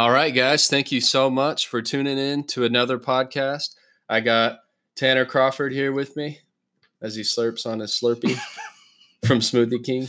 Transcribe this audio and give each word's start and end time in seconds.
All 0.00 0.10
right, 0.10 0.34
guys. 0.34 0.66
Thank 0.66 0.92
you 0.92 1.02
so 1.02 1.28
much 1.28 1.66
for 1.66 1.82
tuning 1.82 2.16
in 2.16 2.44
to 2.44 2.64
another 2.64 2.98
podcast. 2.98 3.74
I 4.08 4.20
got 4.20 4.60
Tanner 4.96 5.26
Crawford 5.26 5.74
here 5.74 5.92
with 5.92 6.16
me 6.16 6.38
as 7.02 7.16
he 7.16 7.20
slurps 7.20 7.66
on 7.66 7.80
his 7.80 7.90
Slurpee 7.90 8.40
from 9.26 9.40
Smoothie 9.40 9.84
King. 9.84 10.08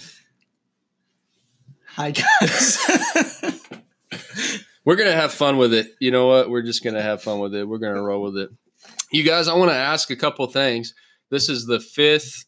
Hi, 1.88 2.12
guys. 2.12 2.78
We're 4.86 4.96
going 4.96 5.10
to 5.10 5.16
have 5.16 5.34
fun 5.34 5.58
with 5.58 5.74
it. 5.74 5.94
You 6.00 6.12
know 6.12 6.28
what? 6.28 6.50
We're 6.50 6.62
just 6.62 6.86
going 6.86 6.96
to 6.96 7.02
have 7.02 7.22
fun 7.22 7.40
with 7.40 7.54
it. 7.54 7.68
We're 7.68 7.78
going 7.78 7.96
to 7.96 8.02
roll 8.02 8.22
with 8.22 8.38
it. 8.38 8.50
You 9.12 9.24
guys, 9.24 9.50
I 9.50 9.56
want 9.56 9.72
to 9.72 9.78
ask 9.78 10.10
a 10.10 10.16
couple 10.16 10.48
things. 10.48 10.94
This 11.32 11.50
is 11.50 11.66
the 11.66 11.82
fifth 11.82 12.46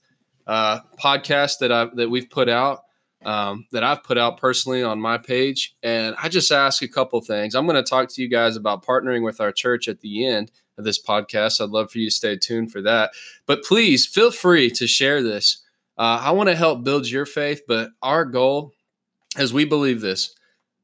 uh, 0.47 0.79
podcast 0.97 1.57
that 1.59 1.73
I 1.73 1.89
that 1.95 2.09
we've 2.09 2.29
put 2.29 2.47
out 2.47 2.82
um, 3.25 3.67
that 3.71 3.83
I've 3.83 4.03
put 4.03 4.17
out 4.17 4.37
personally 4.37 4.83
on 4.83 4.99
my 4.99 5.17
page. 5.17 5.75
And 5.83 6.15
I 6.21 6.29
just 6.29 6.51
ask 6.51 6.81
a 6.81 6.87
couple 6.87 7.19
things. 7.21 7.55
I'm 7.55 7.65
going 7.65 7.81
to 7.83 7.89
talk 7.89 8.09
to 8.09 8.21
you 8.21 8.27
guys 8.27 8.55
about 8.55 8.85
partnering 8.85 9.23
with 9.23 9.41
our 9.41 9.51
church 9.51 9.87
at 9.87 10.01
the 10.01 10.25
end 10.25 10.51
of 10.77 10.83
this 10.83 11.01
podcast. 11.01 11.61
I'd 11.61 11.69
love 11.69 11.91
for 11.91 11.99
you 11.99 12.07
to 12.07 12.15
stay 12.15 12.37
tuned 12.37 12.71
for 12.71 12.81
that. 12.81 13.11
But 13.45 13.63
please 13.63 14.05
feel 14.05 14.31
free 14.31 14.69
to 14.71 14.87
share 14.87 15.21
this. 15.21 15.63
Uh, 15.97 16.19
I 16.21 16.31
want 16.31 16.49
to 16.49 16.55
help 16.55 16.83
build 16.83 17.07
your 17.07 17.25
faith, 17.25 17.61
but 17.67 17.91
our 18.01 18.25
goal, 18.25 18.73
as 19.37 19.53
we 19.53 19.65
believe 19.65 20.01
this, 20.01 20.35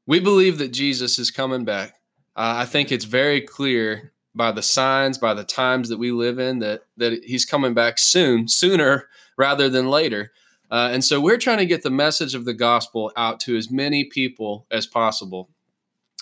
we 0.06 0.20
believe 0.20 0.58
that 0.58 0.72
Jesus 0.72 1.18
is 1.18 1.30
coming 1.30 1.64
back. 1.64 1.94
Uh, 2.36 2.54
I 2.58 2.64
think 2.64 2.92
it's 2.92 3.04
very 3.04 3.40
clear 3.40 4.12
by 4.34 4.52
the 4.52 4.62
signs, 4.62 5.18
by 5.18 5.34
the 5.34 5.44
times 5.44 5.88
that 5.88 5.98
we 5.98 6.12
live 6.12 6.38
in, 6.38 6.60
that 6.60 6.82
that 6.96 7.24
He's 7.24 7.44
coming 7.44 7.74
back 7.74 7.98
soon, 7.98 8.46
sooner 8.46 9.08
rather 9.36 9.68
than 9.68 9.88
later. 9.88 10.32
Uh, 10.70 10.90
and 10.92 11.04
so 11.04 11.20
we're 11.20 11.38
trying 11.38 11.58
to 11.58 11.66
get 11.66 11.82
the 11.82 11.90
message 11.90 12.34
of 12.34 12.44
the 12.44 12.54
gospel 12.54 13.12
out 13.16 13.40
to 13.40 13.56
as 13.56 13.70
many 13.70 14.04
people 14.04 14.66
as 14.70 14.86
possible. 14.86 15.50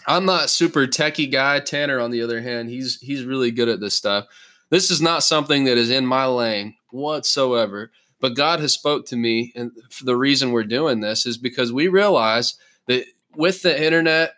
I'm 0.07 0.25
not 0.25 0.49
super 0.49 0.87
techie 0.87 1.31
guy. 1.31 1.61
Tanner, 1.61 2.01
on 2.01 2.11
the 2.11 2.23
other 2.23 2.41
hand, 2.41 2.71
he's 2.71 2.99
he's 3.01 3.25
really 3.25 3.51
good 3.51 3.69
at 3.69 3.81
this 3.81 3.95
stuff. 3.95 4.27
This 4.71 4.91
is 4.91 5.03
not 5.03 5.23
something 5.23 5.65
that 5.65 5.77
is 5.77 5.91
in 5.91 6.07
my 6.07 6.27
lane 6.27 6.77
whatsoever. 6.91 7.91
But 8.21 8.35
God 8.35 8.61
has 8.61 8.73
spoke 8.73 9.07
to 9.07 9.17
me, 9.17 9.53
and 9.55 9.71
the 10.03 10.17
reason 10.17 10.51
we're 10.51 10.65
doing 10.65 11.01
this 11.01 11.25
is 11.25 11.39
because 11.39 11.73
we 11.73 11.87
realize 11.87 12.55
that 12.87 13.05
with 13.37 13.63
the 13.63 13.85
internet, 13.85 14.35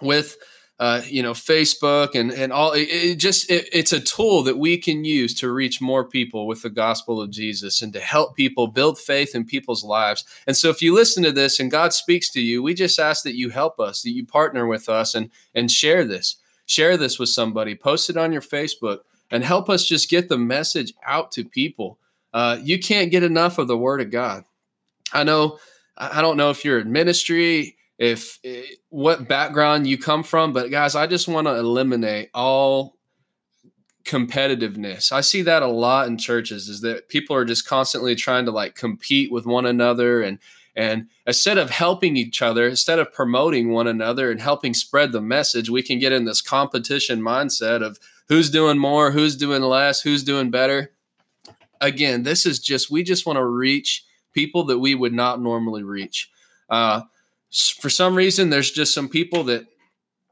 with 0.00 0.36
uh, 0.80 1.00
you 1.06 1.22
know 1.22 1.32
facebook 1.32 2.14
and 2.14 2.32
and 2.32 2.52
all 2.52 2.72
it, 2.72 2.88
it 2.90 3.14
just 3.16 3.48
it, 3.50 3.68
it's 3.72 3.92
a 3.92 4.00
tool 4.00 4.42
that 4.42 4.58
we 4.58 4.76
can 4.76 5.04
use 5.04 5.32
to 5.32 5.52
reach 5.52 5.80
more 5.80 6.04
people 6.04 6.46
with 6.46 6.62
the 6.62 6.70
gospel 6.70 7.20
of 7.20 7.30
jesus 7.30 7.80
and 7.80 7.92
to 7.92 8.00
help 8.00 8.34
people 8.34 8.66
build 8.66 8.98
faith 8.98 9.34
in 9.34 9.44
people's 9.44 9.84
lives. 9.84 10.24
And 10.46 10.56
so 10.56 10.70
if 10.70 10.82
you 10.82 10.92
listen 10.92 11.22
to 11.22 11.32
this 11.32 11.60
and 11.60 11.70
god 11.70 11.92
speaks 11.92 12.30
to 12.32 12.40
you 12.40 12.62
we 12.62 12.74
just 12.74 12.98
ask 12.98 13.22
that 13.22 13.36
you 13.36 13.50
help 13.50 13.78
us 13.78 14.02
that 14.02 14.10
you 14.10 14.26
partner 14.26 14.66
with 14.66 14.88
us 14.88 15.14
and 15.14 15.30
and 15.54 15.70
share 15.70 16.04
this. 16.04 16.36
Share 16.66 16.96
this 16.96 17.18
with 17.18 17.28
somebody. 17.28 17.74
Post 17.74 18.10
it 18.10 18.16
on 18.16 18.32
your 18.32 18.42
facebook 18.42 19.00
and 19.30 19.44
help 19.44 19.68
us 19.68 19.86
just 19.86 20.10
get 20.10 20.28
the 20.28 20.38
message 20.38 20.92
out 21.06 21.30
to 21.32 21.44
people. 21.44 21.98
Uh, 22.32 22.58
you 22.62 22.78
can't 22.78 23.10
get 23.10 23.22
enough 23.22 23.58
of 23.58 23.68
the 23.68 23.78
word 23.78 24.00
of 24.00 24.10
god. 24.10 24.44
I 25.12 25.24
know 25.24 25.58
i 25.96 26.20
don't 26.20 26.36
know 26.36 26.50
if 26.50 26.64
you're 26.64 26.80
in 26.80 26.90
ministry 26.90 27.76
if 27.98 28.38
eh, 28.44 28.62
what 28.88 29.28
background 29.28 29.86
you 29.86 29.96
come 29.96 30.22
from 30.22 30.52
but 30.52 30.70
guys 30.70 30.94
i 30.94 31.06
just 31.06 31.28
want 31.28 31.46
to 31.46 31.54
eliminate 31.54 32.28
all 32.34 32.94
competitiveness. 34.04 35.12
I 35.12 35.22
see 35.22 35.42
that 35.42 35.62
a 35.62 35.66
lot 35.66 36.06
in 36.06 36.18
churches 36.18 36.68
is 36.68 36.82
that 36.82 37.08
people 37.08 37.34
are 37.34 37.44
just 37.44 37.66
constantly 37.66 38.14
trying 38.14 38.44
to 38.44 38.50
like 38.50 38.74
compete 38.74 39.32
with 39.32 39.46
one 39.46 39.66
another 39.66 40.22
and 40.22 40.38
and 40.76 41.08
instead 41.26 41.56
of 41.56 41.70
helping 41.70 42.16
each 42.16 42.42
other 42.42 42.66
instead 42.66 42.98
of 42.98 43.12
promoting 43.12 43.70
one 43.70 43.86
another 43.86 44.30
and 44.30 44.40
helping 44.40 44.74
spread 44.74 45.12
the 45.12 45.20
message 45.20 45.70
we 45.70 45.82
can 45.82 45.98
get 45.98 46.12
in 46.12 46.24
this 46.24 46.40
competition 46.40 47.20
mindset 47.20 47.82
of 47.82 47.98
who's 48.28 48.50
doing 48.50 48.78
more 48.78 49.10
who's 49.10 49.36
doing 49.36 49.62
less 49.62 50.02
who's 50.02 50.22
doing 50.22 50.50
better. 50.50 50.92
Again 51.80 52.24
this 52.24 52.44
is 52.44 52.58
just 52.58 52.90
we 52.90 53.02
just 53.02 53.24
want 53.24 53.38
to 53.38 53.44
reach 53.44 54.04
people 54.32 54.64
that 54.64 54.78
we 54.78 54.94
would 54.94 55.14
not 55.14 55.40
normally 55.40 55.82
reach. 55.82 56.30
Uh, 56.68 57.02
for 57.54 57.90
some 57.90 58.14
reason 58.14 58.50
there's 58.50 58.70
just 58.70 58.94
some 58.94 59.08
people 59.08 59.44
that 59.44 59.66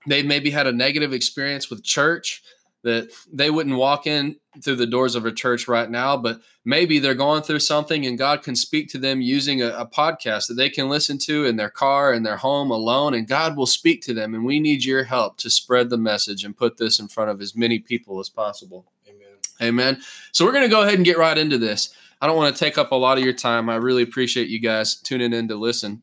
they 0.07 0.23
maybe 0.23 0.51
had 0.51 0.67
a 0.67 0.73
negative 0.73 1.13
experience 1.13 1.71
with 1.71 1.85
church 1.85 2.43
that 2.83 3.13
they 3.33 3.49
wouldn't 3.49 3.77
walk 3.77 4.07
in 4.07 4.37
through 4.63 4.77
the 4.77 4.87
doors 4.87 5.15
of 5.15 5.25
a 5.25 5.33
church 5.33 5.69
right 5.69 5.89
now, 5.89 6.17
but 6.17 6.41
maybe 6.65 6.99
they're 6.99 7.15
going 7.15 7.43
through 7.43 7.61
something 7.61 8.05
and 8.05 8.19
God 8.19 8.43
can 8.43 8.57
speak 8.57 8.89
to 8.89 8.99
them 8.99 9.21
using 9.21 9.63
a, 9.63 9.69
a, 9.69 9.87
podcast 9.87 10.49
that 10.49 10.55
they 10.55 10.69
can 10.69 10.89
listen 10.89 11.17
to 11.19 11.47
in 11.47 11.57
their 11.57 11.71
car, 11.71 12.13
in 12.13 12.25
their 12.25 12.37
home 12.37 12.71
alone, 12.71 13.15
and 13.15 13.29
God 13.29 13.57
will 13.57 13.67
speak 13.67 14.03
to 14.03 14.15
them. 14.15 14.35
And 14.35 14.45
we 14.45 14.59
need 14.59 14.85
your 14.85 15.05
help 15.05 15.39
to 15.39 15.51
spread 15.51 15.91
the 15.91 15.97
message 15.97 16.45
and 16.45 16.57
put 16.57 16.77
this 16.77 16.99
in 16.99 17.09
front 17.09 17.31
of 17.31 17.41
as 17.41 17.57
many 17.57 17.79
people 17.79 18.19
as 18.19 18.29
possible. 18.29 18.85
Amen. 19.09 19.37
Amen. 19.63 20.03
So 20.33 20.45
we're 20.45 20.53
going 20.53 20.65
to 20.65 20.69
go 20.69 20.83
ahead 20.83 20.95
and 20.95 21.05
get 21.05 21.19
right 21.19 21.39
into 21.39 21.59
this. 21.59 21.95
I 22.21 22.27
don't 22.27 22.37
want 22.37 22.55
to 22.55 22.65
take 22.65 22.79
up 22.79 22.93
a 22.93 22.97
lot 22.97 23.17
of 23.17 23.25
your 23.25 23.33
time. 23.33 23.69
I 23.69 23.77
really 23.77 24.03
appreciate 24.03 24.49
you 24.49 24.59
guys 24.59 24.97
tuning 24.97 25.33
in 25.33 25.49
to 25.49 25.57
listen. 25.57 26.03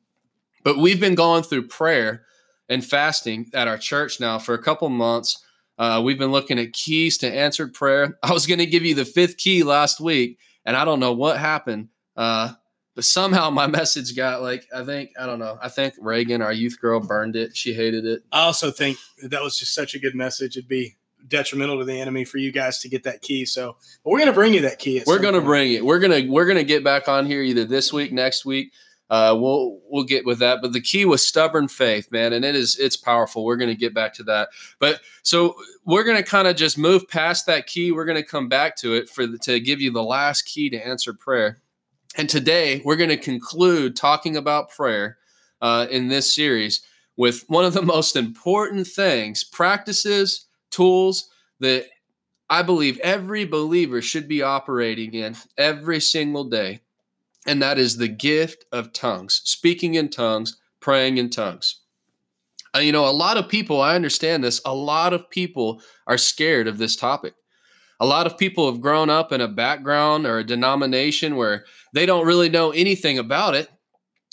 But 0.64 0.78
we've 0.78 1.00
been 1.00 1.16
going 1.16 1.44
through 1.44 1.68
prayer 1.68 2.26
and 2.68 2.86
fasting 2.86 3.50
at 3.54 3.68
our 3.68 3.78
church 3.78 4.20
now 4.20 4.40
for 4.40 4.54
a 4.54 4.62
couple 4.62 4.88
months. 4.90 5.44
Uh, 5.78 6.02
we've 6.04 6.20
been 6.20 6.32
looking 6.32 6.60
at 6.60 6.74
keys 6.74 7.18
to 7.20 7.34
answered 7.34 7.74
prayer. 7.74 8.18
I 8.24 8.34
was 8.34 8.46
going 8.46 8.60
to 8.60 8.66
give 8.66 8.84
you 8.84 8.96
the 8.96 9.06
fifth 9.06 9.38
key 9.38 9.64
last 9.64 10.00
week, 10.00 10.38
and 10.66 10.78
I 10.78 10.86
don't 10.86 11.00
know 11.00 11.14
what 11.14 11.38
happened. 11.38 11.90
Uh, 12.16 12.54
but 12.96 13.06
somehow 13.06 13.50
my 13.50 13.68
message 13.80 14.16
got 14.16 14.42
like 14.42 14.66
I 14.76 14.84
think 14.84 15.12
I 15.20 15.26
don't 15.26 15.40
know. 15.40 15.58
I 15.62 15.70
think 15.70 15.96
Reagan, 16.00 16.42
our 16.42 16.54
youth 16.54 16.80
girl, 16.80 17.00
burned 17.00 17.36
it. 17.36 17.56
She 17.56 17.74
hated 17.74 18.06
it. 18.06 18.24
I 18.32 18.42
also 18.42 18.72
think 18.72 18.98
that 19.24 19.42
was 19.42 19.58
just 19.58 19.74
such 19.74 19.96
a 19.96 20.00
good 20.00 20.16
message. 20.16 20.58
It'd 20.58 20.68
be 20.68 20.98
detrimental 21.28 21.80
to 21.80 21.86
the 21.86 22.00
enemy 22.00 22.24
for 22.24 22.38
you 22.38 22.52
guys 22.52 22.80
to 22.80 22.90
get 22.90 23.04
that 23.04 23.22
key. 23.22 23.46
So 23.46 23.78
but 24.04 24.12
we're 24.12 24.20
going 24.20 24.32
to 24.32 24.34
bring 24.34 24.54
you 24.54 24.62
that 24.62 24.80
key. 24.80 25.02
We're 25.06 25.20
going 25.20 25.34
to 25.34 25.42
bring 25.42 25.74
it. 25.74 25.86
We're 25.86 26.00
going 26.00 26.24
to 26.24 26.30
we're 26.30 26.46
going 26.46 26.58
to 26.58 26.64
get 26.66 26.84
back 26.84 27.08
on 27.08 27.26
here 27.26 27.42
either 27.42 27.64
this 27.64 27.94
week, 27.94 28.12
next 28.12 28.46
week 28.46 28.74
uh, 29.10 29.36
we'll 29.38 29.80
we'll 29.90 30.04
get 30.04 30.26
with 30.26 30.40
that. 30.40 30.62
But 30.62 30.74
the 30.74 30.82
key 30.82 31.06
was 31.06 31.26
stubborn 31.26 31.68
faith, 31.68 32.12
man, 32.12 32.34
and 32.34 32.46
it 32.46 32.56
is 32.56 32.78
it's 32.78 32.98
powerful. 32.98 33.44
We're 33.44 33.56
going 33.56 33.70
to 33.70 33.76
get 33.76 33.94
back 33.94 34.14
to 34.16 34.24
that. 34.24 34.50
But 34.80 35.02
so 35.24 35.56
we're 35.86 36.04
going 36.04 36.18
to 36.18 36.24
kind 36.24 36.48
of 36.48 36.56
just 36.56 36.78
move 36.78 37.08
past 37.08 37.46
that 37.48 37.68
key. 37.68 37.92
We're 37.92 38.06
going 38.06 38.22
to 38.22 38.28
come 38.28 38.48
back 38.48 38.76
to 38.78 38.94
it 38.94 39.10
for 39.10 39.26
the, 39.26 39.38
to 39.40 39.60
give 39.60 39.82
you 39.82 39.92
the 39.92 40.04
last 40.04 40.44
key 40.44 40.70
to 40.70 40.88
answer 40.88 41.14
prayer. 41.14 41.60
And 42.16 42.30
today 42.30 42.82
we're 42.86 42.96
going 42.96 43.10
to 43.10 43.18
conclude 43.18 43.96
talking 43.96 44.38
about 44.38 44.70
prayer 44.70 45.18
uh, 45.62 45.88
in 45.90 46.08
this 46.08 46.34
series 46.34 46.82
with 47.18 47.46
one 47.48 47.66
of 47.66 47.74
the 47.74 47.82
most 47.82 48.16
important 48.16 48.88
things, 48.88 49.44
practices, 49.44 50.48
tools 50.72 51.30
that 51.60 51.86
I 52.50 52.62
believe 52.62 53.00
every 53.00 53.46
believer 53.46 54.02
should 54.02 54.28
be 54.28 54.42
operating 54.42 55.14
in 55.14 55.36
every 55.58 56.00
single 56.00 56.46
day 56.46 56.82
and 57.46 57.62
that 57.62 57.78
is 57.78 57.98
the 57.98 58.08
gift 58.08 58.66
of 58.72 58.94
tongues, 58.94 59.42
speaking 59.44 59.96
in 59.96 60.10
tongues, 60.10 60.58
praying 60.80 61.18
in 61.18 61.30
tongues. 61.30 61.82
Uh, 62.76 62.80
you 62.80 62.92
know, 62.92 63.08
a 63.08 63.12
lot 63.12 63.38
of 63.38 63.50
people, 63.50 63.82
I 63.82 63.96
understand 63.96 64.44
this, 64.44 64.62
a 64.66 64.76
lot 64.76 65.14
of 65.14 65.30
people 65.30 65.82
are 66.06 66.18
scared 66.18 66.68
of 66.68 66.78
this 66.78 66.96
topic. 66.96 67.34
A 68.00 68.06
lot 68.06 68.28
of 68.28 68.38
people 68.38 68.72
have 68.72 68.82
grown 68.82 69.10
up 69.10 69.32
in 69.32 69.42
a 69.42 69.48
background 69.48 70.26
or 70.26 70.38
a 70.38 70.44
denomination 70.44 71.36
where 71.36 71.66
they 71.94 72.06
don't 72.06 72.26
really 72.26 72.50
know 72.50 72.72
anything 72.72 73.18
about 73.18 73.56
it. 73.56 73.70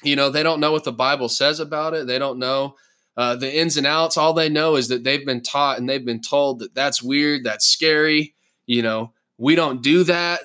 You 0.04 0.14
know, 0.14 0.30
they 0.30 0.42
don't 0.42 0.60
know 0.60 0.72
what 0.72 0.84
the 0.84 0.92
Bible 0.92 1.28
says 1.28 1.58
about 1.58 1.94
it. 1.94 2.06
They 2.06 2.18
don't 2.18 2.38
know 2.38 2.76
uh, 3.16 3.34
the 3.34 3.52
ins 3.52 3.76
and 3.76 3.86
outs. 3.86 4.16
All 4.16 4.34
they 4.34 4.48
know 4.48 4.76
is 4.76 4.88
that 4.88 5.02
they've 5.02 5.24
been 5.24 5.42
taught 5.42 5.78
and 5.78 5.88
they've 5.88 6.04
been 6.04 6.20
told 6.20 6.60
that 6.60 6.74
that's 6.74 7.02
weird, 7.02 7.44
that's 7.44 7.66
scary. 7.66 8.34
You 8.66 8.82
know, 8.82 9.12
we 9.38 9.54
don't 9.54 9.82
do 9.82 10.04
that 10.04 10.40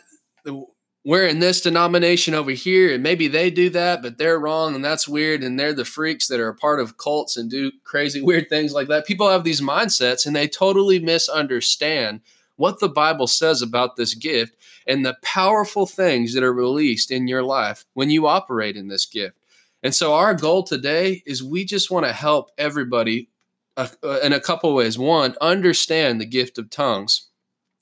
we're 1.04 1.26
in 1.26 1.40
this 1.40 1.62
denomination 1.62 2.34
over 2.34 2.52
here 2.52 2.94
and 2.94 3.02
maybe 3.02 3.28
they 3.28 3.50
do 3.50 3.70
that 3.70 4.02
but 4.02 4.18
they're 4.18 4.40
wrong 4.40 4.76
and 4.76 4.86
that's 4.86 5.08
weird 5.08 5.44
and 5.44 5.60
they're 5.60 5.74
the 5.74 5.86
freaks 5.86 6.28
that 6.28 6.40
are 6.40 6.54
part 6.54 6.80
of 6.80 6.98
cults 6.98 7.38
and 7.38 7.50
do 7.50 7.72
crazy 7.84 8.22
weird 8.24 8.50
things 8.50 8.74
like 8.74 8.88
that. 8.88 9.08
People 9.08 9.30
have 9.30 9.44
these 9.44 9.62
mindsets 9.62 10.26
and 10.26 10.36
they 10.36 10.48
totally 10.48 11.00
misunderstand 11.00 12.22
what 12.56 12.80
the 12.80 12.90
bible 12.90 13.28
says 13.28 13.62
about 13.62 13.96
this 13.96 14.14
gift 14.14 14.56
and 14.86 15.06
the 15.06 15.18
powerful 15.24 15.86
things 15.86 16.34
that 16.34 16.44
are 16.44 16.54
released 16.54 17.12
in 17.12 17.28
your 17.28 17.44
life 17.44 17.86
when 17.94 18.10
you 18.10 18.28
operate 18.28 18.76
in 18.76 18.88
this 18.88 19.06
gift. 19.06 19.38
And 19.84 19.96
so 19.96 20.14
our 20.14 20.36
goal 20.36 20.64
today 20.64 21.24
is 21.26 21.44
we 21.44 21.66
just 21.66 21.90
want 21.90 22.06
to 22.06 22.14
help 22.14 22.52
everybody 22.58 23.30
uh, 23.78 23.88
uh, 24.04 24.20
in 24.20 24.34
a 24.34 24.40
couple 24.40 24.74
ways. 24.76 24.98
One 25.00 25.36
understand 25.42 26.22
the 26.22 26.26
gift 26.26 26.60
of 26.60 26.70
tongues 26.70 27.30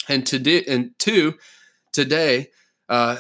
and 0.08 0.26
to 0.28 0.40
do 0.40 0.64
and 0.68 0.92
two 0.98 1.36
today 1.92 2.50
uh, 2.90 3.18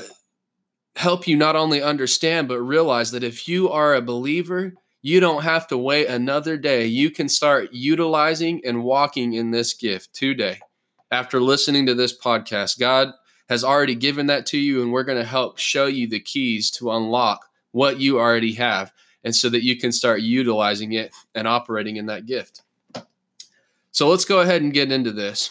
help 0.95 1.27
you 1.27 1.37
not 1.37 1.55
only 1.55 1.81
understand, 1.81 2.47
but 2.47 2.59
realize 2.59 3.11
that 3.11 3.23
if 3.23 3.47
you 3.47 3.69
are 3.69 3.95
a 3.95 4.01
believer, 4.01 4.73
you 5.01 5.21
don't 5.21 5.43
have 5.43 5.67
to 5.67 5.77
wait 5.77 6.07
another 6.07 6.57
day. 6.57 6.85
You 6.85 7.09
can 7.09 7.29
start 7.29 7.69
utilizing 7.71 8.61
and 8.65 8.83
walking 8.83 9.33
in 9.33 9.51
this 9.51 9.73
gift 9.73 10.13
today. 10.13 10.59
After 11.11 11.39
listening 11.39 11.85
to 11.85 11.95
this 11.95 12.17
podcast, 12.17 12.79
God 12.79 13.13
has 13.47 13.63
already 13.63 13.95
given 13.95 14.27
that 14.27 14.45
to 14.47 14.57
you, 14.57 14.81
and 14.81 14.91
we're 14.91 15.03
going 15.03 15.17
to 15.17 15.23
help 15.23 15.57
show 15.57 15.85
you 15.85 16.07
the 16.07 16.19
keys 16.19 16.69
to 16.71 16.91
unlock 16.91 17.45
what 17.71 17.99
you 17.99 18.19
already 18.19 18.53
have, 18.53 18.91
and 19.23 19.35
so 19.35 19.49
that 19.49 19.63
you 19.63 19.77
can 19.77 19.91
start 19.91 20.21
utilizing 20.21 20.93
it 20.93 21.13
and 21.33 21.47
operating 21.47 21.95
in 21.95 22.07
that 22.07 22.25
gift. 22.25 22.61
So 23.91 24.09
let's 24.09 24.25
go 24.25 24.41
ahead 24.41 24.61
and 24.61 24.73
get 24.73 24.91
into 24.91 25.11
this. 25.11 25.49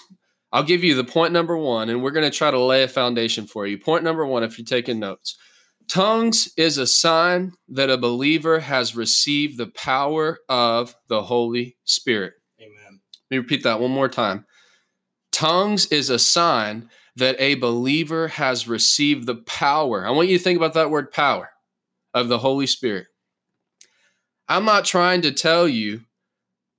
I'll 0.53 0.63
give 0.63 0.83
you 0.83 0.95
the 0.95 1.05
point 1.05 1.33
number 1.33 1.57
one, 1.57 1.91
and 1.91 2.03
we're 2.03 2.11
going 2.11 2.31
to 2.31 2.37
try 2.37 2.51
to 2.51 2.59
lay 2.59 2.83
a 2.83 2.89
foundation 2.89 3.47
for 3.47 3.67
you. 3.67 3.79
Point 3.79 4.05
number 4.05 4.25
one, 4.25 4.43
if 4.43 4.59
you're 4.59 4.65
taking 4.65 4.99
notes 4.99 5.37
tongues 5.89 6.53
is 6.57 6.79
a 6.79 6.87
sign 6.87 7.53
that 7.69 7.91
a 7.91 7.99
believer 7.99 8.61
has 8.61 8.95
received 8.95 9.59
the 9.59 9.67
power 9.67 10.39
of 10.49 10.95
the 11.09 11.23
Holy 11.23 11.77
Spirit. 11.85 12.35
Amen. 12.61 13.01
Let 13.31 13.31
me 13.31 13.39
repeat 13.39 13.63
that 13.65 13.81
one 13.81 13.91
more 13.91 14.09
time. 14.09 14.45
Tongues 15.33 15.87
is 15.87 16.11
a 16.11 16.19
sign 16.19 16.91
that 17.17 17.37
a 17.41 17.55
believer 17.55 18.29
has 18.29 18.69
received 18.69 19.27
the 19.27 19.35
power. 19.35 20.07
I 20.07 20.11
want 20.11 20.29
you 20.29 20.39
to 20.39 20.45
think 20.45 20.57
about 20.57 20.75
that 20.75 20.91
word 20.91 21.11
power 21.11 21.51
of 22.15 22.29
the 22.29 22.39
Holy 22.39 22.67
Spirit. 22.67 23.07
I'm 24.49 24.65
not 24.65 24.85
trying 24.85 25.23
to 25.23 25.33
tell 25.33 25.69
you 25.69 26.03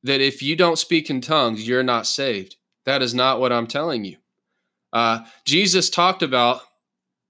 that 0.03 0.21
if 0.21 0.41
you 0.41 0.55
don't 0.55 0.79
speak 0.79 1.09
in 1.09 1.19
tongues, 1.19 1.67
you're 1.67 1.83
not 1.83 2.07
saved. 2.07 2.55
That 2.85 3.01
is 3.01 3.13
not 3.13 3.39
what 3.39 3.51
I'm 3.51 3.67
telling 3.67 4.05
you. 4.05 4.17
Uh, 4.91 5.25
Jesus 5.45 5.89
talked 5.89 6.23
about 6.23 6.61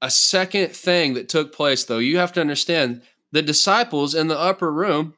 a 0.01 0.09
second 0.09 0.71
thing 0.71 1.13
that 1.15 1.27
took 1.27 1.53
place, 1.53 1.83
though. 1.83 1.97
You 1.97 2.17
have 2.17 2.31
to 2.33 2.41
understand 2.41 3.01
the 3.31 3.41
disciples 3.41 4.15
in 4.15 4.27
the 4.27 4.39
upper 4.39 4.71
room, 4.71 5.15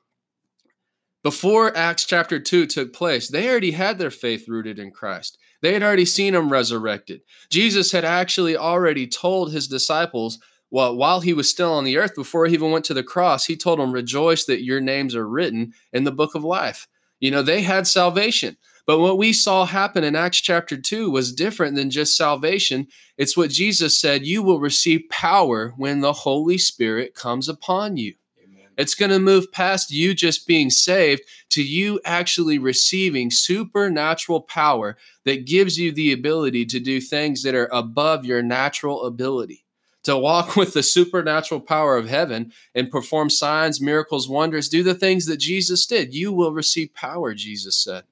before 1.23 1.75
Acts 1.77 2.05
chapter 2.05 2.39
2 2.39 2.65
took 2.65 2.93
place, 2.93 3.27
they 3.27 3.47
already 3.47 3.71
had 3.71 3.99
their 3.99 4.09
faith 4.09 4.47
rooted 4.47 4.79
in 4.79 4.89
Christ. 4.89 5.37
They 5.61 5.73
had 5.73 5.83
already 5.83 6.05
seen 6.05 6.33
him 6.33 6.51
resurrected. 6.51 7.21
Jesus 7.51 7.91
had 7.91 8.03
actually 8.03 8.57
already 8.57 9.05
told 9.05 9.51
his 9.51 9.67
disciples, 9.67 10.39
well, 10.71 10.95
while 10.95 11.21
he 11.21 11.33
was 11.33 11.49
still 11.49 11.73
on 11.73 11.83
the 11.83 11.97
earth, 11.97 12.15
before 12.15 12.47
he 12.47 12.53
even 12.55 12.71
went 12.71 12.85
to 12.85 12.95
the 12.95 13.03
cross, 13.03 13.45
he 13.45 13.55
told 13.55 13.77
them, 13.77 13.91
Rejoice 13.91 14.45
that 14.45 14.63
your 14.63 14.81
names 14.81 15.15
are 15.15 15.27
written 15.27 15.73
in 15.93 16.05
the 16.05 16.11
book 16.11 16.33
of 16.33 16.43
life. 16.43 16.87
You 17.19 17.29
know, 17.29 17.43
they 17.43 17.61
had 17.61 17.85
salvation. 17.85 18.57
But 18.91 18.99
what 18.99 19.17
we 19.17 19.31
saw 19.31 19.63
happen 19.63 20.03
in 20.03 20.17
Acts 20.17 20.41
chapter 20.41 20.75
2 20.75 21.09
was 21.09 21.31
different 21.31 21.77
than 21.77 21.89
just 21.89 22.17
salvation. 22.17 22.89
It's 23.17 23.37
what 23.37 23.49
Jesus 23.49 23.97
said 23.97 24.25
you 24.25 24.43
will 24.43 24.59
receive 24.59 25.07
power 25.09 25.73
when 25.77 26.01
the 26.01 26.11
Holy 26.11 26.57
Spirit 26.57 27.15
comes 27.15 27.47
upon 27.47 27.95
you. 27.95 28.15
Amen. 28.43 28.67
It's 28.75 28.93
going 28.93 29.11
to 29.11 29.17
move 29.17 29.49
past 29.53 29.91
you 29.91 30.13
just 30.13 30.45
being 30.45 30.69
saved 30.69 31.21
to 31.51 31.63
you 31.63 32.01
actually 32.03 32.59
receiving 32.59 33.31
supernatural 33.31 34.41
power 34.41 34.97
that 35.23 35.45
gives 35.45 35.79
you 35.79 35.93
the 35.93 36.11
ability 36.11 36.65
to 36.65 36.81
do 36.81 36.99
things 36.99 37.43
that 37.43 37.55
are 37.55 37.69
above 37.71 38.25
your 38.25 38.43
natural 38.43 39.05
ability 39.05 39.63
to 40.03 40.17
walk 40.17 40.55
with 40.57 40.73
the 40.73 40.83
supernatural 40.83 41.61
power 41.61 41.95
of 41.95 42.09
heaven 42.09 42.51
and 42.75 42.91
perform 42.91 43.29
signs, 43.29 43.79
miracles, 43.79 44.27
wonders, 44.27 44.67
do 44.67 44.83
the 44.83 44.95
things 44.95 45.27
that 45.27 45.37
Jesus 45.37 45.85
did. 45.85 46.13
You 46.13 46.33
will 46.33 46.51
receive 46.51 46.93
power, 46.93 47.33
Jesus 47.33 47.81
said. 47.81 48.03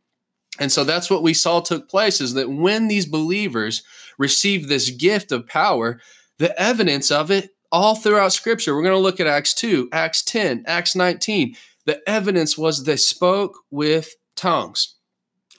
And 0.60 0.72
so 0.72 0.84
that's 0.84 1.10
what 1.10 1.24
we 1.24 1.34
saw 1.34 1.62
took 1.62 1.90
place 1.90 2.20
is 2.20 2.34
that 2.34 2.52
when 2.52 2.88
these 2.88 3.06
believers 3.06 3.82
received 4.18 4.68
this 4.68 4.90
gift 4.90 5.32
of 5.32 5.48
power, 5.48 6.00
the 6.38 6.60
evidence 6.62 7.10
of 7.10 7.32
it 7.32 7.52
all 7.72 7.96
throughout 7.96 8.34
scripture, 8.34 8.76
we're 8.76 8.84
going 8.84 8.94
to 8.94 9.00
look 9.00 9.20
at 9.20 9.28
Acts 9.28 9.54
2, 9.54 9.90
Acts 9.92 10.22
10, 10.24 10.66
Acts 10.68 10.96
19. 10.96 11.56
The 11.86 12.08
evidence 12.08 12.58
was 12.58 12.84
they 12.84 12.98
spoke 12.98 13.60
with 13.72 14.16
tongues. 14.36 14.96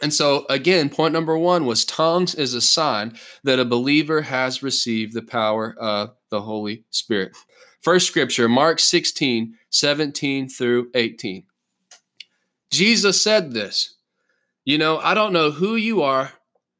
And 0.03 0.15
so, 0.15 0.47
again, 0.49 0.89
point 0.89 1.13
number 1.13 1.37
one 1.37 1.67
was 1.67 1.85
tongues 1.85 2.35
is 2.35 2.55
a 2.55 2.61
sign 2.61 3.19
that 3.45 3.59
a 3.59 3.65
believer 3.65 4.23
has 4.23 4.63
received 4.63 5.13
the 5.13 5.23
power 5.23 5.75
of 5.79 6.15
the 6.31 6.43
Holy 6.43 6.85
Spirit. 6.91 7.37
First 7.83 8.07
scripture, 8.07 8.49
Mark 8.49 8.79
16, 8.79 9.55
17 9.71 10.49
through 10.49 10.91
18. 10.95 11.45
Jesus 12.71 13.23
said 13.23 13.53
this 13.53 13.97
you 14.65 14.79
know, 14.79 14.99
I 14.99 15.15
don't 15.15 15.33
know 15.33 15.51
who 15.51 15.77
you 15.77 16.03
are, 16.03 16.33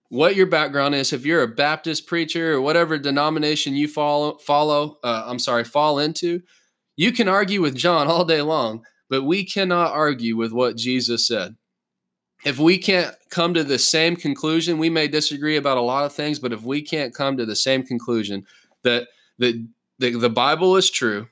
what 0.09 0.37
your 0.37 0.47
background 0.47 0.95
is. 0.95 1.13
If 1.13 1.25
you're 1.25 1.43
a 1.43 1.49
Baptist 1.49 2.07
preacher 2.07 2.55
or 2.55 2.61
whatever 2.61 2.99
denomination 2.99 3.75
you 3.75 3.89
follow, 3.89 4.39
follow, 4.39 4.99
uh, 5.03 5.25
I'm 5.27 5.39
sorry, 5.39 5.65
fall 5.65 5.99
into, 5.99 6.43
you 6.97 7.13
can 7.13 7.29
argue 7.29 7.63
with 7.63 7.77
John 7.77 8.09
all 8.09 8.25
day 8.25 8.43
long, 8.43 8.85
but 9.09 9.23
we 9.23 9.45
cannot 9.45 9.93
argue 9.93 10.37
with 10.37 10.53
what 10.53 10.77
Jesus 10.77 11.27
said. 11.27 11.57
If 12.45 12.59
we 12.59 12.79
can't 12.79 13.15
come 13.31 13.55
to 13.55 13.65
the 13.65 13.79
same 13.79 14.17
conclusion, 14.17 14.79
we 14.79 14.91
may 14.91 15.09
disagree 15.09 15.57
about 15.57 15.79
a 15.79 15.83
lot 15.83 16.07
of 16.07 16.13
things, 16.13 16.39
but 16.39 16.53
if 16.53 16.63
we 16.63 16.83
can't 16.83 17.15
come 17.15 17.37
to 17.37 17.45
the 17.47 17.57
same 17.57 17.83
conclusion 17.83 18.47
that 18.83 19.09
that 19.39 19.67
the, 19.99 20.17
the 20.17 20.31
Bible 20.31 20.77
is 20.77 20.91
true, 20.91 21.29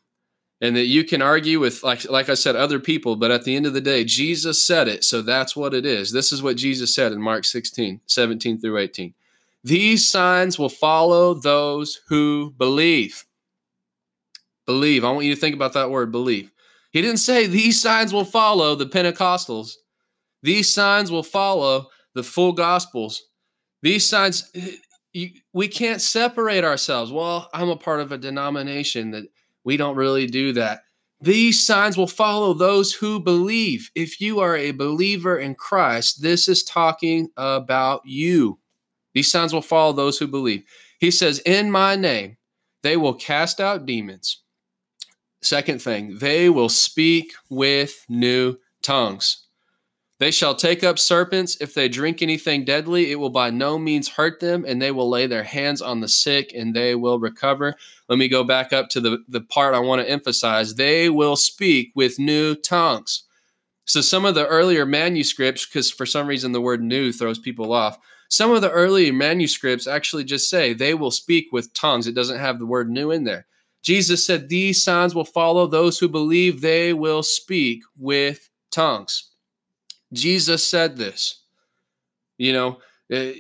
and 0.60 0.74
that 0.74 0.86
you 0.86 1.04
can 1.04 1.22
argue 1.22 1.60
with 1.60 1.82
like 1.82 2.08
like 2.10 2.28
I 2.28 2.34
said 2.34 2.56
other 2.56 2.80
people 2.80 3.16
but 3.16 3.30
at 3.30 3.44
the 3.44 3.54
end 3.54 3.66
of 3.66 3.74
the 3.74 3.80
day 3.80 4.04
Jesus 4.04 4.64
said 4.64 4.88
it 4.88 5.04
so 5.04 5.22
that's 5.22 5.54
what 5.54 5.74
it 5.74 5.86
is. 5.86 6.12
This 6.12 6.32
is 6.32 6.42
what 6.42 6.56
Jesus 6.56 6.94
said 6.94 7.12
in 7.12 7.20
Mark 7.20 7.44
16 7.44 8.00
17 8.06 8.60
through 8.60 8.78
18 8.78 9.14
these 9.64 10.08
signs 10.08 10.58
will 10.58 10.68
follow 10.68 11.34
those 11.34 12.00
who 12.08 12.54
believe. 12.56 13.24
Believe. 14.66 15.04
I 15.04 15.10
want 15.10 15.26
you 15.26 15.34
to 15.34 15.40
think 15.40 15.54
about 15.54 15.72
that 15.72 15.90
word 15.90 16.12
believe. 16.12 16.52
He 16.90 17.02
didn't 17.02 17.18
say 17.18 17.46
these 17.46 17.80
signs 17.80 18.12
will 18.12 18.24
follow 18.24 18.74
the 18.74 18.86
Pentecostals. 18.86 19.72
These 20.42 20.72
signs 20.72 21.10
will 21.10 21.22
follow 21.22 21.88
the 22.14 22.22
full 22.22 22.52
gospels. 22.52 23.24
These 23.82 24.06
signs 24.06 24.50
eh, 24.54 24.76
you, 25.12 25.30
we 25.52 25.68
can't 25.68 26.00
separate 26.00 26.64
ourselves. 26.64 27.10
Well 27.10 27.48
I'm 27.52 27.68
a 27.68 27.76
part 27.76 28.00
of 28.00 28.12
a 28.12 28.18
denomination 28.18 29.10
that 29.10 29.24
we 29.68 29.76
don't 29.76 29.96
really 29.96 30.26
do 30.26 30.54
that. 30.54 30.80
These 31.20 31.62
signs 31.62 31.98
will 31.98 32.06
follow 32.06 32.54
those 32.54 32.94
who 32.94 33.20
believe. 33.20 33.90
If 33.94 34.18
you 34.18 34.40
are 34.40 34.56
a 34.56 34.70
believer 34.70 35.38
in 35.38 35.56
Christ, 35.56 36.22
this 36.22 36.48
is 36.48 36.64
talking 36.64 37.28
about 37.36 38.00
you. 38.06 38.60
These 39.12 39.30
signs 39.30 39.52
will 39.52 39.60
follow 39.60 39.92
those 39.92 40.16
who 40.16 40.26
believe. 40.26 40.62
He 41.00 41.10
says, 41.10 41.40
In 41.40 41.70
my 41.70 41.96
name, 41.96 42.38
they 42.82 42.96
will 42.96 43.12
cast 43.12 43.60
out 43.60 43.84
demons. 43.84 44.42
Second 45.42 45.82
thing, 45.82 46.16
they 46.16 46.48
will 46.48 46.70
speak 46.70 47.34
with 47.50 48.06
new 48.08 48.56
tongues. 48.82 49.47
They 50.18 50.32
shall 50.32 50.56
take 50.56 50.82
up 50.82 50.98
serpents. 50.98 51.56
If 51.60 51.74
they 51.74 51.88
drink 51.88 52.22
anything 52.22 52.64
deadly, 52.64 53.12
it 53.12 53.16
will 53.16 53.30
by 53.30 53.50
no 53.50 53.78
means 53.78 54.08
hurt 54.08 54.40
them, 54.40 54.64
and 54.66 54.82
they 54.82 54.90
will 54.90 55.08
lay 55.08 55.26
their 55.28 55.44
hands 55.44 55.80
on 55.80 56.00
the 56.00 56.08
sick 56.08 56.52
and 56.54 56.74
they 56.74 56.96
will 56.96 57.20
recover. 57.20 57.76
Let 58.08 58.18
me 58.18 58.28
go 58.28 58.42
back 58.42 58.72
up 58.72 58.88
to 58.90 59.00
the, 59.00 59.24
the 59.28 59.40
part 59.40 59.74
I 59.74 59.78
want 59.78 60.02
to 60.02 60.10
emphasize. 60.10 60.74
They 60.74 61.08
will 61.08 61.36
speak 61.36 61.92
with 61.94 62.18
new 62.18 62.56
tongues. 62.56 63.24
So, 63.84 64.00
some 64.00 64.24
of 64.24 64.34
the 64.34 64.46
earlier 64.46 64.84
manuscripts, 64.84 65.64
because 65.64 65.90
for 65.90 66.04
some 66.04 66.26
reason 66.26 66.52
the 66.52 66.60
word 66.60 66.82
new 66.82 67.12
throws 67.12 67.38
people 67.38 67.72
off, 67.72 67.96
some 68.28 68.50
of 68.50 68.60
the 68.60 68.70
early 68.70 69.10
manuscripts 69.10 69.86
actually 69.86 70.24
just 70.24 70.50
say 70.50 70.72
they 70.74 70.94
will 70.94 71.10
speak 71.10 71.46
with 71.52 71.72
tongues. 71.72 72.06
It 72.06 72.14
doesn't 72.14 72.38
have 72.38 72.58
the 72.58 72.66
word 72.66 72.90
new 72.90 73.10
in 73.10 73.24
there. 73.24 73.46
Jesus 73.82 74.26
said, 74.26 74.48
These 74.48 74.82
signs 74.82 75.14
will 75.14 75.24
follow 75.24 75.66
those 75.66 75.98
who 75.98 76.08
believe 76.08 76.60
they 76.60 76.92
will 76.92 77.22
speak 77.22 77.82
with 77.96 78.50
tongues. 78.70 79.27
Jesus 80.12 80.66
said 80.66 80.96
this. 80.96 81.42
You 82.36 82.52
know, 82.52 82.78
uh, 83.12 83.32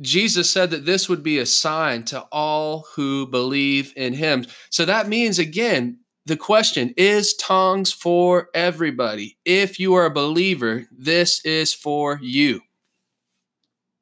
Jesus 0.00 0.50
said 0.50 0.70
that 0.70 0.84
this 0.84 1.08
would 1.08 1.22
be 1.22 1.38
a 1.38 1.46
sign 1.46 2.04
to 2.04 2.20
all 2.32 2.86
who 2.94 3.26
believe 3.26 3.92
in 3.96 4.14
him. 4.14 4.44
So 4.70 4.84
that 4.84 5.08
means, 5.08 5.38
again, 5.38 5.98
the 6.26 6.36
question 6.36 6.94
is 6.96 7.34
tongues 7.34 7.92
for 7.92 8.48
everybody? 8.54 9.36
If 9.44 9.78
you 9.78 9.94
are 9.94 10.06
a 10.06 10.10
believer, 10.10 10.86
this 10.90 11.44
is 11.44 11.72
for 11.74 12.18
you. 12.22 12.60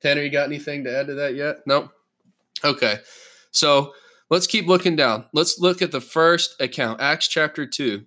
Tanner, 0.01 0.23
you 0.23 0.31
got 0.31 0.47
anything 0.47 0.85
to 0.85 0.97
add 0.97 1.07
to 1.09 1.15
that 1.15 1.35
yet? 1.35 1.59
No? 1.67 1.91
Okay. 2.65 2.99
So 3.51 3.93
let's 4.31 4.47
keep 4.47 4.67
looking 4.67 4.97
down. 4.97 5.27
Let's 5.33 5.59
look 5.59 5.83
at 5.83 5.93
the 5.93 6.01
first 6.01 6.61
account, 6.61 7.01
Acts 7.01 7.29
chapter 7.29 7.67
2. 7.67 8.05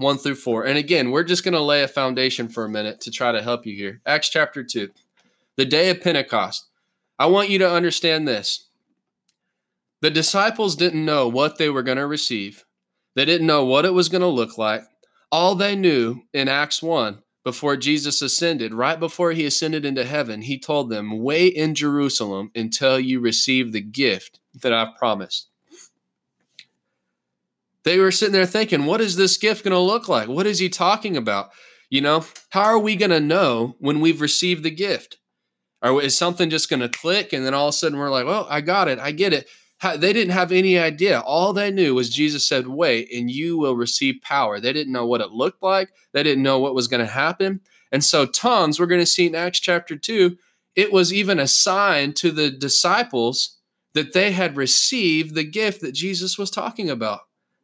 1 0.00 0.16
through 0.16 0.36
4. 0.36 0.64
And 0.64 0.78
again, 0.78 1.10
we're 1.10 1.24
just 1.24 1.44
going 1.44 1.54
to 1.54 1.60
lay 1.60 1.82
a 1.82 1.88
foundation 1.88 2.48
for 2.48 2.64
a 2.64 2.70
minute 2.70 3.00
to 3.02 3.10
try 3.10 3.32
to 3.32 3.42
help 3.42 3.66
you 3.66 3.76
here. 3.76 4.00
Acts 4.06 4.30
chapter 4.30 4.64
2, 4.64 4.88
the 5.56 5.66
day 5.66 5.90
of 5.90 6.00
Pentecost. 6.00 6.68
I 7.18 7.26
want 7.26 7.50
you 7.50 7.58
to 7.58 7.70
understand 7.70 8.26
this. 8.26 8.68
The 10.00 10.10
disciples 10.10 10.74
didn't 10.74 11.04
know 11.04 11.28
what 11.28 11.58
they 11.58 11.68
were 11.68 11.82
going 11.82 11.98
to 11.98 12.06
receive, 12.06 12.64
they 13.14 13.26
didn't 13.26 13.46
know 13.46 13.64
what 13.66 13.84
it 13.84 13.92
was 13.92 14.08
going 14.08 14.22
to 14.22 14.26
look 14.26 14.56
like. 14.56 14.84
All 15.30 15.54
they 15.54 15.76
knew 15.76 16.22
in 16.32 16.48
Acts 16.48 16.82
1, 16.82 17.22
before 17.44 17.76
Jesus 17.76 18.22
ascended, 18.22 18.72
right 18.72 18.98
before 18.98 19.32
he 19.32 19.44
ascended 19.44 19.84
into 19.84 20.04
heaven, 20.04 20.42
he 20.42 20.58
told 20.58 20.88
them, 20.88 21.18
Wait 21.18 21.52
in 21.52 21.74
Jerusalem 21.74 22.50
until 22.54 22.98
you 22.98 23.20
receive 23.20 23.72
the 23.72 23.82
gift 23.82 24.40
that 24.54 24.72
I've 24.72 24.96
promised. 24.96 25.49
They 27.84 27.98
were 27.98 28.10
sitting 28.10 28.32
there 28.32 28.46
thinking, 28.46 28.86
what 28.86 29.00
is 29.00 29.16
this 29.16 29.36
gift 29.36 29.64
going 29.64 29.72
to 29.72 29.78
look 29.78 30.08
like? 30.08 30.28
What 30.28 30.46
is 30.46 30.58
he 30.58 30.68
talking 30.68 31.16
about? 31.16 31.50
You 31.88 32.00
know, 32.00 32.24
how 32.50 32.62
are 32.62 32.78
we 32.78 32.94
going 32.94 33.10
to 33.10 33.20
know 33.20 33.76
when 33.78 34.00
we've 34.00 34.20
received 34.20 34.62
the 34.62 34.70
gift? 34.70 35.16
Or 35.82 36.02
is 36.02 36.16
something 36.16 36.50
just 36.50 36.68
going 36.68 36.80
to 36.80 36.88
click 36.88 37.32
and 37.32 37.44
then 37.44 37.54
all 37.54 37.68
of 37.68 37.74
a 37.74 37.76
sudden 37.76 37.98
we're 37.98 38.10
like, 38.10 38.26
well, 38.26 38.46
I 38.50 38.60
got 38.60 38.88
it. 38.88 38.98
I 38.98 39.12
get 39.12 39.32
it. 39.32 39.48
They 39.96 40.12
didn't 40.12 40.34
have 40.34 40.52
any 40.52 40.78
idea. 40.78 41.20
All 41.20 41.54
they 41.54 41.70
knew 41.70 41.94
was 41.94 42.10
Jesus 42.10 42.46
said, 42.46 42.66
wait, 42.66 43.08
and 43.14 43.30
you 43.30 43.56
will 43.56 43.74
receive 43.74 44.16
power. 44.22 44.60
They 44.60 44.74
didn't 44.74 44.92
know 44.92 45.06
what 45.06 45.22
it 45.22 45.30
looked 45.30 45.62
like, 45.62 45.88
they 46.12 46.22
didn't 46.22 46.42
know 46.42 46.58
what 46.58 46.74
was 46.74 46.86
going 46.86 47.04
to 47.04 47.10
happen. 47.10 47.60
And 47.90 48.04
so, 48.04 48.26
tongues, 48.26 48.78
we're 48.78 48.84
going 48.84 49.00
to 49.00 49.06
see 49.06 49.26
in 49.26 49.34
Acts 49.34 49.58
chapter 49.58 49.96
2, 49.96 50.36
it 50.76 50.92
was 50.92 51.14
even 51.14 51.38
a 51.38 51.48
sign 51.48 52.12
to 52.12 52.30
the 52.30 52.50
disciples 52.50 53.58
that 53.94 54.12
they 54.12 54.32
had 54.32 54.56
received 54.56 55.34
the 55.34 55.44
gift 55.44 55.80
that 55.80 55.92
Jesus 55.92 56.36
was 56.36 56.50
talking 56.50 56.90
about. 56.90 57.20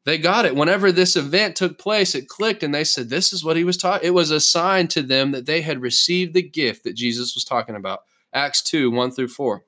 They 0.07 0.19
got 0.19 0.47
it. 0.47 0.55
Whenever 0.55 0.93
this 0.93 1.17
event 1.17 1.57
took 1.57 1.79
place, 1.79 2.15
it 2.15 2.29
clicked 2.29 2.63
and 2.63 2.73
they 2.73 2.85
said, 2.85 3.11
This 3.11 3.33
is 3.33 3.45
what 3.45 3.57
he 3.57 3.65
was 3.65 3.77
taught. 3.77 4.05
It 4.05 4.15
was 4.15 4.31
a 4.31 4.39
sign 4.39 4.87
to 4.89 5.03
them 5.03 5.33
that 5.33 5.47
they 5.47 5.63
had 5.63 5.83
received 5.83 6.33
the 6.33 6.49
gift 6.49 6.85
that 6.85 6.95
Jesus 6.95 7.35
was 7.35 7.45
talking 7.45 7.75
about. 7.75 8.05
Acts 8.33 8.63
2 8.63 8.89
1 8.89 9.11
through 9.11 9.29
4. 9.29 9.65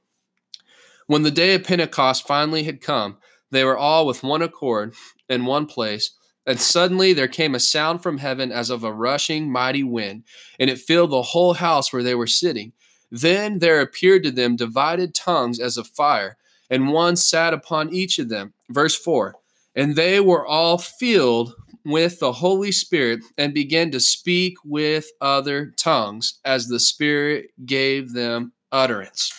When 1.08 1.24
the 1.24 1.32
day 1.32 1.54
of 1.54 1.64
Pentecost 1.64 2.24
finally 2.24 2.62
had 2.62 2.80
come, 2.80 3.18
they 3.50 3.64
were 3.64 3.76
all 3.76 4.06
with 4.06 4.22
one 4.22 4.40
accord 4.40 4.94
in 5.28 5.44
one 5.44 5.66
place. 5.66 6.12
And 6.46 6.60
suddenly 6.60 7.12
there 7.12 7.28
came 7.28 7.56
a 7.56 7.60
sound 7.60 8.04
from 8.04 8.18
heaven 8.18 8.52
as 8.52 8.70
of 8.70 8.84
a 8.84 8.92
rushing 8.92 9.50
mighty 9.50 9.82
wind, 9.82 10.22
and 10.60 10.70
it 10.70 10.78
filled 10.78 11.10
the 11.10 11.22
whole 11.22 11.54
house 11.54 11.92
where 11.92 12.04
they 12.04 12.14
were 12.14 12.28
sitting. 12.28 12.72
Then 13.10 13.58
there 13.58 13.80
appeared 13.80 14.22
to 14.22 14.30
them 14.30 14.54
divided 14.54 15.14
tongues 15.14 15.58
as 15.58 15.76
of 15.76 15.88
fire, 15.88 16.36
and 16.70 16.92
one 16.92 17.16
sat 17.16 17.52
upon 17.52 17.92
each 17.92 18.20
of 18.20 18.28
them. 18.28 18.54
Verse 18.70 18.94
4 18.94 19.34
And 19.78 19.94
they 19.94 20.18
were 20.18 20.44
all 20.44 20.76
filled 20.76 21.54
with 21.84 22.18
the 22.18 22.32
Holy 22.32 22.72
Spirit 22.72 23.20
and 23.38 23.54
began 23.54 23.92
to 23.92 24.00
speak 24.00 24.56
with 24.64 25.06
other 25.20 25.72
tongues 25.76 26.40
as 26.44 26.66
the 26.66 26.80
Spirit 26.80 27.50
gave 27.64 28.12
them 28.12 28.52
utterance. 28.72 29.32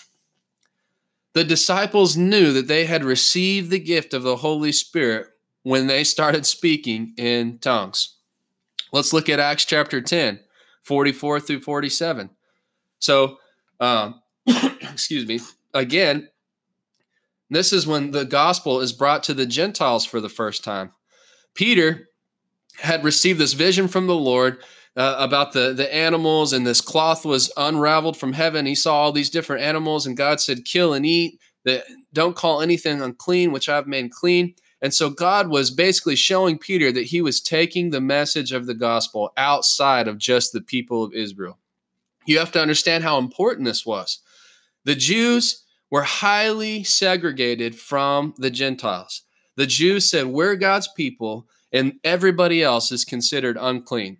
The 1.33 1.43
disciples 1.43 2.15
knew 2.15 2.53
that 2.53 2.69
they 2.69 2.85
had 2.85 3.03
received 3.03 3.69
the 3.69 3.79
gift 3.79 4.13
of 4.13 4.23
the 4.23 4.37
Holy 4.37 4.71
Spirit 4.71 5.27
when 5.63 5.87
they 5.87 6.05
started 6.05 6.45
speaking 6.45 7.13
in 7.17 7.59
tongues. 7.59 8.15
Let's 8.93 9.11
look 9.11 9.27
at 9.27 9.41
Acts 9.41 9.65
chapter 9.65 9.99
10, 9.99 10.39
44 10.83 11.41
through 11.41 11.61
47. 11.61 12.29
So, 12.99 13.39
um, 13.81 14.21
excuse 14.47 15.27
me, 15.27 15.41
again, 15.73 16.29
this 17.49 17.73
is 17.73 17.87
when 17.87 18.11
the 18.11 18.25
gospel 18.25 18.79
is 18.79 18.93
brought 18.93 19.23
to 19.23 19.33
the 19.33 19.45
Gentiles 19.45 20.05
for 20.05 20.21
the 20.21 20.29
first 20.29 20.63
time. 20.63 20.91
Peter 21.55 22.09
had 22.77 23.03
received 23.03 23.39
this 23.39 23.53
vision 23.53 23.87
from 23.87 24.07
the 24.07 24.15
Lord 24.15 24.63
uh, 24.95 25.15
about 25.17 25.53
the, 25.53 25.73
the 25.73 25.93
animals, 25.93 26.53
and 26.53 26.65
this 26.65 26.81
cloth 26.81 27.25
was 27.25 27.51
unraveled 27.57 28.17
from 28.17 28.33
heaven. 28.33 28.65
He 28.65 28.75
saw 28.75 28.95
all 28.95 29.11
these 29.11 29.29
different 29.29 29.63
animals, 29.63 30.05
and 30.05 30.17
God 30.17 30.39
said, 30.39 30.65
Kill 30.65 30.93
and 30.93 31.05
eat. 31.05 31.39
That 31.65 31.83
don't 32.13 32.37
call 32.37 32.61
anything 32.61 33.01
unclean, 33.01 33.51
which 33.51 33.67
I've 33.67 33.85
made 33.85 34.11
clean. 34.11 34.55
And 34.81 34.93
so 34.93 35.09
God 35.09 35.49
was 35.49 35.71
basically 35.71 36.15
showing 36.15 36.57
Peter 36.57 36.89
that 36.91 37.07
he 37.07 37.21
was 37.21 37.41
taking 37.41 37.89
the 37.89 37.99
message 37.99 38.53
of 38.53 38.65
the 38.65 38.73
gospel 38.73 39.33
outside 39.35 40.07
of 40.07 40.17
just 40.17 40.53
the 40.53 40.61
people 40.61 41.03
of 41.03 41.13
Israel. 41.13 41.59
You 42.25 42.39
have 42.39 42.53
to 42.53 42.61
understand 42.61 43.03
how 43.03 43.17
important 43.17 43.65
this 43.65 43.85
was. 43.85 44.19
The 44.85 44.95
Jews 44.95 45.65
were 45.91 46.03
highly 46.03 46.83
segregated 46.83 47.75
from 47.75 48.33
the 48.37 48.49
Gentiles. 48.49 49.23
The 49.55 49.67
Jews 49.67 50.09
said, 50.09 50.27
We're 50.27 50.55
God's 50.55 50.87
people, 50.95 51.47
and 51.71 51.99
everybody 52.03 52.63
else 52.63 52.91
is 52.91 53.05
considered 53.05 53.57
unclean. 53.59 54.19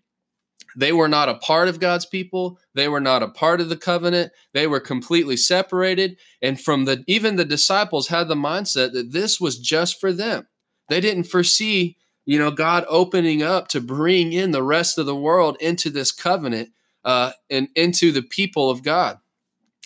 They 0.76 0.92
were 0.92 1.08
not 1.08 1.30
a 1.30 1.36
part 1.36 1.68
of 1.68 1.80
God's 1.80 2.06
people. 2.06 2.60
They 2.74 2.88
were 2.88 3.00
not 3.00 3.24
a 3.24 3.28
part 3.28 3.60
of 3.62 3.70
the 3.70 3.78
covenant. 3.78 4.32
They 4.54 4.68
were 4.68 4.80
completely 4.80 5.36
separated. 5.36 6.18
And 6.42 6.60
from 6.60 6.86
the 6.86 7.04
even 7.08 7.36
the 7.36 7.46
disciples 7.46 8.08
had 8.08 8.28
the 8.28 8.36
mindset 8.36 8.94
that 8.94 9.12
this 9.12 9.40
was 9.40 9.58
just 9.58 10.00
for 10.00 10.14
them. 10.14 10.48
They 10.88 11.02
didn't 11.02 11.24
foresee, 11.24 11.98
you 12.26 12.40
know, 12.40 12.52
God 12.52 12.86
opening 12.88 13.42
up 13.42 13.68
to 13.70 13.82
bring 13.82 14.34
in 14.34 14.52
the 14.52 14.64
rest 14.64 14.98
of 14.98 15.06
the 15.06 15.16
world 15.16 15.58
into 15.60 15.90
this 15.90 16.12
covenant 16.12 16.70
uh, 17.04 17.32
and 17.50 17.70
into 17.76 18.12
the 18.12 18.24
people 18.24 18.70
of 18.70 18.84
God. 18.84 19.18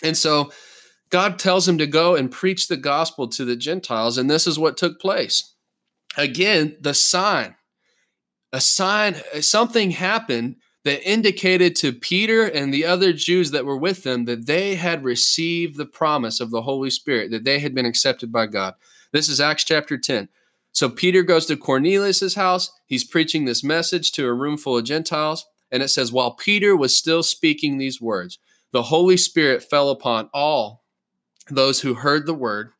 And 0.02 0.16
so 0.16 0.52
God 1.14 1.38
tells 1.38 1.68
him 1.68 1.78
to 1.78 1.86
go 1.86 2.16
and 2.16 2.28
preach 2.28 2.66
the 2.66 2.76
gospel 2.76 3.28
to 3.28 3.44
the 3.44 3.54
Gentiles. 3.54 4.18
And 4.18 4.28
this 4.28 4.48
is 4.48 4.58
what 4.58 4.76
took 4.76 5.00
place. 5.00 5.54
Again, 6.16 6.76
the 6.80 6.92
sign, 6.92 7.54
a 8.52 8.60
sign, 8.60 9.14
something 9.40 9.92
happened 9.92 10.56
that 10.82 11.08
indicated 11.08 11.76
to 11.76 11.92
Peter 11.92 12.44
and 12.44 12.74
the 12.74 12.84
other 12.84 13.12
Jews 13.12 13.52
that 13.52 13.64
were 13.64 13.76
with 13.76 14.02
them 14.02 14.24
that 14.24 14.46
they 14.46 14.74
had 14.74 15.04
received 15.04 15.76
the 15.76 15.86
promise 15.86 16.40
of 16.40 16.50
the 16.50 16.62
Holy 16.62 16.90
Spirit, 16.90 17.30
that 17.30 17.44
they 17.44 17.60
had 17.60 17.76
been 17.76 17.86
accepted 17.86 18.32
by 18.32 18.46
God. 18.46 18.74
This 19.12 19.28
is 19.28 19.40
Acts 19.40 19.62
chapter 19.62 19.96
10. 19.96 20.28
So 20.72 20.88
Peter 20.88 21.22
goes 21.22 21.46
to 21.46 21.56
Cornelius's 21.56 22.34
house. 22.34 22.72
He's 22.86 23.04
preaching 23.04 23.44
this 23.44 23.62
message 23.62 24.10
to 24.14 24.26
a 24.26 24.34
room 24.34 24.56
full 24.56 24.78
of 24.78 24.84
Gentiles. 24.84 25.46
And 25.70 25.80
it 25.80 25.90
says, 25.90 26.10
While 26.10 26.32
Peter 26.32 26.76
was 26.76 26.96
still 26.96 27.22
speaking 27.22 27.78
these 27.78 28.00
words, 28.00 28.40
the 28.72 28.82
Holy 28.82 29.16
Spirit 29.16 29.62
fell 29.62 29.90
upon 29.90 30.28
all 30.34 30.83
those 31.50 31.80
who 31.80 31.94
heard 31.94 32.26
the 32.26 32.34
word, 32.34 32.70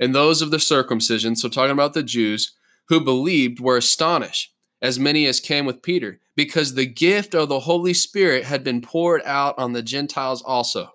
and 0.00 0.14
those 0.14 0.42
of 0.42 0.50
the 0.50 0.58
circumcision, 0.60 1.36
so 1.36 1.48
talking 1.48 1.72
about 1.72 1.94
the 1.94 2.02
Jews, 2.02 2.54
who 2.88 3.00
believed 3.00 3.60
were 3.60 3.76
astonished, 3.76 4.52
as 4.80 4.98
many 4.98 5.26
as 5.26 5.40
came 5.40 5.64
with 5.64 5.82
Peter 5.82 6.20
because 6.34 6.74
the 6.74 6.86
gift 6.86 7.34
of 7.34 7.48
the 7.48 7.60
Holy 7.60 7.94
Spirit 7.94 8.44
had 8.44 8.64
been 8.64 8.80
poured 8.80 9.22
out 9.24 9.58
on 9.58 9.72
the 9.72 9.82
Gentiles 9.82 10.42
also. 10.42 10.90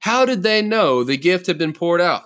How 0.00 0.24
did 0.24 0.42
they 0.42 0.62
know 0.62 1.04
the 1.04 1.16
gift 1.16 1.46
had 1.46 1.58
been 1.58 1.72
poured 1.72 2.00
out? 2.00 2.24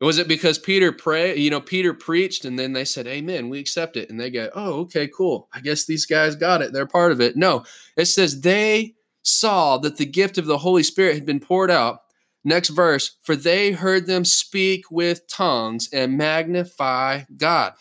Was 0.00 0.16
it 0.16 0.28
because 0.28 0.58
Peter 0.58 0.92
prayed, 0.92 1.38
you 1.38 1.50
know, 1.50 1.60
Peter 1.60 1.92
preached 1.92 2.46
and 2.46 2.58
then 2.58 2.72
they 2.72 2.86
said, 2.86 3.06
Amen, 3.06 3.50
we 3.50 3.58
accept 3.58 3.98
it. 3.98 4.08
And 4.08 4.18
they 4.18 4.30
go, 4.30 4.48
Oh, 4.54 4.80
okay, 4.80 5.08
cool. 5.08 5.48
I 5.52 5.60
guess 5.60 5.84
these 5.84 6.06
guys 6.06 6.36
got 6.36 6.62
it. 6.62 6.72
They're 6.72 6.86
part 6.86 7.12
of 7.12 7.20
it. 7.20 7.36
No, 7.36 7.64
it 7.98 8.06
says 8.06 8.40
they 8.40 8.94
saw 9.22 9.76
that 9.78 9.98
the 9.98 10.06
gift 10.06 10.38
of 10.38 10.46
the 10.46 10.58
Holy 10.58 10.82
Spirit 10.82 11.14
had 11.14 11.26
been 11.26 11.40
poured 11.40 11.70
out. 11.70 12.00
Next 12.42 12.70
verse, 12.70 13.16
for 13.22 13.36
they 13.36 13.72
heard 13.72 14.06
them 14.06 14.24
speak 14.24 14.90
with 14.90 15.28
tongues 15.28 15.88
and 15.92 16.16
magnify 16.16 17.22
God. 17.36 17.74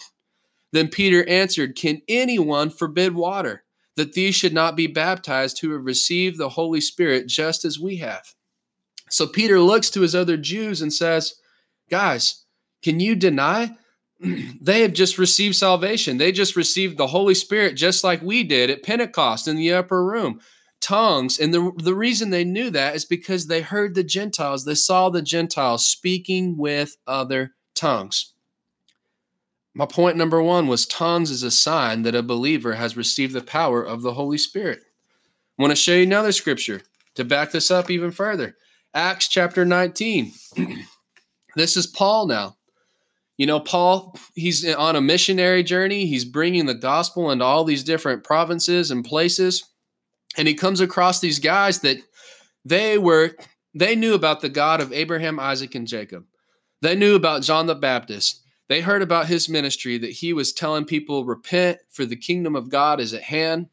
Then 0.72 0.90
Peter 0.90 1.28
answered, 1.28 1.76
Can 1.76 2.02
anyone 2.08 2.70
forbid 2.70 3.16
water, 3.16 3.64
that 3.96 4.14
these 4.14 4.36
should 4.36 4.54
not 4.54 4.76
be 4.76 4.88
baptized 4.88 5.60
who 5.60 5.72
have 5.72 5.86
received 5.86 6.38
the 6.38 6.50
Holy 6.50 6.82
Spirit 6.82 7.28
just 7.28 7.64
as 7.64 7.80
we 7.80 7.98
have? 7.98 8.34
So 9.10 9.26
Peter 9.26 9.60
looks 9.60 9.90
to 9.92 10.02
his 10.02 10.14
other 10.14 10.38
Jews 10.38 10.82
and 10.82 10.94
says, 10.94 11.36
Guys, 11.90 12.46
can 12.84 13.00
you 13.00 13.16
deny? 13.16 13.78
they 14.62 14.82
have 14.82 14.94
just 14.94 15.18
received 15.18 15.56
salvation. 15.56 16.18
They 16.18 16.32
just 16.32 16.56
received 16.56 16.98
the 16.98 17.08
Holy 17.08 17.34
Spirit 17.34 17.76
just 17.76 18.04
like 18.04 18.22
we 18.22 18.44
did 18.44 18.70
at 18.70 18.84
Pentecost 18.84 19.48
in 19.48 19.56
the 19.56 19.74
upper 19.74 20.04
room. 20.04 20.42
Tongues. 20.82 21.40
And 21.40 21.54
the, 21.54 21.72
the 21.78 21.96
reason 21.96 22.30
they 22.30 22.44
knew 22.44 22.70
that 22.70 22.96
is 22.96 23.06
because 23.06 23.48
they 23.48 23.62
heard 23.62 23.96
the 23.96 24.04
Gentiles, 24.04 24.66
they 24.66 24.76
saw 24.76 25.10
the 25.10 25.22
Gentiles 25.22 25.86
speaking 25.86 26.58
with 26.58 26.98
other 27.06 27.56
tongues. 27.76 28.34
My 29.74 29.86
point 29.86 30.18
number 30.18 30.42
one 30.42 30.68
was 30.68 30.86
tongues 30.86 31.32
is 31.32 31.44
a 31.44 31.52
sign 31.52 32.04
that 32.04 32.16
a 32.16 32.24
believer 32.24 32.74
has 32.74 32.98
received 32.98 33.34
the 33.34 33.42
power 33.42 33.82
of 33.82 34.02
the 34.02 34.14
Holy 34.14 34.38
Spirit. 34.38 34.82
I 35.58 35.62
want 35.62 35.72
to 35.72 35.76
show 35.76 35.94
you 35.94 36.04
another 36.04 36.32
scripture 36.32 36.82
to 37.16 37.24
back 37.24 37.52
this 37.52 37.70
up 37.70 37.90
even 37.90 38.12
further. 38.12 38.58
Acts 38.94 39.28
chapter 39.28 39.66
19. 39.66 40.34
this 41.56 41.78
is 41.78 41.86
Paul 41.86 42.28
now. 42.28 42.56
You 43.38 43.46
know, 43.46 43.62
Paul, 43.62 44.18
he's 44.36 44.68
on 44.68 44.98
a 44.98 45.02
missionary 45.02 45.64
journey. 45.64 46.08
He's 46.08 46.26
bringing 46.26 46.66
the 46.66 46.74
gospel 46.74 47.32
into 47.32 47.46
all 47.46 47.64
these 47.64 47.86
different 47.86 48.24
provinces 48.24 48.92
and 48.92 49.06
places. 49.06 49.64
And 50.38 50.48
he 50.48 50.54
comes 50.54 50.80
across 50.80 51.20
these 51.20 51.40
guys 51.40 51.80
that 51.80 51.98
they 52.64 52.98
were, 52.98 53.36
they 53.74 53.96
knew 53.96 54.14
about 54.14 54.42
the 54.42 54.50
God 54.50 54.82
of 54.82 54.94
Abraham, 54.94 55.40
Isaac, 55.40 55.76
and 55.76 55.88
Jacob. 55.88 56.26
They 56.82 56.96
knew 56.96 57.16
about 57.16 57.44
John 57.44 57.68
the 57.68 57.76
Baptist. 57.76 58.42
They 58.68 58.82
heard 58.82 59.02
about 59.02 59.28
his 59.28 59.50
ministry 59.50 59.98
that 59.98 60.12
he 60.12 60.32
was 60.32 60.54
telling 60.54 60.86
people, 60.86 61.26
repent, 61.26 61.80
for 61.90 62.06
the 62.06 62.16
kingdom 62.16 62.56
of 62.56 62.70
God 62.70 63.00
is 63.00 63.14
at 63.14 63.24
hand. 63.24 63.68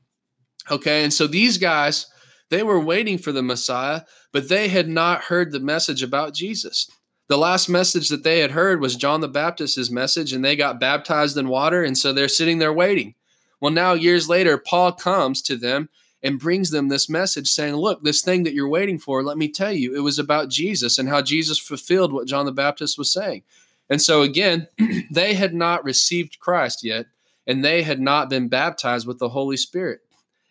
Okay, 0.70 1.04
and 1.04 1.12
so 1.12 1.26
these 1.26 1.58
guys, 1.58 2.06
they 2.48 2.62
were 2.62 2.80
waiting 2.80 3.18
for 3.18 3.30
the 3.30 3.42
Messiah, 3.42 4.02
but 4.32 4.48
they 4.48 4.68
had 4.68 4.88
not 4.88 5.24
heard 5.24 5.52
the 5.52 5.60
message 5.60 6.02
about 6.02 6.34
Jesus. 6.34 6.90
The 7.28 7.36
last 7.36 7.68
message 7.68 8.08
that 8.08 8.22
they 8.24 8.38
had 8.38 8.52
heard 8.52 8.80
was 8.80 8.96
John 8.96 9.20
the 9.20 9.28
Baptist's 9.28 9.90
message, 9.90 10.32
and 10.32 10.44
they 10.44 10.56
got 10.56 10.80
baptized 10.80 11.36
in 11.36 11.48
water, 11.48 11.84
and 11.84 11.98
so 11.98 12.12
they're 12.12 12.28
sitting 12.28 12.58
there 12.58 12.72
waiting. 12.72 13.14
Well, 13.60 13.72
now, 13.72 13.92
years 13.92 14.28
later, 14.28 14.58
Paul 14.58 14.92
comes 14.92 15.42
to 15.42 15.56
them 15.56 15.88
and 16.26 16.40
brings 16.40 16.70
them 16.70 16.88
this 16.88 17.08
message 17.08 17.46
saying, 17.46 17.76
Look, 17.76 18.02
this 18.02 18.20
thing 18.20 18.42
that 18.42 18.52
you're 18.52 18.68
waiting 18.68 18.98
for, 18.98 19.22
let 19.22 19.38
me 19.38 19.48
tell 19.48 19.70
you, 19.70 19.94
it 19.94 20.00
was 20.00 20.18
about 20.18 20.48
Jesus 20.48 20.98
and 20.98 21.08
how 21.08 21.22
Jesus 21.22 21.56
fulfilled 21.56 22.12
what 22.12 22.26
John 22.26 22.46
the 22.46 22.52
Baptist 22.52 22.98
was 22.98 23.12
saying. 23.12 23.44
And 23.88 24.02
so, 24.02 24.22
again, 24.22 24.66
they 25.12 25.34
had 25.34 25.54
not 25.54 25.84
received 25.84 26.40
Christ 26.40 26.82
yet, 26.82 27.06
and 27.46 27.64
they 27.64 27.84
had 27.84 28.00
not 28.00 28.28
been 28.28 28.48
baptized 28.48 29.06
with 29.06 29.20
the 29.20 29.28
Holy 29.28 29.56
Spirit. 29.56 30.00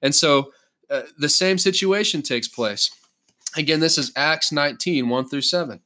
And 0.01 0.15
so, 0.15 0.53
uh, 0.89 1.01
the 1.17 1.27
same 1.27 1.57
situation 1.57 2.21
takes 2.21 2.47
place. 2.47 2.89
Again, 3.57 3.81
this 3.81 3.97
is 3.97 4.13
Acts 4.15 4.53
19 4.53 5.09
1 5.09 5.27
through 5.27 5.41
7. 5.41 5.81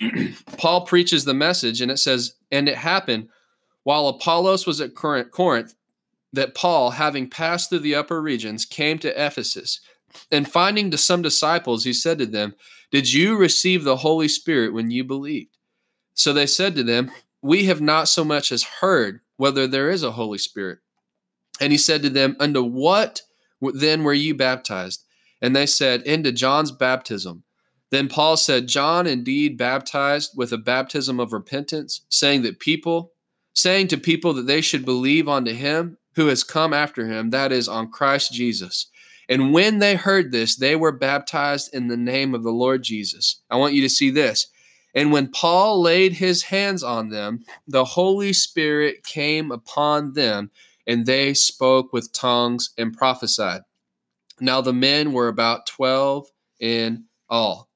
Paul 0.56 0.86
preaches 0.86 1.26
the 1.26 1.34
message, 1.34 1.82
and 1.82 1.90
it 1.90 1.98
says, 1.98 2.32
And 2.50 2.66
it 2.66 2.78
happened 2.78 3.28
while 3.82 4.08
Apollos 4.08 4.66
was 4.66 4.80
at 4.80 4.94
Corinth 4.94 5.74
that 6.32 6.54
Paul, 6.54 6.90
having 6.90 7.30
passed 7.30 7.70
through 7.70 7.80
the 7.80 7.94
upper 7.94 8.20
regions, 8.20 8.64
came 8.64 8.98
to 8.98 9.26
Ephesus. 9.26 9.80
And 10.30 10.50
finding 10.50 10.90
to 10.90 10.98
some 10.98 11.22
disciples, 11.22 11.84
he 11.84 11.92
said 11.92 12.18
to 12.18 12.26
them, 12.26 12.54
Did 12.90 13.12
you 13.12 13.36
receive 13.36 13.84
the 13.84 13.98
Holy 13.98 14.28
Spirit 14.28 14.72
when 14.72 14.90
you 14.90 15.04
believed? 15.04 15.56
So 16.14 16.32
they 16.32 16.46
said 16.46 16.74
to 16.76 16.82
them, 16.82 17.10
We 17.42 17.64
have 17.66 17.80
not 17.80 18.08
so 18.08 18.24
much 18.24 18.50
as 18.50 18.62
heard 18.80 19.20
whether 19.36 19.66
there 19.66 19.90
is 19.90 20.02
a 20.02 20.12
Holy 20.12 20.38
Spirit. 20.38 20.78
And 21.60 21.72
he 21.72 21.78
said 21.78 22.02
to 22.02 22.10
them, 22.10 22.36
Unto 22.40 22.62
what 22.62 23.22
then 23.60 24.04
were 24.04 24.14
you 24.14 24.34
baptized? 24.34 25.04
And 25.40 25.54
they 25.54 25.66
said, 25.66 26.02
Into 26.02 26.32
John's 26.32 26.72
baptism. 26.72 27.44
Then 27.90 28.08
Paul 28.08 28.36
said, 28.36 28.68
John 28.68 29.06
indeed 29.06 29.56
baptized 29.56 30.32
with 30.36 30.52
a 30.52 30.58
baptism 30.58 31.18
of 31.18 31.32
repentance, 31.32 32.02
saying 32.10 32.42
that 32.42 32.60
people, 32.60 33.12
saying 33.54 33.88
to 33.88 33.96
people 33.96 34.34
that 34.34 34.46
they 34.46 34.60
should 34.60 34.84
believe 34.84 35.26
unto 35.26 35.52
him 35.52 35.96
who 36.18 36.26
has 36.26 36.42
come 36.42 36.74
after 36.74 37.06
him, 37.06 37.30
that 37.30 37.52
is, 37.52 37.68
on 37.68 37.92
Christ 37.92 38.32
Jesus. 38.32 38.88
And 39.28 39.52
when 39.52 39.78
they 39.78 39.94
heard 39.94 40.32
this, 40.32 40.56
they 40.56 40.74
were 40.74 40.90
baptized 40.90 41.72
in 41.72 41.86
the 41.86 41.96
name 41.96 42.34
of 42.34 42.42
the 42.42 42.50
Lord 42.50 42.82
Jesus. 42.82 43.40
I 43.48 43.54
want 43.56 43.72
you 43.72 43.82
to 43.82 43.88
see 43.88 44.10
this. 44.10 44.48
And 44.96 45.12
when 45.12 45.30
Paul 45.30 45.80
laid 45.80 46.14
his 46.14 46.42
hands 46.42 46.82
on 46.82 47.10
them, 47.10 47.44
the 47.68 47.84
Holy 47.84 48.32
Spirit 48.32 49.04
came 49.04 49.52
upon 49.52 50.14
them, 50.14 50.50
and 50.88 51.06
they 51.06 51.34
spoke 51.34 51.92
with 51.92 52.12
tongues 52.12 52.70
and 52.76 52.92
prophesied. 52.92 53.60
Now 54.40 54.60
the 54.60 54.72
men 54.72 55.12
were 55.12 55.28
about 55.28 55.66
12 55.66 56.26
in 56.58 57.04
all. 57.28 57.68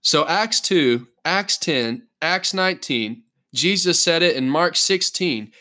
So 0.00 0.26
Acts 0.26 0.62
2, 0.62 1.06
Acts 1.26 1.58
10, 1.58 2.06
Acts 2.22 2.54
19, 2.54 3.22
Jesus 3.52 4.00
said 4.00 4.22
it 4.22 4.34
in 4.34 4.48
Mark 4.48 4.76
16. 4.76 5.52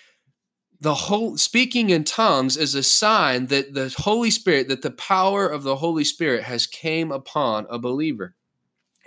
The 0.79 0.93
whole 0.93 1.37
speaking 1.37 1.89
in 1.89 2.03
tongues 2.03 2.55
is 2.55 2.75
a 2.75 2.83
sign 2.83 3.47
that 3.47 3.73
the 3.73 3.93
Holy 3.97 4.29
Spirit, 4.29 4.67
that 4.67 4.83
the 4.83 4.91
power 4.91 5.47
of 5.47 5.63
the 5.63 5.77
Holy 5.77 6.03
Spirit 6.03 6.43
has 6.43 6.67
came 6.67 7.11
upon 7.11 7.65
a 7.69 7.79
believer. 7.79 8.35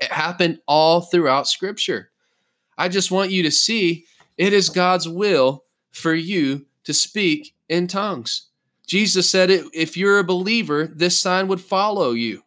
It 0.01 0.11
happened 0.11 0.61
all 0.67 1.03
throughout 1.03 1.47
scripture. 1.47 2.11
I 2.77 2.89
just 2.89 3.11
want 3.11 3.31
you 3.31 3.43
to 3.45 3.51
see 3.51 4.07
it 4.37 4.53
is 4.53 4.69
God's 4.69 5.09
will 5.09 5.65
for 5.93 6.15
you 6.15 6.67
to 6.85 6.95
speak 6.95 7.55
in 7.69 7.87
tongues. 7.87 8.49
Jesus 8.87 9.31
said 9.31 9.51
it 9.51 9.67
if 9.73 9.97
you're 9.97 10.19
a 10.19 10.25
believer, 10.25 10.89
this 10.93 11.17
sign 11.17 11.47
would 11.47 11.61
follow 11.61 12.13
you. 12.13 12.43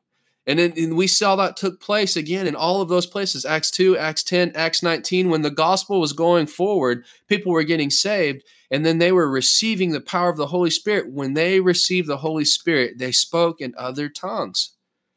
And, 0.46 0.60
then, 0.60 0.96
we 0.96 1.08
saw 1.08 1.38
that 1.38 1.56
took 1.56 1.80
place 1.80 2.18
again 2.18 2.48
in 2.48 2.56
all 2.56 2.82
of 2.82 2.90
those 2.90 3.06
places 3.06 3.46
Acts 3.46 3.72
2, 3.72 3.98
Acts 3.98 4.24
10, 4.24 4.52
Acts 4.56 4.84
19. 4.84 5.30
When 5.30 5.42
the 5.42 5.50
gospel 5.50 6.02
was 6.02 6.12
going 6.12 6.48
forward, 6.48 7.06
people 7.28 7.54
were 7.54 7.64
getting 7.64 7.90
saved, 7.90 8.44
and 8.70 8.86
then 8.86 8.98
they 8.98 9.14
were 9.14 9.30
receiving 9.30 9.92
the 9.92 10.02
power 10.02 10.30
of 10.30 10.36
the 10.36 10.48
Holy 10.48 10.70
Spirit. 10.70 11.14
When 11.14 11.34
they 11.34 11.62
received 11.62 12.10
the 12.10 12.18
Holy 12.18 12.44
Spirit, 12.44 12.98
they 12.98 13.14
spoke 13.14 13.62
in 13.62 13.74
other 13.78 14.10
tongues. 14.10 14.72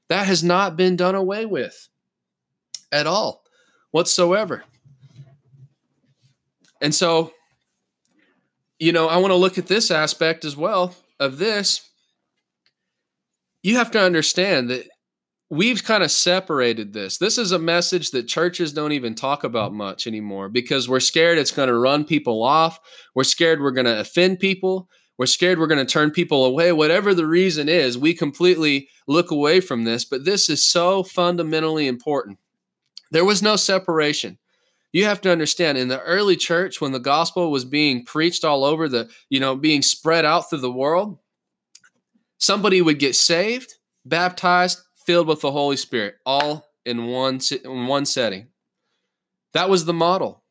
That 0.09 0.27
has 0.27 0.45
not 0.45 0.77
been 0.77 0.95
done 0.95 1.17
away 1.17 1.45
with 1.45 1.89
at 2.93 3.09
all 3.09 3.43
whatsoever. 3.91 4.63
And 6.81 6.95
so, 6.95 7.33
you 8.79 8.93
know, 8.93 9.09
I 9.09 9.17
want 9.17 9.33
to 9.33 9.37
look 9.37 9.59
at 9.59 9.67
this 9.67 9.91
aspect 9.91 10.45
as 10.45 10.57
well 10.57 10.95
of 11.19 11.39
this. 11.39 11.89
You 13.63 13.77
have 13.77 13.91
to 13.93 14.01
understand 14.01 14.71
that 14.71 14.87
we've 15.51 15.85
kind 15.85 16.03
of 16.03 16.11
separated 16.11 16.93
this. 16.93 17.19
This 17.19 17.39
is 17.39 17.53
a 17.53 17.59
message 17.59 18.11
that 18.11 18.29
churches 18.29 18.73
don't 18.73 18.93
even 18.93 19.15
talk 19.15 19.45
about 19.45 19.71
mm-hmm. 19.71 19.79
much 19.79 20.07
anymore 20.07 20.49
because 20.49 20.89
we're 20.89 21.01
scared 21.01 21.39
it's 21.39 21.51
going 21.51 21.69
to 21.69 21.79
run 21.79 22.05
people 22.05 22.43
off. 22.43 22.81
We're 23.15 23.25
scared 23.25 23.61
we're 23.61 23.71
going 23.71 23.87
to 23.87 24.01
offend 24.01 24.41
people. 24.41 24.89
We're 25.19 25.27
scared 25.27 25.59
we're 25.59 25.67
going 25.67 25.85
to 25.85 25.91
turn 25.91 26.11
people 26.11 26.45
away. 26.45 26.73
Whatever 26.73 27.15
the 27.15 27.27
reason 27.27 27.69
is, 27.69 27.97
we 27.97 28.13
completely 28.13 28.89
look 29.09 29.31
away 29.31 29.61
from 29.61 29.85
this. 29.85 30.05
But 30.05 30.25
this 30.25 30.51
is 30.51 30.67
so 30.67 31.03
fundamentally 31.03 31.87
important. 31.87 32.39
There 33.11 33.25
was 33.25 33.43
no 33.43 33.57
separation. 33.57 34.39
You 34.93 35.05
have 35.05 35.21
to 35.23 35.33
understand 35.33 35.79
in 35.79 35.89
the 35.89 36.01
early 36.03 36.37
church 36.37 36.81
when 36.81 36.93
the 36.93 36.99
gospel 36.99 37.51
was 37.51 37.65
being 37.65 38.05
preached 38.05 38.45
all 38.45 38.65
over 38.65 38.89
the, 38.89 39.09
you 39.29 39.41
know, 39.41 39.57
being 39.57 39.83
spread 39.83 40.25
out 40.25 40.49
through 40.49 40.61
the 40.61 40.73
world, 40.73 41.19
somebody 42.39 42.83
would 42.83 42.99
get 42.99 43.15
saved, 43.15 43.75
baptized, 44.05 44.81
filled 45.07 45.29
with 45.29 45.41
the 45.41 45.53
Holy 45.53 45.77
Spirit, 45.77 46.17
all 46.27 46.67
in 46.85 47.07
one 47.07 47.41
in 47.65 47.87
one 47.87 48.05
setting. 48.05 48.49
That 49.55 49.71
was 49.71 49.85
the 49.85 49.95
model. 49.95 50.43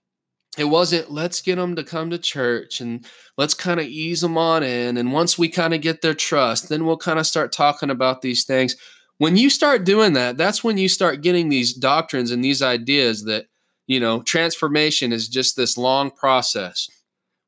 It 0.58 0.66
wasn't 0.66 1.12
let's 1.12 1.42
get 1.42 1.58
them 1.58 1.76
to 1.76 1.84
come 1.84 2.10
to 2.10 2.18
church 2.18 2.80
and 2.80 3.06
let's 3.38 3.54
kind 3.54 3.80
of 3.80 3.86
ease 3.86 4.22
them 4.22 4.38
on 4.38 4.64
in 4.64 4.98
and 4.98 5.12
once 5.12 5.38
we 5.38 5.50
kind 5.50 5.74
of 5.74 5.82
get 5.82 6.02
their 6.02 6.14
trust, 6.14 6.70
then 6.70 6.86
we'll 6.86 6.98
kind 6.98 7.20
of 7.20 7.28
start 7.28 7.52
talking 7.52 7.90
about 7.90 8.22
these 8.22 8.46
things. 8.46 8.76
When 9.18 9.38
you 9.38 9.50
start 9.50 9.86
doing 9.86 10.14
that, 10.14 10.38
that's 10.38 10.64
when 10.64 10.78
you 10.78 10.90
start 10.90 11.22
getting 11.22 11.50
these 11.50 11.74
doctrines 11.74 12.32
and 12.32 12.44
these 12.44 12.62
ideas 12.62 13.24
that, 13.26 13.48
you 13.88 14.00
know, 14.00 14.22
transformation 14.22 15.14
is 15.14 15.30
just 15.30 15.56
this 15.56 15.78
long 15.78 16.12
process. 16.12 16.90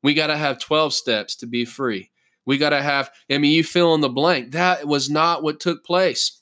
We 0.02 0.14
got 0.14 0.28
to 0.28 0.36
have 0.36 0.60
12 0.60 0.94
steps 0.94 1.36
to 1.36 1.46
be 1.46 1.64
free. 1.64 2.10
We 2.46 2.56
got 2.56 2.70
to 2.70 2.82
have, 2.82 3.10
I 3.30 3.36
mean, 3.36 3.52
you 3.52 3.64
fill 3.64 3.94
in 3.94 4.00
the 4.00 4.08
blank. 4.08 4.52
That 4.52 4.86
was 4.86 5.10
not 5.10 5.42
what 5.42 5.60
took 5.60 5.84
place. 5.84 6.37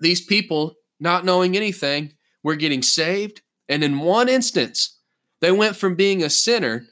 These 0.00 0.24
people, 0.24 0.74
not 1.00 1.24
knowing 1.24 1.56
anything, 1.56 2.14
were 2.42 2.56
getting 2.56 2.82
saved. 2.82 3.42
And 3.68 3.82
in 3.82 4.00
one 4.00 4.28
instance, 4.28 4.98
they 5.40 5.52
went 5.52 5.76
from 5.76 5.94
being 5.94 6.22
a 6.22 6.30
sinner 6.30 6.86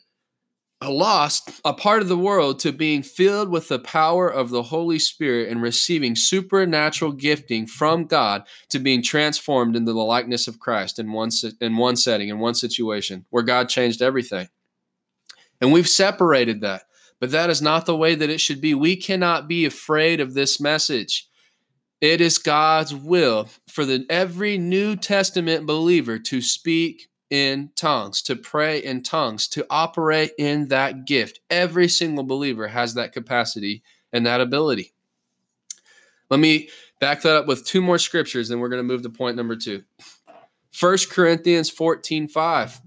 a 0.82 0.90
lost, 0.90 1.60
a 1.64 1.72
part 1.72 2.02
of 2.02 2.08
the 2.08 2.18
world, 2.18 2.58
to 2.58 2.72
being 2.72 3.04
filled 3.04 3.48
with 3.48 3.68
the 3.68 3.78
power 3.78 4.28
of 4.28 4.50
the 4.50 4.64
Holy 4.64 4.98
Spirit 4.98 5.48
and 5.48 5.62
receiving 5.62 6.16
supernatural 6.16 7.12
gifting 7.12 7.68
from 7.68 8.04
God 8.04 8.42
to 8.70 8.80
being 8.80 9.00
transformed 9.00 9.76
into 9.76 9.92
the 9.92 10.00
likeness 10.00 10.48
of 10.48 10.58
Christ 10.58 10.98
in 10.98 11.12
one 11.12 11.30
in 11.60 11.76
one 11.76 11.94
setting, 11.94 12.28
in 12.28 12.40
one 12.40 12.56
situation, 12.56 13.24
where 13.30 13.44
God 13.44 13.68
changed 13.68 14.02
everything. 14.02 14.48
And 15.60 15.72
we've 15.72 15.88
separated 15.88 16.60
that, 16.62 16.82
but 17.20 17.30
that 17.30 17.48
is 17.48 17.62
not 17.62 17.86
the 17.86 17.96
way 17.96 18.16
that 18.16 18.30
it 18.30 18.40
should 18.40 18.60
be. 18.60 18.74
We 18.74 18.96
cannot 18.96 19.46
be 19.46 19.64
afraid 19.64 20.18
of 20.18 20.34
this 20.34 20.60
message. 20.60 21.28
It 22.02 22.20
is 22.20 22.36
God's 22.38 22.92
will 22.92 23.48
for 23.68 23.84
the 23.84 24.04
every 24.10 24.58
New 24.58 24.96
Testament 24.96 25.66
believer 25.66 26.18
to 26.18 26.42
speak 26.42 27.08
in 27.30 27.70
tongues, 27.76 28.20
to 28.22 28.34
pray 28.34 28.82
in 28.82 29.04
tongues, 29.04 29.46
to 29.48 29.64
operate 29.70 30.32
in 30.36 30.66
that 30.68 31.06
gift. 31.06 31.38
Every 31.48 31.86
single 31.86 32.24
believer 32.24 32.66
has 32.66 32.94
that 32.94 33.12
capacity 33.12 33.84
and 34.12 34.26
that 34.26 34.40
ability. 34.40 34.92
Let 36.28 36.40
me 36.40 36.70
back 36.98 37.22
that 37.22 37.36
up 37.36 37.46
with 37.46 37.64
two 37.64 37.80
more 37.80 37.98
scriptures, 37.98 38.50
and 38.50 38.60
we're 38.60 38.68
going 38.68 38.80
to 38.80 38.92
move 38.92 39.02
to 39.02 39.10
point 39.10 39.36
number 39.36 39.54
two. 39.54 39.84
1 40.78 40.98
Corinthians 41.08 41.70
14 41.70 42.26
5. 42.26 42.80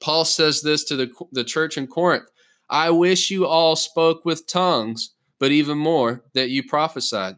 Paul 0.00 0.24
says 0.24 0.62
this 0.62 0.84
to 0.84 0.94
the, 0.94 1.10
the 1.32 1.42
church 1.42 1.76
in 1.76 1.88
Corinth 1.88 2.30
I 2.70 2.90
wish 2.90 3.32
you 3.32 3.46
all 3.46 3.74
spoke 3.74 4.24
with 4.24 4.46
tongues, 4.46 5.14
but 5.40 5.50
even 5.50 5.76
more 5.76 6.22
that 6.34 6.50
you 6.50 6.62
prophesied. 6.62 7.36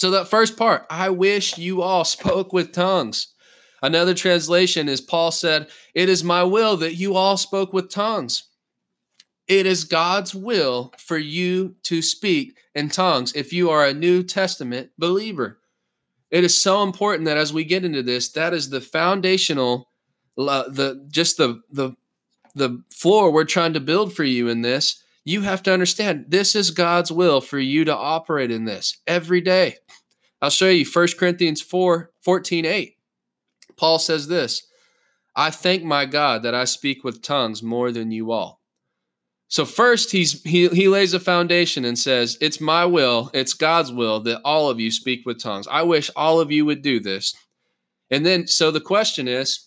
So, 0.00 0.10
that 0.12 0.28
first 0.28 0.56
part, 0.56 0.86
I 0.88 1.10
wish 1.10 1.58
you 1.58 1.82
all 1.82 2.06
spoke 2.06 2.54
with 2.54 2.72
tongues. 2.72 3.34
Another 3.82 4.14
translation 4.14 4.88
is 4.88 5.02
Paul 5.02 5.30
said, 5.30 5.68
It 5.92 6.08
is 6.08 6.24
my 6.24 6.42
will 6.42 6.78
that 6.78 6.94
you 6.94 7.16
all 7.16 7.36
spoke 7.36 7.74
with 7.74 7.90
tongues. 7.90 8.44
It 9.46 9.66
is 9.66 9.84
God's 9.84 10.34
will 10.34 10.94
for 10.96 11.18
you 11.18 11.76
to 11.82 12.00
speak 12.00 12.56
in 12.74 12.88
tongues 12.88 13.34
if 13.34 13.52
you 13.52 13.68
are 13.68 13.84
a 13.84 13.92
New 13.92 14.22
Testament 14.22 14.88
believer. 14.96 15.58
It 16.30 16.44
is 16.44 16.58
so 16.58 16.82
important 16.82 17.26
that 17.26 17.36
as 17.36 17.52
we 17.52 17.64
get 17.64 17.84
into 17.84 18.02
this, 18.02 18.30
that 18.30 18.54
is 18.54 18.70
the 18.70 18.80
foundational, 18.80 19.90
the 20.34 21.06
just 21.10 21.36
the 21.36 21.60
the 21.70 21.94
the 22.54 22.82
floor 22.90 23.30
we're 23.30 23.44
trying 23.44 23.74
to 23.74 23.80
build 23.80 24.14
for 24.14 24.24
you 24.24 24.48
in 24.48 24.62
this. 24.62 25.04
You 25.26 25.42
have 25.42 25.62
to 25.64 25.72
understand 25.74 26.24
this 26.28 26.56
is 26.56 26.70
God's 26.70 27.12
will 27.12 27.42
for 27.42 27.58
you 27.58 27.84
to 27.84 27.94
operate 27.94 28.50
in 28.50 28.64
this 28.64 28.96
every 29.06 29.42
day. 29.42 29.76
I'll 30.42 30.50
show 30.50 30.68
you 30.68 30.84
1 30.84 31.08
Corinthians 31.18 31.60
4 31.60 32.10
14 32.22 32.64
8. 32.64 32.96
Paul 33.76 33.98
says 33.98 34.28
this 34.28 34.66
I 35.36 35.50
thank 35.50 35.82
my 35.82 36.06
God 36.06 36.42
that 36.42 36.54
I 36.54 36.64
speak 36.64 37.04
with 37.04 37.22
tongues 37.22 37.62
more 37.62 37.92
than 37.92 38.10
you 38.10 38.32
all. 38.32 38.60
So 39.48 39.64
first 39.64 40.12
he's 40.12 40.42
he, 40.42 40.68
he 40.68 40.88
lays 40.88 41.12
a 41.12 41.20
foundation 41.20 41.84
and 41.84 41.98
says, 41.98 42.38
It's 42.40 42.60
my 42.60 42.84
will, 42.84 43.30
it's 43.34 43.54
God's 43.54 43.92
will 43.92 44.20
that 44.20 44.40
all 44.44 44.70
of 44.70 44.78
you 44.78 44.90
speak 44.90 45.26
with 45.26 45.42
tongues. 45.42 45.66
I 45.68 45.82
wish 45.82 46.10
all 46.14 46.40
of 46.40 46.52
you 46.52 46.64
would 46.66 46.82
do 46.82 47.00
this. 47.00 47.34
And 48.10 48.24
then 48.24 48.46
so 48.46 48.70
the 48.70 48.80
question 48.80 49.28
is 49.28 49.66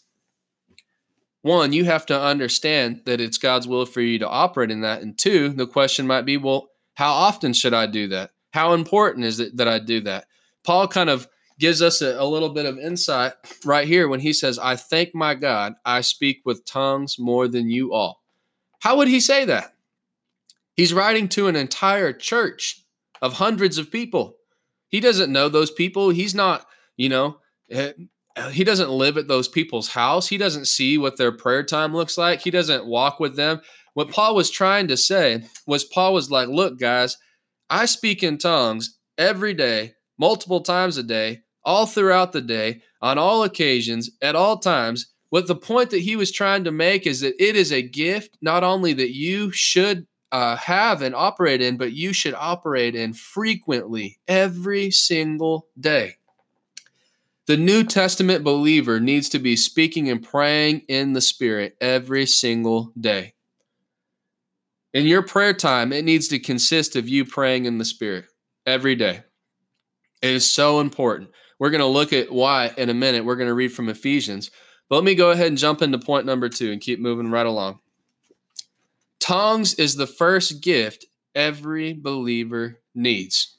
one, 1.42 1.74
you 1.74 1.84
have 1.84 2.06
to 2.06 2.20
understand 2.20 3.02
that 3.06 3.20
it's 3.20 3.38
God's 3.38 3.68
will 3.68 3.86
for 3.86 4.00
you 4.00 4.18
to 4.20 4.28
operate 4.28 4.72
in 4.72 4.82
that. 4.82 5.02
And 5.02 5.18
two, 5.18 5.50
the 5.50 5.68
question 5.68 6.08
might 6.08 6.26
be, 6.26 6.38
well, 6.38 6.70
how 6.94 7.12
often 7.12 7.52
should 7.52 7.74
I 7.74 7.86
do 7.86 8.08
that? 8.08 8.32
How 8.54 8.74
important 8.74 9.26
is 9.26 9.42
it 9.42 9.58
that 9.58 9.68
I 9.68 9.80
do 9.80 10.00
that? 10.02 10.26
Paul 10.64 10.88
kind 10.88 11.10
of 11.10 11.28
gives 11.60 11.82
us 11.82 12.02
a, 12.02 12.16
a, 12.20 12.26
little 12.26 12.50
bit 12.50 12.66
of 12.66 12.78
insight 12.78 13.34
right 13.64 13.88
here 13.88 14.08
when 14.08 14.20
he 14.20 14.34
says, 14.34 14.58
I 14.58 14.76
thank 14.76 15.14
my 15.14 15.36
God, 15.36 15.74
I 15.86 16.02
speak 16.02 16.42
with 16.46 16.66
tongues 16.66 17.18
more 17.20 17.48
than 17.48 17.70
you 17.70 17.94
all. 17.94 18.24
How 18.80 18.98
would 18.98 19.08
he 19.08 19.20
say 19.20 19.46
that? 19.46 19.74
He's 20.76 20.94
writing 20.94 21.28
to 21.30 21.48
an 21.48 21.56
entire 21.56 22.12
church 22.12 22.84
of 23.22 23.34
hundreds 23.34 23.78
of 23.78 23.92
people. 23.92 24.38
He 24.90 25.00
doesn't 25.00 25.32
know 25.32 25.48
those 25.48 25.72
people. 25.72 26.10
He's 26.10 26.36
not, 26.36 26.66
you 26.98 27.10
know, 27.10 27.38
eh, 27.70 27.94
he 28.52 28.64
doesn't 28.64 28.90
live 28.90 29.18
at 29.18 29.28
those 29.28 29.48
people's 29.48 29.90
house. 29.90 30.28
He 30.28 30.38
doesn't 30.38 30.66
see 30.66 30.98
what 30.98 31.18
their 31.18 31.32
prayer 31.32 31.64
time 31.64 31.94
looks 31.94 32.18
like. 32.18 32.42
He 32.42 32.52
doesn't 32.52 32.86
walk 32.86 33.20
with 33.20 33.36
them. 33.36 33.62
What 33.94 34.10
Paul 34.10 34.36
was 34.36 34.50
trying 34.50 34.88
to 34.88 34.98
say 34.98 35.44
was 35.68 35.84
Paul 35.84 36.14
was 36.14 36.32
like, 36.32 36.48
look, 36.48 36.80
guys, 36.80 37.18
I 37.70 37.86
speak 37.86 38.24
in 38.24 38.38
tongues 38.38 38.98
every 39.18 39.54
day, 39.54 39.94
multiple 40.24 40.62
times 40.62 40.98
a 40.98 41.04
day, 41.04 41.42
all 41.66 41.86
throughout 41.86 42.32
the 42.32 42.40
day, 42.40 42.82
on 43.02 43.18
all 43.18 43.44
occasions, 43.44 44.10
at 44.22 44.38
all 44.38 44.58
times. 44.58 45.08
What 45.32 45.48
the 45.48 45.56
point 45.56 45.90
that 45.90 46.00
he 46.00 46.16
was 46.16 46.32
trying 46.32 46.64
to 46.64 46.72
make 46.72 47.06
is 47.06 47.20
that 47.20 47.36
it 47.44 47.58
is 47.58 47.74
a 47.74 47.82
gift, 47.82 48.38
not 48.42 48.64
only 48.64 48.94
that 48.94 49.14
you 49.14 49.52
should 49.52 50.08
uh, 50.32 50.56
have 50.56 51.02
and 51.02 51.14
operate 51.14 51.62
in, 51.62 51.76
but 51.76 51.92
you 51.92 52.14
should 52.14 52.36
operate 52.36 52.96
in 52.96 53.12
frequently 53.12 54.18
every 54.26 54.92
single 54.92 55.68
day. 55.78 56.16
The 57.46 57.58
New 57.58 57.84
Testament 57.84 58.46
believer 58.46 59.02
needs 59.02 59.28
to 59.28 59.40
be 59.40 59.58
speaking 59.58 60.10
and 60.10 60.24
praying 60.24 60.84
in 60.88 61.12
the 61.12 61.20
Spirit 61.20 61.76
every 61.82 62.28
single 62.28 62.94
day. 62.98 63.34
In 64.94 65.06
your 65.06 65.22
prayer 65.22 65.54
time, 65.54 65.92
it 65.92 66.06
needs 66.06 66.30
to 66.30 66.40
consist 66.40 66.96
of 66.96 67.10
you 67.10 67.26
praying 67.26 67.66
in 67.66 67.78
the 67.78 67.84
Spirit 67.84 68.28
every 68.66 68.96
day. 68.96 69.24
It 70.24 70.32
is 70.32 70.50
so 70.50 70.80
important. 70.80 71.32
We're 71.60 71.70
going 71.70 71.82
to 71.82 71.86
look 71.86 72.14
at 72.14 72.32
why 72.32 72.72
in 72.78 72.90
a 72.90 72.94
minute. 72.94 73.26
We're 73.26 73.36
going 73.36 73.50
to 73.50 73.54
read 73.54 73.74
from 73.74 73.90
Ephesians. 73.90 74.52
But 74.88 74.96
let 74.96 75.04
me 75.04 75.16
go 75.16 75.32
ahead 75.32 75.48
and 75.48 75.58
jump 75.58 75.82
into 75.82 76.00
point 76.00 76.26
number 76.26 76.48
two 76.48 76.72
and 76.72 76.80
keep 76.80 77.02
moving 77.02 77.30
right 77.30 77.46
along. 77.46 77.80
Tongues 79.20 79.74
is 79.74 79.96
the 79.96 80.08
first 80.08 80.62
gift 80.62 81.06
every 81.36 81.92
believer 81.92 82.80
needs. 82.96 83.58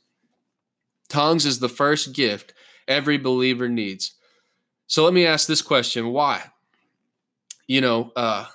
Tongues 1.11 1.45
is 1.45 1.59
the 1.59 1.69
first 1.69 2.15
gift 2.15 2.55
every 2.89 3.19
believer 3.19 3.69
needs. 3.69 4.15
So 4.87 5.05
let 5.05 5.13
me 5.13 5.27
ask 5.27 5.47
this 5.47 5.63
question 5.63 6.09
why? 6.09 6.45
You 7.67 7.83
know, 7.83 8.11
uh, 8.17 8.47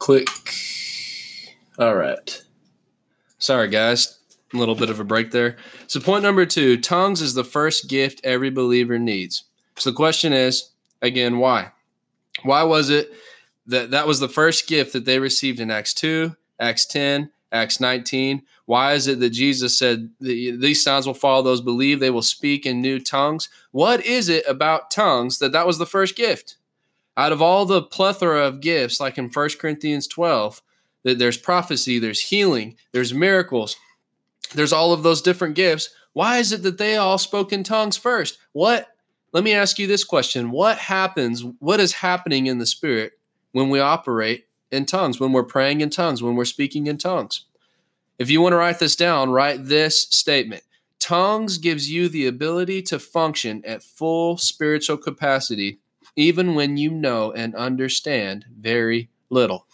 click. 0.00 0.28
All 1.78 1.94
right. 1.94 2.42
Sorry, 3.48 3.68
guys. 3.68 4.18
A 4.52 4.58
little 4.58 4.74
bit 4.74 4.90
of 4.90 5.00
a 5.00 5.04
break 5.04 5.30
there. 5.30 5.56
So, 5.86 6.00
point 6.00 6.22
number 6.22 6.44
two 6.44 6.76
tongues 6.76 7.22
is 7.22 7.32
the 7.32 7.42
first 7.42 7.88
gift 7.88 8.20
every 8.22 8.50
believer 8.50 8.98
needs. 8.98 9.44
So, 9.78 9.88
the 9.88 9.96
question 9.96 10.34
is 10.34 10.72
again, 11.00 11.38
why? 11.38 11.72
Why 12.42 12.62
was 12.64 12.90
it 12.90 13.10
that 13.66 13.90
that 13.90 14.06
was 14.06 14.20
the 14.20 14.28
first 14.28 14.66
gift 14.66 14.92
that 14.92 15.06
they 15.06 15.18
received 15.18 15.60
in 15.60 15.70
Acts 15.70 15.94
2, 15.94 16.36
Acts 16.60 16.84
10, 16.84 17.30
Acts 17.50 17.80
19. 17.80 18.42
Why 18.66 18.92
is 18.92 19.08
it 19.08 19.18
that 19.20 19.30
Jesus 19.30 19.78
said, 19.78 20.10
These 20.20 20.84
signs 20.84 21.06
will 21.06 21.14
follow 21.14 21.40
those 21.40 21.62
believe, 21.62 22.00
they 22.00 22.10
will 22.10 22.20
speak 22.20 22.66
in 22.66 22.82
new 22.82 23.00
tongues? 23.00 23.48
What 23.70 24.04
is 24.04 24.28
it 24.28 24.44
about 24.46 24.90
tongues 24.90 25.38
that 25.38 25.52
that 25.52 25.66
was 25.66 25.78
the 25.78 25.86
first 25.86 26.16
gift? 26.16 26.56
Out 27.16 27.32
of 27.32 27.40
all 27.40 27.64
the 27.64 27.80
plethora 27.80 28.44
of 28.44 28.60
gifts, 28.60 29.00
like 29.00 29.16
in 29.16 29.30
1 29.30 29.48
Corinthians 29.58 30.06
12, 30.06 30.60
that 30.60 30.64
there's 31.04 31.38
prophecy, 31.38 31.98
there's 31.98 32.20
healing, 32.20 32.76
there's 32.92 33.14
miracles, 33.14 33.76
there's 34.54 34.72
all 34.72 34.92
of 34.92 35.02
those 35.02 35.22
different 35.22 35.54
gifts. 35.54 35.90
Why 36.12 36.38
is 36.38 36.52
it 36.52 36.62
that 36.62 36.78
they 36.78 36.96
all 36.96 37.18
spoke 37.18 37.52
in 37.52 37.62
tongues 37.62 37.96
first? 37.96 38.38
What, 38.52 38.88
let 39.32 39.44
me 39.44 39.52
ask 39.52 39.78
you 39.78 39.86
this 39.86 40.04
question 40.04 40.50
What 40.50 40.78
happens, 40.78 41.44
what 41.58 41.80
is 41.80 41.92
happening 41.94 42.46
in 42.46 42.58
the 42.58 42.66
spirit 42.66 43.12
when 43.52 43.68
we 43.70 43.80
operate 43.80 44.46
in 44.70 44.86
tongues, 44.86 45.20
when 45.20 45.32
we're 45.32 45.44
praying 45.44 45.80
in 45.80 45.90
tongues, 45.90 46.22
when 46.22 46.36
we're 46.36 46.44
speaking 46.44 46.86
in 46.86 46.98
tongues. 46.98 47.44
If 48.18 48.30
you 48.30 48.40
want 48.40 48.52
to 48.52 48.58
write 48.58 48.80
this 48.80 48.96
down, 48.96 49.30
write 49.30 49.66
this 49.66 50.02
statement 50.10 50.64
Tongues 50.98 51.58
gives 51.58 51.90
you 51.90 52.08
the 52.08 52.26
ability 52.26 52.82
to 52.82 52.98
function 52.98 53.62
at 53.64 53.82
full 53.82 54.36
spiritual 54.36 54.96
capacity, 54.96 55.78
even 56.16 56.54
when 56.54 56.76
you 56.76 56.90
know 56.90 57.32
and 57.32 57.54
understand 57.54 58.46
very 58.58 59.08
little. 59.30 59.66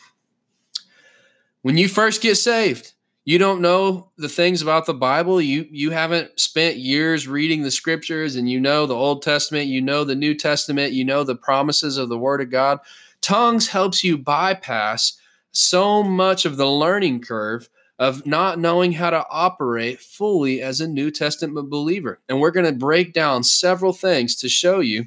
When 1.65 1.79
you 1.79 1.89
first 1.89 2.21
get 2.21 2.35
saved, 2.35 2.93
you 3.25 3.39
don't 3.39 3.63
know 3.63 4.11
the 4.19 4.29
things 4.29 4.61
about 4.61 4.85
the 4.85 4.93
Bible. 4.93 5.41
You 5.41 5.67
you 5.71 5.93
haven't 5.93 6.39
spent 6.39 6.77
years 6.77 7.27
reading 7.27 7.63
the 7.63 7.71
scriptures 7.71 8.37
and 8.37 8.51
you 8.51 8.61
know 8.61 8.85
the 8.85 8.95
Old 8.95 9.23
Testament, 9.23 9.69
you 9.69 9.81
know 9.81 10.05
the 10.05 10.15
New 10.15 10.35
Testament, 10.35 10.93
you 10.93 11.07
know 11.07 11.25
the 11.25 11.35
promises 11.35 11.97
of 11.97 12.11
the 12.11 12.19
Word 12.19 12.43
of 12.43 12.51
God. 12.51 12.81
Tongues 13.23 13.69
helps 13.69 14.05
you 14.05 14.19
bypass 14.19 15.19
so 15.53 16.03
much 16.03 16.45
of 16.45 16.59
the 16.59 16.69
learning 16.69 17.23
curve 17.23 17.71
of 17.99 18.27
not 18.27 18.59
knowing 18.59 18.93
how 18.93 19.09
to 19.09 19.25
operate 19.31 20.01
fully 20.01 20.61
as 20.61 20.83
a 20.83 20.87
New 20.87 21.11
Testament 21.11 21.71
believer. 21.71 22.21
And 22.29 22.41
we're 22.41 22.51
going 22.51 22.67
to 22.67 22.79
break 22.79 23.15
down 23.15 23.43
several 23.43 23.95
things 23.95 24.37
to 24.37 24.51
show 24.51 24.81
you 24.81 25.07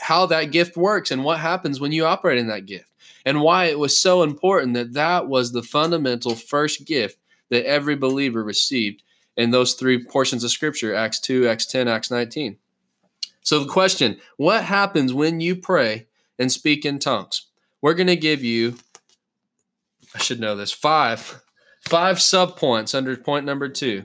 how 0.00 0.24
that 0.24 0.52
gift 0.52 0.74
works 0.74 1.10
and 1.10 1.22
what 1.22 1.40
happens 1.40 1.80
when 1.80 1.92
you 1.92 2.06
operate 2.06 2.38
in 2.38 2.48
that 2.48 2.64
gift 2.64 2.90
and 3.26 3.42
why 3.42 3.66
it 3.66 3.78
was 3.78 4.00
so 4.00 4.22
important 4.22 4.72
that 4.72 4.94
that 4.94 5.28
was 5.28 5.52
the 5.52 5.62
fundamental 5.62 6.34
first 6.34 6.86
gift 6.86 7.18
that 7.50 7.66
every 7.66 7.96
believer 7.96 8.42
received 8.42 9.02
in 9.36 9.50
those 9.50 9.74
three 9.74 10.02
portions 10.02 10.42
of 10.42 10.50
scripture 10.50 10.94
Acts 10.94 11.20
2, 11.20 11.46
Acts 11.46 11.66
10, 11.66 11.88
Acts 11.88 12.10
19. 12.10 12.56
So, 13.42 13.60
the 13.60 13.70
question 13.70 14.18
what 14.38 14.64
happens 14.64 15.12
when 15.12 15.40
you 15.40 15.54
pray 15.56 16.06
and 16.38 16.50
speak 16.50 16.84
in 16.84 16.98
tongues. 16.98 17.46
We're 17.80 17.94
going 17.94 18.06
to 18.08 18.16
give 18.16 18.42
you, 18.42 18.76
I 20.14 20.18
should 20.18 20.40
know 20.40 20.56
this, 20.56 20.72
five, 20.72 21.42
five 21.80 22.16
subpoints 22.16 22.94
under 22.94 23.16
point 23.16 23.46
number 23.46 23.68
two 23.68 24.04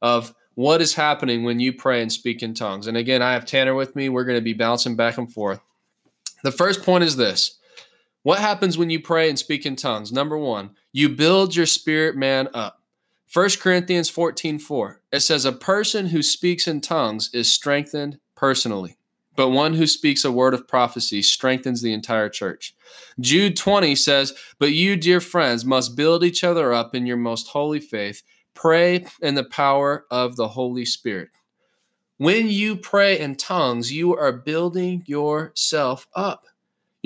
of 0.00 0.34
what 0.54 0.80
is 0.80 0.94
happening 0.94 1.44
when 1.44 1.60
you 1.60 1.72
pray 1.72 2.02
and 2.02 2.12
speak 2.12 2.42
in 2.42 2.54
tongues. 2.54 2.86
And 2.86 2.96
again, 2.96 3.22
I 3.22 3.32
have 3.32 3.46
Tanner 3.46 3.74
with 3.74 3.94
me. 3.94 4.08
We're 4.08 4.24
going 4.24 4.38
to 4.38 4.42
be 4.42 4.54
bouncing 4.54 4.96
back 4.96 5.18
and 5.18 5.32
forth. 5.32 5.60
The 6.42 6.52
first 6.52 6.82
point 6.82 7.04
is 7.04 7.16
this 7.16 7.57
What 8.28 8.40
happens 8.40 8.76
when 8.76 8.90
you 8.90 9.00
pray 9.00 9.30
and 9.30 9.38
speak 9.38 9.64
in 9.64 9.74
tongues? 9.74 10.12
Number 10.12 10.36
one, 10.36 10.72
you 10.92 11.08
build 11.08 11.56
your 11.56 11.64
spirit 11.64 12.14
man 12.14 12.50
up. 12.52 12.82
1 13.32 13.48
Corinthians 13.58 14.10
14 14.10 14.58
4, 14.58 15.00
it 15.10 15.20
says, 15.20 15.46
A 15.46 15.52
person 15.52 16.08
who 16.08 16.22
speaks 16.22 16.68
in 16.68 16.82
tongues 16.82 17.30
is 17.32 17.50
strengthened 17.50 18.18
personally 18.34 18.98
but 19.34 19.48
one 19.50 19.74
who 19.74 19.86
speaks 19.86 20.24
a 20.24 20.32
word 20.32 20.52
of 20.52 20.66
prophecy 20.66 21.22
strengthens 21.22 21.80
the 21.80 21.92
entire 21.92 22.28
church. 22.28 22.74
Jude 23.20 23.56
20 23.56 23.94
says, 23.94 24.34
But 24.58 24.72
you, 24.72 24.96
dear 24.96 25.20
friends, 25.20 25.64
must 25.64 25.96
build 25.96 26.24
each 26.24 26.42
other 26.42 26.74
up 26.74 26.92
in 26.92 27.06
your 27.06 27.16
most 27.16 27.46
holy 27.46 27.78
faith. 27.78 28.24
Pray 28.52 29.06
in 29.22 29.36
the 29.36 29.44
power 29.44 30.04
of 30.10 30.34
the 30.34 30.48
Holy 30.48 30.84
Spirit. 30.84 31.28
When 32.16 32.48
you 32.48 32.74
pray 32.74 33.16
in 33.16 33.36
tongues, 33.36 33.92
you 33.92 34.16
are 34.16 34.32
building 34.32 35.04
yourself 35.06 36.08
up. 36.14 36.47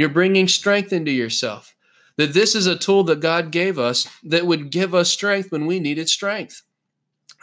You're 0.03 0.09
bringing 0.09 0.49
strength 0.49 0.93
into 0.93 1.13
yourself. 1.13 1.77
That 2.17 2.35
this 2.35 2.57
is 2.57 2.67
a 2.67 2.77
tool 2.77 3.05
that 3.05 3.21
God 3.21 3.53
gave 3.53 3.79
us 3.79 4.09
that 4.25 4.49
would 4.49 4.73
give 4.73 4.97
us 4.97 5.09
strength 5.09 5.53
when 5.53 5.65
we 5.65 5.79
needed 5.79 6.09
strength. 6.09 6.63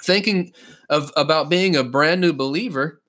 Thinking 0.04 0.52
of 0.90 1.10
about 1.16 1.50
being 1.50 1.78
a 1.78 1.86
brand 1.86 2.20
new 2.20 2.34
believer, 2.34 3.02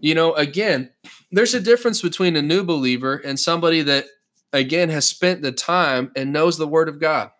you 0.00 0.12
know, 0.12 0.34
again, 0.34 0.90
there's 1.30 1.54
a 1.54 1.60
difference 1.60 2.02
between 2.02 2.34
a 2.34 2.42
new 2.42 2.64
believer 2.64 3.14
and 3.14 3.38
somebody 3.38 3.80
that, 3.82 4.06
again, 4.52 4.88
has 4.88 5.08
spent 5.08 5.40
the 5.40 5.52
time 5.52 6.10
and 6.16 6.32
knows 6.32 6.58
the 6.58 6.66
Word 6.66 6.88
of 6.88 6.98
God. 6.98 7.30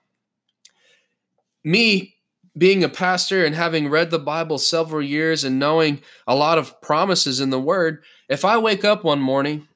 Me, 1.64 2.14
being 2.57 2.85
a 2.85 2.88
pastor 2.88 3.44
and 3.44 3.57
having 3.57 3.88
read 3.88 4.12
the 4.12 4.20
Bible 4.20 4.59
several 4.59 5.02
years 5.02 5.42
and 5.42 5.59
knowing 5.59 6.00
a 6.29 6.37
lot 6.37 6.59
of 6.59 6.81
promises 6.81 7.40
in 7.40 7.50
the 7.50 7.59
Word, 7.59 8.05
if 8.29 8.44
I 8.44 8.57
wake 8.57 8.85
up 8.85 9.02
one 9.02 9.20
morning 9.20 9.66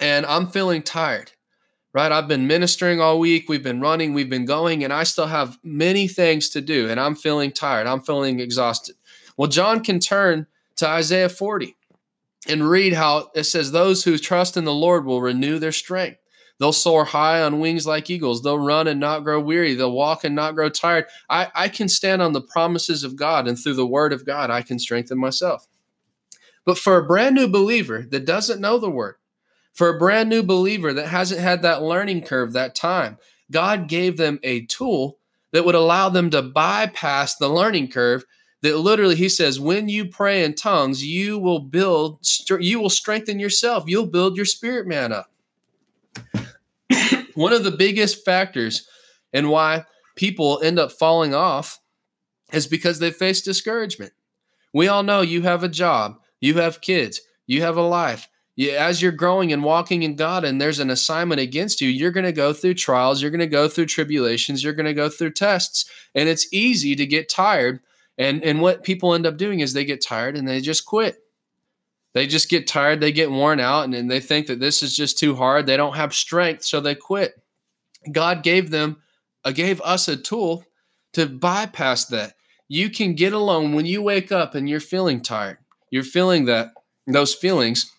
and 0.00 0.26
I'm 0.26 0.46
feeling 0.46 0.82
tired, 0.82 1.32
right? 1.92 2.12
I've 2.12 2.28
been 2.28 2.46
ministering 2.46 3.00
all 3.00 3.18
week, 3.18 3.48
we've 3.48 3.62
been 3.62 3.80
running, 3.80 4.12
we've 4.12 4.30
been 4.30 4.44
going, 4.44 4.84
and 4.84 4.92
I 4.92 5.04
still 5.04 5.26
have 5.26 5.58
many 5.62 6.08
things 6.08 6.48
to 6.50 6.60
do, 6.60 6.88
and 6.88 6.98
I'm 6.98 7.14
feeling 7.14 7.52
tired, 7.52 7.86
I'm 7.86 8.00
feeling 8.00 8.40
exhausted. 8.40 8.96
Well, 9.36 9.48
John 9.48 9.82
can 9.82 10.00
turn 10.00 10.46
to 10.76 10.88
Isaiah 10.88 11.28
40 11.28 11.76
and 12.48 12.68
read 12.68 12.92
how 12.92 13.30
it 13.34 13.44
says, 13.44 13.72
Those 13.72 14.04
who 14.04 14.18
trust 14.18 14.56
in 14.56 14.64
the 14.64 14.74
Lord 14.74 15.04
will 15.04 15.20
renew 15.20 15.58
their 15.58 15.72
strength. 15.72 16.20
They'll 16.58 16.72
soar 16.72 17.04
high 17.04 17.42
on 17.42 17.58
wings 17.58 17.86
like 17.86 18.08
eagles. 18.08 18.42
They'll 18.42 18.58
run 18.58 18.86
and 18.86 19.00
not 19.00 19.24
grow 19.24 19.40
weary. 19.40 19.74
They'll 19.74 19.90
walk 19.90 20.22
and 20.22 20.36
not 20.36 20.54
grow 20.54 20.68
tired. 20.68 21.06
I, 21.28 21.50
I 21.54 21.68
can 21.68 21.88
stand 21.88 22.22
on 22.22 22.32
the 22.32 22.40
promises 22.40 23.02
of 23.02 23.16
God, 23.16 23.48
and 23.48 23.58
through 23.58 23.74
the 23.74 23.86
word 23.86 24.12
of 24.12 24.24
God, 24.24 24.50
I 24.50 24.62
can 24.62 24.78
strengthen 24.78 25.18
myself. 25.18 25.66
But 26.64 26.78
for 26.78 26.96
a 26.96 27.06
brand 27.06 27.34
new 27.34 27.48
believer 27.48 28.06
that 28.10 28.24
doesn't 28.24 28.60
know 28.60 28.78
the 28.78 28.90
word, 28.90 29.16
for 29.74 29.88
a 29.88 29.98
brand 29.98 30.30
new 30.30 30.42
believer 30.42 30.92
that 30.94 31.08
hasn't 31.08 31.40
had 31.40 31.62
that 31.62 31.82
learning 31.82 32.22
curve, 32.22 32.52
that 32.52 32.74
time, 32.74 33.18
God 33.50 33.88
gave 33.88 34.16
them 34.16 34.38
a 34.42 34.64
tool 34.66 35.18
that 35.52 35.64
would 35.64 35.74
allow 35.74 36.08
them 36.08 36.30
to 36.30 36.40
bypass 36.40 37.36
the 37.36 37.48
learning 37.48 37.88
curve 37.88 38.24
that 38.62 38.78
literally 38.78 39.14
he 39.14 39.28
says 39.28 39.60
when 39.60 39.90
you 39.90 40.06
pray 40.06 40.42
in 40.42 40.54
tongues 40.54 41.04
you 41.04 41.38
will 41.38 41.60
build 41.60 42.18
you 42.58 42.80
will 42.80 42.88
strengthen 42.88 43.38
yourself 43.38 43.84
you'll 43.86 44.06
build 44.06 44.36
your 44.36 44.46
spirit 44.46 44.86
man 44.86 45.12
up 45.12 45.30
one 47.34 47.52
of 47.52 47.64
the 47.64 47.70
biggest 47.70 48.24
factors 48.24 48.88
and 49.32 49.50
why 49.50 49.84
people 50.16 50.60
end 50.62 50.78
up 50.78 50.92
falling 50.92 51.34
off 51.34 51.80
is 52.52 52.66
because 52.66 52.98
they 52.98 53.10
face 53.10 53.42
discouragement. 53.42 54.12
We 54.72 54.88
all 54.88 55.02
know 55.02 55.20
you 55.20 55.42
have 55.42 55.62
a 55.62 55.68
job, 55.68 56.18
you 56.40 56.54
have 56.54 56.80
kids, 56.80 57.20
you 57.46 57.62
have 57.62 57.76
a 57.76 57.82
life. 57.82 58.28
As 58.58 59.02
you're 59.02 59.12
growing 59.12 59.52
and 59.52 59.64
walking 59.64 60.04
in 60.04 60.14
God 60.14 60.44
and 60.44 60.60
there's 60.60 60.78
an 60.78 60.90
assignment 60.90 61.40
against 61.40 61.80
you, 61.80 61.88
you're 61.88 62.12
going 62.12 62.24
to 62.24 62.32
go 62.32 62.52
through 62.52 62.74
trials, 62.74 63.20
you're 63.20 63.32
going 63.32 63.40
to 63.40 63.46
go 63.46 63.68
through 63.68 63.86
tribulations, 63.86 64.62
you're 64.62 64.72
going 64.72 64.86
to 64.86 64.94
go 64.94 65.08
through 65.08 65.32
tests. 65.32 65.90
And 66.14 66.28
it's 66.28 66.52
easy 66.52 66.94
to 66.94 67.06
get 67.06 67.28
tired. 67.28 67.80
And, 68.16 68.44
and 68.44 68.60
what 68.60 68.84
people 68.84 69.12
end 69.12 69.26
up 69.26 69.36
doing 69.36 69.60
is 69.60 69.72
they 69.72 69.84
get 69.84 70.00
tired 70.00 70.36
and 70.36 70.46
they 70.46 70.60
just 70.60 70.86
quit. 70.86 71.18
They 72.12 72.28
just 72.28 72.48
get 72.48 72.68
tired, 72.68 73.00
they 73.00 73.10
get 73.10 73.32
worn 73.32 73.58
out, 73.58 73.84
and, 73.84 73.94
and 73.94 74.08
they 74.08 74.20
think 74.20 74.46
that 74.46 74.60
this 74.60 74.84
is 74.84 74.94
just 74.94 75.18
too 75.18 75.34
hard. 75.34 75.66
They 75.66 75.76
don't 75.76 75.96
have 75.96 76.14
strength, 76.14 76.62
so 76.62 76.80
they 76.80 76.94
quit. 76.94 77.42
God 78.12 78.44
gave 78.44 78.70
them, 78.70 78.98
uh, 79.44 79.50
gave 79.50 79.80
us 79.80 80.06
a 80.06 80.16
tool 80.16 80.64
to 81.14 81.26
bypass 81.26 82.04
that. 82.06 82.34
You 82.68 82.88
can 82.88 83.14
get 83.14 83.32
alone 83.32 83.74
when 83.74 83.84
you 83.84 84.00
wake 84.00 84.30
up 84.30 84.54
and 84.54 84.68
you're 84.68 84.78
feeling 84.78 85.20
tired. 85.20 85.58
You're 85.90 86.04
feeling 86.04 86.44
that 86.44 86.72
those 87.06 87.34
feelings. 87.34 87.90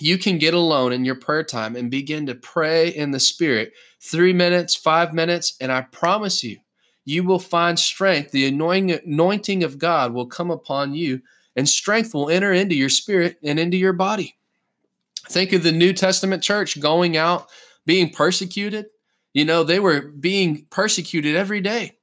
You 0.00 0.18
can 0.18 0.38
get 0.38 0.54
alone 0.54 0.92
in 0.92 1.04
your 1.04 1.14
prayer 1.14 1.42
time 1.42 1.76
and 1.76 1.90
begin 1.90 2.26
to 2.26 2.34
pray 2.34 2.88
in 2.88 3.10
the 3.10 3.20
spirit. 3.20 3.72
3 4.00 4.32
minutes, 4.32 4.74
5 4.74 5.12
minutes, 5.12 5.56
and 5.60 5.72
I 5.72 5.82
promise 5.82 6.44
you, 6.44 6.58
you 7.04 7.24
will 7.24 7.38
find 7.38 7.78
strength. 7.78 8.30
The 8.30 8.46
anointing 8.46 9.64
of 9.64 9.78
God 9.78 10.12
will 10.12 10.26
come 10.26 10.50
upon 10.50 10.94
you 10.94 11.22
and 11.56 11.68
strength 11.68 12.14
will 12.14 12.30
enter 12.30 12.52
into 12.52 12.74
your 12.74 12.88
spirit 12.88 13.38
and 13.42 13.58
into 13.58 13.76
your 13.76 13.92
body. 13.92 14.36
Think 15.28 15.52
of 15.52 15.62
the 15.62 15.72
New 15.72 15.92
Testament 15.92 16.42
church 16.42 16.80
going 16.80 17.16
out 17.16 17.48
being 17.84 18.10
persecuted. 18.10 18.86
You 19.34 19.44
know, 19.44 19.64
they 19.64 19.80
were 19.80 20.00
being 20.00 20.66
persecuted 20.70 21.36
every 21.36 21.60
day 21.60 21.97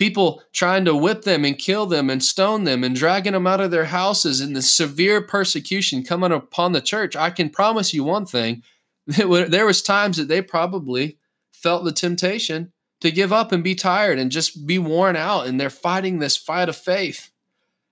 people 0.00 0.42
trying 0.54 0.86
to 0.86 0.96
whip 0.96 1.22
them 1.22 1.44
and 1.44 1.58
kill 1.58 1.84
them 1.84 2.08
and 2.08 2.24
stone 2.24 2.64
them 2.64 2.82
and 2.82 2.96
dragging 2.96 3.34
them 3.34 3.46
out 3.46 3.60
of 3.60 3.70
their 3.70 3.84
houses 3.84 4.40
and 4.40 4.56
the 4.56 4.62
severe 4.62 5.20
persecution 5.20 6.02
coming 6.02 6.32
upon 6.32 6.72
the 6.72 6.80
church. 6.80 7.14
I 7.14 7.28
can 7.28 7.50
promise 7.50 7.92
you 7.92 8.02
one 8.02 8.26
thing. 8.26 8.62
There 9.06 9.66
was 9.66 9.82
times 9.82 10.16
that 10.16 10.28
they 10.28 10.40
probably 10.40 11.18
felt 11.52 11.84
the 11.84 11.92
temptation 11.92 12.72
to 13.02 13.10
give 13.10 13.32
up 13.32 13.52
and 13.52 13.62
be 13.62 13.74
tired 13.74 14.18
and 14.18 14.30
just 14.30 14.66
be 14.66 14.78
worn 14.78 15.16
out 15.16 15.46
and 15.46 15.60
they're 15.60 15.68
fighting 15.68 16.18
this 16.18 16.36
fight 16.36 16.68
of 16.70 16.76
faith. 16.76 17.30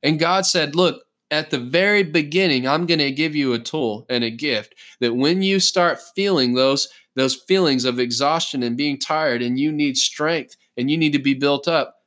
And 0.03 0.19
god 0.19 0.47
said 0.47 0.75
look 0.75 1.03
at 1.31 1.51
the 1.51 1.59
very 1.59 2.05
beginning 2.05 2.67
i'm 2.67 2.87
going 2.87 3.01
to 3.01 3.11
give 3.11 3.35
you 3.35 3.53
a 3.53 3.59
tool 3.59 4.07
and 4.09 4.23
a 4.23 4.31
gift 4.31 4.75
that 5.01 5.15
when 5.15 5.43
you 5.43 5.59
start 5.61 6.01
feeling 6.15 6.55
those 6.55 6.89
those 7.17 7.35
feelings 7.35 7.85
of 7.85 7.99
exhaustion 7.99 8.63
and 8.63 8.77
being 8.77 8.97
tired 8.97 9.43
and 9.43 9.59
you 9.59 9.73
need 9.73 9.97
strength 9.97 10.57
and 10.77 10.89
you 10.89 10.97
need 10.97 11.13
to 11.13 11.19
be 11.19 11.35
built 11.35 11.67
up 11.67 11.98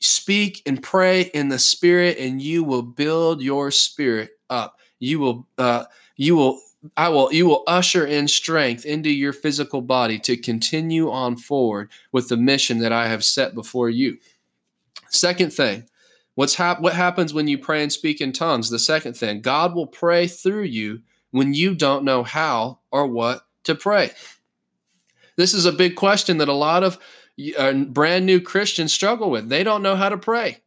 speak 0.00 0.62
and 0.66 0.82
pray 0.82 1.22
in 1.22 1.48
the 1.48 1.58
spirit 1.58 2.18
and 2.18 2.40
you 2.40 2.62
will 2.62 2.82
build 2.82 3.40
your 3.40 3.70
spirit 3.70 4.30
up. 4.50 4.78
You 4.98 5.18
will 5.18 5.48
uh, 5.58 5.84
you 6.16 6.36
will 6.36 6.60
i 6.96 7.08
will 7.08 7.32
you 7.32 7.46
will 7.46 7.64
usher 7.66 8.06
in 8.06 8.28
strength 8.28 8.84
into 8.84 9.10
your 9.10 9.32
physical 9.32 9.80
body 9.80 10.18
to 10.20 10.36
continue 10.36 11.10
on 11.10 11.36
forward 11.36 11.90
with 12.12 12.28
the 12.28 12.36
mission 12.36 12.78
that 12.78 12.92
i 12.92 13.08
have 13.08 13.24
set 13.24 13.54
before 13.54 13.90
you. 13.90 14.18
Second 15.08 15.52
thing 15.52 15.84
what's 16.34 16.54
hap- 16.54 16.80
what 16.80 16.94
happens 16.94 17.32
when 17.32 17.48
you 17.48 17.58
pray 17.58 17.82
and 17.82 17.92
speak 17.92 18.20
in 18.20 18.32
tongues? 18.32 18.70
The 18.70 18.78
second 18.78 19.14
thing 19.14 19.40
god 19.40 19.74
will 19.74 19.86
pray 19.86 20.26
through 20.26 20.64
you 20.64 21.02
when 21.30 21.54
you 21.54 21.74
don't 21.74 22.04
know 22.04 22.22
how 22.22 22.80
or 22.90 23.06
what 23.06 23.46
to 23.64 23.74
pray. 23.74 24.12
This 25.36 25.52
is 25.52 25.66
a 25.66 25.72
big 25.72 25.96
question 25.96 26.38
that 26.38 26.48
a 26.48 26.54
lot 26.54 26.82
of 26.82 26.98
brand 27.38 28.26
new 28.26 28.40
Christians 28.40 28.92
struggle 28.92 29.30
with. 29.30 29.48
They 29.48 29.64
don't 29.64 29.82
know 29.82 29.96
how 29.96 30.08
to 30.08 30.18
pray. 30.18 30.62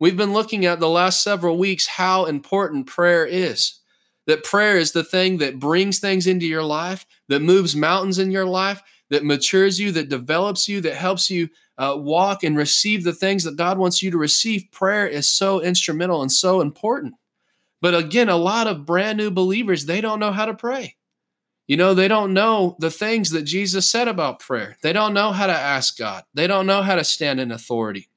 We've 0.00 0.16
been 0.16 0.32
looking 0.32 0.64
at 0.64 0.80
the 0.80 0.88
last 0.88 1.22
several 1.22 1.58
weeks 1.58 1.86
how 1.86 2.26
important 2.26 2.86
prayer 2.86 3.26
is. 3.26 3.80
That 4.26 4.44
prayer 4.44 4.76
is 4.76 4.92
the 4.92 5.04
thing 5.04 5.38
that 5.38 5.58
brings 5.58 5.98
things 5.98 6.26
into 6.26 6.46
your 6.46 6.62
life, 6.62 7.06
that 7.28 7.40
moves 7.40 7.74
mountains 7.74 8.18
in 8.18 8.30
your 8.30 8.44
life, 8.44 8.82
that 9.10 9.24
matures 9.24 9.80
you, 9.80 9.90
that 9.92 10.10
develops 10.10 10.68
you, 10.68 10.82
that 10.82 10.96
helps 10.96 11.30
you 11.30 11.48
uh, 11.78 11.94
walk 11.96 12.44
and 12.44 12.56
receive 12.56 13.04
the 13.04 13.14
things 13.14 13.44
that 13.44 13.56
God 13.56 13.78
wants 13.78 14.02
you 14.02 14.10
to 14.10 14.18
receive. 14.18 14.70
Prayer 14.70 15.06
is 15.06 15.30
so 15.30 15.62
instrumental 15.62 16.20
and 16.20 16.30
so 16.30 16.60
important. 16.60 17.14
But 17.80 17.94
again, 17.94 18.28
a 18.28 18.36
lot 18.36 18.66
of 18.66 18.84
brand 18.84 19.16
new 19.16 19.30
believers, 19.30 19.86
they 19.86 20.00
don't 20.00 20.20
know 20.20 20.32
how 20.32 20.44
to 20.44 20.54
pray. 20.54 20.96
You 21.68 21.76
know, 21.76 21.92
they 21.92 22.08
don't 22.08 22.32
know 22.32 22.76
the 22.80 22.90
things 22.90 23.30
that 23.30 23.42
Jesus 23.42 23.88
said 23.88 24.08
about 24.08 24.40
prayer. 24.40 24.78
They 24.82 24.94
don't 24.94 25.12
know 25.12 25.32
how 25.32 25.46
to 25.46 25.52
ask 25.52 25.98
God. 25.98 26.24
They 26.32 26.46
don't 26.46 26.66
know 26.66 26.80
how 26.80 26.96
to 26.96 27.04
stand 27.04 27.40
in 27.40 27.52
authority. 27.52 28.08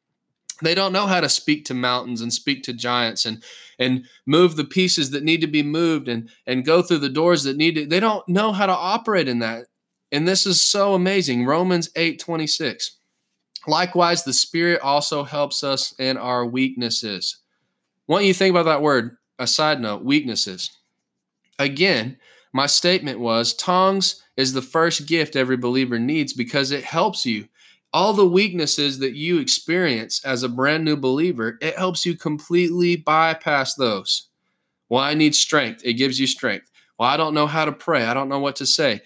They 0.62 0.74
don't 0.74 0.94
know 0.94 1.06
how 1.06 1.20
to 1.20 1.28
speak 1.28 1.66
to 1.66 1.74
mountains 1.74 2.22
and 2.22 2.32
speak 2.32 2.64
to 2.64 2.74
giants 2.74 3.26
and 3.26 3.44
and 3.78 4.06
move 4.26 4.56
the 4.56 4.64
pieces 4.64 5.10
that 5.10 5.24
need 5.24 5.42
to 5.42 5.48
be 5.48 5.64
moved 5.64 6.08
and 6.08 6.30
and 6.48 6.66
go 6.66 6.82
through 6.82 7.00
the 7.00 7.10
doors 7.10 7.44
that 7.44 7.58
need 7.58 7.76
to. 7.76 7.86
They 7.86 8.00
don't 8.00 8.28
know 8.30 8.54
how 8.54 8.68
to 8.68 8.74
operate 8.74 9.28
in 9.28 9.40
that. 9.40 9.66
And 10.12 10.28
this 10.28 10.46
is 10.46 10.62
so 10.62 10.94
amazing. 10.94 11.46
Romans 11.46 11.90
8:26. 11.96 12.92
Likewise, 13.68 14.24
the 14.24 14.34
Spirit 14.34 14.82
also 14.82 15.24
helps 15.24 15.64
us 15.64 15.94
in 16.00 16.16
our 16.16 16.46
weaknesses. 16.46 17.38
What 18.06 18.24
you 18.24 18.34
think 18.34 18.52
about 18.52 18.66
that 18.66 18.82
word? 18.82 19.18
A 19.40 19.48
side 19.48 19.82
note, 19.82 20.04
weaknesses. 20.04 20.72
Again, 21.60 22.18
my 22.54 22.66
statement 22.66 23.20
was 23.20 23.54
tongues 23.54 24.24
is 24.36 24.54
the 24.54 24.62
first 24.62 25.08
gift 25.08 25.36
every 25.36 25.58
believer 25.58 26.00
needs 26.00 26.34
because 26.34 26.72
it 26.72 26.84
helps 26.84 27.26
you. 27.26 27.48
All 27.94 28.14
the 28.14 28.28
weaknesses 28.28 29.00
that 29.00 29.16
you 29.16 29.40
experience 29.40 30.24
as 30.24 30.44
a 30.44 30.50
brand 30.50 30.86
new 30.86 30.96
believer, 30.96 31.58
it 31.62 31.78
helps 31.78 32.06
you 32.06 32.16
completely 32.16 32.96
bypass 32.96 33.76
those. 33.76 34.30
Well, 34.90 35.04
I 35.04 35.14
need 35.14 35.36
strength. 35.36 35.82
It 35.84 35.94
gives 35.94 36.20
you 36.20 36.28
strength. 36.28 36.70
Well, 36.98 37.10
I 37.10 37.18
don't 37.18 37.34
know 37.34 37.48
how 37.48 37.66
to 37.66 37.72
pray. 37.72 38.06
I 38.06 38.14
don't 38.14 38.30
know 38.30 38.40
what 38.40 38.58
to 38.58 38.66
say. 38.66 39.02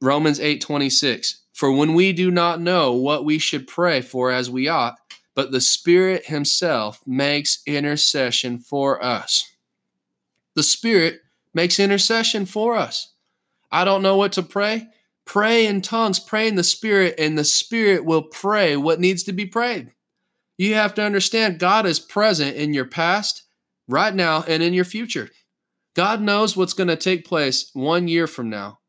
Romans 0.00 0.40
8 0.40 0.60
26. 0.60 1.42
For 1.52 1.70
when 1.70 1.94
we 1.94 2.12
do 2.12 2.30
not 2.30 2.60
know 2.60 2.92
what 2.92 3.24
we 3.24 3.38
should 3.38 3.66
pray 3.66 4.00
for 4.00 4.30
as 4.30 4.48
we 4.48 4.66
ought, 4.66 4.96
but 5.34 5.52
the 5.52 5.60
Spirit 5.60 6.26
Himself 6.26 7.00
makes 7.06 7.62
intercession 7.66 8.58
for 8.58 9.02
us. 9.04 9.46
The 10.54 10.62
Spirit 10.62 11.19
makes 11.54 11.80
intercession 11.80 12.46
for 12.46 12.76
us. 12.76 13.14
I 13.70 13.84
don't 13.84 14.02
know 14.02 14.16
what 14.16 14.32
to 14.32 14.42
pray. 14.42 14.88
Pray 15.24 15.66
in 15.66 15.80
tongues, 15.80 16.18
pray 16.18 16.48
in 16.48 16.56
the 16.56 16.64
Spirit, 16.64 17.14
and 17.18 17.38
the 17.38 17.44
Spirit 17.44 18.04
will 18.04 18.22
pray 18.22 18.76
what 18.76 19.00
needs 19.00 19.22
to 19.24 19.32
be 19.32 19.46
prayed. 19.46 19.92
You 20.58 20.74
have 20.74 20.94
to 20.94 21.02
understand 21.02 21.58
God 21.58 21.86
is 21.86 22.00
present 22.00 22.56
in 22.56 22.74
your 22.74 22.84
past, 22.84 23.44
right 23.86 24.14
now, 24.14 24.44
and 24.48 24.62
in 24.62 24.74
your 24.74 24.84
future. 24.84 25.30
God 25.94 26.20
knows 26.20 26.56
what's 26.56 26.72
going 26.72 26.88
to 26.88 26.96
take 26.96 27.24
place 27.24 27.70
one 27.74 28.08
year 28.08 28.26
from 28.26 28.50
now, 28.50 28.80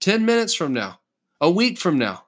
10 0.00 0.24
minutes 0.24 0.54
from 0.54 0.72
now, 0.72 1.00
a 1.40 1.50
week 1.50 1.78
from 1.78 1.98
now. 1.98 2.24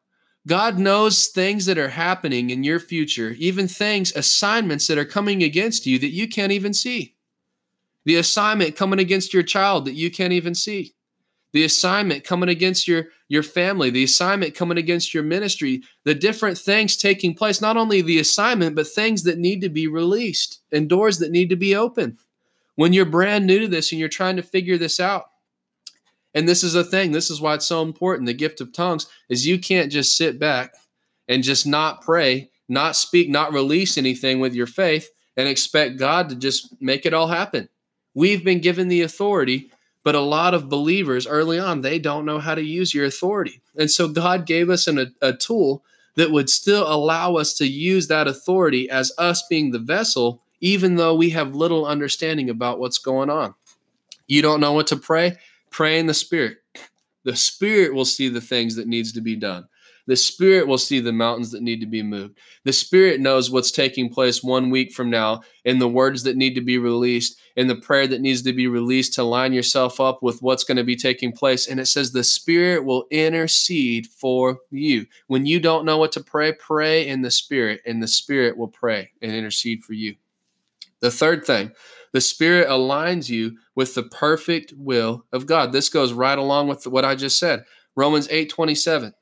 God 0.47 0.79
knows 0.79 1.27
things 1.27 1.67
that 1.67 1.79
are 1.79 1.91
happening 1.91 2.51
in 2.51 2.65
your 2.65 2.81
future, 2.81 3.35
even 3.39 3.69
things, 3.69 4.15
assignments 4.17 4.87
that 4.87 4.99
are 4.99 5.05
coming 5.05 5.43
against 5.43 5.87
you 5.87 5.99
that 5.99 6.15
you 6.15 6.29
can't 6.29 6.53
even 6.53 6.73
see 6.73 7.17
the 8.05 8.17
assignment 8.17 8.77
coming 8.77 8.99
against 8.99 9.35
your 9.35 9.43
child 9.43 9.85
that 9.85 9.95
you 9.95 10.11
can't 10.11 10.33
even 10.33 10.55
see. 10.55 10.95
The 11.53 11.65
assignment 11.65 12.25
coming 12.25 12.49
against 12.49 12.87
your 12.87 13.09
your 13.29 13.43
family. 13.43 13.91
The 13.91 14.05
assignment 14.05 14.55
coming 14.55 14.79
against 14.79 15.13
your 15.13 15.23
ministry. 15.23 15.83
The 16.05 16.15
different 16.15 16.59
things 16.59 16.97
taking 16.97 17.35
place. 17.35 17.61
Not 17.61 17.77
only 17.77 18.03
the 18.03 18.21
assignment 18.21 18.77
but 18.77 18.87
things 18.87 19.25
that 19.25 19.39
need 19.39 19.61
to 19.63 19.69
be 19.69 19.87
released 19.87 20.61
and 20.73 20.89
doors 20.89 21.19
that 21.19 21.33
need 21.33 21.51
to 21.51 21.57
be 21.57 21.75
open. 21.75 22.19
When 22.77 22.93
you're 22.93 23.05
brand 23.05 23.47
new 23.47 23.61
to 23.61 23.69
this 23.69 23.93
and 23.93 23.99
you're 23.99 24.09
trying 24.09 24.37
to 24.37 24.43
figure 24.43 24.79
this 24.79 25.01
out 25.01 25.31
and 26.35 26.49
this 26.49 26.63
is 26.63 26.75
a 26.75 26.85
thing 26.85 27.13
this 27.13 27.31
is 27.31 27.41
why 27.41 27.55
it's 27.55 27.67
so 27.67 27.83
important 27.83 28.27
the 28.27 28.35
gift 28.35 28.61
of 28.61 28.73
tongues 28.73 29.07
is 29.29 29.47
you 29.47 29.59
can't 29.59 29.93
just 29.93 30.17
sit 30.17 30.39
back 30.39 30.75
and 31.29 31.43
just 31.43 31.67
not 31.67 32.03
pray 32.03 32.51
not 32.69 32.97
speak 32.97 33.29
not 33.29 33.53
release 33.53 33.99
anything 33.99 34.41
with 34.41 34.55
your 34.55 34.67
faith 34.67 35.11
and 35.37 35.49
expect 35.49 35.99
god 35.99 36.29
to 36.29 36.35
just 36.35 36.81
make 36.81 37.07
it 37.07 37.15
all 37.15 37.29
happen 37.29 37.69
We've 38.15 38.45
been 38.45 38.61
given 38.61 38.89
the 38.89 39.03
authority, 39.03 39.71
but 40.03 40.15
a 40.15 40.21
lot 40.21 40.55
of 40.55 40.69
believers 40.69 41.27
early 41.27 41.59
on, 41.59 41.81
they 41.81 41.99
don't 41.99 42.25
know 42.25 42.39
how 42.39 42.55
to 42.55 42.63
use 42.63 42.95
your 42.95 43.05
authority. 43.05 43.61
And 43.77 43.91
so 43.91 44.09
God 44.09 44.47
gave 44.47 44.71
us 44.71 44.87
an, 44.87 44.99
a, 44.99 45.07
a 45.21 45.33
tool 45.33 45.85
that 46.17 46.31
would 46.31 46.51
still 46.51 46.91
allow 46.93 47.37
us 47.37 47.55
to 47.55 47.67
use 47.67 48.09
that 48.09 48.27
authority 48.27 48.91
as 48.91 49.13
us 49.17 49.43
being 49.49 49.71
the 49.71 49.79
vessel, 49.79 50.43
even 50.61 50.97
though 50.97 51.15
we 51.15 51.31
have 51.31 51.55
little 51.55 51.87
understanding 51.87 52.51
about 52.51 52.81
what's 52.81 52.99
going 52.99 53.31
on. 53.31 53.55
You 54.27 54.43
don't 54.43 54.61
know 54.61 54.73
what 54.73 54.89
to 54.89 54.97
pray? 54.97 55.39
Pray 55.71 55.99
in 55.99 56.07
the 56.07 56.15
Spirit. 56.15 56.59
The 57.25 57.37
Spirit 57.37 57.95
will 57.95 58.05
see 58.05 58.29
the 58.29 58.41
things 58.41 58.77
that 58.77 58.89
needs 58.89 59.13
to 59.13 59.21
be 59.21 59.37
done. 59.37 59.69
The 60.11 60.17
Spirit 60.17 60.67
will 60.67 60.77
see 60.77 60.99
the 60.99 61.13
mountains 61.13 61.53
that 61.53 61.63
need 61.63 61.79
to 61.83 61.87
be 61.87 62.03
moved. 62.03 62.37
The 62.65 62.73
Spirit 62.73 63.21
knows 63.21 63.49
what's 63.49 63.71
taking 63.71 64.13
place 64.13 64.43
one 64.43 64.69
week 64.69 64.91
from 64.91 65.09
now 65.09 65.43
in 65.65 65.79
the 65.79 65.87
words 65.87 66.25
that 66.25 66.37
need 66.37 66.57
to 66.57 66.61
be 66.61 66.79
released, 66.79 67.39
in 67.55 67.69
the 67.69 67.77
prayer 67.77 68.09
that 68.09 68.21
needs 68.21 68.43
to 68.43 68.53
be 68.53 68.67
released 68.67 69.15
to 69.15 69.23
line 69.23 69.53
yourself 69.53 70.01
up 70.01 70.21
with 70.21 70.43
what's 70.43 70.65
going 70.65 70.79
to 70.79 70.83
be 70.83 70.97
taking 70.97 71.31
place. 71.31 71.69
And 71.69 71.79
it 71.79 71.87
says 71.87 72.11
the 72.11 72.25
Spirit 72.25 72.85
will 72.85 73.07
intercede 73.13 74.09
for 74.09 74.59
you. 74.73 75.07
When 75.29 75.47
you 75.47 75.61
don't 75.61 75.85
know 75.85 75.99
what 75.99 76.11
to 76.11 76.25
pray, 76.25 76.55
pray 76.55 77.07
in 77.07 77.23
the 77.23 77.31
Spirit, 77.31 77.81
and 77.87 78.03
the 78.03 78.09
Spirit 78.09 78.59
will 78.59 78.67
pray 78.67 79.13
and 79.23 79.31
intercede 79.31 79.85
for 79.85 79.93
you. 79.93 80.17
The 80.99 81.13
third 81.13 81.45
thing, 81.45 81.71
the 82.13 82.21
Spirit 82.21 82.67
aligns 82.67 83.29
you 83.29 83.59
with 83.77 83.95
the 83.95 84.03
perfect 84.03 84.73
will 84.77 85.25
of 85.33 85.47
God. 85.47 85.71
This 85.71 85.89
goes 85.89 86.13
right 86.13 86.37
along 86.37 86.67
with 86.67 86.85
what 86.89 87.05
I 87.05 87.15
just 87.15 87.39
said. 87.39 87.65
Romans 87.95 88.27
8 88.29 88.51
27. 88.51 89.15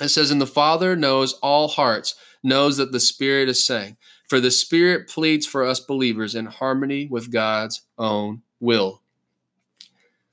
It 0.00 0.08
says, 0.08 0.30
And 0.30 0.40
the 0.40 0.46
Father 0.46 0.96
knows 0.96 1.34
all 1.34 1.68
hearts, 1.68 2.14
knows 2.42 2.76
that 2.76 2.92
the 2.92 3.00
Spirit 3.00 3.48
is 3.48 3.64
saying, 3.64 3.96
For 4.28 4.40
the 4.40 4.50
Spirit 4.50 5.08
pleads 5.08 5.46
for 5.46 5.64
us 5.64 5.80
believers 5.80 6.34
in 6.34 6.46
harmony 6.46 7.06
with 7.06 7.32
God's 7.32 7.82
own 7.98 8.42
will. 8.60 9.02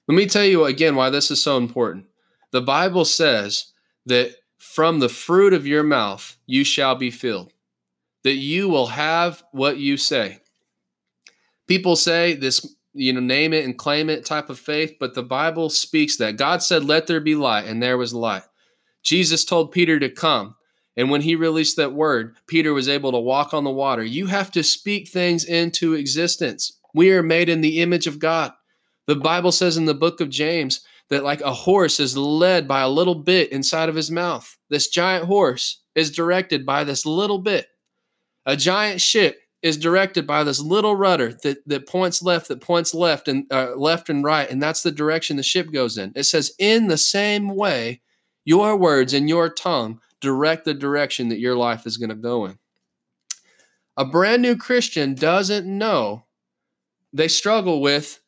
Let 0.08 0.15
me 0.15 0.26
tell 0.26 0.45
you 0.45 0.65
again 0.65 0.95
why 0.95 1.10
this 1.10 1.32
is 1.32 1.41
so 1.41 1.58
important. 1.58 2.08
The 2.52 2.62
Bible 2.62 3.06
says 3.06 3.71
that 4.06 4.36
from 4.58 5.00
the 5.00 5.10
fruit 5.10 5.54
of 5.54 5.67
your 5.67 5.84
mouth 5.84 6.38
you 6.45 6.63
shall 6.63 6.95
be 6.95 7.12
filled, 7.12 7.54
that 8.24 8.36
you 8.36 8.67
will 8.67 8.88
have 8.88 9.43
what 9.52 9.78
you 9.78 9.97
say. 9.97 10.39
People 11.67 11.95
say 11.95 12.34
this, 12.34 12.76
you 12.93 13.13
know, 13.13 13.21
name 13.21 13.54
it 13.54 13.63
and 13.63 13.78
claim 13.78 14.10
it 14.10 14.26
type 14.26 14.50
of 14.50 14.60
faith, 14.60 14.95
but 15.00 15.13
the 15.13 15.24
Bible 15.24 15.69
speaks 15.69 16.17
that 16.17 16.36
God 16.36 16.62
said, 16.62 16.84
Let 16.84 17.08
there 17.08 17.21
be 17.21 17.36
light, 17.36 17.65
and 17.65 17.82
there 17.82 17.97
was 17.97 18.13
light. 18.13 18.43
Jesus 19.04 19.46
told 19.46 19.72
Peter 19.72 20.00
to 20.00 20.10
come. 20.10 20.56
And 20.98 21.10
when 21.10 21.22
he 21.22 21.36
released 21.36 21.78
that 21.78 21.94
word, 21.94 22.36
Peter 22.48 22.74
was 22.74 22.90
able 22.90 23.12
to 23.12 23.20
walk 23.20 23.54
on 23.54 23.64
the 23.64 23.72
water. 23.72 24.04
You 24.04 24.28
have 24.28 24.52
to 24.52 24.64
speak 24.64 25.08
things 25.08 25.46
into 25.46 25.94
existence. 25.94 26.80
We 26.94 27.12
are 27.12 27.24
made 27.24 27.50
in 27.50 27.62
the 27.62 27.80
image 27.82 28.08
of 28.08 28.20
God. 28.20 28.52
The 29.08 29.16
Bible 29.16 29.52
says 29.52 29.78
in 29.78 29.86
the 29.86 29.94
book 29.94 30.22
of 30.22 30.30
James 30.30 30.82
that, 31.10 31.24
like 31.24 31.42
a 31.42 31.54
horse 31.54 32.00
is 32.00 32.18
led 32.18 32.68
by 32.68 32.82
a 32.82 32.90
little 32.90 33.16
bit 33.16 33.52
inside 33.52 33.90
of 33.90 33.96
his 33.96 34.12
mouth, 34.12 34.58
this 34.70 34.90
giant 34.90 35.26
horse 35.26 35.82
is 35.96 36.12
directed 36.12 36.66
by 36.66 36.84
this 36.84 37.06
little 37.06 37.40
bit. 37.40 37.68
A 38.46 38.56
giant 38.58 39.02
ship 39.02 39.40
is 39.62 39.78
directed 39.78 40.26
by 40.26 40.44
this 40.44 40.60
little 40.60 40.96
rudder 40.96 41.34
that, 41.44 41.58
that 41.68 41.88
points 41.88 42.22
left, 42.22 42.48
that 42.48 42.62
points 42.62 42.94
left 42.94 43.28
and 43.28 43.46
uh, 43.52 43.76
left 43.76 44.10
and 44.10 44.24
right, 44.24 44.50
and 44.50 44.62
that's 44.62 44.82
the 44.82 44.92
direction 44.92 45.38
the 45.38 45.44
ship 45.44 45.72
goes 45.72 45.98
in. 45.98 46.12
It 46.16 46.24
says, 46.24 46.54
in 46.58 46.88
the 46.88 46.98
same 46.98 47.56
way, 47.56 48.01
your 48.43 48.75
words 48.75 49.13
and 49.13 49.30
your 49.30 49.49
tongue 49.49 49.99
direct 50.19 50.65
the 50.65 50.73
direction 50.73 51.30
that 51.30 51.39
your 51.39 51.56
life 51.56 51.86
is 51.86 51.97
going 51.97 52.10
to 52.10 52.15
go 52.15 52.45
in. 52.45 52.58
A 53.97 54.06
brand 54.06 54.41
new 54.41 54.56
Christian 54.56 55.15
doesn't 55.15 55.65
know. 55.65 56.25
They 57.13 57.27
struggle 57.27 57.82
with 57.82 58.19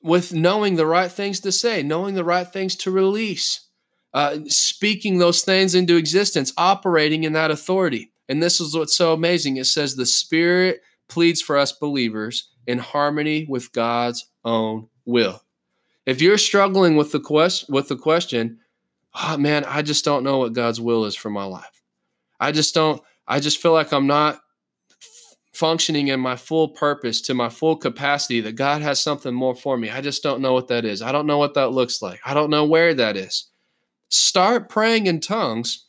with 0.00 0.32
knowing 0.32 0.76
the 0.76 0.86
right 0.86 1.10
things 1.10 1.40
to 1.40 1.50
say, 1.50 1.82
knowing 1.82 2.14
the 2.14 2.24
right 2.24 2.46
things 2.46 2.76
to 2.76 2.90
release, 2.90 3.68
uh, 4.14 4.38
speaking 4.46 5.18
those 5.18 5.42
things 5.42 5.74
into 5.74 5.96
existence, 5.96 6.52
operating 6.56 7.24
in 7.24 7.32
that 7.32 7.50
authority. 7.50 8.12
And 8.28 8.42
this 8.42 8.60
is 8.60 8.76
what's 8.76 8.96
so 8.96 9.12
amazing. 9.12 9.56
It 9.56 9.64
says 9.64 9.96
the 9.96 10.06
Spirit 10.06 10.82
pleads 11.08 11.42
for 11.42 11.56
us 11.56 11.72
believers 11.72 12.48
in 12.66 12.78
harmony 12.78 13.46
with 13.48 13.72
God's 13.72 14.30
own 14.44 14.88
will. 15.04 15.42
If 16.06 16.22
you're 16.22 16.38
struggling 16.38 16.96
with 16.96 17.12
the 17.12 17.20
quest 17.20 17.68
with 17.68 17.88
the 17.88 17.96
question, 17.96 18.60
oh, 19.22 19.36
man, 19.36 19.64
I 19.64 19.82
just 19.82 20.04
don't 20.04 20.24
know 20.24 20.38
what 20.38 20.52
God's 20.52 20.80
will 20.80 21.04
is 21.04 21.14
for 21.14 21.30
my 21.30 21.44
life. 21.44 21.82
I 22.40 22.52
just 22.52 22.74
don't, 22.74 23.02
I 23.26 23.40
just 23.40 23.60
feel 23.60 23.72
like 23.72 23.92
I'm 23.92 24.06
not 24.06 24.40
functioning 25.52 26.08
in 26.08 26.20
my 26.20 26.36
full 26.36 26.68
purpose 26.68 27.20
to 27.20 27.34
my 27.34 27.48
full 27.48 27.76
capacity 27.76 28.40
that 28.40 28.52
God 28.52 28.80
has 28.80 29.00
something 29.00 29.34
more 29.34 29.56
for 29.56 29.76
me. 29.76 29.90
I 29.90 30.00
just 30.00 30.22
don't 30.22 30.40
know 30.40 30.52
what 30.52 30.68
that 30.68 30.84
is. 30.84 31.02
I 31.02 31.10
don't 31.10 31.26
know 31.26 31.38
what 31.38 31.54
that 31.54 31.70
looks 31.72 32.00
like. 32.00 32.20
I 32.24 32.32
don't 32.32 32.50
know 32.50 32.64
where 32.64 32.94
that 32.94 33.16
is. 33.16 33.48
Start 34.08 34.68
praying 34.68 35.06
in 35.06 35.20
tongues 35.20 35.86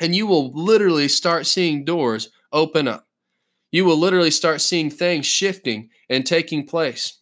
and 0.00 0.14
you 0.14 0.26
will 0.26 0.50
literally 0.52 1.08
start 1.08 1.46
seeing 1.46 1.84
doors 1.84 2.30
open 2.52 2.88
up. 2.88 3.06
You 3.70 3.84
will 3.84 3.96
literally 3.96 4.30
start 4.30 4.60
seeing 4.60 4.90
things 4.90 5.24
shifting 5.24 5.90
and 6.10 6.26
taking 6.26 6.66
place. 6.66 7.20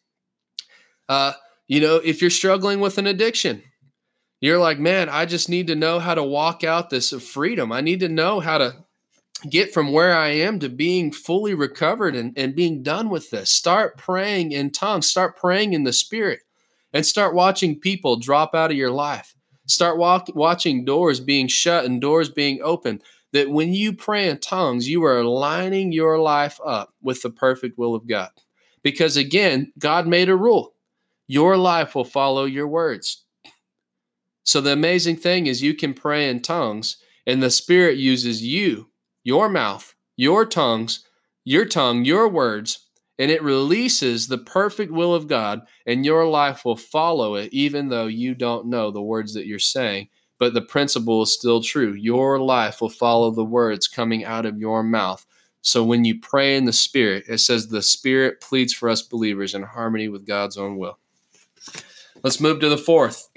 Uh, 1.08 1.32
you 1.66 1.80
know, 1.80 1.96
if 1.96 2.20
you're 2.20 2.30
struggling 2.30 2.80
with 2.80 2.98
an 2.98 3.06
addiction, 3.06 3.62
you're 4.44 4.58
like, 4.58 4.78
man, 4.78 5.08
I 5.08 5.26
just 5.26 5.48
need 5.48 5.68
to 5.68 5.74
know 5.74 5.98
how 5.98 6.14
to 6.14 6.22
walk 6.22 6.64
out 6.64 6.90
this 6.90 7.10
freedom. 7.10 7.72
I 7.72 7.80
need 7.80 8.00
to 8.00 8.08
know 8.08 8.40
how 8.40 8.58
to 8.58 8.84
get 9.48 9.72
from 9.72 9.92
where 9.92 10.16
I 10.16 10.28
am 10.28 10.58
to 10.60 10.68
being 10.68 11.12
fully 11.12 11.54
recovered 11.54 12.14
and, 12.16 12.36
and 12.36 12.54
being 12.54 12.82
done 12.82 13.10
with 13.10 13.30
this. 13.30 13.50
Start 13.50 13.96
praying 13.96 14.52
in 14.52 14.70
tongues, 14.70 15.06
start 15.06 15.36
praying 15.36 15.72
in 15.72 15.84
the 15.84 15.92
spirit, 15.92 16.40
and 16.92 17.04
start 17.04 17.34
watching 17.34 17.78
people 17.78 18.16
drop 18.16 18.54
out 18.54 18.70
of 18.70 18.76
your 18.76 18.90
life. 18.90 19.34
Start 19.66 19.98
walk, 19.98 20.28
watching 20.34 20.84
doors 20.84 21.20
being 21.20 21.48
shut 21.48 21.84
and 21.84 22.00
doors 22.00 22.28
being 22.28 22.60
open. 22.62 23.00
That 23.32 23.50
when 23.50 23.74
you 23.74 23.92
pray 23.92 24.28
in 24.28 24.38
tongues, 24.38 24.88
you 24.88 25.04
are 25.04 25.24
lining 25.24 25.90
your 25.90 26.18
life 26.18 26.60
up 26.64 26.94
with 27.02 27.22
the 27.22 27.30
perfect 27.30 27.78
will 27.78 27.94
of 27.94 28.06
God. 28.06 28.30
Because 28.82 29.16
again, 29.16 29.72
God 29.78 30.06
made 30.06 30.28
a 30.28 30.36
rule 30.36 30.74
your 31.26 31.56
life 31.56 31.94
will 31.94 32.04
follow 32.04 32.44
your 32.44 32.68
words. 32.68 33.23
So 34.44 34.60
the 34.60 34.72
amazing 34.72 35.16
thing 35.16 35.46
is 35.46 35.62
you 35.62 35.74
can 35.74 35.94
pray 35.94 36.28
in 36.28 36.40
tongues 36.40 36.98
and 37.26 37.42
the 37.42 37.50
spirit 37.50 37.96
uses 37.96 38.42
you, 38.42 38.90
your 39.22 39.48
mouth, 39.48 39.94
your 40.16 40.44
tongues, 40.44 41.06
your 41.44 41.64
tongue, 41.64 42.04
your 42.04 42.28
words, 42.28 42.86
and 43.18 43.30
it 43.30 43.42
releases 43.42 44.28
the 44.28 44.38
perfect 44.38 44.92
will 44.92 45.14
of 45.14 45.28
God 45.28 45.62
and 45.86 46.04
your 46.04 46.26
life 46.26 46.64
will 46.64 46.76
follow 46.76 47.34
it 47.36 47.52
even 47.52 47.88
though 47.88 48.06
you 48.06 48.34
don't 48.34 48.66
know 48.66 48.90
the 48.90 49.02
words 49.02 49.34
that 49.34 49.46
you're 49.46 49.58
saying. 49.58 50.08
But 50.38 50.52
the 50.52 50.62
principle 50.62 51.22
is 51.22 51.32
still 51.32 51.62
true. 51.62 51.92
Your 51.92 52.40
life 52.40 52.80
will 52.80 52.90
follow 52.90 53.30
the 53.30 53.44
words 53.44 53.88
coming 53.88 54.24
out 54.24 54.44
of 54.44 54.58
your 54.58 54.82
mouth. 54.82 55.24
So 55.62 55.82
when 55.82 56.04
you 56.04 56.20
pray 56.20 56.56
in 56.56 56.66
the 56.66 56.72
Spirit, 56.72 57.24
it 57.28 57.38
says 57.38 57.68
the 57.68 57.82
Spirit 57.82 58.42
pleads 58.42 58.74
for 58.74 58.90
us 58.90 59.00
believers 59.00 59.54
in 59.54 59.62
harmony 59.62 60.08
with 60.08 60.26
God's 60.26 60.58
own 60.58 60.76
will. 60.76 60.98
Let's 62.22 62.40
move 62.40 62.60
to 62.60 62.68
the 62.68 62.76
fourth. 62.76 63.28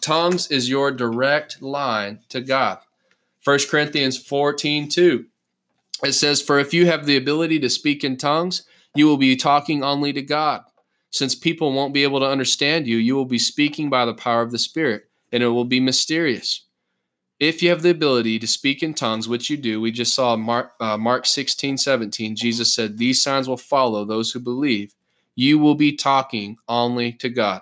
Tongues 0.00 0.50
is 0.50 0.68
your 0.68 0.90
direct 0.90 1.62
line 1.62 2.20
to 2.28 2.40
God. 2.40 2.78
1 3.44 3.58
Corinthians 3.70 4.18
14 4.18 4.88
2. 4.88 5.26
It 6.04 6.12
says, 6.12 6.42
For 6.42 6.58
if 6.58 6.74
you 6.74 6.86
have 6.86 7.06
the 7.06 7.16
ability 7.16 7.58
to 7.60 7.70
speak 7.70 8.04
in 8.04 8.16
tongues, 8.16 8.64
you 8.94 9.06
will 9.06 9.16
be 9.16 9.36
talking 9.36 9.82
only 9.84 10.12
to 10.12 10.22
God. 10.22 10.64
Since 11.10 11.34
people 11.34 11.72
won't 11.72 11.94
be 11.94 12.02
able 12.02 12.20
to 12.20 12.28
understand 12.28 12.86
you, 12.86 12.96
you 12.96 13.14
will 13.14 13.24
be 13.24 13.38
speaking 13.38 13.88
by 13.88 14.04
the 14.04 14.14
power 14.14 14.42
of 14.42 14.50
the 14.50 14.58
Spirit, 14.58 15.08
and 15.32 15.42
it 15.42 15.48
will 15.48 15.64
be 15.64 15.80
mysterious. 15.80 16.62
If 17.38 17.62
you 17.62 17.68
have 17.70 17.82
the 17.82 17.90
ability 17.90 18.38
to 18.38 18.46
speak 18.46 18.82
in 18.82 18.94
tongues, 18.94 19.28
which 19.28 19.50
you 19.50 19.56
do, 19.56 19.80
we 19.80 19.92
just 19.92 20.14
saw 20.14 20.36
Mark, 20.36 20.72
uh, 20.80 20.96
Mark 20.96 21.26
16, 21.26 21.78
17, 21.78 22.34
Jesus 22.34 22.74
said, 22.74 22.98
These 22.98 23.22
signs 23.22 23.48
will 23.48 23.56
follow 23.56 24.04
those 24.04 24.32
who 24.32 24.40
believe. 24.40 24.94
You 25.34 25.58
will 25.58 25.74
be 25.74 25.94
talking 25.94 26.56
only 26.66 27.12
to 27.12 27.28
God. 27.28 27.60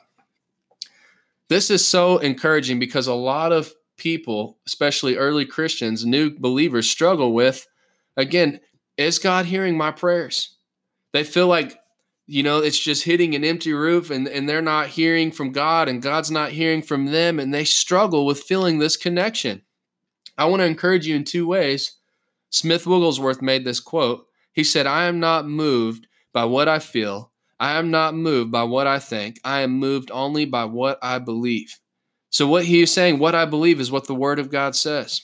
This 1.55 1.71
is 1.71 1.87
so 1.87 2.19
encouraging 2.19 2.81
because 2.81 3.07
a 3.07 3.14
lot 3.14 3.53
of 3.53 3.75
people, 3.97 4.59
especially 4.67 5.14
early 5.14 5.47
Christians, 5.47 6.05
new 6.05 6.37
believers, 6.37 6.90
struggle 6.90 7.33
with 7.33 7.69
again, 8.17 8.59
is 8.97 9.21
God 9.21 9.47
hearing 9.47 9.77
my 9.77 9.93
prayers? 9.93 10.57
They 11.12 11.23
feel 11.23 11.47
like, 11.47 11.79
you 12.27 12.43
know, 12.43 12.59
it's 12.59 12.81
just 12.81 13.05
hitting 13.05 13.37
an 13.37 13.45
empty 13.45 13.73
roof 13.73 14.11
and, 14.11 14.27
and 14.27 14.49
they're 14.49 14.61
not 14.61 14.88
hearing 14.88 15.31
from 15.31 15.53
God 15.53 15.88
and 15.88 16.03
God's 16.03 16.29
not 16.29 16.51
hearing 16.51 16.83
from 16.83 17.12
them, 17.12 17.38
and 17.38 17.55
they 17.55 17.64
struggle 17.64 18.27
with 18.27 18.43
feeling 18.43 18.81
this 18.81 18.97
connection. 18.97 19.62
I 20.37 20.47
want 20.47 20.59
to 20.59 20.67
encourage 20.67 21.07
you 21.07 21.14
in 21.14 21.23
two 21.23 21.47
ways. 21.47 22.01
Smith 22.51 22.85
Wigglesworth 22.85 23.40
made 23.40 23.64
this 23.64 23.79
quote. 23.79 24.27
He 24.53 24.64
said, 24.64 24.88
I 24.88 25.05
am 25.05 25.21
not 25.21 25.47
moved 25.47 26.09
by 26.33 26.47
what 26.47 26.69
I 26.69 26.81
feel, 26.81 27.31
I 27.59 27.79
am 27.79 27.90
not 27.90 28.14
moved 28.14 28.51
by 28.51 28.64
what 28.64 28.87
I 28.87 28.99
think. 28.99 29.41
I 29.45 29.61
am 29.61 29.72
moved 29.72 30.11
only 30.11 30.45
by 30.45 30.64
what 30.64 30.99
I 31.03 31.18
believe. 31.18 31.78
So 32.31 32.47
what 32.47 32.64
he 32.64 32.83
is 32.83 32.93
saying, 32.93 33.18
what 33.18 33.35
I 33.35 33.45
believe 33.45 33.81
is 33.81 33.93
what 33.93 34.07
the 34.07 34.14
word 34.14 34.39
of 34.39 34.51
God 34.51 34.74
says. 34.74 35.22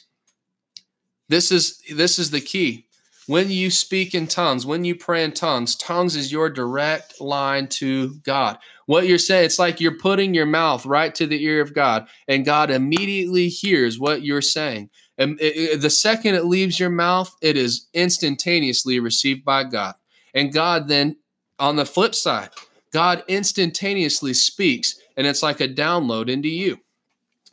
This 1.28 1.50
is 1.50 1.80
this 1.92 2.18
is 2.18 2.30
the 2.30 2.40
key. 2.40 2.86
When 3.26 3.50
you 3.50 3.70
speak 3.70 4.14
in 4.14 4.26
tongues, 4.26 4.66
when 4.66 4.84
you 4.84 4.96
pray 4.96 5.22
in 5.22 5.32
tongues, 5.32 5.76
tongues 5.76 6.16
is 6.16 6.32
your 6.32 6.50
direct 6.50 7.20
line 7.20 7.68
to 7.68 8.14
God. 8.24 8.58
What 8.86 9.06
you're 9.06 9.18
saying, 9.18 9.44
it's 9.44 9.58
like 9.58 9.80
you're 9.80 9.98
putting 9.98 10.34
your 10.34 10.46
mouth 10.46 10.84
right 10.84 11.14
to 11.14 11.26
the 11.26 11.44
ear 11.44 11.60
of 11.60 11.72
God, 11.72 12.08
and 12.26 12.44
God 12.44 12.70
immediately 12.70 13.48
hears 13.48 14.00
what 14.00 14.22
you're 14.22 14.42
saying. 14.42 14.90
And 15.16 15.38
the 15.38 15.90
second 15.90 16.34
it 16.34 16.46
leaves 16.46 16.80
your 16.80 16.90
mouth, 16.90 17.32
it 17.40 17.56
is 17.56 17.86
instantaneously 17.94 18.98
received 18.98 19.44
by 19.44 19.64
God. 19.64 19.94
And 20.34 20.52
God 20.52 20.88
then 20.88 21.16
on 21.60 21.76
the 21.76 21.86
flip 21.86 22.14
side, 22.14 22.50
God 22.92 23.22
instantaneously 23.28 24.34
speaks 24.34 24.98
and 25.16 25.26
it's 25.26 25.42
like 25.42 25.60
a 25.60 25.68
download 25.68 26.28
into 26.28 26.48
you. 26.48 26.78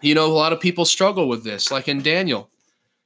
You 0.01 0.15
know, 0.15 0.25
a 0.25 0.33
lot 0.33 0.53
of 0.53 0.59
people 0.59 0.85
struggle 0.85 1.27
with 1.27 1.43
this, 1.43 1.71
like 1.71 1.87
in 1.87 2.01
Daniel. 2.01 2.49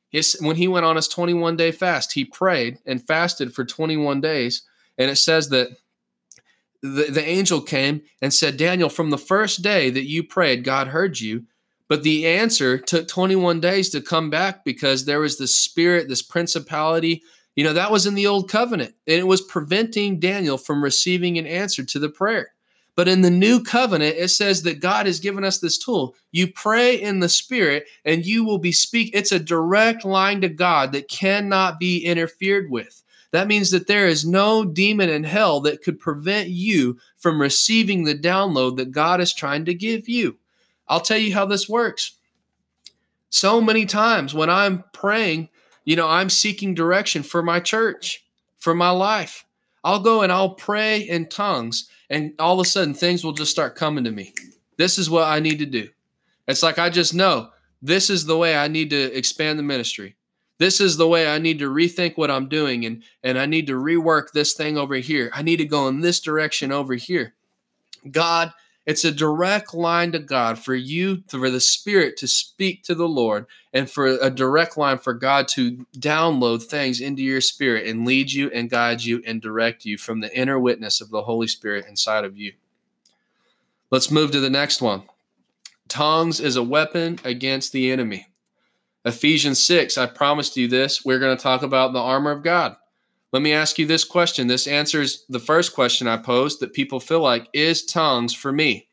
His, 0.09 0.37
when 0.41 0.57
he 0.57 0.67
went 0.67 0.85
on 0.85 0.97
his 0.97 1.07
21 1.07 1.55
day 1.55 1.71
fast, 1.71 2.13
he 2.13 2.25
prayed 2.25 2.79
and 2.85 3.05
fasted 3.05 3.53
for 3.53 3.63
21 3.63 4.21
days. 4.21 4.63
And 4.97 5.09
it 5.09 5.15
says 5.15 5.49
that 5.49 5.69
the, 6.81 7.05
the 7.09 7.23
angel 7.23 7.61
came 7.61 8.01
and 8.21 8.33
said, 8.33 8.57
Daniel, 8.57 8.89
from 8.89 9.09
the 9.09 9.17
first 9.17 9.61
day 9.61 9.89
that 9.89 10.07
you 10.07 10.23
prayed, 10.23 10.63
God 10.63 10.87
heard 10.87 11.19
you. 11.19 11.45
But 11.87 12.03
the 12.03 12.25
answer 12.25 12.77
took 12.77 13.07
21 13.07 13.59
days 13.59 13.89
to 13.89 14.01
come 14.01 14.29
back 14.29 14.63
because 14.63 15.05
there 15.05 15.19
was 15.19 15.37
this 15.37 15.55
spirit, 15.55 16.07
this 16.07 16.21
principality. 16.21 17.23
You 17.55 17.63
know, 17.63 17.73
that 17.73 17.91
was 17.91 18.05
in 18.05 18.15
the 18.15 18.27
old 18.27 18.49
covenant, 18.49 18.95
and 19.05 19.19
it 19.19 19.27
was 19.27 19.41
preventing 19.41 20.19
Daniel 20.19 20.57
from 20.57 20.83
receiving 20.83 21.37
an 21.37 21.45
answer 21.45 21.83
to 21.83 21.99
the 21.99 22.09
prayer. 22.09 22.53
But 22.95 23.07
in 23.07 23.21
the 23.21 23.29
new 23.29 23.63
covenant, 23.63 24.17
it 24.17 24.29
says 24.29 24.63
that 24.63 24.81
God 24.81 25.05
has 25.05 25.19
given 25.19 25.43
us 25.43 25.59
this 25.59 25.77
tool. 25.77 26.15
You 26.31 26.51
pray 26.51 26.95
in 27.01 27.19
the 27.19 27.29
spirit 27.29 27.85
and 28.03 28.25
you 28.25 28.43
will 28.43 28.57
be 28.57 28.73
speak. 28.73 29.11
It's 29.13 29.31
a 29.31 29.39
direct 29.39 30.03
line 30.03 30.41
to 30.41 30.49
God 30.49 30.91
that 30.91 31.07
cannot 31.07 31.79
be 31.79 32.05
interfered 32.05 32.69
with. 32.69 33.01
That 33.31 33.47
means 33.47 33.71
that 33.71 33.87
there 33.87 34.07
is 34.07 34.25
no 34.25 34.65
demon 34.65 35.09
in 35.09 35.23
hell 35.23 35.61
that 35.61 35.81
could 35.81 35.99
prevent 35.99 36.49
you 36.49 36.99
from 37.17 37.41
receiving 37.41 38.03
the 38.03 38.15
download 38.15 38.75
that 38.75 38.91
God 38.91 39.21
is 39.21 39.33
trying 39.33 39.63
to 39.65 39.73
give 39.73 40.09
you. 40.09 40.37
I'll 40.89 40.99
tell 40.99 41.17
you 41.17 41.33
how 41.33 41.45
this 41.45 41.69
works. 41.69 42.17
So 43.29 43.61
many 43.61 43.85
times 43.85 44.33
when 44.33 44.49
I'm 44.49 44.83
praying, 44.91 45.47
you 45.83 45.95
know, 45.95 46.07
I'm 46.07 46.29
seeking 46.29 46.73
direction 46.73 47.23
for 47.23 47.41
my 47.41 47.59
church, 47.59 48.23
for 48.57 48.73
my 48.73 48.89
life. 48.89 49.45
I'll 49.83 49.99
go 49.99 50.21
and 50.21 50.31
I'll 50.31 50.53
pray 50.53 51.01
in 51.01 51.27
tongues, 51.27 51.89
and 52.09 52.33
all 52.37 52.59
of 52.59 52.65
a 52.65 52.69
sudden 52.69 52.93
things 52.93 53.23
will 53.23 53.33
just 53.33 53.51
start 53.51 53.75
coming 53.75 54.03
to 54.03 54.11
me. 54.11 54.33
This 54.77 54.97
is 54.97 55.09
what 55.09 55.27
I 55.27 55.39
need 55.39 55.59
to 55.59 55.65
do. 55.65 55.89
It's 56.47 56.63
like 56.63 56.77
I 56.77 56.89
just 56.89 57.13
know 57.13 57.49
this 57.81 58.09
is 58.09 58.25
the 58.25 58.37
way 58.37 58.55
I 58.55 58.67
need 58.67 58.89
to 58.91 59.17
expand 59.17 59.57
the 59.57 59.63
ministry 59.63 60.15
this 60.61 60.79
is 60.79 60.97
the 60.97 61.07
way 61.07 61.27
I 61.27 61.39
need 61.39 61.57
to 61.57 61.73
rethink 61.73 62.17
what 62.17 62.29
I'm 62.29 62.47
doing 62.47 62.85
and 62.85 63.01
and 63.23 63.39
I 63.39 63.47
need 63.47 63.65
to 63.65 63.73
rework 63.73 64.31
this 64.31 64.53
thing 64.53 64.77
over 64.77 64.93
here. 64.97 65.31
I 65.33 65.41
need 65.41 65.57
to 65.57 65.65
go 65.65 65.87
in 65.87 66.01
this 66.01 66.19
direction 66.19 66.71
over 66.71 66.93
here. 66.93 67.33
God, 68.11 68.53
it's 68.85 69.05
a 69.05 69.11
direct 69.11 69.73
line 69.73 70.11
to 70.11 70.19
God 70.19 70.57
for 70.57 70.73
you 70.73 71.23
for 71.27 71.49
the 71.49 71.59
spirit 71.59 72.17
to 72.17 72.27
speak 72.27 72.83
to 72.83 72.95
the 72.95 73.07
Lord 73.07 73.45
and 73.71 73.89
for 73.89 74.07
a 74.07 74.29
direct 74.29 74.75
line 74.75 74.97
for 74.97 75.13
God 75.13 75.47
to 75.49 75.85
download 75.95 76.63
things 76.63 76.99
into 76.99 77.21
your 77.21 77.41
spirit 77.41 77.85
and 77.85 78.05
lead 78.05 78.31
you 78.31 78.49
and 78.51 78.69
guide 78.69 79.03
you 79.03 79.21
and 79.25 79.41
direct 79.41 79.85
you 79.85 79.97
from 79.97 80.19
the 80.19 80.35
inner 80.35 80.59
witness 80.59 80.99
of 80.99 81.09
the 81.09 81.23
Holy 81.23 81.47
Spirit 81.47 81.85
inside 81.87 82.25
of 82.25 82.37
you. 82.37 82.53
Let's 83.91 84.09
move 84.09 84.31
to 84.31 84.39
the 84.39 84.49
next 84.49 84.81
one. 84.81 85.03
Tongues 85.87 86.39
is 86.39 86.55
a 86.55 86.63
weapon 86.63 87.19
against 87.23 87.73
the 87.73 87.91
enemy. 87.91 88.29
Ephesians 89.05 89.61
6, 89.65 89.97
I 89.97 90.05
promised 90.05 90.57
you 90.57 90.67
this. 90.67 91.03
We're 91.03 91.19
going 91.19 91.35
to 91.35 91.41
talk 91.41 91.63
about 91.63 91.93
the 91.93 91.99
armor 91.99 92.31
of 92.31 92.43
God. 92.43 92.77
Let 93.31 93.41
me 93.41 93.53
ask 93.53 93.79
you 93.79 93.85
this 93.85 94.03
question. 94.03 94.47
This 94.47 94.67
answers 94.67 95.25
the 95.29 95.39
first 95.39 95.73
question 95.73 96.07
I 96.07 96.17
posed 96.17 96.59
that 96.59 96.73
people 96.73 96.99
feel 96.99 97.21
like 97.21 97.47
is 97.53 97.85
tongues 97.85 98.33
for 98.33 98.51
me? 98.51 98.89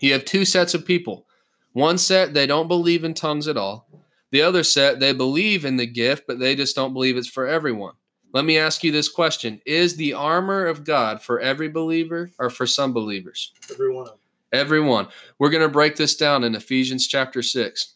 You 0.00 0.12
have 0.12 0.24
two 0.24 0.44
sets 0.44 0.74
of 0.74 0.84
people. 0.84 1.26
One 1.72 1.96
set, 1.96 2.34
they 2.34 2.46
don't 2.46 2.68
believe 2.68 3.02
in 3.02 3.14
tongues 3.14 3.48
at 3.48 3.56
all. 3.56 3.88
The 4.30 4.42
other 4.42 4.62
set, 4.62 5.00
they 5.00 5.12
believe 5.12 5.64
in 5.64 5.78
the 5.78 5.86
gift, 5.86 6.24
but 6.26 6.38
they 6.38 6.54
just 6.54 6.76
don't 6.76 6.92
believe 6.92 7.16
it's 7.16 7.28
for 7.28 7.46
everyone. 7.46 7.94
Let 8.34 8.44
me 8.44 8.58
ask 8.58 8.84
you 8.84 8.92
this 8.92 9.08
question 9.08 9.60
Is 9.64 9.96
the 9.96 10.12
armor 10.12 10.66
of 10.66 10.84
God 10.84 11.22
for 11.22 11.40
every 11.40 11.68
believer 11.68 12.30
or 12.38 12.50
for 12.50 12.66
some 12.66 12.92
believers? 12.92 13.52
Everyone. 13.70 14.08
Everyone. 14.52 15.08
We're 15.38 15.50
going 15.50 15.62
to 15.62 15.68
break 15.68 15.96
this 15.96 16.14
down 16.14 16.44
in 16.44 16.54
Ephesians 16.54 17.06
chapter 17.06 17.42
6. 17.42 17.94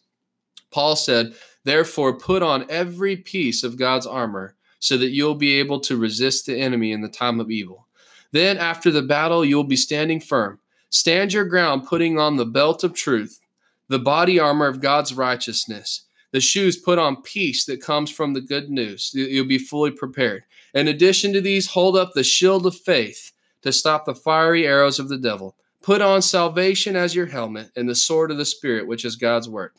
Paul 0.70 0.97
said, 0.97 1.35
Therefore, 1.64 2.18
put 2.18 2.43
on 2.43 2.66
every 2.70 3.16
piece 3.16 3.62
of 3.62 3.77
God's 3.77 4.07
armor 4.07 4.55
so 4.79 4.97
that 4.99 5.11
you'll 5.11 5.35
be 5.35 5.59
able 5.59 5.81
to 5.81 5.97
resist 5.97 6.47
the 6.47 6.59
enemy 6.59 6.93
in 6.93 7.01
the 7.01 7.09
time 7.09 7.41
of 7.41 7.51
evil. 7.51 7.87
Then, 8.33 8.59
after 8.59 8.91
the 8.91 9.03
battle, 9.03 9.45
you'll 9.45 9.64
be 9.64 9.77
standing 9.77 10.20
firm. 10.20 10.59
Stand 10.91 11.33
your 11.33 11.45
ground, 11.45 11.87
putting 11.87 12.18
on 12.18 12.37
the 12.37 12.47
belt 12.47 12.85
of 12.85 12.95
truth, 12.95 13.41
the 13.89 13.99
body 13.99 14.39
armor 14.39 14.66
of 14.66 14.81
God's 14.81 15.14
righteousness, 15.14 16.07
the 16.33 16.41
shoes 16.41 16.77
put 16.77 16.99
on 16.99 17.22
peace 17.22 17.64
that 17.64 17.81
comes 17.81 18.11
from 18.11 18.35
the 18.35 18.41
good 18.41 18.68
news. 18.68 19.12
You'll 19.14 19.47
be 19.47 19.59
fully 19.59 19.91
prepared. 19.91 20.45
In 20.74 20.89
addition 20.89 21.33
to 21.33 21.41
these, 21.41 21.68
hold 21.68 21.97
up 21.97 22.12
the 22.12 22.24
shield 22.24 22.66
of 22.66 22.77
faith 22.77 23.33
to 23.62 23.72
stop 23.72 24.05
the 24.05 24.14
fiery 24.14 24.66
arrows 24.66 24.99
of 24.99 25.09
the 25.09 25.18
devil. 25.18 25.57
Put 25.83 26.03
on 26.03 26.20
salvation 26.20 26.97
as 26.97 27.14
your 27.14 27.27
helmet 27.27 27.70
and 27.77 27.89
the 27.89 27.95
sword 27.95 28.31
of 28.31 28.39
the 28.39 28.45
Spirit, 28.45 28.87
which 28.87 29.05
is 29.05 29.16
God's 29.16 29.49
word. 29.49 29.72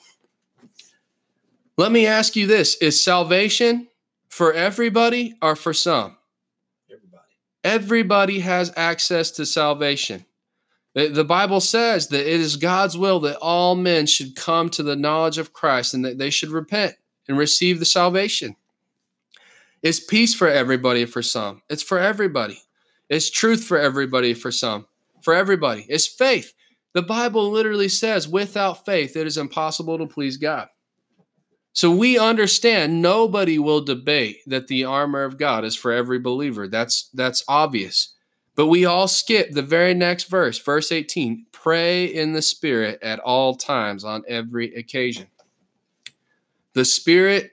Let 1.77 1.91
me 1.91 2.07
ask 2.07 2.35
you 2.35 2.47
this 2.47 2.75
Is 2.75 3.03
salvation 3.03 3.87
for 4.37 4.53
everybody 4.53 5.35
or 5.41 5.55
for 5.55 5.73
some? 5.73 6.15
Everybody. 6.91 7.23
Everybody 7.63 8.39
has 8.41 8.71
access 8.77 9.31
to 9.31 9.47
salvation. 9.47 10.25
The 10.93 11.25
Bible 11.25 11.59
says 11.59 12.09
that 12.09 12.21
it 12.21 12.39
is 12.39 12.55
God's 12.55 12.95
will 12.95 13.19
that 13.21 13.37
all 13.37 13.73
men 13.73 14.05
should 14.05 14.35
come 14.35 14.69
to 14.69 14.83
the 14.83 14.95
knowledge 14.95 15.39
of 15.39 15.53
Christ 15.53 15.95
and 15.95 16.05
that 16.05 16.19
they 16.19 16.29
should 16.29 16.49
repent 16.49 16.95
and 17.27 17.35
receive 17.35 17.79
the 17.79 17.85
salvation. 17.85 18.55
It's 19.81 19.99
peace 19.99 20.35
for 20.35 20.47
everybody 20.47 21.05
for 21.05 21.23
some. 21.23 21.63
It's 21.67 21.83
for 21.83 21.97
everybody. 21.97 22.61
It's 23.09 23.31
truth 23.31 23.63
for 23.63 23.79
everybody 23.79 24.35
for 24.35 24.51
some. 24.51 24.85
For 25.23 25.33
everybody. 25.33 25.87
It's 25.89 26.05
faith. 26.05 26.53
The 26.93 27.01
Bible 27.01 27.49
literally 27.49 27.89
says 27.89 28.27
without 28.27 28.85
faith 28.85 29.15
it 29.15 29.25
is 29.25 29.37
impossible 29.37 29.97
to 29.97 30.05
please 30.05 30.37
God. 30.37 30.67
So 31.77 31.91
we 31.91 32.17
understand 32.17 33.03
nobody 33.03 33.59
will 33.59 33.81
debate 33.81 34.39
that 34.47 34.65
the 34.65 34.83
armor 34.83 35.23
of 35.23 35.37
God 35.37 35.63
is 35.63 35.75
for 35.75 35.91
every 35.91 36.17
believer. 36.17 36.67
That's 36.67 37.07
that's 37.13 37.43
obvious. 37.47 38.15
But 38.55 38.65
we 38.65 38.85
all 38.85 39.07
skip 39.07 39.51
the 39.51 39.61
very 39.61 39.93
next 39.93 40.23
verse, 40.23 40.57
verse 40.57 40.91
18. 40.91 41.45
Pray 41.51 42.05
in 42.05 42.33
the 42.33 42.41
spirit 42.41 42.97
at 43.03 43.19
all 43.19 43.53
times 43.53 44.03
on 44.03 44.23
every 44.27 44.73
occasion. 44.73 45.27
The 46.73 46.83
spirit 46.83 47.51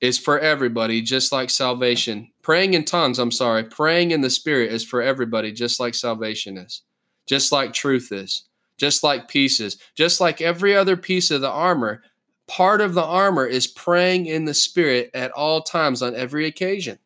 is 0.00 0.18
for 0.18 0.40
everybody 0.40 1.00
just 1.00 1.30
like 1.30 1.48
salvation. 1.48 2.32
Praying 2.42 2.74
in 2.74 2.84
tongues, 2.84 3.20
I'm 3.20 3.30
sorry, 3.30 3.62
praying 3.62 4.10
in 4.10 4.22
the 4.22 4.30
spirit 4.30 4.72
is 4.72 4.84
for 4.84 5.02
everybody 5.02 5.52
just 5.52 5.78
like 5.78 5.94
salvation 5.94 6.58
is. 6.58 6.82
Just 7.26 7.52
like 7.52 7.72
truth 7.72 8.10
is. 8.10 8.42
Just 8.76 9.04
like 9.04 9.28
peace 9.28 9.60
is. 9.60 9.78
Just 9.94 10.20
like 10.20 10.40
every 10.40 10.74
other 10.74 10.96
piece 10.96 11.30
of 11.30 11.42
the 11.42 11.48
armor 11.48 12.02
part 12.46 12.80
of 12.80 12.94
the 12.94 13.04
armor 13.04 13.46
is 13.46 13.66
praying 13.66 14.26
in 14.26 14.44
the 14.44 14.54
spirit 14.54 15.10
at 15.14 15.30
all 15.32 15.62
times 15.62 16.02
on 16.02 16.14
every 16.14 16.46
occasion. 16.46 16.98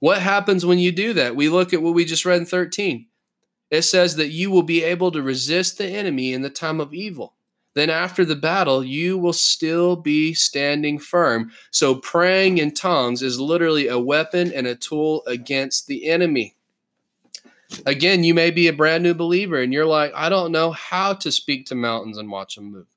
What 0.00 0.20
happens 0.20 0.66
when 0.66 0.78
you 0.78 0.90
do 0.90 1.12
that? 1.12 1.36
We 1.36 1.48
look 1.48 1.72
at 1.72 1.82
what 1.82 1.94
we 1.94 2.04
just 2.04 2.24
read 2.24 2.40
in 2.40 2.46
13. 2.46 3.06
It 3.70 3.82
says 3.82 4.16
that 4.16 4.28
you 4.28 4.50
will 4.50 4.62
be 4.62 4.82
able 4.82 5.12
to 5.12 5.22
resist 5.22 5.78
the 5.78 5.86
enemy 5.86 6.32
in 6.32 6.42
the 6.42 6.50
time 6.50 6.80
of 6.80 6.92
evil. 6.92 7.34
Then, 7.74 7.88
after 7.88 8.24
the 8.24 8.36
battle, 8.36 8.84
you 8.84 9.16
will 9.16 9.32
still 9.32 9.96
be 9.96 10.34
standing 10.34 10.98
firm. 10.98 11.52
So, 11.70 11.94
praying 11.94 12.58
in 12.58 12.72
tongues 12.72 13.22
is 13.22 13.40
literally 13.40 13.88
a 13.88 13.98
weapon 13.98 14.52
and 14.52 14.66
a 14.66 14.74
tool 14.74 15.22
against 15.26 15.86
the 15.86 16.10
enemy. 16.10 16.54
Again, 17.86 18.24
you 18.24 18.34
may 18.34 18.50
be 18.50 18.68
a 18.68 18.74
brand 18.74 19.02
new 19.02 19.14
believer 19.14 19.62
and 19.62 19.72
you're 19.72 19.86
like, 19.86 20.12
I 20.14 20.28
don't 20.28 20.52
know 20.52 20.72
how 20.72 21.14
to 21.14 21.32
speak 21.32 21.64
to 21.66 21.74
mountains 21.74 22.18
and 22.18 22.30
watch 22.30 22.56
them 22.56 22.72
move. 22.72 22.91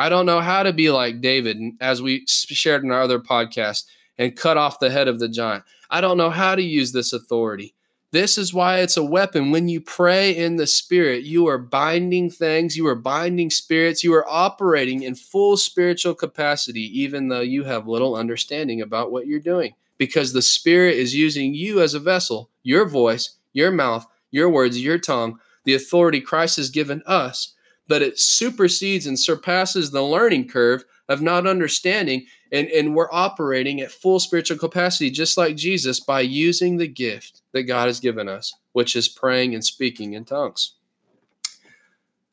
I 0.00 0.08
don't 0.08 0.24
know 0.24 0.40
how 0.40 0.62
to 0.62 0.72
be 0.72 0.90
like 0.90 1.20
David, 1.20 1.58
as 1.78 2.00
we 2.00 2.24
shared 2.26 2.84
in 2.84 2.90
our 2.90 3.02
other 3.02 3.20
podcast, 3.20 3.84
and 4.16 4.34
cut 4.34 4.56
off 4.56 4.80
the 4.80 4.88
head 4.88 5.08
of 5.08 5.18
the 5.18 5.28
giant. 5.28 5.64
I 5.90 6.00
don't 6.00 6.16
know 6.16 6.30
how 6.30 6.54
to 6.54 6.62
use 6.62 6.92
this 6.92 7.12
authority. 7.12 7.74
This 8.10 8.38
is 8.38 8.54
why 8.54 8.78
it's 8.78 8.96
a 8.96 9.04
weapon. 9.04 9.50
When 9.50 9.68
you 9.68 9.78
pray 9.82 10.34
in 10.34 10.56
the 10.56 10.66
spirit, 10.66 11.24
you 11.24 11.48
are 11.48 11.58
binding 11.58 12.30
things, 12.30 12.78
you 12.78 12.86
are 12.86 12.94
binding 12.94 13.50
spirits, 13.50 14.02
you 14.02 14.14
are 14.14 14.26
operating 14.26 15.02
in 15.02 15.16
full 15.16 15.58
spiritual 15.58 16.14
capacity, 16.14 16.80
even 16.98 17.28
though 17.28 17.42
you 17.42 17.64
have 17.64 17.86
little 17.86 18.16
understanding 18.16 18.80
about 18.80 19.12
what 19.12 19.26
you're 19.26 19.38
doing, 19.38 19.74
because 19.98 20.32
the 20.32 20.40
spirit 20.40 20.96
is 20.96 21.14
using 21.14 21.52
you 21.52 21.82
as 21.82 21.92
a 21.92 22.00
vessel, 22.00 22.48
your 22.62 22.88
voice, 22.88 23.36
your 23.52 23.70
mouth, 23.70 24.06
your 24.30 24.48
words, 24.48 24.82
your 24.82 24.98
tongue, 24.98 25.38
the 25.64 25.74
authority 25.74 26.22
Christ 26.22 26.56
has 26.56 26.70
given 26.70 27.02
us 27.04 27.52
but 27.90 28.02
it 28.02 28.20
supersedes 28.20 29.04
and 29.04 29.18
surpasses 29.18 29.90
the 29.90 30.00
learning 30.00 30.46
curve 30.46 30.84
of 31.08 31.20
not 31.20 31.44
understanding. 31.44 32.24
And, 32.52 32.68
and 32.68 32.94
we're 32.94 33.10
operating 33.10 33.80
at 33.80 33.90
full 33.90 34.20
spiritual 34.20 34.58
capacity, 34.58 35.10
just 35.10 35.36
like 35.36 35.56
Jesus, 35.56 35.98
by 35.98 36.20
using 36.20 36.76
the 36.76 36.86
gift 36.86 37.42
that 37.50 37.64
God 37.64 37.88
has 37.88 37.98
given 37.98 38.28
us, 38.28 38.54
which 38.70 38.94
is 38.94 39.08
praying 39.08 39.56
and 39.56 39.64
speaking 39.64 40.12
in 40.12 40.24
tongues. 40.24 40.74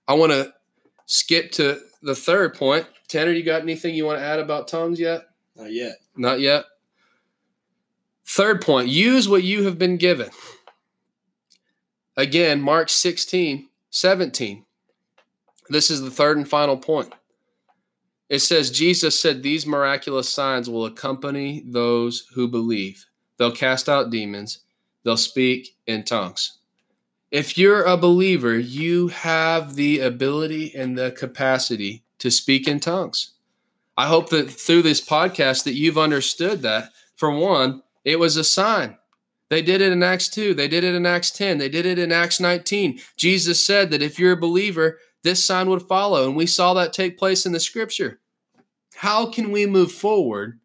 I 0.07 0.13
want 0.13 0.31
to 0.31 0.53
skip 1.07 1.51
to 1.53 1.81
the 2.03 2.13
third 2.13 2.53
point. 2.53 2.85
Tanner, 3.07 3.31
you 3.31 3.41
got 3.41 3.63
anything 3.63 3.95
you 3.95 4.05
want 4.05 4.19
to 4.19 4.25
add 4.25 4.39
about 4.39 4.67
tongues 4.67 4.99
yet? 4.99 5.23
Not 5.55 5.73
yet. 5.73 5.95
Not 6.15 6.39
yet. 6.39 6.65
Third 8.27 8.61
point 8.61 8.89
use 8.89 9.27
what 9.27 9.41
you 9.41 9.63
have 9.63 9.79
been 9.79 9.97
given. 9.97 10.29
Again, 12.15 12.61
Mark 12.61 12.89
16, 12.89 13.69
17. 13.89 14.65
This 15.69 15.89
is 15.91 16.01
the 16.01 16.11
third 16.11 16.37
and 16.37 16.47
final 16.47 16.77
point. 16.77 17.13
it 18.29 18.39
says 18.39 18.71
Jesus 18.71 19.19
said 19.19 19.41
these 19.41 19.65
miraculous 19.65 20.29
signs 20.29 20.69
will 20.69 20.85
accompany 20.85 21.63
those 21.65 22.27
who 22.33 22.47
believe. 22.47 23.05
They'll 23.37 23.51
cast 23.51 23.87
out 23.87 24.09
demons, 24.09 24.59
they'll 25.03 25.17
speak 25.17 25.75
in 25.85 26.03
tongues. 26.03 26.57
If 27.31 27.57
you're 27.57 27.83
a 27.83 27.97
believer, 27.97 28.57
you 28.57 29.09
have 29.09 29.75
the 29.75 29.99
ability 29.99 30.73
and 30.73 30.97
the 30.97 31.11
capacity 31.11 32.03
to 32.19 32.31
speak 32.31 32.67
in 32.67 32.79
tongues. 32.79 33.33
I 33.97 34.07
hope 34.07 34.29
that 34.29 34.49
through 34.49 34.83
this 34.83 35.05
podcast 35.05 35.63
that 35.63 35.73
you've 35.73 35.97
understood 35.97 36.61
that 36.61 36.91
for 37.15 37.31
one, 37.31 37.81
it 38.05 38.19
was 38.19 38.37
a 38.37 38.43
sign. 38.43 38.97
They 39.49 39.61
did 39.61 39.81
it 39.81 39.91
in 39.91 40.03
Acts 40.03 40.29
2, 40.29 40.53
they 40.53 40.67
did 40.67 40.83
it 40.83 40.93
in 40.93 41.05
Acts 41.05 41.31
10, 41.31 41.57
they 41.57 41.69
did 41.69 41.85
it 41.85 41.97
in 41.97 42.11
Acts 42.11 42.39
19. 42.39 42.99
Jesus 43.15 43.65
said 43.65 43.91
that 43.91 44.01
if 44.01 44.19
you're 44.19 44.33
a 44.33 44.37
believer, 44.37 44.99
this 45.27 45.43
sign 45.43 45.69
would 45.69 45.81
follow. 45.81 46.25
And 46.25 46.37
we 46.37 46.45
saw 46.45 46.73
that 46.75 46.93
take 46.93 47.17
place 47.17 47.45
in 47.45 47.51
the 47.51 47.59
scripture. 47.59 48.21
How 48.95 49.29
can 49.29 49.51
we 49.51 49.65
move 49.65 49.91
forward 49.91 50.59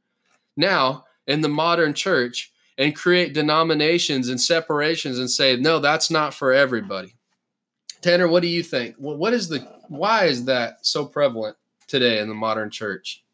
now 0.57 1.05
in 1.27 1.41
the 1.41 1.49
modern 1.49 1.95
church 1.95 2.53
and 2.79 2.95
create 2.95 3.35
denominations 3.35 4.29
and 4.29 4.41
separations 4.41 5.19
and 5.19 5.29
say, 5.29 5.57
no, 5.57 5.81
that's 5.81 6.11
not 6.11 6.33
for 6.33 6.53
everybody? 6.53 7.17
Tanner, 8.03 8.29
what 8.29 8.43
do 8.43 8.49
you 8.49 8.63
think? 8.63 8.95
What 8.99 9.33
is 9.33 9.49
the 9.49 9.61
why 9.89 10.27
is 10.27 10.45
that 10.45 10.87
so 10.87 11.07
prevalent 11.07 11.57
today 11.89 12.21
in 12.21 12.29
the 12.29 12.35
modern 12.35 12.71
church? 12.71 13.25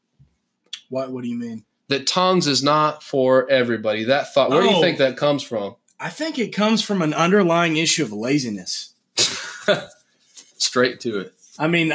What 0.88 1.10
what 1.12 1.22
do 1.24 1.28
you 1.28 1.38
mean? 1.38 1.64
That 1.88 2.06
tongues 2.06 2.46
is 2.46 2.62
not 2.62 3.02
for 3.02 3.48
everybody. 3.50 4.04
That 4.04 4.32
thought, 4.34 4.50
where 4.50 4.60
oh, 4.60 4.62
do 4.62 4.70
you 4.70 4.76
oh. 4.76 4.80
think 4.80 4.98
that 4.98 5.16
comes 5.16 5.42
from? 5.42 5.76
I 6.00 6.10
think 6.10 6.38
it 6.38 6.54
comes 6.54 6.82
from 6.82 7.00
an 7.00 7.14
underlying 7.14 7.76
issue 7.76 8.02
of 8.02 8.12
laziness. 8.12 8.94
straight 10.58 11.00
to 11.00 11.20
it. 11.20 11.34
I 11.58 11.66
mean, 11.66 11.92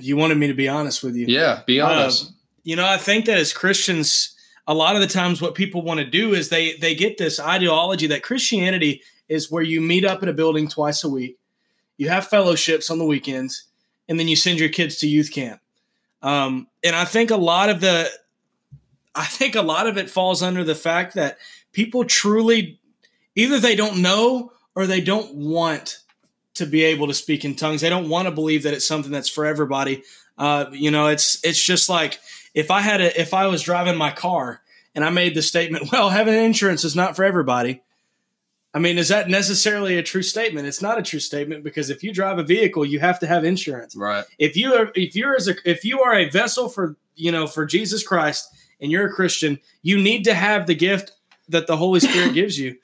you 0.00 0.16
wanted 0.16 0.38
me 0.38 0.46
to 0.46 0.54
be 0.54 0.68
honest 0.68 1.02
with 1.02 1.16
you. 1.16 1.26
Yeah, 1.26 1.62
be 1.66 1.80
uh, 1.80 1.88
honest. 1.88 2.26
Uh, 2.26 2.32
you 2.64 2.76
know, 2.76 2.86
I 2.86 2.96
think 2.96 3.26
that 3.26 3.38
as 3.38 3.52
Christians, 3.52 4.34
a 4.66 4.74
lot 4.74 4.96
of 4.96 5.02
the 5.02 5.08
times 5.08 5.40
what 5.40 5.54
people 5.54 5.82
want 5.82 6.00
to 6.00 6.06
do 6.06 6.34
is 6.34 6.48
they 6.48 6.76
they 6.76 6.94
get 6.94 7.18
this 7.18 7.38
ideology 7.38 8.06
that 8.08 8.22
Christianity 8.22 9.02
is 9.28 9.50
where 9.50 9.62
you 9.62 9.80
meet 9.80 10.04
up 10.04 10.22
in 10.22 10.28
a 10.28 10.32
building 10.32 10.68
twice 10.68 11.02
a 11.04 11.08
week, 11.08 11.38
you 11.96 12.08
have 12.08 12.26
fellowships 12.26 12.90
on 12.90 12.98
the 12.98 13.04
weekends, 13.04 13.64
and 14.08 14.18
then 14.18 14.28
you 14.28 14.36
send 14.36 14.58
your 14.58 14.68
kids 14.68 14.96
to 14.98 15.08
youth 15.08 15.32
camp. 15.32 15.60
Um, 16.22 16.68
and 16.82 16.96
I 16.96 17.04
think 17.04 17.30
a 17.30 17.36
lot 17.36 17.68
of 17.68 17.80
the, 17.80 18.08
I 19.14 19.24
think 19.24 19.54
a 19.54 19.62
lot 19.62 19.86
of 19.86 19.96
it 19.96 20.10
falls 20.10 20.42
under 20.42 20.64
the 20.64 20.74
fact 20.74 21.14
that 21.14 21.38
people 21.72 22.04
truly, 22.04 22.80
either 23.34 23.58
they 23.58 23.76
don't 23.76 24.02
know 24.02 24.52
or 24.74 24.86
they 24.86 25.00
don't 25.00 25.34
want 25.34 25.98
to 26.56 26.66
be 26.66 26.84
able 26.84 27.06
to 27.06 27.14
speak 27.14 27.44
in 27.44 27.54
tongues. 27.54 27.80
They 27.80 27.88
don't 27.88 28.08
want 28.08 28.26
to 28.26 28.32
believe 28.32 28.64
that 28.64 28.74
it's 28.74 28.86
something 28.86 29.12
that's 29.12 29.28
for 29.28 29.46
everybody. 29.46 30.02
Uh, 30.38 30.66
you 30.72 30.90
know, 30.90 31.06
it's 31.06 31.42
it's 31.44 31.62
just 31.62 31.88
like 31.88 32.20
if 32.54 32.70
I 32.70 32.80
had 32.80 33.00
a 33.00 33.20
if 33.20 33.32
I 33.34 33.46
was 33.46 33.62
driving 33.62 33.96
my 33.96 34.10
car 34.10 34.60
and 34.94 35.04
I 35.04 35.10
made 35.10 35.34
the 35.34 35.42
statement, 35.42 35.88
"Well, 35.92 36.10
having 36.10 36.34
insurance 36.34 36.84
is 36.84 36.96
not 36.96 37.16
for 37.16 37.24
everybody." 37.24 37.82
I 38.74 38.78
mean, 38.78 38.98
is 38.98 39.08
that 39.08 39.30
necessarily 39.30 39.96
a 39.96 40.02
true 40.02 40.22
statement? 40.22 40.66
It's 40.66 40.82
not 40.82 40.98
a 40.98 41.02
true 41.02 41.20
statement 41.20 41.64
because 41.64 41.88
if 41.88 42.02
you 42.02 42.12
drive 42.12 42.38
a 42.38 42.42
vehicle, 42.42 42.84
you 42.84 43.00
have 43.00 43.18
to 43.20 43.26
have 43.26 43.42
insurance. 43.42 43.96
Right. 43.96 44.24
If 44.38 44.54
you 44.54 44.74
are 44.74 44.92
if 44.94 45.16
you're 45.16 45.34
as 45.34 45.48
a 45.48 45.54
if 45.64 45.84
you 45.84 46.02
are 46.02 46.14
a 46.14 46.28
vessel 46.28 46.68
for 46.68 46.96
you 47.14 47.32
know 47.32 47.46
for 47.46 47.64
Jesus 47.64 48.06
Christ 48.06 48.48
and 48.80 48.90
you're 48.92 49.06
a 49.06 49.12
Christian, 49.12 49.58
you 49.82 50.00
need 50.00 50.24
to 50.24 50.34
have 50.34 50.66
the 50.66 50.74
gift 50.74 51.12
that 51.48 51.66
the 51.66 51.76
Holy 51.76 52.00
Spirit 52.00 52.34
gives 52.34 52.58
you. 52.58 52.76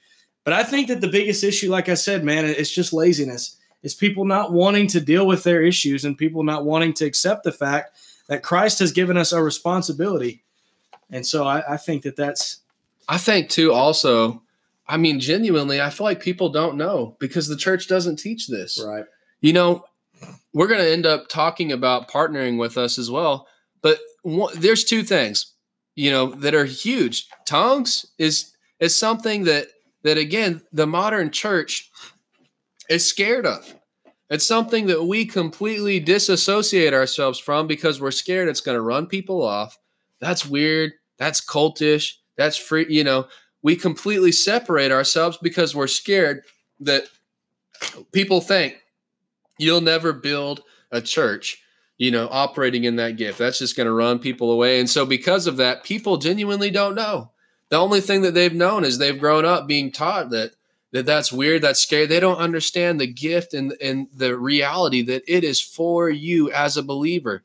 But 0.44 0.54
I 0.54 0.64
think 0.64 0.88
that 0.88 1.00
the 1.00 1.08
biggest 1.08 1.44
issue, 1.44 1.70
like 1.70 1.88
I 1.88 1.94
said, 1.94 2.24
man, 2.24 2.44
it's 2.44 2.70
just 2.70 2.92
laziness 2.92 3.58
is 3.82 3.94
people 3.94 4.24
not 4.24 4.52
wanting 4.52 4.86
to 4.88 5.00
deal 5.00 5.26
with 5.26 5.44
their 5.44 5.62
issues 5.62 6.04
and 6.04 6.16
people 6.16 6.42
not 6.42 6.64
wanting 6.64 6.94
to 6.94 7.04
accept 7.04 7.44
the 7.44 7.52
fact 7.52 7.96
that 8.28 8.42
Christ 8.42 8.78
has 8.78 8.92
given 8.92 9.16
us 9.16 9.32
a 9.32 9.42
responsibility. 9.42 10.42
And 11.10 11.26
so 11.26 11.44
I, 11.44 11.74
I 11.74 11.76
think 11.76 12.02
that 12.02 12.16
that's. 12.16 12.60
I 13.08 13.18
think 13.18 13.50
too, 13.50 13.72
also, 13.72 14.42
I 14.86 14.96
mean, 14.96 15.20
genuinely, 15.20 15.80
I 15.80 15.90
feel 15.90 16.04
like 16.04 16.20
people 16.20 16.48
don't 16.48 16.76
know 16.76 17.16
because 17.18 17.48
the 17.48 17.56
church 17.56 17.88
doesn't 17.88 18.16
teach 18.16 18.46
this. 18.48 18.82
Right. 18.82 19.04
You 19.40 19.52
know, 19.52 19.84
we're 20.52 20.68
going 20.68 20.80
to 20.80 20.90
end 20.90 21.06
up 21.06 21.28
talking 21.28 21.72
about 21.72 22.08
partnering 22.08 22.58
with 22.58 22.78
us 22.78 22.98
as 22.98 23.10
well. 23.10 23.48
But 23.80 23.98
one, 24.22 24.52
there's 24.58 24.84
two 24.84 25.02
things, 25.02 25.52
you 25.96 26.10
know, 26.10 26.26
that 26.36 26.54
are 26.54 26.64
huge. 26.64 27.28
Tongues 27.44 28.06
is 28.18 28.52
is 28.78 28.96
something 28.98 29.44
that 29.44 29.68
that 30.02 30.18
again 30.18 30.62
the 30.72 30.86
modern 30.86 31.30
church 31.30 31.90
is 32.93 33.09
scared 33.09 33.47
of. 33.47 33.74
It's 34.30 34.47
something 34.47 34.86
that 34.86 35.05
we 35.05 35.26
completely 35.26 36.01
disassociate 36.01 36.95
ourselves 36.95 37.38
from 37.38 37.66
because 37.66 38.01
we're 38.01 38.11
scared 38.11 38.49
it's 38.49 38.61
going 38.61 38.76
to 38.76 38.82
run 38.82 39.07
people 39.07 39.43
off. 39.43 39.78
That's 40.20 40.47
weird. 40.47 40.93
That's 41.18 41.45
cultish. 41.45 42.14
That's 42.36 42.57
free. 42.57 42.86
You 42.88 43.05
know, 43.05 43.26
we 43.62 43.76
completely 43.76 44.32
separate 44.32 44.90
ourselves 44.90 45.38
because 45.43 45.74
we're 45.74 45.86
scared 45.86 46.45
that 46.80 47.05
people 48.12 48.40
think 48.40 48.82
you'll 49.59 49.80
never 49.80 50.12
build 50.12 50.62
a 50.90 51.01
church, 51.01 51.62
you 51.99 52.11
know, 52.11 52.28
operating 52.30 52.84
in 52.84 52.97
that 52.97 53.16
gift. 53.16 53.38
That's 53.38 53.59
just 53.59 53.76
going 53.76 53.86
to 53.86 53.93
run 53.93 54.18
people 54.18 54.51
away. 54.51 54.80
And 54.80 54.88
so, 54.88 55.05
because 55.05 55.47
of 55.47 55.59
that, 55.59 55.84
people 55.84 56.16
genuinely 56.16 56.70
don't 56.70 56.95
know. 56.95 57.30
The 57.68 57.78
only 57.78 58.01
thing 58.01 58.22
that 58.22 58.34
they've 58.34 58.55
known 58.55 58.84
is 58.84 58.99
they've 58.99 59.18
grown 59.18 59.45
up 59.45 59.66
being 59.66 59.93
taught 59.93 60.30
that 60.30 60.53
that 60.93 61.07
that's 61.07 61.32
weird, 61.32 61.62
that's 61.62 61.80
scary. 61.80 62.07
They 62.07 62.20
don't 62.20 62.38
understand 62.38 63.01
the 63.01 63.07
gift 63.07 63.55
and, 63.55 63.74
and 63.80 64.09
the 64.14 64.36
reality 64.36 65.03
that 65.03 65.22
it 65.26 65.43
is 65.43 65.61
for 65.61 66.11
you 66.11 66.51
as 66.53 66.76
a 66.76 66.82
believer. 66.82 67.43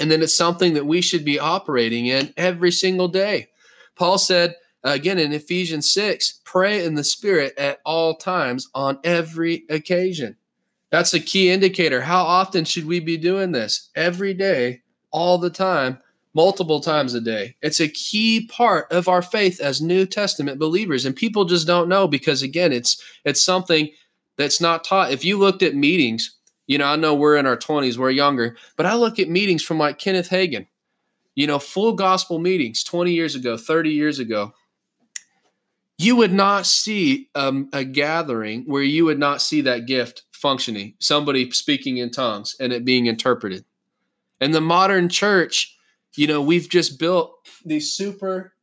And 0.00 0.10
then 0.10 0.22
it's 0.22 0.36
something 0.36 0.74
that 0.74 0.86
we 0.86 1.00
should 1.00 1.24
be 1.24 1.38
operating 1.38 2.06
in 2.06 2.34
every 2.36 2.72
single 2.72 3.08
day. 3.08 3.48
Paul 3.94 4.18
said, 4.18 4.56
again 4.82 5.18
in 5.18 5.32
Ephesians 5.32 5.92
6, 5.92 6.40
pray 6.44 6.84
in 6.84 6.94
the 6.94 7.04
Spirit 7.04 7.54
at 7.56 7.78
all 7.84 8.16
times 8.16 8.68
on 8.74 8.98
every 9.04 9.64
occasion. 9.68 10.36
That's 10.90 11.14
a 11.14 11.20
key 11.20 11.50
indicator. 11.50 12.02
How 12.02 12.22
often 12.22 12.64
should 12.64 12.86
we 12.86 13.00
be 13.00 13.16
doing 13.16 13.52
this? 13.52 13.90
Every 13.94 14.34
day, 14.34 14.82
all 15.10 15.38
the 15.38 15.50
time, 15.50 15.98
multiple 16.34 16.80
times 16.80 17.14
a 17.14 17.20
day. 17.20 17.56
It's 17.62 17.80
a 17.80 17.88
key 17.88 18.46
part 18.46 18.90
of 18.90 19.08
our 19.08 19.22
faith 19.22 19.60
as 19.60 19.82
New 19.82 20.06
Testament 20.06 20.58
believers 20.58 21.04
and 21.04 21.14
people 21.14 21.44
just 21.44 21.66
don't 21.66 21.88
know 21.88 22.08
because 22.08 22.42
again 22.42 22.72
it's 22.72 23.02
it's 23.24 23.42
something 23.42 23.90
that's 24.38 24.60
not 24.60 24.84
taught. 24.84 25.12
If 25.12 25.24
you 25.24 25.38
looked 25.38 25.62
at 25.62 25.74
meetings, 25.74 26.36
you 26.66 26.78
know, 26.78 26.86
I 26.86 26.96
know 26.96 27.14
we're 27.14 27.36
in 27.36 27.46
our 27.46 27.56
20s, 27.56 27.98
we're 27.98 28.10
younger, 28.10 28.56
but 28.76 28.86
I 28.86 28.94
look 28.94 29.18
at 29.18 29.28
meetings 29.28 29.62
from 29.62 29.78
like 29.78 29.98
Kenneth 29.98 30.30
Hagin. 30.30 30.66
You 31.34 31.46
know, 31.46 31.58
full 31.58 31.94
gospel 31.94 32.38
meetings 32.38 32.84
20 32.84 33.12
years 33.12 33.34
ago, 33.34 33.56
30 33.56 33.90
years 33.90 34.18
ago. 34.18 34.52
You 35.98 36.16
would 36.16 36.32
not 36.32 36.66
see 36.66 37.28
um, 37.34 37.68
a 37.72 37.84
gathering 37.84 38.64
where 38.66 38.82
you 38.82 39.04
would 39.04 39.18
not 39.18 39.40
see 39.40 39.60
that 39.62 39.86
gift 39.86 40.24
functioning, 40.32 40.94
somebody 40.98 41.50
speaking 41.52 41.98
in 41.98 42.10
tongues 42.10 42.56
and 42.58 42.72
it 42.72 42.84
being 42.84 43.06
interpreted. 43.06 43.64
And 44.40 44.52
the 44.52 44.60
modern 44.60 45.08
church, 45.08 45.76
you 46.16 46.26
know, 46.26 46.42
we've 46.42 46.68
just 46.68 46.98
built 46.98 47.34
these 47.64 47.92
super 47.92 48.54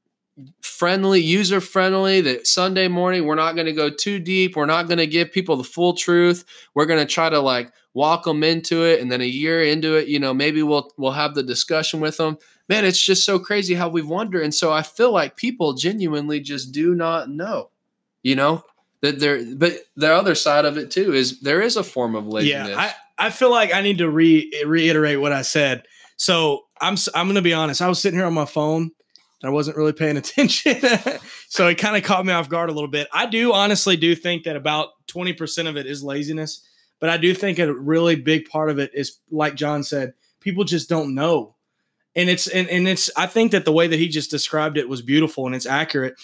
friendly, 0.61 1.21
user 1.21 1.59
friendly 1.59 2.21
that 2.21 2.47
Sunday 2.47 2.87
morning 2.87 3.25
we're 3.25 3.35
not 3.35 3.55
going 3.55 3.65
to 3.65 3.73
go 3.73 3.89
too 3.89 4.19
deep. 4.19 4.55
We're 4.55 4.65
not 4.65 4.87
going 4.87 4.99
to 4.99 5.07
give 5.07 5.31
people 5.31 5.57
the 5.57 5.63
full 5.63 5.93
truth. 5.93 6.45
We're 6.73 6.85
going 6.85 7.05
to 7.05 7.11
try 7.11 7.29
to 7.29 7.39
like 7.39 7.71
walk 7.93 8.23
them 8.23 8.43
into 8.43 8.85
it 8.85 9.01
and 9.01 9.11
then 9.11 9.21
a 9.21 9.25
year 9.25 9.63
into 9.63 9.95
it, 9.95 10.07
you 10.07 10.19
know, 10.19 10.33
maybe 10.33 10.63
we'll 10.63 10.91
we'll 10.97 11.11
have 11.11 11.35
the 11.35 11.43
discussion 11.43 11.99
with 11.99 12.17
them. 12.17 12.37
Man, 12.67 12.85
it's 12.85 13.03
just 13.03 13.25
so 13.25 13.39
crazy 13.39 13.73
how 13.73 13.89
we've 13.89 14.07
wondered 14.07 14.43
and 14.43 14.53
so 14.53 14.71
I 14.71 14.83
feel 14.83 15.11
like 15.11 15.35
people 15.35 15.73
genuinely 15.73 16.39
just 16.39 16.71
do 16.71 16.95
not 16.95 17.29
know. 17.29 17.71
You 18.21 18.35
know, 18.35 18.63
that 19.01 19.19
there 19.19 19.43
but 19.55 19.79
the 19.95 20.13
other 20.13 20.35
side 20.35 20.65
of 20.65 20.77
it 20.77 20.91
too 20.91 21.13
is 21.13 21.39
there 21.39 21.61
is 21.61 21.77
a 21.77 21.83
form 21.83 22.15
of 22.15 22.27
laziness. 22.27 22.69
Yeah, 22.69 22.93
I 23.17 23.27
I 23.27 23.29
feel 23.31 23.51
like 23.51 23.73
I 23.73 23.81
need 23.81 23.97
to 23.97 24.09
re- 24.09 24.51
reiterate 24.65 25.19
what 25.19 25.33
I 25.33 25.41
said. 25.41 25.83
So 26.15 26.65
I'm 26.81 26.95
I'm 27.13 27.27
gonna 27.27 27.41
be 27.41 27.53
honest. 27.53 27.81
I 27.81 27.89
was 27.89 27.99
sitting 27.99 28.19
here 28.19 28.27
on 28.27 28.33
my 28.33 28.45
phone 28.45 28.91
I 29.43 29.49
wasn't 29.49 29.77
really 29.77 29.93
paying 29.93 30.17
attention, 30.17 30.75
so 31.47 31.67
it 31.67 31.77
kind 31.77 31.95
of 31.95 32.03
caught 32.03 32.25
me 32.25 32.33
off 32.33 32.49
guard 32.49 32.69
a 32.69 32.73
little 32.73 32.89
bit. 32.89 33.07
I 33.13 33.25
do 33.25 33.53
honestly 33.53 33.95
do 33.95 34.15
think 34.15 34.43
that 34.43 34.55
about 34.55 34.89
twenty 35.07 35.33
percent 35.33 35.67
of 35.67 35.77
it 35.77 35.85
is 35.85 36.03
laziness, 36.03 36.61
but 36.99 37.09
I 37.09 37.17
do 37.17 37.33
think 37.33 37.59
a 37.59 37.73
really 37.73 38.15
big 38.15 38.49
part 38.49 38.69
of 38.69 38.79
it 38.79 38.91
is 38.93 39.17
like 39.31 39.55
John 39.55 39.83
said, 39.83 40.13
people 40.41 40.63
just 40.63 40.89
don't 40.89 41.15
know, 41.15 41.55
and 42.15 42.29
it's 42.29 42.47
and, 42.47 42.67
and 42.69 42.87
it's 42.87 43.09
I 43.15 43.27
think 43.27 43.51
that 43.51 43.65
the 43.65 43.71
way 43.71 43.87
that 43.87 43.99
he 43.99 44.07
just 44.07 44.31
described 44.31 44.77
it 44.77 44.89
was 44.89 45.01
beautiful 45.01 45.45
and 45.45 45.55
it's 45.55 45.65
accurate. 45.65 46.15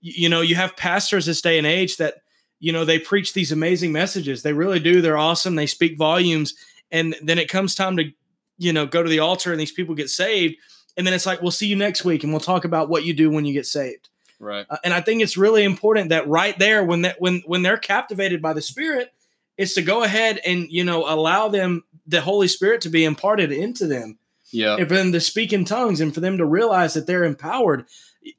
You, 0.00 0.12
you 0.16 0.28
know, 0.28 0.40
you 0.40 0.56
have 0.56 0.76
pastors 0.76 1.26
this 1.26 1.42
day 1.42 1.58
and 1.58 1.66
age 1.66 1.98
that 1.98 2.16
you 2.58 2.72
know 2.72 2.84
they 2.84 2.98
preach 2.98 3.34
these 3.34 3.52
amazing 3.52 3.92
messages. 3.92 4.42
They 4.42 4.52
really 4.52 4.80
do. 4.80 5.00
They're 5.00 5.16
awesome. 5.16 5.54
They 5.54 5.66
speak 5.66 5.96
volumes, 5.96 6.54
and 6.90 7.14
then 7.22 7.38
it 7.38 7.48
comes 7.48 7.76
time 7.76 7.96
to 7.98 8.10
you 8.58 8.72
know, 8.72 8.86
go 8.86 9.02
to 9.02 9.08
the 9.08 9.18
altar 9.20 9.50
and 9.52 9.60
these 9.60 9.72
people 9.72 9.94
get 9.94 10.10
saved. 10.10 10.56
And 10.96 11.06
then 11.06 11.14
it's 11.14 11.26
like, 11.26 11.42
we'll 11.42 11.50
see 11.50 11.66
you 11.66 11.76
next 11.76 12.04
week 12.04 12.22
and 12.22 12.32
we'll 12.32 12.40
talk 12.40 12.64
about 12.64 12.88
what 12.88 13.04
you 13.04 13.12
do 13.14 13.30
when 13.30 13.44
you 13.44 13.52
get 13.52 13.66
saved. 13.66 14.08
Right. 14.38 14.66
Uh, 14.68 14.76
and 14.84 14.92
I 14.94 15.00
think 15.00 15.22
it's 15.22 15.36
really 15.36 15.64
important 15.64 16.10
that 16.10 16.28
right 16.28 16.58
there, 16.58 16.84
when 16.84 17.02
that 17.02 17.20
when 17.20 17.42
when 17.46 17.62
they're 17.62 17.78
captivated 17.78 18.42
by 18.42 18.52
the 18.52 18.60
Spirit, 18.62 19.12
is 19.56 19.74
to 19.74 19.82
go 19.82 20.02
ahead 20.02 20.40
and 20.44 20.66
you 20.70 20.84
know 20.84 21.08
allow 21.08 21.48
them 21.48 21.84
the 22.06 22.20
Holy 22.20 22.48
Spirit 22.48 22.80
to 22.82 22.88
be 22.90 23.04
imparted 23.04 23.50
into 23.52 23.86
them. 23.86 24.18
Yeah. 24.52 24.76
and 24.76 24.86
for 24.88 24.94
them 24.94 25.10
to 25.12 25.20
speak 25.20 25.52
in 25.52 25.64
tongues 25.64 26.00
and 26.00 26.14
for 26.14 26.20
them 26.20 26.38
to 26.38 26.44
realize 26.46 26.94
that 26.94 27.06
they're 27.08 27.24
empowered. 27.24 27.86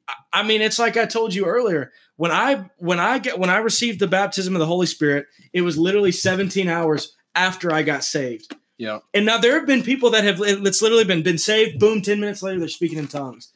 I- 0.08 0.12
I 0.32 0.42
mean, 0.44 0.62
it's 0.62 0.78
like 0.78 0.96
I 0.96 1.04
told 1.06 1.34
you 1.34 1.44
earlier. 1.46 1.92
When 2.16 2.30
I 2.30 2.70
when 2.78 3.00
I 3.00 3.18
get 3.18 3.38
when 3.38 3.50
I 3.50 3.58
received 3.58 4.00
the 4.00 4.06
baptism 4.06 4.54
of 4.54 4.60
the 4.60 4.66
Holy 4.66 4.86
Spirit, 4.86 5.26
it 5.52 5.60
was 5.62 5.76
literally 5.76 6.12
17 6.12 6.68
hours 6.68 7.14
after 7.34 7.72
I 7.72 7.82
got 7.82 8.04
saved. 8.04 8.54
Yeah. 8.78 8.98
And 9.14 9.24
now 9.24 9.38
there 9.38 9.58
have 9.58 9.66
been 9.66 9.82
people 9.82 10.10
that 10.10 10.24
have 10.24 10.40
it's 10.40 10.82
literally 10.82 11.04
been 11.04 11.22
been 11.22 11.38
saved, 11.38 11.78
boom, 11.78 12.02
10 12.02 12.20
minutes 12.20 12.42
later 12.42 12.58
they're 12.58 12.68
speaking 12.68 12.98
in 12.98 13.08
tongues. 13.08 13.52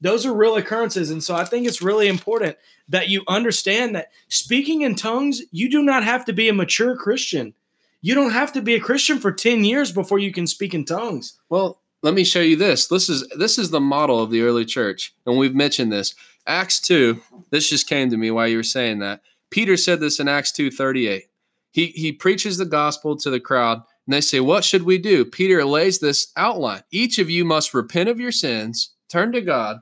Those 0.00 0.24
are 0.24 0.32
real 0.32 0.56
occurrences. 0.56 1.10
And 1.10 1.22
so 1.22 1.34
I 1.34 1.44
think 1.44 1.66
it's 1.66 1.82
really 1.82 2.08
important 2.08 2.56
that 2.88 3.08
you 3.08 3.22
understand 3.28 3.94
that 3.94 4.10
speaking 4.28 4.80
in 4.82 4.94
tongues, 4.94 5.42
you 5.50 5.70
do 5.70 5.82
not 5.82 6.04
have 6.04 6.24
to 6.26 6.32
be 6.32 6.48
a 6.48 6.54
mature 6.54 6.96
Christian. 6.96 7.54
You 8.00 8.14
don't 8.14 8.30
have 8.30 8.52
to 8.54 8.62
be 8.62 8.74
a 8.74 8.80
Christian 8.80 9.18
for 9.18 9.30
10 9.30 9.64
years 9.64 9.92
before 9.92 10.18
you 10.18 10.32
can 10.32 10.46
speak 10.46 10.72
in 10.72 10.86
tongues. 10.86 11.38
Well, 11.50 11.80
let 12.02 12.14
me 12.14 12.24
show 12.24 12.40
you 12.40 12.56
this. 12.56 12.86
This 12.86 13.08
is 13.08 13.28
this 13.36 13.58
is 13.58 13.70
the 13.70 13.80
model 13.80 14.22
of 14.22 14.30
the 14.30 14.42
early 14.42 14.64
church, 14.64 15.14
and 15.26 15.36
we've 15.36 15.54
mentioned 15.54 15.92
this. 15.92 16.14
Acts 16.46 16.80
two. 16.80 17.20
This 17.50 17.68
just 17.68 17.86
came 17.86 18.10
to 18.10 18.16
me 18.16 18.30
while 18.30 18.48
you 18.48 18.56
were 18.56 18.62
saying 18.62 19.00
that. 19.00 19.20
Peter 19.50 19.76
said 19.76 20.00
this 20.00 20.18
in 20.18 20.28
Acts 20.28 20.52
two 20.52 20.70
thirty 20.70 21.06
eight. 21.06 21.24
He 21.70 21.88
he 21.88 22.12
preaches 22.12 22.56
the 22.56 22.64
gospel 22.64 23.16
to 23.18 23.28
the 23.28 23.40
crowd, 23.40 23.82
and 24.06 24.14
they 24.14 24.20
say, 24.20 24.40
"What 24.40 24.64
should 24.64 24.82
we 24.82 24.98
do?" 24.98 25.24
Peter 25.24 25.64
lays 25.64 25.98
this 25.98 26.32
outline. 26.36 26.82
Each 26.90 27.18
of 27.18 27.30
you 27.30 27.44
must 27.44 27.74
repent 27.74 28.08
of 28.08 28.20
your 28.20 28.32
sins, 28.32 28.90
turn 29.08 29.32
to 29.32 29.40
God, 29.40 29.80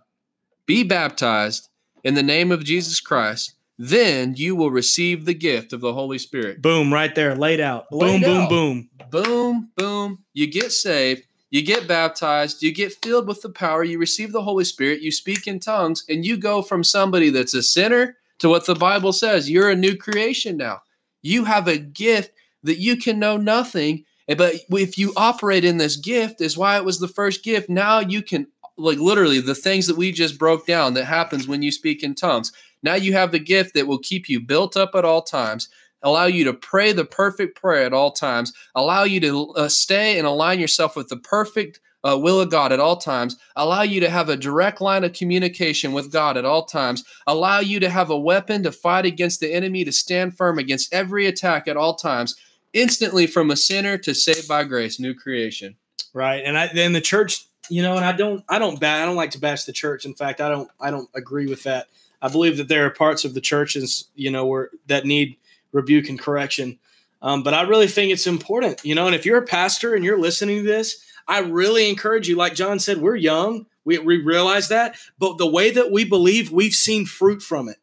be 0.66 0.82
baptized 0.82 1.68
in 2.04 2.14
the 2.14 2.22
name 2.22 2.52
of 2.52 2.64
Jesus 2.64 3.00
Christ. 3.00 3.54
Then 3.78 4.34
you 4.36 4.56
will 4.56 4.70
receive 4.70 5.24
the 5.24 5.34
gift 5.34 5.72
of 5.72 5.80
the 5.80 5.92
Holy 5.92 6.18
Spirit. 6.18 6.60
Boom, 6.60 6.92
right 6.92 7.14
there, 7.14 7.36
laid 7.36 7.60
out. 7.60 7.86
Laid 7.92 8.22
boom, 8.22 8.42
out. 8.42 8.50
boom, 8.50 8.88
boom. 9.10 9.22
boom, 9.22 9.70
boom. 9.76 10.24
You 10.34 10.48
get 10.48 10.72
saved, 10.72 11.22
you 11.50 11.62
get 11.62 11.86
baptized, 11.86 12.62
you 12.62 12.72
get 12.72 12.92
filled 13.02 13.28
with 13.28 13.40
the 13.40 13.50
power, 13.50 13.84
you 13.84 13.98
receive 13.98 14.32
the 14.32 14.42
Holy 14.42 14.64
Spirit, 14.64 15.00
you 15.00 15.12
speak 15.12 15.46
in 15.46 15.60
tongues, 15.60 16.04
and 16.08 16.26
you 16.26 16.36
go 16.36 16.60
from 16.60 16.82
somebody 16.82 17.30
that's 17.30 17.54
a 17.54 17.62
sinner 17.62 18.16
to 18.40 18.48
what 18.48 18.66
the 18.66 18.74
Bible 18.74 19.12
says. 19.12 19.48
You're 19.48 19.70
a 19.70 19.76
new 19.76 19.96
creation 19.96 20.56
now. 20.56 20.82
You 21.22 21.44
have 21.44 21.68
a 21.68 21.78
gift 21.78 22.32
that 22.64 22.78
you 22.78 22.96
can 22.96 23.18
know 23.18 23.36
nothing. 23.36 24.04
But 24.36 24.56
if 24.70 24.98
you 24.98 25.12
operate 25.16 25.64
in 25.64 25.78
this 25.78 25.96
gift, 25.96 26.40
is 26.40 26.56
why 26.56 26.76
it 26.76 26.84
was 26.84 27.00
the 27.00 27.08
first 27.08 27.42
gift. 27.42 27.70
Now 27.70 28.00
you 28.00 28.22
can, 28.22 28.48
like 28.76 28.98
literally, 28.98 29.40
the 29.40 29.54
things 29.54 29.86
that 29.86 29.96
we 29.96 30.12
just 30.12 30.38
broke 30.38 30.66
down 30.66 30.94
that 30.94 31.06
happens 31.06 31.48
when 31.48 31.62
you 31.62 31.72
speak 31.72 32.02
in 32.02 32.14
tongues. 32.14 32.52
Now 32.82 32.94
you 32.94 33.14
have 33.14 33.32
the 33.32 33.38
gift 33.38 33.74
that 33.74 33.86
will 33.86 33.98
keep 33.98 34.28
you 34.28 34.40
built 34.40 34.76
up 34.76 34.94
at 34.94 35.04
all 35.04 35.22
times, 35.22 35.68
allow 36.02 36.26
you 36.26 36.44
to 36.44 36.52
pray 36.52 36.92
the 36.92 37.04
perfect 37.04 37.60
prayer 37.60 37.84
at 37.84 37.92
all 37.94 38.12
times, 38.12 38.52
allow 38.74 39.04
you 39.04 39.18
to 39.20 39.48
uh, 39.50 39.68
stay 39.68 40.18
and 40.18 40.26
align 40.26 40.60
yourself 40.60 40.94
with 40.94 41.08
the 41.08 41.16
perfect 41.16 41.80
uh, 42.04 42.16
will 42.16 42.40
of 42.40 42.50
God 42.50 42.70
at 42.70 42.78
all 42.78 42.96
times, 42.96 43.36
allow 43.56 43.82
you 43.82 44.00
to 44.00 44.10
have 44.10 44.28
a 44.28 44.36
direct 44.36 44.80
line 44.80 45.02
of 45.04 45.12
communication 45.12 45.92
with 45.92 46.12
God 46.12 46.36
at 46.36 46.44
all 46.44 46.64
times, 46.64 47.02
allow 47.26 47.58
you 47.58 47.80
to 47.80 47.90
have 47.90 48.10
a 48.10 48.18
weapon 48.18 48.62
to 48.62 48.72
fight 48.72 49.04
against 49.04 49.40
the 49.40 49.52
enemy, 49.52 49.84
to 49.84 49.92
stand 49.92 50.36
firm 50.36 50.58
against 50.58 50.92
every 50.94 51.26
attack 51.26 51.66
at 51.66 51.76
all 51.76 51.96
times, 51.96 52.36
instantly 52.72 53.26
from 53.26 53.50
a 53.50 53.56
sinner 53.56 53.98
to 53.98 54.14
saved 54.14 54.48
by 54.48 54.64
grace, 54.64 55.00
new 55.00 55.14
creation. 55.14 55.76
Right. 56.12 56.42
And 56.44 56.58
I 56.58 56.70
then 56.72 56.92
the 56.92 57.00
church, 57.00 57.46
you 57.68 57.82
know, 57.82 57.96
and 57.96 58.04
I 58.04 58.12
don't 58.12 58.44
I 58.48 58.58
don't 58.58 58.80
ba- 58.80 58.88
I 58.88 59.04
don't 59.04 59.16
like 59.16 59.32
to 59.32 59.40
bash 59.40 59.64
the 59.64 59.72
church. 59.72 60.04
In 60.04 60.14
fact, 60.14 60.40
I 60.40 60.48
don't 60.48 60.70
I 60.80 60.90
don't 60.90 61.08
agree 61.14 61.46
with 61.46 61.64
that. 61.64 61.88
I 62.20 62.28
believe 62.28 62.56
that 62.56 62.68
there 62.68 62.86
are 62.86 62.90
parts 62.90 63.24
of 63.24 63.34
the 63.34 63.40
churches, 63.40 64.08
you 64.14 64.30
know, 64.30 64.46
where 64.46 64.70
that 64.86 65.04
need 65.04 65.36
rebuke 65.72 66.08
and 66.08 66.18
correction. 66.18 66.78
Um, 67.20 67.42
but 67.42 67.54
I 67.54 67.62
really 67.62 67.88
think 67.88 68.12
it's 68.12 68.26
important, 68.26 68.84
you 68.84 68.94
know, 68.94 69.06
and 69.06 69.14
if 69.14 69.26
you're 69.26 69.38
a 69.38 69.46
pastor 69.46 69.94
and 69.94 70.04
you're 70.04 70.20
listening 70.20 70.58
to 70.58 70.62
this, 70.62 71.04
I 71.26 71.40
really 71.40 71.88
encourage 71.88 72.28
you, 72.28 72.36
like 72.36 72.54
John 72.54 72.78
said, 72.78 72.98
we're 72.98 73.16
young. 73.16 73.66
We, 73.84 73.98
we 73.98 74.22
realize 74.22 74.68
that, 74.68 74.96
but 75.18 75.38
the 75.38 75.46
way 75.46 75.70
that 75.70 75.90
we 75.90 76.04
believe, 76.04 76.52
we've 76.52 76.74
seen 76.74 77.06
fruit 77.06 77.42
from 77.42 77.68
it. 77.68 77.78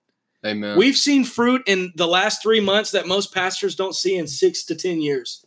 Amen. 0.45 0.77
We've 0.77 0.95
seen 0.95 1.23
fruit 1.23 1.63
in 1.65 1.91
the 1.95 2.07
last 2.07 2.43
three 2.43 2.59
months 2.59 2.91
that 2.91 3.07
most 3.07 3.33
pastors 3.33 3.75
don't 3.75 3.95
see 3.95 4.15
in 4.15 4.27
six 4.27 4.63
to 4.65 4.75
ten 4.75 5.01
years. 5.01 5.45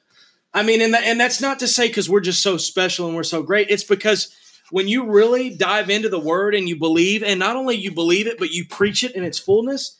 I 0.54 0.64
mean, 0.64 0.80
and 0.80 0.92
that, 0.94 1.04
and 1.04 1.20
that's 1.20 1.40
not 1.40 1.60
to 1.60 1.68
say 1.68 1.86
because 1.86 2.10
we're 2.10 2.20
just 2.20 2.42
so 2.42 2.56
special 2.56 3.06
and 3.06 3.14
we're 3.14 3.22
so 3.22 3.42
great. 3.42 3.70
It's 3.70 3.84
because 3.84 4.34
when 4.70 4.88
you 4.88 5.08
really 5.08 5.50
dive 5.50 5.90
into 5.90 6.08
the 6.08 6.18
word 6.18 6.54
and 6.54 6.68
you 6.68 6.76
believe, 6.76 7.22
and 7.22 7.38
not 7.38 7.56
only 7.56 7.76
you 7.76 7.92
believe 7.92 8.26
it, 8.26 8.38
but 8.38 8.50
you 8.50 8.66
preach 8.66 9.04
it 9.04 9.14
in 9.14 9.22
its 9.22 9.38
fullness, 9.38 9.96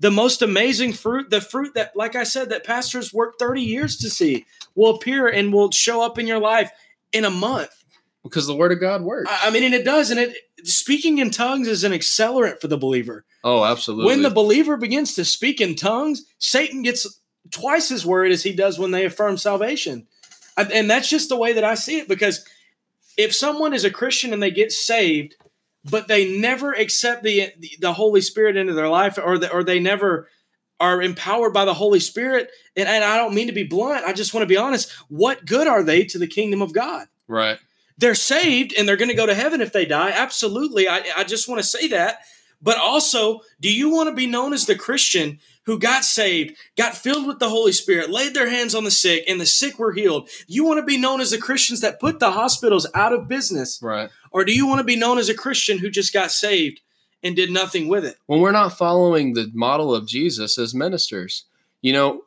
the 0.00 0.10
most 0.10 0.42
amazing 0.42 0.92
fruit, 0.92 1.30
the 1.30 1.40
fruit 1.40 1.74
that, 1.74 1.94
like 1.94 2.16
I 2.16 2.24
said, 2.24 2.48
that 2.50 2.64
pastors 2.64 3.14
work 3.14 3.38
30 3.38 3.62
years 3.62 3.96
to 3.98 4.10
see, 4.10 4.46
will 4.74 4.96
appear 4.96 5.28
and 5.28 5.52
will 5.52 5.70
show 5.70 6.02
up 6.02 6.18
in 6.18 6.26
your 6.26 6.40
life 6.40 6.72
in 7.12 7.24
a 7.24 7.30
month. 7.30 7.84
because 8.24 8.46
the 8.46 8.56
word 8.56 8.72
of 8.72 8.80
God 8.80 9.02
works. 9.02 9.30
I 9.30 9.48
I 9.48 9.50
mean, 9.50 9.62
and 9.62 9.74
it 9.74 9.84
does. 9.84 10.10
And 10.10 10.18
it 10.18 10.36
speaking 10.64 11.18
in 11.18 11.30
tongues 11.30 11.68
is 11.68 11.84
an 11.84 11.92
accelerant 11.92 12.60
for 12.60 12.68
the 12.68 12.78
believer. 12.78 13.24
oh, 13.44 13.64
absolutely. 13.64 14.06
When 14.06 14.22
the 14.22 14.30
believer 14.30 14.76
begins 14.76 15.14
to 15.14 15.24
speak 15.24 15.60
in 15.60 15.74
tongues, 15.74 16.24
Satan 16.38 16.82
gets 16.82 17.20
twice 17.50 17.90
as 17.90 18.06
worried 18.06 18.32
as 18.32 18.42
he 18.42 18.52
does 18.52 18.78
when 18.78 18.90
they 18.90 19.04
affirm 19.04 19.36
salvation. 19.36 20.06
And 20.56 20.90
that's 20.90 21.08
just 21.08 21.28
the 21.28 21.36
way 21.36 21.54
that 21.54 21.64
I 21.64 21.74
see 21.74 21.98
it 21.98 22.08
because 22.08 22.46
if 23.16 23.34
someone 23.34 23.72
is 23.72 23.84
a 23.84 23.90
Christian 23.90 24.32
and 24.32 24.42
they 24.42 24.50
get 24.50 24.70
saved, 24.70 25.34
but 25.84 26.08
they 26.08 26.38
never 26.38 26.72
accept 26.72 27.22
the 27.22 27.48
the 27.80 27.92
Holy 27.94 28.20
Spirit 28.20 28.56
into 28.56 28.74
their 28.74 28.88
life 28.88 29.18
or 29.22 29.38
the, 29.38 29.50
or 29.52 29.64
they 29.64 29.80
never 29.80 30.28
are 30.78 31.00
empowered 31.00 31.52
by 31.52 31.64
the 31.64 31.74
Holy 31.74 32.00
Spirit, 32.00 32.50
and, 32.76 32.88
and 32.88 33.04
I 33.04 33.16
don't 33.16 33.34
mean 33.34 33.46
to 33.46 33.52
be 33.52 33.62
blunt, 33.62 34.04
I 34.04 34.12
just 34.12 34.34
want 34.34 34.42
to 34.42 34.48
be 34.48 34.56
honest, 34.56 34.90
what 35.08 35.44
good 35.44 35.68
are 35.68 35.82
they 35.82 36.04
to 36.06 36.18
the 36.18 36.26
kingdom 36.26 36.60
of 36.60 36.72
God? 36.72 37.06
right. 37.28 37.58
They're 38.02 38.14
saved 38.14 38.74
and 38.76 38.86
they're 38.86 38.96
going 38.96 39.08
to 39.08 39.14
go 39.14 39.26
to 39.26 39.34
heaven 39.34 39.60
if 39.60 39.72
they 39.72 39.86
die. 39.86 40.10
Absolutely. 40.10 40.88
I, 40.88 41.02
I 41.16 41.24
just 41.24 41.48
want 41.48 41.60
to 41.60 41.66
say 41.66 41.88
that. 41.88 42.18
But 42.60 42.76
also, 42.76 43.40
do 43.60 43.72
you 43.72 43.90
want 43.90 44.08
to 44.08 44.14
be 44.14 44.26
known 44.26 44.52
as 44.52 44.66
the 44.66 44.76
Christian 44.76 45.38
who 45.66 45.78
got 45.78 46.04
saved, 46.04 46.56
got 46.76 46.96
filled 46.96 47.26
with 47.26 47.38
the 47.38 47.48
Holy 47.48 47.72
Spirit, 47.72 48.10
laid 48.10 48.34
their 48.34 48.48
hands 48.48 48.74
on 48.74 48.84
the 48.84 48.90
sick, 48.90 49.24
and 49.26 49.40
the 49.40 49.46
sick 49.46 49.78
were 49.78 49.92
healed? 49.92 50.28
You 50.46 50.64
want 50.64 50.78
to 50.78 50.84
be 50.84 50.96
known 50.96 51.20
as 51.20 51.30
the 51.30 51.38
Christians 51.38 51.80
that 51.80 52.00
put 52.00 52.18
the 52.20 52.32
hospitals 52.32 52.86
out 52.94 53.12
of 53.12 53.28
business? 53.28 53.80
Right. 53.80 54.10
Or 54.30 54.44
do 54.44 54.52
you 54.52 54.66
want 54.66 54.78
to 54.78 54.84
be 54.84 54.96
known 54.96 55.18
as 55.18 55.28
a 55.28 55.34
Christian 55.34 55.78
who 55.78 55.88
just 55.88 56.12
got 56.12 56.30
saved 56.30 56.80
and 57.22 57.36
did 57.36 57.50
nothing 57.50 57.88
with 57.88 58.04
it? 58.04 58.16
when 58.26 58.40
we're 58.40 58.50
not 58.50 58.76
following 58.76 59.34
the 59.34 59.48
model 59.54 59.94
of 59.94 60.06
Jesus 60.06 60.58
as 60.58 60.74
ministers. 60.74 61.44
You 61.80 61.92
know, 61.92 62.22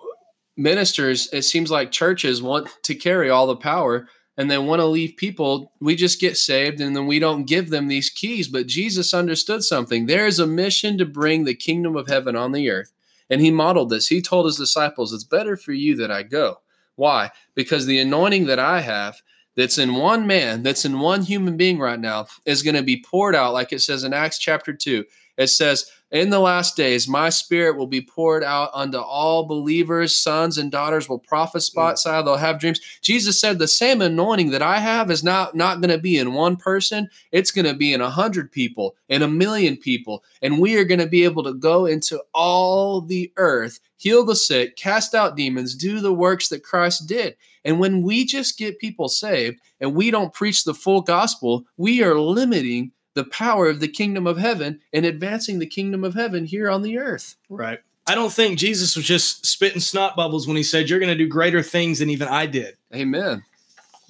ministers, 0.55 1.27
it 1.33 1.43
seems 1.43 1.69
like 1.69 1.91
churches 1.91 2.41
want 2.41 2.69
to 2.83 2.95
carry 2.95 3.29
all 3.29 3.47
the 3.47 3.57
power 3.57 4.07
and 4.37 4.49
they 4.51 4.57
want 4.57 4.79
to 4.79 4.85
leave 4.85 5.17
people. 5.17 5.71
We 5.79 5.95
just 5.95 6.19
get 6.19 6.37
saved 6.37 6.81
and 6.81 6.95
then 6.95 7.07
we 7.07 7.19
don't 7.19 7.47
give 7.47 7.69
them 7.69 7.87
these 7.87 8.09
keys. 8.09 8.47
But 8.47 8.67
Jesus 8.67 9.13
understood 9.13 9.63
something. 9.63 10.05
There 10.05 10.27
is 10.27 10.39
a 10.39 10.47
mission 10.47 10.97
to 10.97 11.05
bring 11.05 11.43
the 11.43 11.55
kingdom 11.55 11.95
of 11.95 12.07
heaven 12.07 12.35
on 12.35 12.51
the 12.51 12.69
earth. 12.69 12.91
And 13.29 13.41
he 13.41 13.49
modeled 13.49 13.89
this. 13.89 14.07
He 14.07 14.21
told 14.21 14.45
his 14.45 14.57
disciples, 14.57 15.13
It's 15.13 15.23
better 15.23 15.57
for 15.57 15.73
you 15.73 15.95
that 15.95 16.11
I 16.11 16.23
go. 16.23 16.59
Why? 16.95 17.31
Because 17.55 17.85
the 17.85 17.99
anointing 17.99 18.45
that 18.45 18.59
I 18.59 18.81
have 18.81 19.21
that's 19.55 19.77
in 19.77 19.95
one 19.95 20.27
man, 20.27 20.63
that's 20.63 20.85
in 20.85 20.99
one 20.99 21.23
human 21.23 21.57
being 21.57 21.79
right 21.79 21.99
now, 21.99 22.27
is 22.45 22.61
going 22.61 22.75
to 22.75 22.83
be 22.83 23.01
poured 23.01 23.35
out, 23.35 23.53
like 23.53 23.71
it 23.71 23.79
says 23.79 24.03
in 24.03 24.13
Acts 24.13 24.37
chapter 24.37 24.73
2. 24.73 25.05
It 25.37 25.47
says, 25.47 25.89
In 26.15 26.29
the 26.29 26.39
last 26.39 26.77
days, 26.77 27.09
my 27.09 27.27
spirit 27.27 27.75
will 27.75 27.87
be 27.87 27.99
poured 27.99 28.41
out 28.41 28.69
unto 28.73 28.97
all 28.97 29.47
believers. 29.47 30.15
Sons 30.15 30.57
and 30.57 30.71
daughters 30.71 31.09
will 31.09 31.19
prophesy, 31.19 31.75
mm. 31.75 32.23
they'll 32.23 32.37
have 32.37 32.57
dreams. 32.57 32.79
Jesus 33.01 33.37
said, 33.37 33.59
The 33.59 33.67
same 33.67 34.01
anointing 34.01 34.51
that 34.51 34.61
I 34.61 34.79
have 34.79 35.11
is 35.11 35.25
not, 35.25 35.55
not 35.55 35.81
going 35.81 35.89
to 35.89 35.97
be 35.97 36.17
in 36.17 36.31
one 36.31 36.55
person, 36.55 37.09
it's 37.33 37.51
going 37.51 37.65
to 37.65 37.73
be 37.73 37.91
in 37.91 37.99
a 37.99 38.09
hundred 38.09 38.49
people, 38.53 38.95
in 39.09 39.23
a 39.23 39.27
million 39.27 39.75
people. 39.75 40.23
And 40.41 40.59
we 40.59 40.77
are 40.77 40.85
going 40.85 41.01
to 41.01 41.05
be 41.05 41.25
able 41.25 41.43
to 41.43 41.53
go 41.53 41.85
into 41.85 42.23
all 42.33 43.01
the 43.01 43.33
earth, 43.35 43.81
heal 43.97 44.23
the 44.23 44.37
sick, 44.37 44.77
cast 44.77 45.15
out 45.15 45.35
demons, 45.35 45.75
do 45.75 45.99
the 45.99 46.13
works 46.13 46.47
that 46.47 46.63
Christ 46.63 47.07
did. 47.07 47.35
And 47.65 47.77
when 47.77 48.03
we 48.03 48.23
just 48.23 48.57
get 48.57 48.79
people 48.79 49.09
saved 49.09 49.59
and 49.81 49.93
we 49.93 50.11
don't 50.11 50.33
preach 50.33 50.63
the 50.63 50.73
full 50.73 51.01
gospel, 51.01 51.65
we 51.75 52.01
are 52.01 52.17
limiting 52.17 52.93
the 53.15 53.23
power 53.23 53.67
of 53.67 53.79
the 53.79 53.87
kingdom 53.87 54.27
of 54.27 54.37
heaven 54.37 54.81
and 54.93 55.05
advancing 55.05 55.57
the 55.57 55.65
kingdom 55.65 56.03
of 56.03 56.13
heaven 56.13 56.45
here 56.45 56.69
on 56.69 56.83
the 56.83 56.99
earth. 56.99 57.35
Right. 57.49 57.79
I 58.07 58.13
don't 58.13 58.31
think 58.31 58.59
Jesus 58.59 58.95
was 58.95 59.05
just 59.05 59.45
spitting 59.45 59.79
snot 59.81 60.15
bubbles 60.15 60.47
when 60.47 60.57
he 60.57 60.63
said, 60.63 60.89
You're 60.89 60.99
going 60.99 61.11
to 61.11 61.17
do 61.17 61.27
greater 61.27 61.63
things 61.63 61.99
than 61.99 62.11
even 62.11 62.27
I 62.27 62.45
did. 62.45 62.75
Amen. 62.93 63.43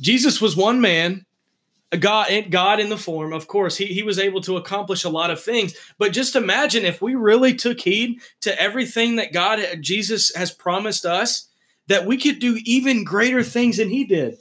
Jesus 0.01 0.41
was 0.41 0.57
one 0.57 0.81
man, 0.81 1.25
a 1.93 1.97
God, 1.97 2.29
God 2.49 2.81
in 2.81 2.89
the 2.89 2.97
form. 2.97 3.31
Of 3.31 3.47
course, 3.47 3.77
he, 3.77 3.85
he 3.85 4.03
was 4.03 4.19
able 4.19 4.41
to 4.41 4.57
accomplish 4.57 5.05
a 5.05 5.09
lot 5.09 5.31
of 5.31 5.41
things. 5.41 5.75
But 5.97 6.11
just 6.11 6.35
imagine 6.35 6.83
if 6.83 7.01
we 7.01 7.15
really 7.15 7.55
took 7.55 7.79
heed 7.79 8.19
to 8.41 8.59
everything 8.61 9.15
that 9.15 9.31
God, 9.31 9.61
Jesus 9.79 10.35
has 10.35 10.51
promised 10.51 11.05
us, 11.05 11.47
that 11.87 12.05
we 12.05 12.17
could 12.17 12.39
do 12.39 12.59
even 12.65 13.05
greater 13.05 13.43
things 13.43 13.77
than 13.77 13.89
he 13.89 14.03
did. 14.03 14.37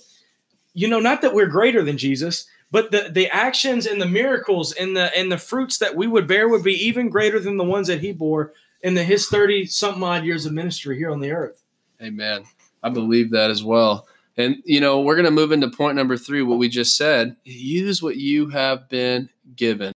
You 0.73 0.89
know, 0.89 0.99
not 0.99 1.23
that 1.23 1.35
we're 1.35 1.47
greater 1.47 1.85
than 1.85 1.99
Jesus, 1.99 2.47
but 2.75 2.91
the, 2.91 3.09
the 3.09 3.29
actions 3.29 3.87
and 3.87 4.03
the 4.03 4.07
miracles 4.07 4.73
and 4.73 4.97
the 4.97 5.17
and 5.17 5.31
the 5.31 5.39
fruits 5.39 5.79
that 5.79 5.95
we 5.95 6.09
would 6.09 6.27
bear 6.27 6.49
would 6.49 6.65
be 6.65 6.75
even 6.75 7.09
greater 7.09 7.39
than 7.39 7.57
the 7.57 7.63
ones 7.63 7.87
that 7.87 8.01
he 8.01 8.11
bore 8.11 8.53
in 8.83 8.95
the 8.95 9.05
his 9.05 9.29
30 9.29 9.67
something 9.67 10.03
odd 10.03 10.25
years 10.25 10.45
of 10.45 10.53
ministry 10.53 10.99
here 10.99 11.13
on 11.13 11.21
the 11.21 11.31
earth. 11.31 11.63
Amen. 12.03 12.43
I 12.83 12.89
believe 12.89 13.31
that 13.31 13.49
as 13.49 13.63
well. 13.63 14.09
And, 14.37 14.57
you 14.65 14.81
know, 14.81 15.01
we're 15.03 15.15
going 15.15 15.25
to 15.25 15.31
move 15.31 15.53
into 15.53 15.71
point 15.71 15.95
number 15.95 16.17
three, 16.17 16.43
what 16.43 16.59
we 16.59 16.69
just 16.69 16.97
said. 16.97 17.37
Use 17.45 18.03
what 18.03 18.17
you 18.17 18.49
have 18.49 18.89
been 18.89 19.29
given. 19.55 19.93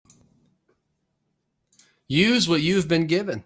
Use 2.07 2.49
what 2.49 2.61
you've 2.61 2.87
been 2.87 3.09
given. 3.09 3.43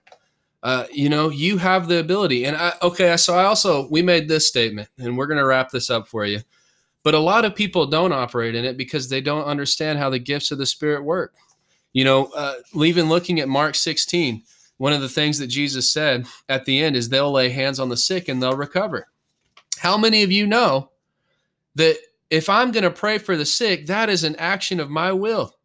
Uh, 0.62 0.84
you 0.92 1.08
know, 1.08 1.30
you 1.30 1.56
have 1.56 1.88
the 1.88 1.98
ability. 1.98 2.44
And 2.44 2.54
I, 2.54 2.74
okay, 2.82 3.16
so 3.16 3.34
I 3.34 3.44
also, 3.44 3.88
we 3.88 4.02
made 4.02 4.28
this 4.28 4.46
statement, 4.46 4.90
and 4.98 5.16
we're 5.16 5.26
going 5.26 5.38
to 5.38 5.46
wrap 5.46 5.70
this 5.70 5.88
up 5.88 6.06
for 6.06 6.26
you. 6.26 6.40
But 7.02 7.14
a 7.14 7.18
lot 7.18 7.44
of 7.44 7.54
people 7.54 7.86
don't 7.86 8.12
operate 8.12 8.54
in 8.54 8.64
it 8.64 8.76
because 8.76 9.08
they 9.08 9.20
don't 9.20 9.44
understand 9.44 9.98
how 9.98 10.10
the 10.10 10.18
gifts 10.18 10.50
of 10.50 10.58
the 10.58 10.66
Spirit 10.66 11.02
work. 11.04 11.34
You 11.92 12.04
know, 12.04 12.26
uh, 12.34 12.54
even 12.76 13.08
looking 13.08 13.40
at 13.40 13.48
Mark 13.48 13.74
16, 13.74 14.42
one 14.78 14.92
of 14.92 15.00
the 15.00 15.08
things 15.08 15.38
that 15.38 15.48
Jesus 15.48 15.92
said 15.92 16.26
at 16.48 16.64
the 16.64 16.82
end 16.82 16.96
is 16.96 17.08
they'll 17.08 17.30
lay 17.30 17.50
hands 17.50 17.78
on 17.78 17.88
the 17.88 17.96
sick 17.96 18.28
and 18.28 18.42
they'll 18.42 18.56
recover. 18.56 19.08
How 19.78 19.98
many 19.98 20.22
of 20.22 20.32
you 20.32 20.46
know 20.46 20.90
that 21.74 21.98
if 22.30 22.48
I'm 22.48 22.72
going 22.72 22.84
to 22.84 22.90
pray 22.90 23.18
for 23.18 23.36
the 23.36 23.44
sick, 23.44 23.86
that 23.86 24.08
is 24.08 24.24
an 24.24 24.36
action 24.36 24.80
of 24.80 24.90
my 24.90 25.12
will? 25.12 25.56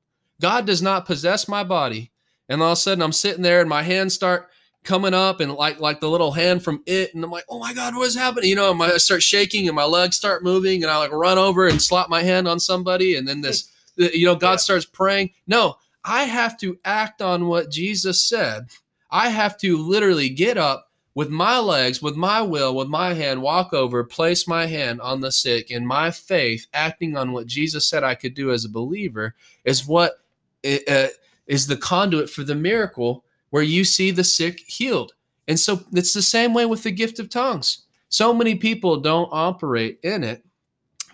God 0.41 0.65
does 0.65 0.81
not 0.81 1.05
possess 1.05 1.47
my 1.47 1.63
body. 1.63 2.11
And 2.49 2.61
all 2.61 2.69
of 2.69 2.73
a 2.73 2.75
sudden 2.81 3.01
I'm 3.01 3.13
sitting 3.13 3.43
there 3.43 3.61
and 3.61 3.69
my 3.69 3.83
hands 3.83 4.13
start 4.13 4.49
coming 4.87 5.13
up 5.13 5.41
and 5.41 5.53
like 5.53 5.79
like 5.79 5.99
the 5.99 6.09
little 6.09 6.31
hand 6.31 6.63
from 6.63 6.81
it 6.85 7.13
and 7.13 7.23
i'm 7.23 7.29
like 7.29 7.43
oh 7.49 7.59
my 7.59 7.73
god 7.73 7.93
what 7.93 8.07
is 8.07 8.15
happening? 8.15 8.49
You 8.49 8.55
know 8.55 8.73
my, 8.73 8.93
i 8.93 8.97
start 8.97 9.21
shaking 9.21 9.67
and 9.67 9.75
my 9.75 9.83
legs 9.83 10.15
start 10.15 10.43
moving 10.43 10.81
and 10.81 10.89
i 10.89 10.97
like 10.97 11.11
run 11.11 11.37
over 11.37 11.67
and 11.67 11.81
slap 11.81 12.09
my 12.09 12.23
hand 12.23 12.47
on 12.47 12.59
somebody 12.59 13.15
and 13.15 13.27
then 13.27 13.41
this 13.41 13.69
you 13.97 14.25
know 14.25 14.35
god 14.35 14.51
yeah. 14.51 14.57
starts 14.57 14.85
praying. 14.85 15.31
No 15.45 15.75
i 16.05 16.23
have 16.23 16.57
to 16.59 16.79
act 16.85 17.21
on 17.21 17.47
what 17.47 17.69
jesus 17.69 18.23
said. 18.23 18.69
I 19.09 19.29
have 19.29 19.57
to 19.59 19.77
literally 19.77 20.27
get 20.27 20.57
up 20.57 20.87
with 21.17 21.29
my 21.29 21.57
legs 21.57 22.01
with 22.01 22.15
my 22.15 22.41
will 22.41 22.75
with 22.75 22.87
my 22.87 23.13
hand 23.13 23.41
walk 23.41 23.73
over 23.73 24.03
place 24.03 24.47
my 24.47 24.67
hand 24.67 25.01
on 25.01 25.19
the 25.19 25.31
sick 25.31 25.71
and 25.71 25.87
my 25.87 26.11
faith 26.11 26.67
acting 26.73 27.17
on 27.17 27.31
what 27.31 27.47
jesus 27.47 27.89
said 27.89 28.03
i 28.03 28.13
could 28.13 28.35
do 28.35 28.51
as 28.51 28.65
a 28.65 28.69
believer 28.69 29.33
is 29.65 29.87
what 29.87 30.19
uh, 30.63 31.07
is 31.47 31.65
the 31.65 31.77
conduit 31.77 32.29
for 32.29 32.43
the 32.43 32.53
miracle 32.53 33.23
where 33.49 33.63
you 33.63 33.83
see 33.83 34.11
the 34.11 34.23
sick 34.23 34.59
healed. 34.67 35.13
And 35.47 35.59
so 35.59 35.81
it's 35.93 36.13
the 36.13 36.21
same 36.21 36.53
way 36.53 36.65
with 36.65 36.83
the 36.83 36.91
gift 36.91 37.19
of 37.19 37.29
tongues. 37.29 37.85
So 38.09 38.33
many 38.33 38.55
people 38.55 38.97
don't 38.99 39.29
operate 39.31 39.99
in 40.03 40.23
it 40.23 40.43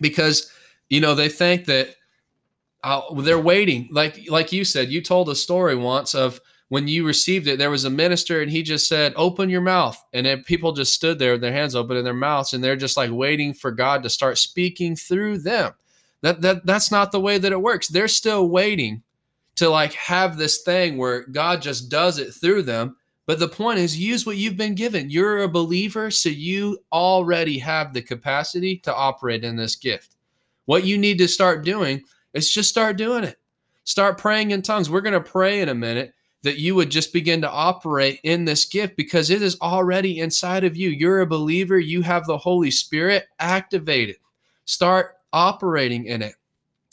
because 0.01 0.51
you 0.89 1.01
know 1.01 1.15
they 1.15 1.29
think 1.29 1.65
that 1.65 1.95
uh, 2.84 3.01
they're 3.21 3.39
waiting. 3.39 3.88
Like 3.91 4.19
like 4.29 4.51
you 4.51 4.65
said, 4.65 4.89
you 4.89 5.01
told 5.01 5.29
a 5.29 5.36
story 5.36 5.75
once 5.75 6.13
of 6.13 6.39
when 6.69 6.88
you 6.88 7.05
received 7.05 7.47
it. 7.47 7.57
There 7.57 7.69
was 7.69 7.86
a 7.86 7.89
minister 7.89 8.41
and 8.41 8.51
he 8.51 8.61
just 8.63 8.88
said, 8.88 9.13
"Open 9.15 9.49
your 9.49 9.61
mouth," 9.61 10.01
and 10.13 10.25
then 10.25 10.43
people 10.43 10.71
just 10.73 10.93
stood 10.93 11.19
there 11.19 11.34
with 11.34 11.41
their 11.41 11.53
hands 11.53 11.75
open 11.75 11.97
in 11.97 12.03
their 12.03 12.13
mouths, 12.13 12.53
and 12.53 12.63
they're 12.63 12.75
just 12.75 12.97
like 12.97 13.11
waiting 13.11 13.53
for 13.53 13.71
God 13.71 14.03
to 14.03 14.09
start 14.09 14.38
speaking 14.38 14.95
through 14.95 15.39
them. 15.39 15.73
That 16.21 16.41
that 16.41 16.65
that's 16.65 16.91
not 16.91 17.11
the 17.11 17.19
way 17.19 17.38
that 17.38 17.51
it 17.51 17.61
works. 17.61 17.88
They're 17.88 18.07
still 18.07 18.47
waiting 18.49 19.03
to 19.56 19.70
like 19.70 19.93
have 19.93 20.38
this 20.38 20.62
thing 20.62 20.97
where 20.97 21.26
God 21.28 21.62
just 21.62 21.89
does 21.89 22.20
it 22.20 22.34
through 22.34 22.64
them. 22.64 22.95
But 23.26 23.39
the 23.39 23.47
point 23.47 23.80
is, 23.80 23.97
use 23.97 24.26
what 24.26 24.38
you've 24.38 24.58
been 24.58 24.76
given. 24.76 25.10
You're 25.10 25.43
a 25.43 25.47
believer, 25.47 26.12
so 26.12 26.30
you 26.30 26.80
already 26.91 27.58
have 27.60 27.93
the 27.93 28.01
capacity 28.01 28.78
to 28.80 28.93
operate 28.93 29.45
in 29.45 29.56
this 29.56 29.78
gift. 29.78 30.18
What 30.66 30.84
you 30.84 30.97
need 30.97 31.18
to 31.20 31.28
start 31.28 31.64
doing 31.64 32.04
is 32.34 32.51
just 32.51 32.70
start 32.70 32.97
doing 32.97 33.24
it. 33.24 33.39
Start 33.86 34.18
praying 34.18 34.51
in 34.51 34.62
tongues. 34.62 34.89
We're 34.89 35.01
going 35.01 35.14
to 35.14 35.22
pray 35.22 35.62
in 35.62 35.70
a 35.70 35.76
minute 35.76 36.14
that 36.41 36.58
you 36.58 36.76
would 36.76 36.89
just 36.89 37.14
begin 37.14 37.41
to 37.41 37.49
operate 37.49 38.20
in 38.24 38.43
this 38.43 38.66
gift 38.66 38.97
because 38.97 39.30
it 39.30 39.41
is 39.41 39.60
already 39.62 40.20
inside 40.20 40.66
of 40.66 40.76
you. 40.76 40.89
You're 40.89 41.22
a 41.22 41.28
believer, 41.28 41.80
you 41.80 42.01
have 42.01 42.26
the 42.26 42.38
Holy 42.38 42.72
Spirit 42.72 43.28
activated. 43.39 44.18
Start 44.66 45.18
operating 45.32 46.06
in 46.06 46.22
it. 46.22 46.36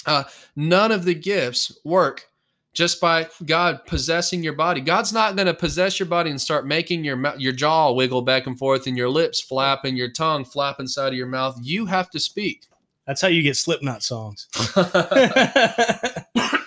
Uh, 0.07 0.25
none 0.57 0.93
of 0.93 1.05
the 1.05 1.15
gifts 1.15 1.77
work 1.85 2.30
just 2.73 3.01
by 3.01 3.29
God 3.45 3.85
possessing 3.87 4.43
your 4.43 4.53
body. 4.53 4.81
God's 4.81 5.13
not 5.13 5.37
going 5.37 5.47
to 5.47 5.55
possess 5.55 5.99
your 5.99 6.07
body 6.07 6.31
and 6.31 6.41
start 6.41 6.67
making 6.67 7.05
your 7.05 7.35
your 7.37 7.53
jaw 7.53 7.93
wiggle 7.93 8.23
back 8.23 8.47
and 8.47 8.59
forth 8.59 8.87
and 8.87 8.97
your 8.97 9.09
lips 9.09 9.41
flap 9.41 9.85
and 9.85 9.97
your 9.97 10.11
tongue 10.11 10.45
flap 10.45 10.81
inside 10.81 11.09
of 11.09 11.15
your 11.15 11.27
mouth. 11.27 11.59
You 11.61 11.87
have 11.87 12.11
to 12.11 12.21
speak. 12.21 12.67
That's 13.07 13.21
how 13.21 13.29
you 13.29 13.43
get 13.43 13.57
Slipknot 13.57 14.03
songs. 14.03 14.47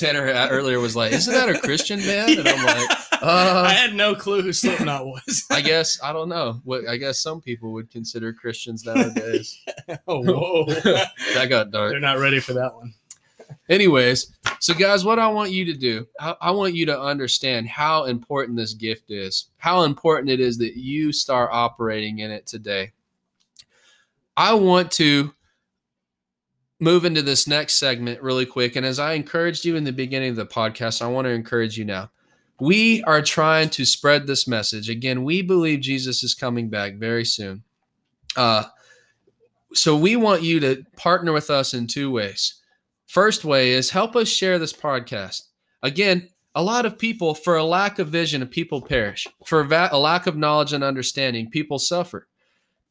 Tanner 0.00 0.48
earlier 0.50 0.80
was 0.80 0.96
like, 0.96 1.12
"Isn't 1.12 1.34
that 1.34 1.50
a 1.50 1.58
Christian 1.58 2.00
band?" 2.00 2.38
And 2.38 2.48
I'm 2.48 2.64
like, 2.64 2.90
uh, 3.22 3.64
"I 3.66 3.74
had 3.74 3.94
no 3.94 4.14
clue 4.14 4.40
who 4.40 4.50
Slipknot 4.50 5.04
was." 5.04 5.44
I 5.50 5.60
guess 5.60 6.00
I 6.02 6.14
don't 6.14 6.30
know. 6.30 6.62
What 6.64 6.88
I 6.88 6.96
guess 6.96 7.20
some 7.20 7.42
people 7.42 7.72
would 7.74 7.90
consider 7.90 8.32
Christians 8.32 8.86
nowadays. 8.86 9.62
oh, 10.08 10.22
whoa, 10.22 10.64
that 11.34 11.48
got 11.50 11.70
dark. 11.70 11.90
They're 11.90 12.00
not 12.00 12.18
ready 12.18 12.40
for 12.40 12.54
that 12.54 12.74
one. 12.74 12.94
Anyways, 13.68 14.34
so 14.60 14.74
guys, 14.74 15.06
what 15.06 15.18
I 15.18 15.26
want 15.28 15.52
you 15.52 15.64
to 15.64 15.72
do, 15.72 16.06
I, 16.20 16.50
want 16.50 16.74
you 16.74 16.84
to 16.84 17.00
understand 17.00 17.66
how 17.66 18.04
important 18.04 18.58
this 18.58 18.74
gift 18.74 19.10
is, 19.10 19.46
how 19.56 19.84
important 19.84 20.28
it 20.28 20.38
is 20.38 20.58
that 20.58 20.76
you 20.76 21.12
start 21.12 21.48
operating 21.50 22.18
in 22.18 22.30
it 22.30 22.46
today. 22.46 22.92
I 24.36 24.52
want 24.52 24.92
to 24.92 25.32
move 26.78 27.06
into 27.06 27.22
this 27.22 27.48
next 27.48 27.76
segment 27.76 28.20
really 28.20 28.44
quick. 28.44 28.76
And 28.76 28.84
as 28.84 28.98
I 28.98 29.14
encouraged 29.14 29.64
you 29.64 29.76
in 29.76 29.84
the 29.84 29.92
beginning 29.92 30.28
of 30.28 30.36
the 30.36 30.44
podcast, 30.44 31.00
I 31.00 31.06
want 31.06 31.24
to 31.24 31.30
encourage 31.30 31.78
you 31.78 31.86
now. 31.86 32.10
We 32.60 33.02
are 33.04 33.22
trying 33.22 33.70
to 33.70 33.86
spread 33.86 34.26
this 34.26 34.46
message. 34.46 34.90
Again, 34.90 35.24
we 35.24 35.40
believe 35.40 35.80
Jesus 35.80 36.22
is 36.22 36.34
coming 36.34 36.68
back 36.68 36.96
very 36.96 37.24
soon. 37.24 37.62
Uh, 38.36 38.64
so 39.72 39.96
we 39.96 40.16
want 40.16 40.42
you 40.42 40.60
to 40.60 40.84
partner 40.98 41.32
with 41.32 41.48
us 41.48 41.72
in 41.72 41.86
two 41.86 42.10
ways. 42.10 42.59
First 43.10 43.44
way 43.44 43.72
is 43.72 43.90
help 43.90 44.14
us 44.14 44.28
share 44.28 44.60
this 44.60 44.72
podcast. 44.72 45.48
Again, 45.82 46.28
a 46.54 46.62
lot 46.62 46.86
of 46.86 46.96
people, 46.96 47.34
for 47.34 47.56
a 47.56 47.64
lack 47.64 47.98
of 47.98 48.06
vision, 48.06 48.46
people 48.46 48.80
perish. 48.80 49.26
For 49.44 49.62
a 49.62 49.98
lack 49.98 50.28
of 50.28 50.36
knowledge 50.36 50.72
and 50.72 50.84
understanding, 50.84 51.50
people 51.50 51.80
suffer. 51.80 52.28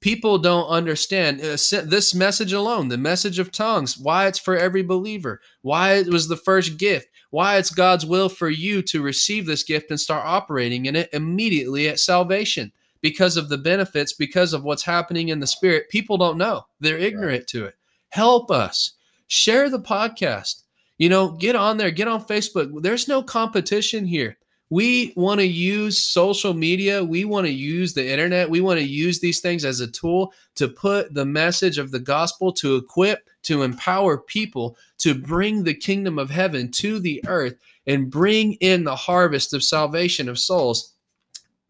People 0.01 0.37
don't 0.37 0.67
understand 0.67 1.39
uh, 1.39 1.55
this 1.85 2.13
message 2.13 2.51
alone, 2.51 2.89
the 2.89 2.97
message 2.97 3.39
of 3.39 3.49
tongues, 3.49 3.97
why 3.97 4.27
it's 4.27 4.37
for 4.37 4.57
every 4.57 4.83
believer, 4.83 5.39
why 5.61 5.93
it 5.93 6.09
was 6.09 6.27
the 6.27 6.35
first 6.35 6.77
gift, 6.77 7.07
why 7.29 7.55
it's 7.55 7.71
God's 7.71 8.05
will 8.05 8.27
for 8.27 8.49
you 8.49 8.81
to 8.81 9.01
receive 9.01 9.45
this 9.45 9.63
gift 9.63 9.89
and 9.89 10.01
start 10.01 10.25
operating 10.25 10.85
in 10.85 10.97
it 10.97 11.09
immediately 11.13 11.87
at 11.87 11.97
salvation 11.97 12.73
because 12.99 13.37
of 13.37 13.47
the 13.47 13.57
benefits, 13.57 14.11
because 14.11 14.51
of 14.51 14.65
what's 14.65 14.83
happening 14.83 15.29
in 15.29 15.39
the 15.39 15.47
spirit. 15.47 15.87
People 15.87 16.17
don't 16.17 16.37
know, 16.37 16.65
they're 16.81 16.97
ignorant 16.97 17.39
right. 17.39 17.47
to 17.47 17.65
it. 17.67 17.75
Help 18.09 18.51
us 18.51 18.97
share 19.29 19.69
the 19.69 19.79
podcast. 19.79 20.63
You 20.97 21.07
know, 21.07 21.31
get 21.31 21.55
on 21.55 21.77
there, 21.77 21.91
get 21.91 22.09
on 22.09 22.25
Facebook. 22.25 22.81
There's 22.81 23.07
no 23.07 23.23
competition 23.23 24.05
here. 24.05 24.37
We 24.69 25.13
want 25.15 25.39
to 25.39 25.47
use 25.47 26.03
social 26.03 26.53
media. 26.53 27.03
We 27.03 27.25
want 27.25 27.47
to 27.47 27.51
use 27.51 27.93
the 27.93 28.07
internet. 28.07 28.49
We 28.49 28.61
want 28.61 28.79
to 28.79 28.85
use 28.85 29.19
these 29.19 29.39
things 29.39 29.65
as 29.65 29.79
a 29.79 29.89
tool 29.89 30.33
to 30.55 30.67
put 30.67 31.13
the 31.13 31.25
message 31.25 31.77
of 31.77 31.91
the 31.91 31.99
gospel, 31.99 32.51
to 32.53 32.75
equip, 32.75 33.27
to 33.43 33.63
empower 33.63 34.17
people 34.17 34.77
to 34.99 35.15
bring 35.15 35.63
the 35.63 35.73
kingdom 35.73 36.19
of 36.19 36.29
heaven 36.29 36.69
to 36.71 36.99
the 36.99 37.23
earth 37.25 37.55
and 37.87 38.11
bring 38.11 38.53
in 38.55 38.83
the 38.83 38.95
harvest 38.95 39.53
of 39.53 39.63
salvation 39.63 40.29
of 40.29 40.37
souls 40.37 40.93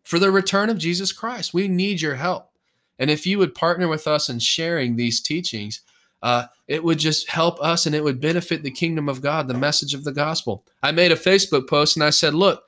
for 0.04 0.20
the 0.20 0.32
return 0.32 0.70
of 0.70 0.78
Jesus 0.78 1.14
Christ. 1.14 1.54
We 1.54 1.68
need 1.68 2.02
your 2.02 2.16
help. 2.16 2.50
And 2.98 3.10
if 3.10 3.26
you 3.26 3.38
would 3.38 3.56
partner 3.56 3.88
with 3.88 4.08
us 4.08 4.28
in 4.28 4.40
sharing 4.40 4.96
these 4.96 5.22
teachings, 5.22 5.82
uh, 6.22 6.46
it 6.68 6.84
would 6.84 7.00
just 7.00 7.30
help 7.30 7.62
us 7.62 7.86
and 7.86 7.96
it 7.96 8.04
would 8.04 8.22
benefit 8.22 8.64
the 8.64 8.72
kingdom 8.72 9.08
of 9.10 9.22
God, 9.22 9.48
the 9.48 9.54
message 9.54 9.94
of 9.94 10.04
the 10.04 10.12
gospel. 10.12 10.64
I 10.84 10.92
made 10.92 11.12
a 11.12 11.16
Facebook 11.16 11.68
post 11.68 11.96
and 11.96 12.04
I 12.04 12.10
said, 12.10 12.34
look, 12.34 12.64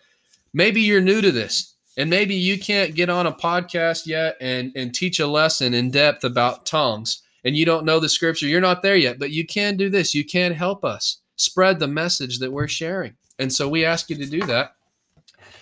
maybe 0.53 0.81
you're 0.81 1.01
new 1.01 1.21
to 1.21 1.31
this 1.31 1.75
and 1.97 2.09
maybe 2.09 2.35
you 2.35 2.59
can't 2.59 2.95
get 2.95 3.09
on 3.09 3.27
a 3.27 3.31
podcast 3.31 4.05
yet 4.05 4.37
and, 4.39 4.71
and 4.75 4.93
teach 4.93 5.19
a 5.19 5.27
lesson 5.27 5.73
in 5.73 5.91
depth 5.91 6.23
about 6.23 6.65
tongues 6.65 7.21
and 7.43 7.55
you 7.55 7.65
don't 7.65 7.85
know 7.85 7.99
the 7.99 8.09
scripture. 8.09 8.47
You're 8.47 8.61
not 8.61 8.81
there 8.81 8.95
yet, 8.95 9.19
but 9.19 9.31
you 9.31 9.45
can 9.45 9.75
do 9.75 9.89
this. 9.89 10.15
You 10.15 10.23
can 10.23 10.53
help 10.53 10.85
us 10.85 11.17
spread 11.35 11.79
the 11.79 11.87
message 11.87 12.39
that 12.39 12.51
we're 12.51 12.67
sharing. 12.67 13.15
And 13.39 13.51
so 13.51 13.67
we 13.67 13.83
ask 13.83 14.09
you 14.09 14.15
to 14.17 14.25
do 14.25 14.45
that. 14.45 14.75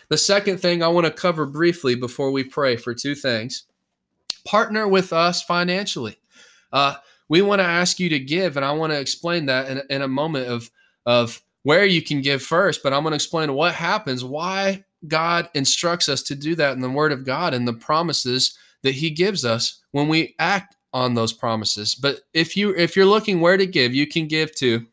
The 0.10 0.18
second 0.18 0.60
thing 0.60 0.84
I 0.84 0.88
want 0.88 1.06
to 1.06 1.12
cover 1.12 1.46
briefly 1.46 1.96
before 1.96 2.32
we 2.32 2.44
pray 2.44 2.76
for 2.76 2.94
two 2.94 3.16
things 3.16 3.64
partner 4.46 4.88
with 4.88 5.14
us 5.14 5.44
financially. 5.44 6.18
Uh, 6.72 6.96
we 7.30 7.42
want 7.42 7.60
to 7.60 7.66
ask 7.66 8.00
you 8.00 8.10
to 8.10 8.20
give, 8.20 8.58
and 8.58 8.66
I 8.66 8.72
want 8.72 8.92
to 8.92 9.00
explain 9.00 9.46
that 9.46 9.70
in, 9.70 9.82
in 9.90 10.02
a 10.02 10.08
moment 10.08 10.48
of 10.48 10.70
of 11.06 11.42
where 11.64 11.86
you 11.86 12.02
can 12.02 12.22
give 12.22 12.42
first. 12.42 12.84
But 12.84 12.94
I'm 12.94 13.04
going 13.04 13.12
to 13.12 13.16
explain 13.16 13.54
what 13.54 13.76
happens, 13.76 14.24
why 14.24 14.84
God 15.08 15.50
instructs 15.54 16.10
us 16.10 16.24
to 16.24 16.36
do 16.36 16.56
that 16.56 16.74
in 16.74 16.82
the 16.82 16.90
Word 16.90 17.12
of 17.12 17.26
God 17.26 17.54
and 17.54 17.68
the 17.68 17.74
promises 17.74 18.58
that 18.84 18.96
He 18.96 19.10
gives 19.12 19.46
us 19.46 19.82
when 19.92 20.08
we 20.08 20.36
act 20.40 20.76
on 20.92 21.14
those 21.14 21.34
promises. 21.34 21.96
But 21.96 22.22
if 22.34 22.58
you 22.58 22.76
if 22.76 22.96
you're 22.96 23.06
looking 23.06 23.40
where 23.40 23.58
to 23.58 23.66
give, 23.66 23.94
you 23.94 24.08
can 24.08 24.28
give 24.28 24.54
to 24.56 24.86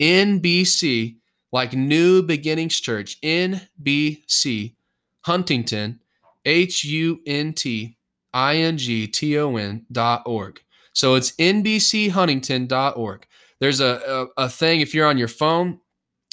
NBC, 0.00 1.16
like 1.52 1.72
New 1.72 2.22
Beginnings 2.22 2.80
Church, 2.80 3.20
NBC, 3.22 4.74
Huntington, 5.22 6.00
H 6.44 6.84
U 6.84 7.20
N 7.26 7.52
T 7.52 7.96
I 8.32 8.56
N 8.56 8.76
G 8.76 9.06
T 9.06 9.38
O 9.38 9.56
N 9.56 9.86
dot 9.90 10.22
org. 10.26 10.60
So 10.94 11.16
it's 11.16 11.32
nbchuntington.org. 11.32 13.26
There's 13.60 13.80
a, 13.80 14.28
a, 14.36 14.44
a 14.44 14.48
thing 14.48 14.80
if 14.80 14.94
you're 14.94 15.06
on 15.06 15.18
your 15.18 15.28
phone, 15.28 15.80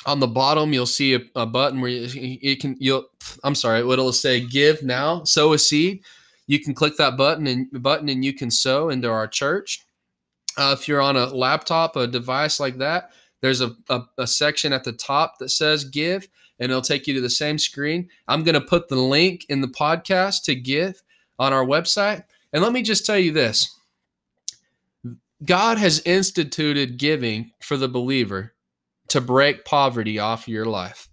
on 0.06 0.20
the 0.20 0.28
bottom 0.28 0.74
you'll 0.74 0.86
see 0.86 1.14
a, 1.14 1.20
a 1.36 1.46
button 1.46 1.82
where 1.82 1.92
you, 1.92 2.58
can 2.58 2.76
you'll 2.80 3.06
I'm 3.44 3.56
sorry, 3.56 3.80
it'll 3.80 4.14
say 4.14 4.40
give 4.40 4.84
now, 4.84 5.24
sow 5.24 5.54
a 5.54 5.60
seed. 5.60 6.04
You 6.48 6.60
can 6.60 6.74
click 6.74 6.98
that 6.98 7.18
button 7.18 7.48
and 7.48 7.84
button 7.84 8.10
and 8.10 8.26
you 8.26 8.34
can 8.34 8.50
sow 8.50 8.90
into 8.90 9.10
our 9.10 9.28
church. 9.28 9.86
Uh, 10.58 10.76
if 10.78 10.88
you're 10.88 11.02
on 11.02 11.16
a 11.16 11.28
laptop, 11.28 11.96
a 11.96 12.08
device 12.08 12.60
like 12.60 12.78
that, 12.80 13.12
there's 13.42 13.62
a, 13.62 13.76
a, 13.90 14.02
a 14.18 14.28
section 14.28 14.74
at 14.74 14.84
the 14.84 14.92
top 14.92 15.40
that 15.40 15.50
says 15.50 15.86
give, 15.86 16.28
and 16.60 16.70
it'll 16.70 16.82
take 16.82 17.08
you 17.08 17.14
to 17.14 17.22
the 17.22 17.30
same 17.30 17.58
screen. 17.58 18.10
I'm 18.28 18.44
going 18.44 18.56
to 18.56 18.62
put 18.62 18.90
the 18.90 18.98
link 18.98 19.46
in 19.50 19.62
the 19.62 19.68
podcast 19.68 20.44
to 20.44 20.56
give 20.56 21.02
on 21.40 21.54
our 21.54 21.66
website. 21.66 22.26
And 22.54 22.62
let 22.62 22.74
me 22.74 22.82
just 22.82 23.06
tell 23.06 23.18
you 23.18 23.32
this 23.32 23.80
God 25.44 25.78
has 25.78 26.02
instituted 26.06 26.98
giving 26.98 27.52
for 27.62 27.78
the 27.78 27.88
believer 27.88 28.54
to 29.10 29.22
break 29.22 29.66
poverty 29.66 30.20
off 30.20 30.48
your 30.48 30.66
life. 30.66 31.10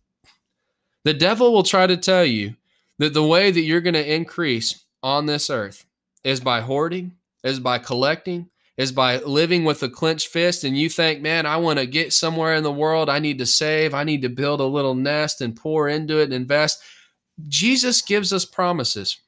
The 1.04 1.14
devil 1.14 1.52
will 1.52 1.62
try 1.62 1.86
to 1.86 1.96
tell 1.96 2.24
you 2.24 2.54
that 2.98 3.14
the 3.14 3.26
way 3.26 3.50
that 3.50 3.60
you're 3.60 3.80
going 3.80 3.94
to 3.94 4.14
increase 4.14 4.84
on 5.02 5.26
this 5.26 5.48
earth 5.48 5.86
is 6.24 6.40
by 6.40 6.60
hoarding, 6.60 7.12
is 7.42 7.60
by 7.60 7.78
collecting, 7.78 8.50
is 8.76 8.92
by 8.92 9.18
living 9.18 9.64
with 9.64 9.82
a 9.82 9.88
clenched 9.88 10.28
fist 10.28 10.62
and 10.62 10.78
you 10.78 10.88
think, 10.88 11.20
man, 11.20 11.46
I 11.46 11.56
want 11.56 11.78
to 11.78 11.86
get 11.86 12.12
somewhere 12.12 12.54
in 12.54 12.62
the 12.62 12.72
world. 12.72 13.08
I 13.08 13.18
need 13.18 13.38
to 13.38 13.46
save. 13.46 13.94
I 13.94 14.04
need 14.04 14.22
to 14.22 14.28
build 14.28 14.60
a 14.60 14.64
little 14.64 14.94
nest 14.94 15.40
and 15.40 15.56
pour 15.56 15.88
into 15.88 16.18
it 16.18 16.24
and 16.24 16.34
invest. 16.34 16.80
Jesus 17.48 18.02
gives 18.02 18.32
us 18.32 18.44
promises. 18.44 19.18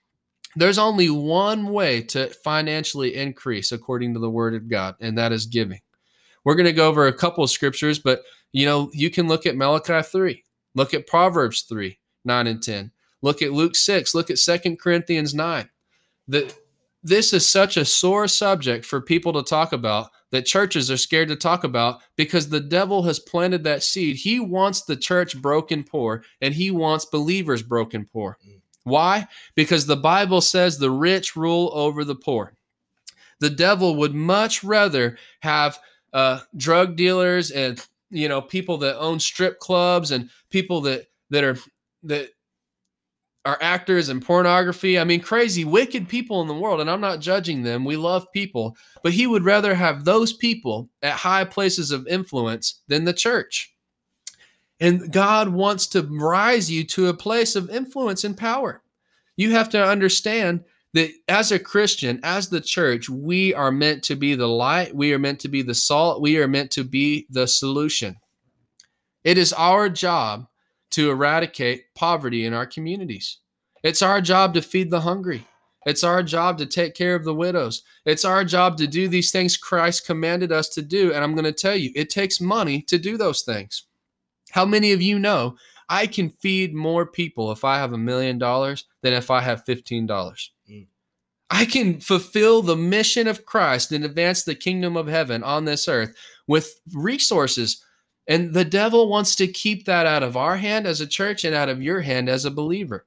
There's 0.57 0.79
only 0.79 1.11
one 1.11 1.69
way 1.69 2.03
to 2.03 2.29
financially 2.29 3.15
increase 3.15 3.73
according 3.73 4.15
to 4.15 4.21
the 4.21 4.31
word 4.31 4.55
of 4.55 4.69
God, 4.69 4.97
and 5.01 5.17
that 5.17 5.33
is 5.33 5.47
giving. 5.47 5.81
We're 6.45 6.57
going 6.57 6.67
to 6.67 6.73
go 6.73 6.89
over 6.89 7.07
a 7.07 7.13
couple 7.13 7.45
of 7.45 7.51
scriptures, 7.51 7.99
but 7.99 8.23
you 8.53 8.67
know, 8.67 8.91
you 8.93 9.11
can 9.11 9.29
look 9.29 9.47
at 9.47 9.57
Malachi 9.57 10.03
3, 10.03 10.43
look 10.75 10.93
at 10.93 11.07
Proverbs 11.07 11.63
3, 11.63 11.99
9 12.25 12.47
and 12.47 12.63
10. 12.63 12.91
Look 13.23 13.43
at 13.43 13.53
Luke 13.53 13.77
6, 13.77 14.15
look 14.15 14.31
at 14.31 14.39
Second 14.39 14.81
Corinthians 14.81 15.35
9. 15.35 15.69
The 16.27 16.53
this 17.03 17.33
is 17.33 17.49
such 17.49 17.77
a 17.77 17.85
sore 17.85 18.29
subject 18.29 18.85
for 18.85 19.01
people 19.01 19.33
to 19.33 19.43
talk 19.43 19.73
about 19.73 20.11
that 20.33 20.47
churches 20.47 20.91
are 20.91 20.97
scared 20.97 21.29
to 21.29 21.37
talk 21.37 21.65
about 21.65 22.01
because 22.15 22.49
the 22.49 22.61
devil 22.61 23.03
has 23.05 23.19
planted 23.19 23.65
that 23.65 23.83
seed. 23.83 24.17
He 24.17 24.39
wants 24.39 24.83
the 24.83 24.97
church 24.97 25.41
broken 25.41 25.83
poor 25.83 26.23
and 26.41 26.55
he 26.55 26.71
wants 26.71 27.07
believers 27.07 27.63
broken 27.63 28.07
poor. 28.13 28.37
Mm. 28.47 28.60
Why? 28.85 29.29
Because 29.55 29.87
the 29.87 29.97
Bible 29.97 30.41
says 30.41 30.79
the 30.79 30.91
rich 30.91 31.37
rule 31.37 31.71
over 31.75 32.05
the 32.05 32.15
poor. 32.15 32.55
The 33.41 33.51
devil 33.51 33.97
would 33.97 34.15
much 34.15 34.63
rather 34.65 35.19
have 35.41 35.79
uh, 36.13 36.41
drug 36.57 36.97
dealers 36.97 37.51
and 37.51 37.85
you 38.11 38.29
know 38.29 38.43
people 38.43 38.79
that 38.79 38.99
own 38.99 39.21
strip 39.21 39.59
clubs 39.61 40.11
and 40.11 40.29
people 40.51 40.81
that 40.83 41.07
that 41.31 41.45
are 41.45 41.57
that 42.03 42.31
are 43.45 43.59
actors 43.63 44.09
in 44.09 44.21
pornography. 44.21 44.99
I 44.99 45.05
mean, 45.05 45.21
crazy, 45.21 45.65
wicked 45.65 46.09
people 46.09 46.43
in 46.43 46.49
the 46.49 46.55
world. 46.55 46.81
And 46.81 46.91
I'm 46.91 47.01
not 47.01 47.21
judging 47.21 47.63
them. 47.63 47.85
We 47.85 47.97
love 47.97 48.31
people. 48.33 48.77
But 49.03 49.13
he 49.13 49.27
would 49.27 49.45
rather 49.45 49.75
have 49.75 50.05
those 50.05 50.33
people 50.33 50.91
at 51.03 51.15
high 51.15 51.45
places 51.45 51.91
of 51.91 52.07
influence 52.07 52.83
than 52.89 53.05
the 53.05 53.15
church. 53.15 53.75
And 54.81 55.13
God 55.13 55.49
wants 55.49 55.87
to 55.89 56.03
rise 56.03 56.71
you 56.71 56.85
to 56.85 57.09
a 57.09 57.15
place 57.15 57.55
of 57.55 57.69
influence 57.71 58.25
and 58.25 58.37
power. 58.37 58.83
You 59.37 59.53
have 59.53 59.69
to 59.71 59.85
understand 59.85 60.65
that 60.95 61.11
as 61.29 61.53
a 61.53 61.59
Christian, 61.59 62.19
as 62.23 62.49
the 62.49 62.61
church, 62.61 63.09
we 63.09 63.55
are 63.55 63.71
meant 63.71 64.03
to 64.05 64.17
be 64.17 64.35
the 64.35 64.49
light, 64.49 64.95
we 64.95 65.13
are 65.13 65.19
meant 65.19 65.41
to 65.41 65.49
be 65.49 65.63
the 65.63 65.75
salt, 65.75 66.21
we 66.21 66.39
are 66.39 66.49
meant 66.49 66.71
to 66.73 66.85
be 66.85 67.27
the 67.31 67.47
solution. 67.47 68.17
It 69.23 69.39
is 69.39 69.53
our 69.53 69.89
job 69.89 70.47
to 70.93 71.11
eradicate 71.11 71.95
poverty 71.95 72.45
in 72.45 72.55
our 72.55 72.67
communities. 72.67 73.39
It's 73.83 74.03
our 74.03 74.21
job 74.21 74.55
to 74.55 74.63
feed 74.63 74.91
the 74.91 75.03
hungry. 75.03 75.47
It's 75.87 76.05
our 76.05 76.23
job 76.23 76.59
to 76.59 76.67
take 76.67 76.95
care 76.95 77.15
of 77.15 77.25
the 77.25 77.35
widows. 77.35 77.83
It's 78.05 78.25
our 78.25 78.45
job 78.45 78.77
to 78.79 78.87
do 78.87 79.09
these 79.09 79.31
things 79.31 79.57
Christ 79.57 80.07
commanded 80.07 80.53
us 80.53 80.69
to 80.71 80.83
do. 80.83 81.13
And 81.13 81.25
I'm 81.25 81.35
going 81.35 81.45
to 81.45 81.53
tell 81.53 81.77
you, 81.77 81.91
it 81.95 82.11
takes 82.11 82.41
money 82.41 82.83
to 82.83 82.99
do 82.99 83.17
those 83.17 83.43
things. 83.43 83.85
How 84.51 84.65
many 84.65 84.93
of 84.93 85.03
you 85.03 85.19
know 85.19 85.57
I 85.89 86.07
can 86.07 86.31
feed 86.31 86.75
more 86.75 87.07
people 87.07 87.53
if 87.53 87.65
I 87.65 87.79
have 87.79 87.93
a 87.93 87.99
million 87.99 88.39
dollars 88.39 88.87
than 89.03 89.13
if 89.13 89.31
I 89.31 89.41
have 89.41 89.65
$15? 89.65 90.09
Mm. 90.09 90.87
I 91.51 91.65
can 91.65 92.01
fulfill 92.01 92.63
the 92.63 92.77
mission 92.77 93.27
of 93.27 93.45
Christ 93.45 93.93
and 93.93 94.05
advance 94.05 94.45
the 94.45 94.55
kingdom 94.55 94.97
of 94.97 95.09
heaven 95.09 95.43
on 95.43 95.65
this 95.65 95.89
earth 95.89 96.15
with 96.47 96.81
resources 96.93 97.85
and 98.31 98.55
the 98.55 98.65
devil 98.65 99.09
wants 99.09 99.35
to 99.35 99.49
keep 99.49 99.87
that 99.87 100.07
out 100.07 100.23
of 100.23 100.37
our 100.37 100.57
hand 100.57 100.87
as 100.87 101.01
a 101.01 101.07
church 101.07 101.45
and 101.45 101.53
out 101.53 101.69
of 101.69 101.83
your 101.83 102.03
hand 102.03 102.29
as 102.29 102.45
a 102.45 102.51
believer. 102.51 103.05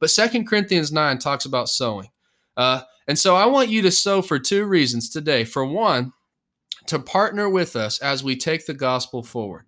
But 0.00 0.10
Second 0.10 0.46
Corinthians 0.46 0.92
9 0.92 1.18
talks 1.18 1.46
about 1.46 1.70
sowing. 1.70 2.10
Uh, 2.54 2.82
and 3.06 3.18
so 3.18 3.36
I 3.36 3.46
want 3.46 3.70
you 3.70 3.80
to 3.80 3.90
sow 3.90 4.20
for 4.20 4.38
two 4.38 4.66
reasons 4.66 5.08
today. 5.08 5.44
For 5.44 5.64
one, 5.64 6.12
to 6.88 6.98
partner 6.98 7.48
with 7.48 7.74
us 7.74 7.98
as 8.00 8.22
we 8.22 8.36
take 8.36 8.66
the 8.66 8.74
gospel 8.74 9.22
forward. 9.22 9.64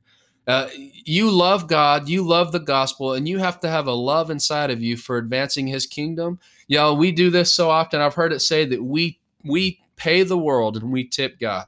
Uh, 0.47 0.68
you 0.74 1.30
love 1.30 1.68
God, 1.68 2.09
you 2.09 2.22
love 2.26 2.53
the 2.53 2.61
gospel, 2.61 3.12
and 3.12 3.28
you 3.28 3.38
have 3.38 3.61
to 3.61 3.68
have 3.68 3.86
a 3.86 3.93
love 3.93 4.30
inside 4.30 4.70
of 4.70 4.82
you 4.82 4.97
for 4.97 5.16
advancing 5.16 5.66
His 5.66 5.86
kingdom. 5.86 6.38
Y'all, 6.66 6.97
we 6.97 7.12
do 7.12 7.30
this 7.30 7.53
so 7.53 7.70
often. 7.70 8.01
I've 8.01 8.14
heard 8.14 8.32
it 8.32 8.41
say 8.41 8.64
that 8.64 8.82
we 8.82 9.18
we 9.45 9.80
pay 9.97 10.22
the 10.22 10.38
world 10.38 10.76
and 10.76 10.91
we 10.91 11.05
tip 11.05 11.38
God. 11.38 11.66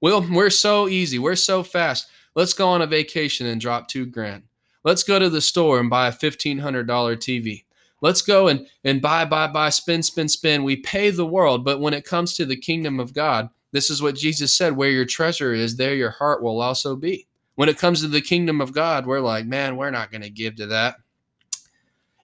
Well, 0.00 0.26
we're 0.30 0.50
so 0.50 0.88
easy. 0.88 1.18
We're 1.18 1.36
so 1.36 1.62
fast. 1.62 2.08
Let's 2.34 2.54
go 2.54 2.68
on 2.68 2.82
a 2.82 2.86
vacation 2.86 3.46
and 3.46 3.60
drop 3.60 3.88
two 3.88 4.06
grand. 4.06 4.44
Let's 4.82 5.02
go 5.02 5.18
to 5.18 5.28
the 5.28 5.42
store 5.42 5.78
and 5.78 5.90
buy 5.90 6.08
a 6.08 6.12
$1,500 6.12 6.86
TV. 6.86 7.64
Let's 8.00 8.22
go 8.22 8.48
and, 8.48 8.66
and 8.82 9.02
buy, 9.02 9.26
buy, 9.26 9.46
buy, 9.48 9.68
spin, 9.68 10.02
spin, 10.02 10.28
spin. 10.28 10.64
We 10.64 10.76
pay 10.76 11.10
the 11.10 11.26
world. 11.26 11.64
But 11.64 11.80
when 11.80 11.92
it 11.92 12.06
comes 12.06 12.34
to 12.34 12.46
the 12.46 12.56
kingdom 12.56 12.98
of 12.98 13.12
God, 13.12 13.50
this 13.72 13.90
is 13.90 14.00
what 14.00 14.14
Jesus 14.16 14.56
said 14.56 14.76
where 14.76 14.90
your 14.90 15.04
treasure 15.04 15.52
is, 15.52 15.76
there 15.76 15.94
your 15.94 16.10
heart 16.10 16.42
will 16.42 16.60
also 16.62 16.96
be. 16.96 17.26
When 17.54 17.68
it 17.68 17.78
comes 17.78 18.00
to 18.00 18.08
the 18.08 18.20
kingdom 18.20 18.60
of 18.60 18.72
God, 18.72 19.06
we're 19.06 19.20
like, 19.20 19.46
man, 19.46 19.76
we're 19.76 19.90
not 19.90 20.10
going 20.10 20.22
to 20.22 20.30
give 20.30 20.56
to 20.56 20.66
that. 20.68 20.96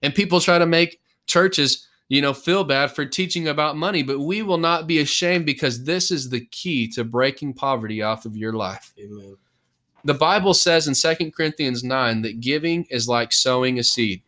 And 0.01 0.15
people 0.15 0.39
try 0.39 0.57
to 0.57 0.65
make 0.65 0.99
churches 1.25 1.87
you 2.09 2.21
know, 2.21 2.33
feel 2.33 2.63
bad 2.63 2.91
for 2.91 3.05
teaching 3.05 3.47
about 3.47 3.75
money, 3.75 4.01
but 4.01 4.19
we 4.19 4.41
will 4.41 4.57
not 4.57 4.87
be 4.87 4.99
ashamed 4.99 5.45
because 5.45 5.83
this 5.83 6.09
is 6.09 6.29
the 6.29 6.45
key 6.45 6.87
to 6.89 7.03
breaking 7.03 7.53
poverty 7.53 8.01
off 8.01 8.25
of 8.25 8.37
your 8.37 8.53
life. 8.53 8.93
Amen. 8.97 9.35
The 10.05 10.13
Bible 10.13 10.53
says 10.53 10.87
in 10.87 10.95
Second 10.95 11.35
Corinthians 11.35 11.83
9 11.83 12.21
that 12.21 12.39
giving 12.39 12.85
is 12.85 13.09
like 13.09 13.33
sowing 13.33 13.77
a 13.77 13.83
seed. 13.83 14.21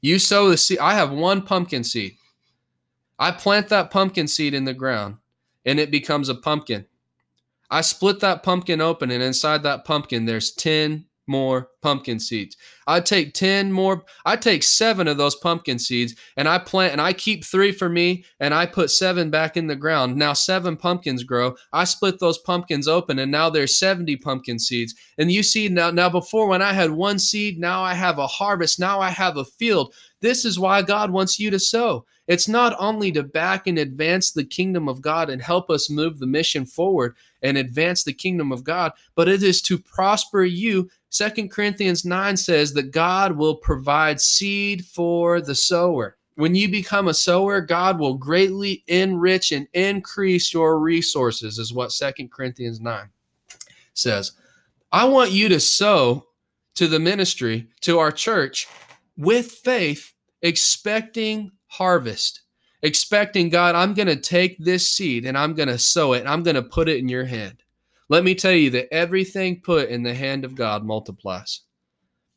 You 0.00 0.20
sow 0.20 0.48
the 0.48 0.56
seed. 0.56 0.78
I 0.78 0.94
have 0.94 1.10
one 1.10 1.42
pumpkin 1.42 1.82
seed. 1.82 2.16
I 3.18 3.32
plant 3.32 3.68
that 3.70 3.90
pumpkin 3.90 4.28
seed 4.28 4.54
in 4.54 4.64
the 4.64 4.74
ground 4.74 5.16
and 5.64 5.80
it 5.80 5.90
becomes 5.90 6.28
a 6.28 6.34
pumpkin. 6.34 6.86
I 7.70 7.80
split 7.80 8.20
that 8.20 8.42
pumpkin 8.42 8.80
open, 8.80 9.10
and 9.10 9.22
inside 9.22 9.62
that 9.64 9.84
pumpkin, 9.84 10.24
there's 10.24 10.52
10 10.52 11.06
more 11.26 11.70
pumpkin 11.82 12.20
seeds. 12.20 12.56
I 12.86 13.00
take 13.00 13.34
10 13.34 13.72
more, 13.72 14.04
I 14.24 14.36
take 14.36 14.62
seven 14.62 15.08
of 15.08 15.16
those 15.16 15.34
pumpkin 15.34 15.78
seeds 15.78 16.14
and 16.36 16.48
I 16.48 16.58
plant 16.58 16.92
and 16.92 17.00
I 17.00 17.12
keep 17.12 17.44
three 17.44 17.72
for 17.72 17.88
me 17.88 18.24
and 18.38 18.54
I 18.54 18.66
put 18.66 18.90
seven 18.90 19.30
back 19.30 19.56
in 19.56 19.66
the 19.66 19.76
ground. 19.76 20.16
Now 20.16 20.32
seven 20.32 20.76
pumpkins 20.76 21.24
grow. 21.24 21.56
I 21.72 21.84
split 21.84 22.20
those 22.20 22.38
pumpkins 22.38 22.86
open 22.86 23.18
and 23.18 23.30
now 23.30 23.50
there's 23.50 23.78
70 23.78 24.16
pumpkin 24.18 24.58
seeds. 24.58 24.94
And 25.18 25.32
you 25.32 25.42
see 25.42 25.68
now, 25.68 25.90
now 25.90 26.08
before 26.08 26.48
when 26.48 26.62
I 26.62 26.72
had 26.72 26.90
one 26.92 27.18
seed, 27.18 27.58
now 27.58 27.82
I 27.82 27.94
have 27.94 28.18
a 28.18 28.26
harvest. 28.26 28.78
Now 28.78 29.00
I 29.00 29.10
have 29.10 29.36
a 29.36 29.44
field. 29.44 29.94
This 30.20 30.44
is 30.44 30.58
why 30.58 30.82
God 30.82 31.10
wants 31.10 31.38
you 31.38 31.50
to 31.50 31.58
sow. 31.58 32.06
It's 32.28 32.48
not 32.48 32.74
only 32.80 33.12
to 33.12 33.22
back 33.22 33.66
and 33.66 33.78
advance 33.78 34.32
the 34.32 34.44
kingdom 34.44 34.88
of 34.88 35.00
God 35.00 35.30
and 35.30 35.40
help 35.40 35.70
us 35.70 35.88
move 35.88 36.18
the 36.18 36.26
mission 36.26 36.66
forward 36.66 37.14
and 37.46 37.56
advance 37.56 38.02
the 38.02 38.12
kingdom 38.12 38.52
of 38.52 38.64
God, 38.64 38.92
but 39.14 39.28
it 39.28 39.42
is 39.42 39.62
to 39.62 39.78
prosper 39.78 40.44
you. 40.44 40.90
Second 41.10 41.50
Corinthians 41.50 42.04
9 42.04 42.36
says 42.36 42.72
that 42.74 42.90
God 42.90 43.36
will 43.36 43.54
provide 43.54 44.20
seed 44.20 44.84
for 44.84 45.40
the 45.40 45.54
sower. 45.54 46.16
When 46.34 46.54
you 46.54 46.68
become 46.68 47.08
a 47.08 47.14
sower, 47.14 47.62
God 47.62 47.98
will 47.98 48.14
greatly 48.14 48.84
enrich 48.88 49.52
and 49.52 49.66
increase 49.72 50.52
your 50.52 50.78
resources, 50.78 51.58
is 51.58 51.72
what 51.72 51.92
Second 51.92 52.30
Corinthians 52.30 52.80
9 52.80 53.08
says. 53.94 54.32
I 54.92 55.04
want 55.06 55.30
you 55.30 55.48
to 55.48 55.60
sow 55.60 56.26
to 56.74 56.88
the 56.88 56.98
ministry, 56.98 57.68
to 57.82 57.98
our 57.98 58.12
church, 58.12 58.68
with 59.16 59.50
faith, 59.50 60.12
expecting 60.42 61.52
harvest, 61.68 62.42
expecting 62.82 63.48
God, 63.48 63.74
I'm 63.74 63.94
going 63.94 64.08
to 64.08 64.16
take 64.16 64.58
this 64.58 64.88
seed 64.88 65.24
and 65.24 65.36
I'm 65.36 65.54
going 65.54 65.68
to 65.68 65.78
sow 65.78 66.12
it 66.12 66.20
and 66.20 66.28
I'm 66.28 66.42
going 66.42 66.56
to 66.56 66.62
put 66.62 66.88
it 66.88 66.98
in 66.98 67.08
your 67.08 67.24
hand. 67.24 67.62
Let 68.08 68.24
me 68.24 68.34
tell 68.34 68.52
you 68.52 68.70
that 68.70 68.92
everything 68.92 69.60
put 69.60 69.88
in 69.88 70.02
the 70.02 70.14
hand 70.14 70.44
of 70.44 70.54
God 70.54 70.84
multiplies. 70.84 71.62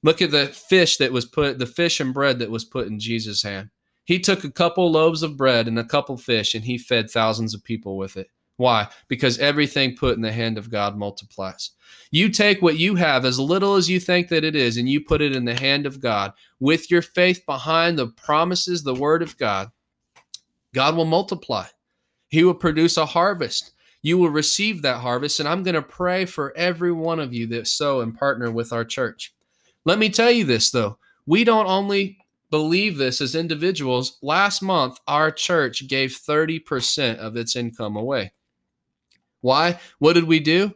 Look 0.02 0.22
at 0.22 0.32
the 0.32 0.48
fish 0.48 0.98
that 0.98 1.12
was 1.12 1.26
put, 1.26 1.60
the 1.60 1.66
fish 1.66 2.00
and 2.00 2.14
bread 2.14 2.40
that 2.40 2.50
was 2.50 2.66
put 2.66 2.88
in 2.88 3.00
Jesus' 3.00 3.44
hand. 3.44 3.70
He 4.06 4.20
took 4.20 4.44
a 4.44 4.52
couple 4.52 4.92
loaves 4.92 5.22
of 5.22 5.38
bread 5.38 5.68
and 5.68 5.78
a 5.78 5.84
couple 5.84 6.18
fish 6.18 6.56
and 6.56 6.66
he 6.66 6.78
fed 6.78 7.12
thousands 7.12 7.54
of 7.54 7.64
people 7.64 7.98
with 7.98 8.18
it. 8.18 8.30
Why? 8.60 8.90
Because 9.08 9.40
everything 9.40 9.96
put 9.96 10.18
in 10.18 10.22
the 10.22 10.34
hand 10.34 10.58
of 10.58 10.70
God 10.70 10.98
multiplies. 10.98 11.72
You 12.12 12.28
take 12.28 12.62
what 12.62 12.78
you 12.78 12.96
have, 12.96 13.24
as 13.24 13.40
little 13.40 13.76
as 13.76 13.90
you 13.90 14.02
think 14.02 14.28
that 14.28 14.44
it 14.44 14.54
is, 14.54 14.76
and 14.76 14.90
you 14.90 15.00
put 15.00 15.22
it 15.22 15.34
in 15.34 15.46
the 15.46 15.58
hand 15.58 15.86
of 15.86 16.02
God 16.02 16.34
with 16.60 16.92
your 16.92 17.02
faith 17.02 17.46
behind 17.46 17.98
the 17.98 18.08
promises, 18.08 18.84
the 18.84 18.94
word 18.94 19.22
of 19.22 19.38
God. 19.38 19.70
God 20.74 20.96
will 20.96 21.06
multiply. 21.06 21.66
He 22.30 22.44
will 22.44 22.54
produce 22.54 22.98
a 22.98 23.06
harvest. 23.06 23.72
You 24.02 24.18
will 24.18 24.30
receive 24.30 24.82
that 24.82 25.02
harvest. 25.02 25.40
And 25.40 25.50
I'm 25.50 25.64
going 25.64 25.76
to 25.76 25.82
pray 25.82 26.26
for 26.26 26.56
every 26.56 26.92
one 26.92 27.20
of 27.20 27.34
you 27.34 27.48
that 27.48 27.68
sow 27.68 28.02
and 28.02 28.18
partner 28.18 28.52
with 28.52 28.72
our 28.72 28.86
church. 28.86 29.34
Let 29.86 30.00
me 30.00 30.10
tell 30.10 30.32
you 30.32 30.46
this, 30.46 30.72
though. 30.72 30.98
We 31.26 31.44
don't 31.44 31.68
only 31.68 32.20
believe 32.50 32.98
this 32.98 33.22
as 33.22 33.36
individuals. 33.36 34.18
Last 34.22 34.62
month, 34.62 35.00
our 35.08 35.32
church 35.32 35.88
gave 35.88 36.12
30% 36.12 37.18
of 37.18 37.36
its 37.36 37.56
income 37.56 37.96
away. 37.96 38.32
Why? 39.42 39.80
What 40.00 40.14
did 40.14 40.26
we 40.26 40.40
do? 40.40 40.74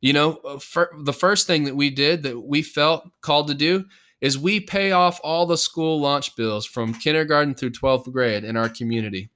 You 0.00 0.12
know, 0.12 0.36
uh, 0.44 0.86
the 1.02 1.12
first 1.12 1.46
thing 1.46 1.64
that 1.64 1.76
we 1.76 1.90
did 1.90 2.22
that 2.22 2.40
we 2.40 2.62
felt 2.62 3.08
called 3.20 3.48
to 3.48 3.54
do 3.54 3.84
is 4.20 4.38
we 4.38 4.60
pay 4.60 4.92
off 4.92 5.20
all 5.22 5.46
the 5.46 5.58
school 5.58 6.00
lunch 6.00 6.36
bills 6.36 6.64
from 6.64 6.94
kindergarten 6.94 7.54
through 7.54 7.70
12th 7.70 8.10
grade 8.12 8.44
in 8.44 8.56
our 8.56 8.68
community. 8.68 9.30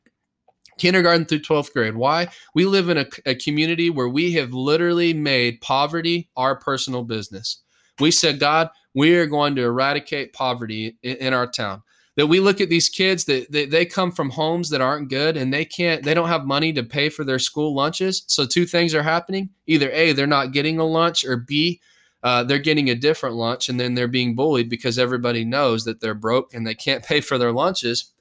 Kindergarten 0.81 1.27
through 1.27 1.41
12th 1.41 1.73
grade. 1.73 1.95
Why? 1.95 2.29
We 2.55 2.65
live 2.65 2.89
in 2.89 2.99
a, 2.99 3.07
a 3.27 3.35
community 3.35 3.91
where 3.91 4.09
we 4.09 4.33
have 4.33 4.53
literally 4.53 5.15
made 5.15 5.61
poverty 5.61 6.29
our 6.37 6.57
personal 6.57 7.05
business. 7.05 7.63
We 8.01 8.11
said, 8.11 8.41
God, 8.41 8.71
we 8.95 9.15
are 9.17 9.27
going 9.27 9.55
to 9.57 9.63
eradicate 9.63 10.33
poverty 10.33 10.97
in, 11.03 11.17
in 11.17 11.35
our 11.35 11.47
town 11.47 11.83
that 12.17 12.27
we 12.27 12.41
look 12.41 12.61
at 12.61 12.69
these 12.69 12.89
kids 12.89 13.25
that 13.25 13.51
they, 13.51 13.67
they 13.67 13.87
come 13.87 14.13
from 14.13 14.31
homes 14.31 14.69
that 14.71 14.81
aren't 14.81 15.09
good 15.09 15.37
and 15.37 15.55
they 15.55 15.65
can't 15.65 16.03
they 16.03 16.15
don't 16.15 16.29
have 16.29 16.45
money 16.45 16.73
to 16.73 16.83
pay 16.83 17.09
for 17.09 17.25
their 17.25 17.39
school 17.39 17.75
lunches 17.75 18.25
so 18.27 18.45
two 18.45 18.67
things 18.67 18.95
are 18.95 19.03
happening 19.03 19.49
either 19.67 19.91
a 19.93 20.13
they're 20.13 20.27
not 20.27 20.53
getting 20.53 20.79
a 20.79 20.85
lunch 20.85 21.25
or 21.25 21.37
b 21.37 21.81
uh, 22.23 22.45
they're 22.45 22.59
getting 22.59 22.91
a 22.91 22.95
different 22.95 23.37
lunch 23.37 23.71
and 23.71 23.81
then 23.81 23.95
they're 23.95 24.07
being 24.07 24.35
bullied 24.35 24.69
because 24.69 24.99
everybody 24.99 25.43
knows 25.43 25.85
that 25.85 26.01
they're 26.01 26.13
broke 26.13 26.53
and 26.53 26.67
they 26.67 26.75
can't 26.75 27.05
pay 27.11 27.21
for 27.21 27.39
their 27.39 27.53
lunches 27.53 28.13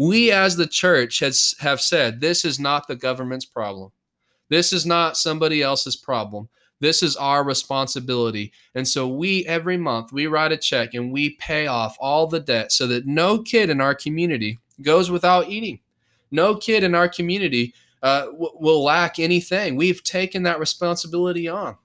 we 0.00 0.32
as 0.32 0.56
the 0.56 0.66
church 0.66 1.18
has 1.18 1.54
have 1.60 1.80
said 1.80 2.20
this 2.20 2.44
is 2.44 2.58
not 2.58 2.88
the 2.88 2.96
government's 2.96 3.44
problem 3.44 3.90
this 4.48 4.72
is 4.72 4.86
not 4.86 5.16
somebody 5.16 5.62
else's 5.62 5.96
problem 5.96 6.48
this 6.80 7.02
is 7.02 7.14
our 7.16 7.44
responsibility. 7.44 8.52
And 8.74 8.88
so 8.88 9.06
we, 9.06 9.46
every 9.46 9.76
month, 9.76 10.12
we 10.12 10.26
write 10.26 10.52
a 10.52 10.56
check 10.56 10.94
and 10.94 11.12
we 11.12 11.36
pay 11.36 11.66
off 11.66 11.96
all 12.00 12.26
the 12.26 12.40
debt 12.40 12.72
so 12.72 12.86
that 12.86 13.06
no 13.06 13.42
kid 13.42 13.70
in 13.70 13.80
our 13.80 13.94
community 13.94 14.58
goes 14.82 15.10
without 15.10 15.50
eating. 15.50 15.80
No 16.30 16.56
kid 16.56 16.82
in 16.82 16.94
our 16.94 17.08
community 17.08 17.74
uh, 18.02 18.26
w- 18.26 18.52
will 18.54 18.82
lack 18.82 19.18
anything. 19.18 19.76
We've 19.76 20.02
taken 20.02 20.42
that 20.44 20.58
responsibility 20.58 21.48
on. 21.48 21.76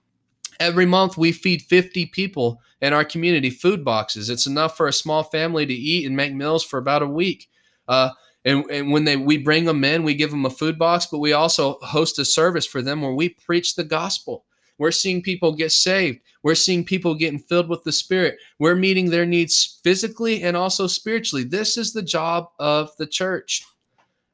Every 0.62 0.86
month, 0.86 1.18
we 1.18 1.34
feed 1.34 1.64
50 1.64 2.06
people 2.08 2.62
in 2.80 2.94
our 2.94 3.04
community 3.04 3.50
food 3.50 3.84
boxes. 3.84 4.30
It's 4.30 4.48
enough 4.48 4.78
for 4.78 4.88
a 4.88 4.94
small 4.94 5.24
family 5.24 5.66
to 5.66 5.74
eat 5.74 6.06
and 6.06 6.16
make 6.16 6.34
meals 6.34 6.64
for 6.64 6.78
about 6.78 7.02
a 7.02 7.08
week. 7.08 7.50
Uh, 7.88 8.10
and, 8.44 8.70
and 8.70 8.92
when 8.92 9.06
they 9.06 9.18
we 9.18 9.38
bring 9.38 9.66
them 9.66 9.84
in, 9.84 10.04
we 10.04 10.14
give 10.14 10.32
them 10.32 10.46
a 10.46 10.52
food 10.52 10.78
box, 10.78 11.08
but 11.08 11.20
we 11.20 11.34
also 11.34 11.80
host 11.82 12.20
a 12.20 12.26
service 12.26 12.66
for 12.66 12.82
them 12.82 13.02
where 13.02 13.14
we 13.14 13.30
preach 13.30 13.76
the 13.76 13.84
gospel. 13.84 14.46
We're 14.78 14.92
seeing 14.92 15.22
people 15.22 15.54
get 15.54 15.72
saved. 15.72 16.20
We're 16.44 16.56
seeing 16.56 16.84
people 16.84 17.16
getting 17.16 17.40
filled 17.40 17.70
with 17.70 17.84
the 17.84 17.92
Spirit. 17.92 18.38
We're 18.60 18.76
meeting 18.76 19.10
their 19.10 19.26
needs 19.26 19.80
physically 19.84 20.44
and 20.44 20.56
also 20.56 20.86
spiritually. 20.88 21.44
This 21.44 21.78
is 21.78 21.94
the 21.94 22.02
job 22.02 22.50
of 22.60 22.96
the 22.98 23.08
church. 23.08 23.64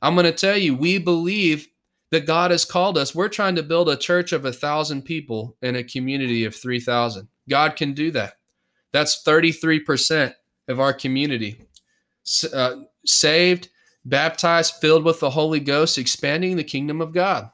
I'm 0.01 0.15
going 0.15 0.25
to 0.25 0.31
tell 0.31 0.57
you, 0.57 0.75
we 0.75 0.97
believe 0.97 1.67
that 2.09 2.25
God 2.25 2.51
has 2.51 2.65
called 2.65 2.97
us. 2.97 3.15
We're 3.15 3.29
trying 3.29 3.55
to 3.55 3.63
build 3.63 3.87
a 3.87 3.95
church 3.95 4.33
of 4.33 4.45
a 4.45 4.51
thousand 4.51 5.03
people 5.03 5.55
in 5.61 5.75
a 5.75 5.83
community 5.83 6.43
of 6.43 6.55
3,000. 6.55 7.27
God 7.49 7.75
can 7.75 7.93
do 7.93 8.11
that. 8.11 8.33
That's 8.91 9.23
33% 9.23 10.33
of 10.67 10.79
our 10.79 10.93
community. 10.93 11.61
Uh, 12.51 12.75
saved, 13.05 13.69
baptized, 14.05 14.75
filled 14.75 15.03
with 15.03 15.19
the 15.19 15.29
Holy 15.29 15.59
Ghost, 15.59 15.97
expanding 15.97 16.55
the 16.55 16.63
kingdom 16.63 17.01
of 17.01 17.13
God. 17.13 17.49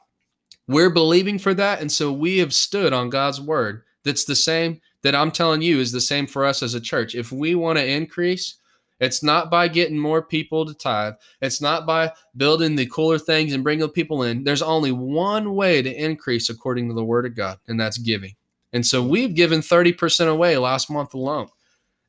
We're 0.68 0.90
believing 0.90 1.40
for 1.40 1.54
that. 1.54 1.82
And 1.82 1.92
so 1.92 2.12
we 2.12 2.40
have 2.40 2.54
stood 2.54 2.94
on 2.94 3.10
God's 3.10 3.40
word. 3.40 3.84
That's 4.04 4.26
the 4.26 4.36
same 4.36 4.82
that 5.04 5.16
I'm 5.16 5.32
telling 5.32 5.62
you 5.62 5.80
is 5.80 5.92
the 5.92 6.02
same 6.02 6.28
for 6.28 6.46
us 6.46 6.62
as 6.62 6.74
a 6.74 6.82
church. 6.82 7.16
If 7.16 7.32
we 7.32 7.56
want 7.56 7.78
to 7.80 7.86
increase, 7.86 8.56
it's 9.00 9.22
not 9.22 9.52
by 9.52 9.68
getting 9.68 9.98
more 9.98 10.22
people 10.22 10.66
to 10.66 10.74
tithe. 10.74 11.14
It's 11.42 11.62
not 11.62 11.86
by 11.86 12.12
building 12.36 12.76
the 12.76 12.88
cooler 12.88 13.20
things 13.20 13.54
and 13.54 13.64
bringing 13.64 13.88
people 13.90 14.24
in. 14.24 14.44
There's 14.44 14.62
only 14.62 14.92
one 14.92 15.54
way 15.54 15.82
to 15.82 16.04
increase 16.04 16.50
according 16.50 16.88
to 16.88 16.96
the 16.96 17.04
word 17.04 17.26
of 17.26 17.36
God, 17.36 17.60
and 17.68 17.80
that's 17.80 17.98
giving. 17.98 18.36
And 18.74 18.86
so 18.86 19.04
we've 19.04 19.36
given 19.36 19.62
30% 19.62 20.30
away 20.30 20.58
last 20.58 20.90
month 20.90 21.14
alone. 21.14 21.48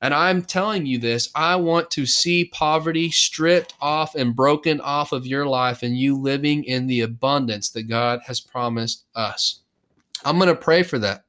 And 0.00 0.14
I'm 0.14 0.42
telling 0.42 0.86
you 0.86 0.98
this 0.98 1.30
I 1.34 1.56
want 1.56 1.90
to 1.92 2.06
see 2.06 2.44
poverty 2.44 3.10
stripped 3.10 3.74
off 3.80 4.14
and 4.14 4.36
broken 4.36 4.80
off 4.80 5.12
of 5.12 5.26
your 5.26 5.46
life 5.46 5.82
and 5.82 5.98
you 5.98 6.16
living 6.16 6.64
in 6.64 6.86
the 6.86 7.00
abundance 7.00 7.70
that 7.70 7.88
God 7.88 8.20
has 8.26 8.40
promised 8.40 9.04
us. 9.14 9.60
I'm 10.24 10.38
going 10.38 10.48
to 10.48 10.54
pray 10.54 10.82
for 10.82 10.98
that. 11.00 11.24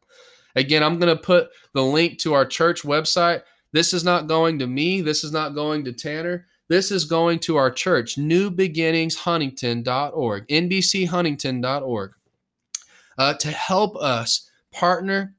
Again, 0.55 0.83
I'm 0.83 0.99
going 0.99 1.15
to 1.15 1.21
put 1.21 1.49
the 1.73 1.83
link 1.83 2.19
to 2.19 2.33
our 2.33 2.45
church 2.45 2.83
website. 2.83 3.41
This 3.71 3.93
is 3.93 4.03
not 4.03 4.27
going 4.27 4.59
to 4.59 4.67
me, 4.67 5.01
this 5.01 5.23
is 5.23 5.31
not 5.31 5.55
going 5.55 5.85
to 5.85 5.93
Tanner. 5.93 6.47
This 6.69 6.91
is 6.91 7.05
going 7.05 7.39
to 7.39 7.57
our 7.57 7.71
church, 7.71 8.15
newbeginningshuntington.org, 8.15 10.47
nbchuntington.org, 10.47 12.11
uh, 13.17 13.33
to 13.33 13.47
help 13.47 13.97
us 13.97 14.47
partner 14.71 15.33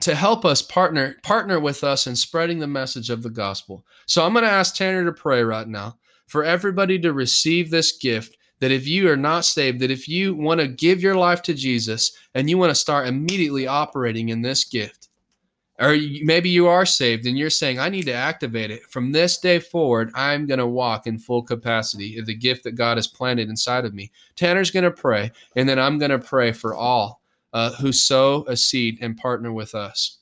to 0.00 0.14
help 0.14 0.44
us 0.44 0.62
partner 0.62 1.16
partner 1.22 1.58
with 1.58 1.82
us 1.82 2.06
in 2.06 2.14
spreading 2.14 2.58
the 2.58 2.66
message 2.66 3.10
of 3.10 3.22
the 3.22 3.30
gospel. 3.30 3.84
So 4.06 4.24
I'm 4.24 4.32
going 4.32 4.44
to 4.44 4.50
ask 4.50 4.74
Tanner 4.74 5.04
to 5.04 5.12
pray 5.12 5.42
right 5.42 5.66
now 5.66 5.98
for 6.26 6.44
everybody 6.44 6.98
to 7.00 7.12
receive 7.12 7.70
this 7.70 7.96
gift 7.96 8.36
that 8.60 8.70
if 8.70 8.86
you 8.86 9.10
are 9.10 9.16
not 9.16 9.44
saved 9.44 9.80
that 9.80 9.90
if 9.90 10.08
you 10.08 10.34
want 10.34 10.60
to 10.60 10.68
give 10.68 11.02
your 11.02 11.16
life 11.16 11.42
to 11.42 11.54
Jesus 11.54 12.16
and 12.34 12.48
you 12.48 12.58
want 12.58 12.70
to 12.70 12.74
start 12.74 13.06
immediately 13.06 13.66
operating 13.66 14.28
in 14.28 14.42
this 14.42 14.64
gift 14.64 15.08
or 15.78 15.94
maybe 16.22 16.48
you 16.48 16.66
are 16.66 16.86
saved 16.86 17.26
and 17.26 17.36
you're 17.36 17.50
saying 17.50 17.78
I 17.78 17.88
need 17.88 18.06
to 18.06 18.12
activate 18.12 18.70
it 18.70 18.82
from 18.84 19.12
this 19.12 19.38
day 19.38 19.58
forward 19.58 20.10
I'm 20.14 20.46
going 20.46 20.58
to 20.58 20.66
walk 20.66 21.06
in 21.06 21.18
full 21.18 21.42
capacity 21.42 22.18
of 22.18 22.26
the 22.26 22.34
gift 22.34 22.64
that 22.64 22.76
God 22.76 22.96
has 22.96 23.08
planted 23.08 23.50
inside 23.50 23.84
of 23.84 23.94
me. 23.94 24.10
Tanner's 24.36 24.70
going 24.70 24.84
to 24.84 24.90
pray 24.90 25.32
and 25.54 25.68
then 25.68 25.78
I'm 25.78 25.98
going 25.98 26.12
to 26.12 26.18
pray 26.18 26.52
for 26.52 26.74
all 26.74 27.20
uh, 27.56 27.70
who 27.76 27.90
sow 27.90 28.44
a 28.48 28.54
seed 28.54 28.98
and 29.00 29.16
partner 29.16 29.50
with 29.50 29.74
us. 29.74 30.18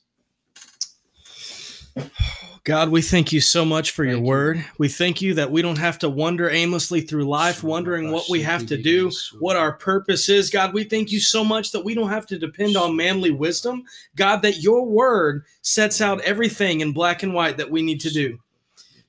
God, 2.63 2.89
we 2.89 3.01
thank 3.01 3.33
you 3.33 3.41
so 3.41 3.65
much 3.65 3.91
for 3.91 4.05
thank 4.05 4.15
your 4.15 4.25
word. 4.25 4.57
You. 4.57 4.63
We 4.77 4.87
thank 4.87 5.21
you 5.21 5.33
that 5.33 5.51
we 5.51 5.61
don't 5.61 5.77
have 5.77 5.99
to 5.99 6.09
wander 6.09 6.49
aimlessly 6.49 7.01
through 7.01 7.25
life, 7.25 7.61
wondering 7.61 8.09
what 8.09 8.29
we 8.29 8.41
have 8.43 8.65
to 8.67 8.81
do, 8.81 9.11
what 9.39 9.57
our 9.57 9.73
purpose 9.73 10.29
is. 10.29 10.49
God, 10.49 10.73
we 10.73 10.85
thank 10.85 11.11
you 11.11 11.19
so 11.19 11.43
much 11.43 11.73
that 11.73 11.83
we 11.83 11.93
don't 11.93 12.07
have 12.07 12.25
to 12.27 12.39
depend 12.39 12.77
on 12.77 12.95
manly 12.95 13.31
wisdom. 13.31 13.83
God, 14.15 14.41
that 14.43 14.61
your 14.61 14.85
word 14.85 15.43
sets 15.61 15.99
out 15.99 16.21
everything 16.21 16.79
in 16.79 16.93
black 16.93 17.21
and 17.21 17.33
white 17.33 17.57
that 17.57 17.69
we 17.69 17.81
need 17.81 17.99
to 17.99 18.11
do. 18.11 18.39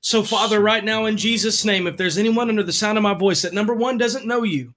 So, 0.01 0.21
Father, 0.21 0.59
right 0.59 0.83
now 0.83 1.05
in 1.05 1.15
Jesus' 1.15 1.63
name, 1.63 1.87
if 1.87 1.95
there's 1.95 2.17
anyone 2.17 2.49
under 2.49 2.63
the 2.63 2.73
sound 2.73 2.97
of 2.97 3.03
my 3.03 3.13
voice 3.13 3.41
that 3.43 3.53
number 3.53 3.73
one 3.73 3.97
doesn't 3.97 4.27
know 4.27 4.43
you, 4.43 4.73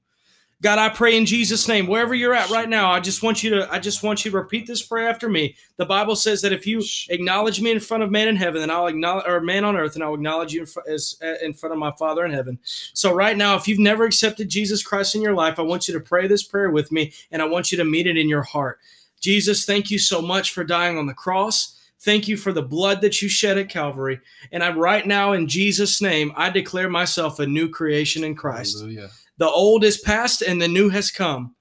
God, 0.62 0.78
I 0.78 0.90
pray 0.90 1.16
in 1.16 1.24
Jesus' 1.24 1.66
name, 1.68 1.86
wherever 1.86 2.14
you're 2.14 2.34
at 2.34 2.50
right 2.50 2.68
now, 2.68 2.90
I 2.90 3.00
just 3.00 3.22
want 3.22 3.42
you 3.42 3.50
to, 3.50 3.72
I 3.72 3.78
just 3.78 4.02
want 4.02 4.24
you 4.24 4.30
to 4.30 4.36
repeat 4.36 4.66
this 4.66 4.82
prayer 4.82 5.08
after 5.08 5.26
me. 5.26 5.56
The 5.78 5.86
Bible 5.86 6.14
says 6.14 6.42
that 6.42 6.52
if 6.52 6.66
you 6.66 6.82
acknowledge 7.08 7.62
me 7.62 7.70
in 7.70 7.80
front 7.80 8.02
of 8.02 8.10
man 8.10 8.28
in 8.28 8.36
heaven, 8.36 8.60
then 8.60 8.70
I'll 8.70 8.86
acknowledge, 8.86 9.24
or 9.26 9.40
man 9.40 9.64
on 9.64 9.76
earth, 9.76 9.94
and 9.94 10.04
I'll 10.04 10.12
acknowledge 10.12 10.52
you 10.52 10.60
in, 10.60 10.66
fr- 10.66 10.80
as, 10.86 11.16
uh, 11.22 11.36
in 11.42 11.54
front 11.54 11.72
of 11.72 11.78
my 11.78 11.92
Father 11.92 12.26
in 12.26 12.32
heaven. 12.32 12.58
So 12.62 13.14
right 13.14 13.38
now, 13.38 13.56
if 13.56 13.66
you've 13.68 13.78
never 13.78 14.04
accepted 14.04 14.50
Jesus 14.50 14.82
Christ 14.82 15.14
in 15.14 15.22
your 15.22 15.34
life, 15.34 15.58
I 15.58 15.62
want 15.62 15.88
you 15.88 15.94
to 15.94 16.00
pray 16.00 16.28
this 16.28 16.42
prayer 16.42 16.68
with 16.68 16.92
me, 16.92 17.14
and 17.32 17.40
I 17.40 17.46
want 17.46 17.72
you 17.72 17.78
to 17.78 17.84
meet 17.84 18.06
it 18.06 18.18
in 18.18 18.28
your 18.28 18.42
heart. 18.42 18.80
Jesus, 19.18 19.64
thank 19.64 19.90
you 19.90 19.98
so 19.98 20.20
much 20.20 20.52
for 20.52 20.62
dying 20.62 20.98
on 20.98 21.06
the 21.06 21.14
cross. 21.14 21.78
Thank 22.00 22.28
you 22.28 22.36
for 22.36 22.52
the 22.52 22.62
blood 22.62 23.00
that 23.02 23.20
you 23.20 23.28
shed 23.28 23.58
at 23.58 23.68
Calvary. 23.68 24.20
And 24.52 24.62
I'm 24.62 24.78
right 24.78 25.06
now 25.06 25.32
in 25.32 25.48
Jesus' 25.48 26.00
name, 26.00 26.32
I 26.36 26.48
declare 26.50 26.88
myself 26.88 27.38
a 27.38 27.46
new 27.46 27.68
creation 27.68 28.24
in 28.24 28.34
Christ. 28.34 28.78
Hallelujah. 28.78 29.10
The 29.40 29.48
old 29.48 29.84
is 29.84 29.96
past 29.96 30.42
and 30.42 30.60
the 30.60 30.68
new 30.68 30.90
has 30.90 31.10
come. 31.10 31.54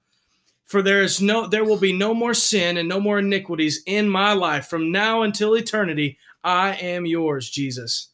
For 0.66 0.82
there 0.82 1.00
is 1.00 1.22
no 1.22 1.46
there 1.46 1.64
will 1.64 1.78
be 1.78 1.94
no 1.94 2.12
more 2.12 2.34
sin 2.34 2.76
and 2.76 2.86
no 2.86 3.00
more 3.00 3.20
iniquities 3.20 3.82
in 3.86 4.06
my 4.06 4.34
life 4.34 4.66
from 4.66 4.92
now 4.92 5.22
until 5.22 5.54
eternity. 5.54 6.18
I 6.44 6.74
am 6.74 7.06
yours, 7.06 7.48
Jesus. 7.48 8.10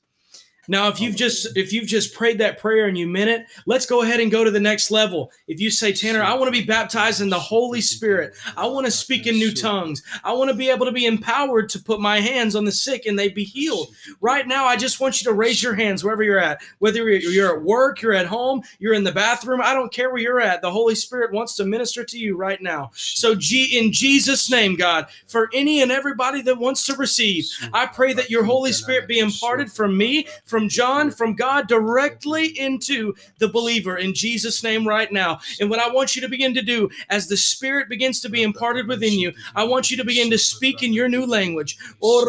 Now, 0.69 0.89
if 0.89 1.01
you've 1.01 1.17
just 1.17 1.57
if 1.57 1.73
you've 1.73 1.87
just 1.87 2.15
prayed 2.15 2.39
that 2.39 2.59
prayer 2.59 2.87
and 2.87 2.99
you 2.99 3.07
meant 3.07 3.31
it, 3.31 3.47
let's 3.67 3.87
go 3.87 4.03
ahead 4.03 4.21
and 4.21 4.31
go 4.31 4.45
to 4.45 4.51
the 4.51 4.61
next 4.61 4.91
level. 4.91 5.31
If 5.47 5.61
you 5.61 5.71
say, 5.71 5.93
Tanner, 5.93 6.23
I 6.23 6.35
want 6.35 6.53
to 6.53 6.61
be 6.61 6.67
baptized 6.67 7.21
in 7.21 7.31
the 7.31 7.39
Holy 7.39 7.81
Spirit. 7.81 8.35
I 8.57 8.67
want 8.67 8.87
to 8.87 8.91
speak 8.91 9.27
in 9.27 9.37
new 9.37 9.53
tongues. 9.53 10.03
I 10.25 10.33
want 10.33 10.51
to 10.51 10.57
be 10.57 10.71
able 10.71 10.87
to 10.87 10.93
be 10.93 11.07
empowered 11.07 11.69
to 11.71 11.79
put 11.79 12.01
my 12.01 12.21
hands 12.21 12.57
on 12.57 12.65
the 12.65 12.73
sick 12.73 13.07
and 13.07 13.19
they 13.19 13.29
be 13.29 13.45
healed. 13.45 13.89
Right 14.21 14.47
now, 14.47 14.65
I 14.65 14.77
just 14.77 15.01
want 15.01 15.21
you 15.21 15.31
to 15.31 15.37
raise 15.37 15.63
your 15.63 15.75
hands 15.75 16.03
wherever 16.03 16.23
you're 16.23 16.39
at. 16.39 16.61
Whether 16.79 17.09
you're 17.11 17.57
at 17.57 17.63
work, 17.63 18.03
you're 18.03 18.13
at 18.13 18.27
home, 18.27 18.63
you're 18.79 18.95
in 18.95 19.05
the 19.05 19.13
bathroom, 19.13 19.61
I 19.63 19.75
don't 19.75 19.93
care 19.93 20.11
where 20.11 20.23
you're 20.23 20.41
at. 20.41 20.63
The 20.63 20.71
Holy 20.71 20.95
Spirit 20.95 21.33
wants 21.33 21.55
to 21.57 21.65
minister 21.65 22.05
to 22.05 22.19
you 22.19 22.37
right 22.37 22.61
now. 22.61 22.91
So, 22.95 23.35
G 23.35 23.79
in 23.79 23.93
Jesus' 23.93 24.51
name, 24.51 24.77
God, 24.77 25.07
for 25.27 25.49
any 25.53 25.83
and 25.83 25.93
everybody 25.93 26.43
that 26.43 26.59
wants 26.59 26.87
to 26.87 26.97
receive, 26.97 27.47
I 27.73 27.87
pray 27.87 28.13
that 28.15 28.31
your 28.31 28.45
Holy 28.45 28.73
Spirit 28.73 29.09
be 29.09 29.19
imparted 29.19 29.71
from 29.71 29.97
me, 29.97 30.27
from 30.45 30.56
from 30.57 30.71
John, 30.71 31.11
from 31.11 31.35
God 31.35 31.69
directly 31.69 32.47
into 32.59 33.15
the 33.37 33.49
believer 33.49 33.99
in 33.99 34.15
Jesus' 34.15 34.63
name 34.65 34.89
right 34.89 35.13
now. 35.13 35.39
And 35.61 35.69
what 35.69 35.81
I 35.81 35.91
want 35.93 36.17
you 36.17 36.23
to 36.23 36.31
begin 36.31 36.55
to 36.55 36.63
do 36.63 36.89
as 37.11 37.29
the 37.29 37.37
Spirit 37.37 37.91
begins 37.91 38.21
to 38.21 38.31
be 38.31 38.43
imparted 38.43 38.89
within 38.89 39.13
you, 39.13 39.35
I 39.55 39.65
want 39.65 39.91
you 39.91 39.99
to 39.99 40.05
begin 40.05 40.31
to 40.31 40.39
speak 40.39 40.83
in 40.83 40.95
your 40.95 41.11
new 41.11 41.27
language. 41.27 41.77
Oh, 42.03 42.25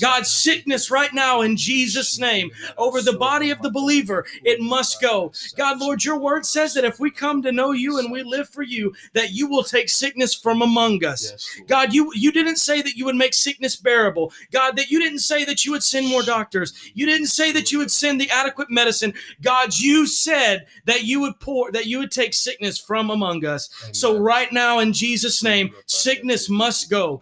God, 0.00 0.26
sickness 0.26 0.90
right 0.90 1.12
now 1.12 1.42
in 1.42 1.58
Jesus' 1.58 2.18
name 2.18 2.50
over 2.78 3.02
the 3.02 3.18
body 3.18 3.50
of 3.50 3.60
the 3.60 3.70
believer, 3.70 4.24
it 4.42 4.62
must 4.62 5.02
go. 5.02 5.32
God, 5.54 5.80
Lord, 5.80 6.02
your 6.02 6.18
word 6.18 6.46
says 6.46 6.72
that 6.72 6.86
if 6.86 6.98
we 6.98 7.10
come 7.10 7.42
to 7.42 7.52
know 7.52 7.72
you 7.72 7.98
and 7.98 8.10
we 8.10 8.22
live 8.22 8.48
for 8.48 8.62
you, 8.62 8.94
that 9.12 9.32
you 9.32 9.48
will 9.48 9.64
take 9.64 9.90
sickness 9.90 10.34
from 10.34 10.62
among 10.62 11.04
us. 11.04 11.60
God, 11.66 11.92
you, 11.92 12.10
you 12.14 12.32
didn't 12.32 12.56
say 12.56 12.80
that 12.80 12.96
you 12.96 13.04
would 13.04 13.16
make 13.16 13.34
sickness 13.34 13.76
bearable. 13.76 14.32
God, 14.50 14.76
that 14.76 14.90
you 14.90 14.93
didn't 14.98 15.20
say 15.20 15.44
that 15.44 15.64
you 15.64 15.72
would 15.72 15.82
send 15.82 16.08
more 16.08 16.22
doctors. 16.22 16.72
You 16.94 17.06
didn't 17.06 17.28
say 17.28 17.52
that 17.52 17.72
you 17.72 17.78
would 17.78 17.90
send 17.90 18.20
the 18.20 18.30
adequate 18.30 18.70
medicine. 18.70 19.14
God, 19.42 19.76
you 19.76 20.06
said 20.06 20.66
that 20.84 21.04
you 21.04 21.20
would 21.20 21.38
pour, 21.40 21.72
that 21.72 21.86
you 21.86 21.98
would 21.98 22.10
take 22.10 22.34
sickness 22.34 22.78
from 22.78 23.10
among 23.10 23.44
us. 23.44 23.68
Amen. 23.82 23.94
So 23.94 24.18
right 24.18 24.52
now, 24.52 24.78
in 24.78 24.92
Jesus' 24.92 25.42
name, 25.42 25.74
sickness 25.86 26.48
must 26.48 26.90
go. 26.90 27.20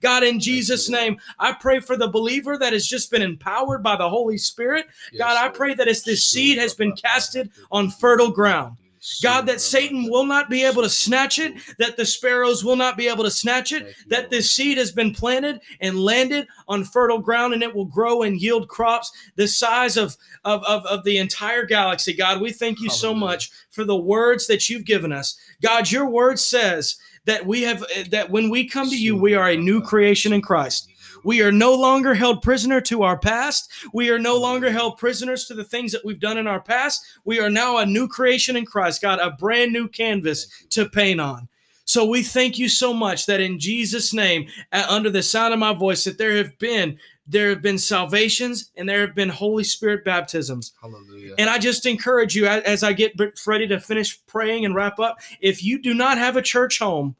God, 0.00 0.22
in 0.24 0.40
Jesus' 0.40 0.88
name, 0.88 1.18
I 1.38 1.52
pray 1.52 1.80
for 1.80 1.96
the 1.96 2.08
believer 2.08 2.58
that 2.58 2.72
has 2.72 2.86
just 2.86 3.10
been 3.10 3.22
empowered 3.22 3.82
by 3.82 3.96
the 3.96 4.08
Holy 4.08 4.38
Spirit. 4.38 4.86
God, 5.18 5.36
I 5.36 5.48
pray 5.48 5.74
that 5.74 5.88
as 5.88 6.02
this 6.02 6.24
seed 6.26 6.58
has 6.58 6.74
been 6.74 6.94
casted 6.94 7.50
on 7.70 7.90
fertile 7.90 8.30
ground. 8.30 8.76
God, 9.22 9.46
that 9.46 9.60
Satan 9.60 10.10
will 10.10 10.26
not 10.26 10.50
be 10.50 10.64
able 10.64 10.82
to 10.82 10.90
snatch 10.90 11.38
it, 11.38 11.54
that 11.78 11.96
the 11.96 12.04
sparrows 12.04 12.64
will 12.64 12.76
not 12.76 12.96
be 12.96 13.08
able 13.08 13.24
to 13.24 13.30
snatch 13.30 13.72
it, 13.72 13.94
that 14.08 14.30
this 14.30 14.50
seed 14.50 14.78
has 14.78 14.92
been 14.92 15.12
planted 15.12 15.60
and 15.80 15.98
landed 15.98 16.46
on 16.68 16.84
fertile 16.84 17.18
ground 17.18 17.54
and 17.54 17.62
it 17.62 17.74
will 17.74 17.84
grow 17.84 18.22
and 18.22 18.40
yield 18.40 18.68
crops 18.68 19.12
the 19.36 19.46
size 19.48 19.96
of, 19.96 20.16
of, 20.44 20.62
of, 20.64 20.84
of 20.86 21.04
the 21.04 21.18
entire 21.18 21.64
galaxy. 21.64 22.12
God, 22.12 22.40
we 22.40 22.52
thank 22.52 22.80
you 22.80 22.90
so 22.90 23.14
much 23.14 23.50
for 23.70 23.84
the 23.84 23.96
words 23.96 24.46
that 24.46 24.68
you've 24.68 24.84
given 24.84 25.12
us. 25.12 25.38
God, 25.62 25.90
your 25.90 26.08
word 26.08 26.38
says 26.38 26.96
that 27.26 27.46
we 27.46 27.62
have 27.62 27.84
eh, 27.94 28.04
that 28.10 28.30
when 28.30 28.50
we 28.50 28.68
come 28.68 28.88
to 28.88 28.98
you, 28.98 29.16
we 29.16 29.34
are 29.34 29.50
a 29.50 29.56
new 29.56 29.82
creation 29.82 30.32
in 30.32 30.40
Christ. 30.40 30.88
We 31.26 31.42
are 31.42 31.50
no 31.50 31.74
longer 31.74 32.14
held 32.14 32.40
prisoner 32.40 32.80
to 32.82 33.02
our 33.02 33.18
past. 33.18 33.68
We 33.92 34.10
are 34.10 34.18
no 34.18 34.38
longer 34.38 34.70
held 34.70 34.96
prisoners 34.96 35.46
to 35.46 35.54
the 35.54 35.64
things 35.64 35.90
that 35.90 36.04
we've 36.04 36.20
done 36.20 36.38
in 36.38 36.46
our 36.46 36.60
past. 36.60 37.04
We 37.24 37.40
are 37.40 37.50
now 37.50 37.78
a 37.78 37.84
new 37.84 38.06
creation 38.06 38.54
in 38.54 38.64
Christ, 38.64 39.02
God, 39.02 39.18
a 39.18 39.32
brand 39.32 39.72
new 39.72 39.88
canvas 39.88 40.46
to 40.70 40.88
paint 40.88 41.20
on. 41.20 41.48
So 41.84 42.04
we 42.04 42.22
thank 42.22 42.60
you 42.60 42.68
so 42.68 42.94
much 42.94 43.26
that 43.26 43.40
in 43.40 43.58
Jesus' 43.58 44.14
name, 44.14 44.46
under 44.72 45.10
the 45.10 45.20
sound 45.20 45.52
of 45.52 45.58
my 45.58 45.74
voice, 45.74 46.04
that 46.04 46.16
there 46.16 46.36
have 46.36 46.56
been 46.58 46.96
there 47.26 47.48
have 47.48 47.60
been 47.60 47.78
salvations 47.78 48.70
and 48.76 48.88
there 48.88 49.00
have 49.00 49.16
been 49.16 49.28
Holy 49.28 49.64
Spirit 49.64 50.04
baptisms. 50.04 50.74
Hallelujah. 50.80 51.34
And 51.38 51.50
I 51.50 51.58
just 51.58 51.84
encourage 51.86 52.36
you 52.36 52.46
as 52.46 52.84
I 52.84 52.92
get 52.92 53.20
ready 53.44 53.66
to 53.66 53.80
finish 53.80 54.24
praying 54.26 54.64
and 54.64 54.76
wrap 54.76 55.00
up, 55.00 55.18
if 55.40 55.64
you 55.64 55.82
do 55.82 55.92
not 55.92 56.18
have 56.18 56.36
a 56.36 56.42
church 56.42 56.78
home, 56.78 57.16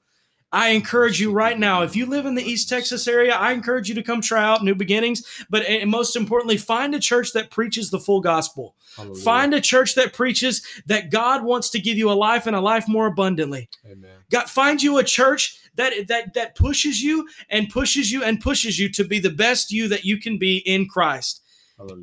I 0.56 0.68
encourage 0.68 1.20
you 1.20 1.32
right 1.32 1.58
now, 1.58 1.82
if 1.82 1.94
you 1.94 2.06
live 2.06 2.24
in 2.24 2.34
the 2.34 2.42
East 2.42 2.70
Texas 2.70 3.06
area, 3.06 3.34
I 3.34 3.52
encourage 3.52 3.90
you 3.90 3.94
to 3.94 4.02
come 4.02 4.22
try 4.22 4.42
out 4.42 4.64
New 4.64 4.74
Beginnings. 4.74 5.22
But 5.50 5.66
most 5.86 6.16
importantly, 6.16 6.56
find 6.56 6.94
a 6.94 6.98
church 6.98 7.34
that 7.34 7.50
preaches 7.50 7.90
the 7.90 8.00
full 8.00 8.22
gospel. 8.22 8.74
Hallelujah. 8.96 9.22
Find 9.22 9.52
a 9.52 9.60
church 9.60 9.94
that 9.96 10.14
preaches 10.14 10.66
that 10.86 11.10
God 11.10 11.44
wants 11.44 11.68
to 11.70 11.78
give 11.78 11.98
you 11.98 12.10
a 12.10 12.14
life 12.14 12.46
and 12.46 12.56
a 12.56 12.62
life 12.62 12.88
more 12.88 13.06
abundantly. 13.06 13.68
Amen. 13.84 14.10
God, 14.30 14.48
find 14.48 14.82
you 14.82 14.96
a 14.96 15.04
church 15.04 15.58
that 15.74 15.92
that 16.08 16.32
that 16.32 16.54
pushes 16.54 17.02
you 17.02 17.28
and 17.50 17.68
pushes 17.68 18.10
you 18.10 18.24
and 18.24 18.40
pushes 18.40 18.78
you 18.78 18.90
to 18.92 19.04
be 19.04 19.18
the 19.18 19.28
best 19.28 19.70
you 19.70 19.88
that 19.88 20.06
you 20.06 20.18
can 20.18 20.38
be 20.38 20.56
in 20.58 20.88
Christ. 20.88 21.42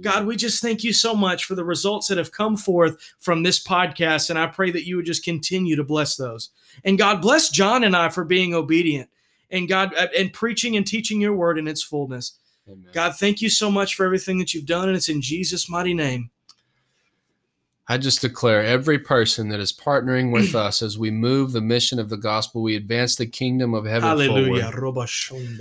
God, 0.02 0.28
we 0.28 0.36
just 0.36 0.62
thank 0.62 0.84
you 0.84 0.94
so 0.94 1.16
much 1.16 1.46
for 1.46 1.56
the 1.56 1.64
results 1.64 2.08
that 2.08 2.18
have 2.20 2.32
come 2.32 2.58
forth 2.58 3.16
from 3.18 3.42
this 3.42 3.64
podcast. 3.64 4.30
And 4.30 4.38
I 4.38 4.46
pray 4.46 4.70
that 4.72 4.86
you 4.86 4.98
would 4.98 5.06
just 5.06 5.24
continue 5.24 5.76
to 5.76 5.84
bless 5.84 6.16
those. 6.16 6.50
And 6.84 6.98
God 6.98 7.22
bless 7.22 7.50
John 7.50 7.84
and 7.84 7.96
I 7.96 8.10
for 8.10 8.24
being 8.24 8.54
obedient 8.54 9.10
and 9.50 9.68
God 9.68 9.94
uh, 9.98 10.08
and 10.18 10.32
preaching 10.32 10.76
and 10.76 10.86
teaching 10.86 11.20
your 11.20 11.34
word 11.34 11.58
in 11.58 11.68
its 11.68 11.82
fullness. 11.82 12.34
Amen. 12.68 12.92
God, 12.94 13.16
thank 13.16 13.42
you 13.42 13.50
so 13.50 13.72
much 13.72 13.96
for 13.96 14.06
everything 14.06 14.38
that 14.40 14.54
you've 14.54 14.66
done. 14.66 14.90
And 14.90 14.96
it's 14.96 15.10
in 15.10 15.22
Jesus' 15.22 15.68
mighty 15.68 15.94
name. 15.94 16.30
I 17.88 17.98
just 17.98 18.22
declare 18.22 18.64
every 18.64 18.98
person 18.98 19.50
that 19.50 19.60
is 19.60 19.74
partnering 19.74 20.32
with 20.32 20.56
us 20.56 20.82
as 20.82 20.98
we 20.98 21.12
move 21.12 21.52
the 21.52 21.62
mission 21.62 22.00
of 22.00 22.10
the 22.10 22.18
gospel, 22.18 22.62
we 22.62 22.76
advance 22.76 23.16
the 23.16 23.26
kingdom 23.26 23.74
of 23.74 23.86
heaven 23.86 24.08
Hallelujah. 24.08 24.72
forward 24.72 25.10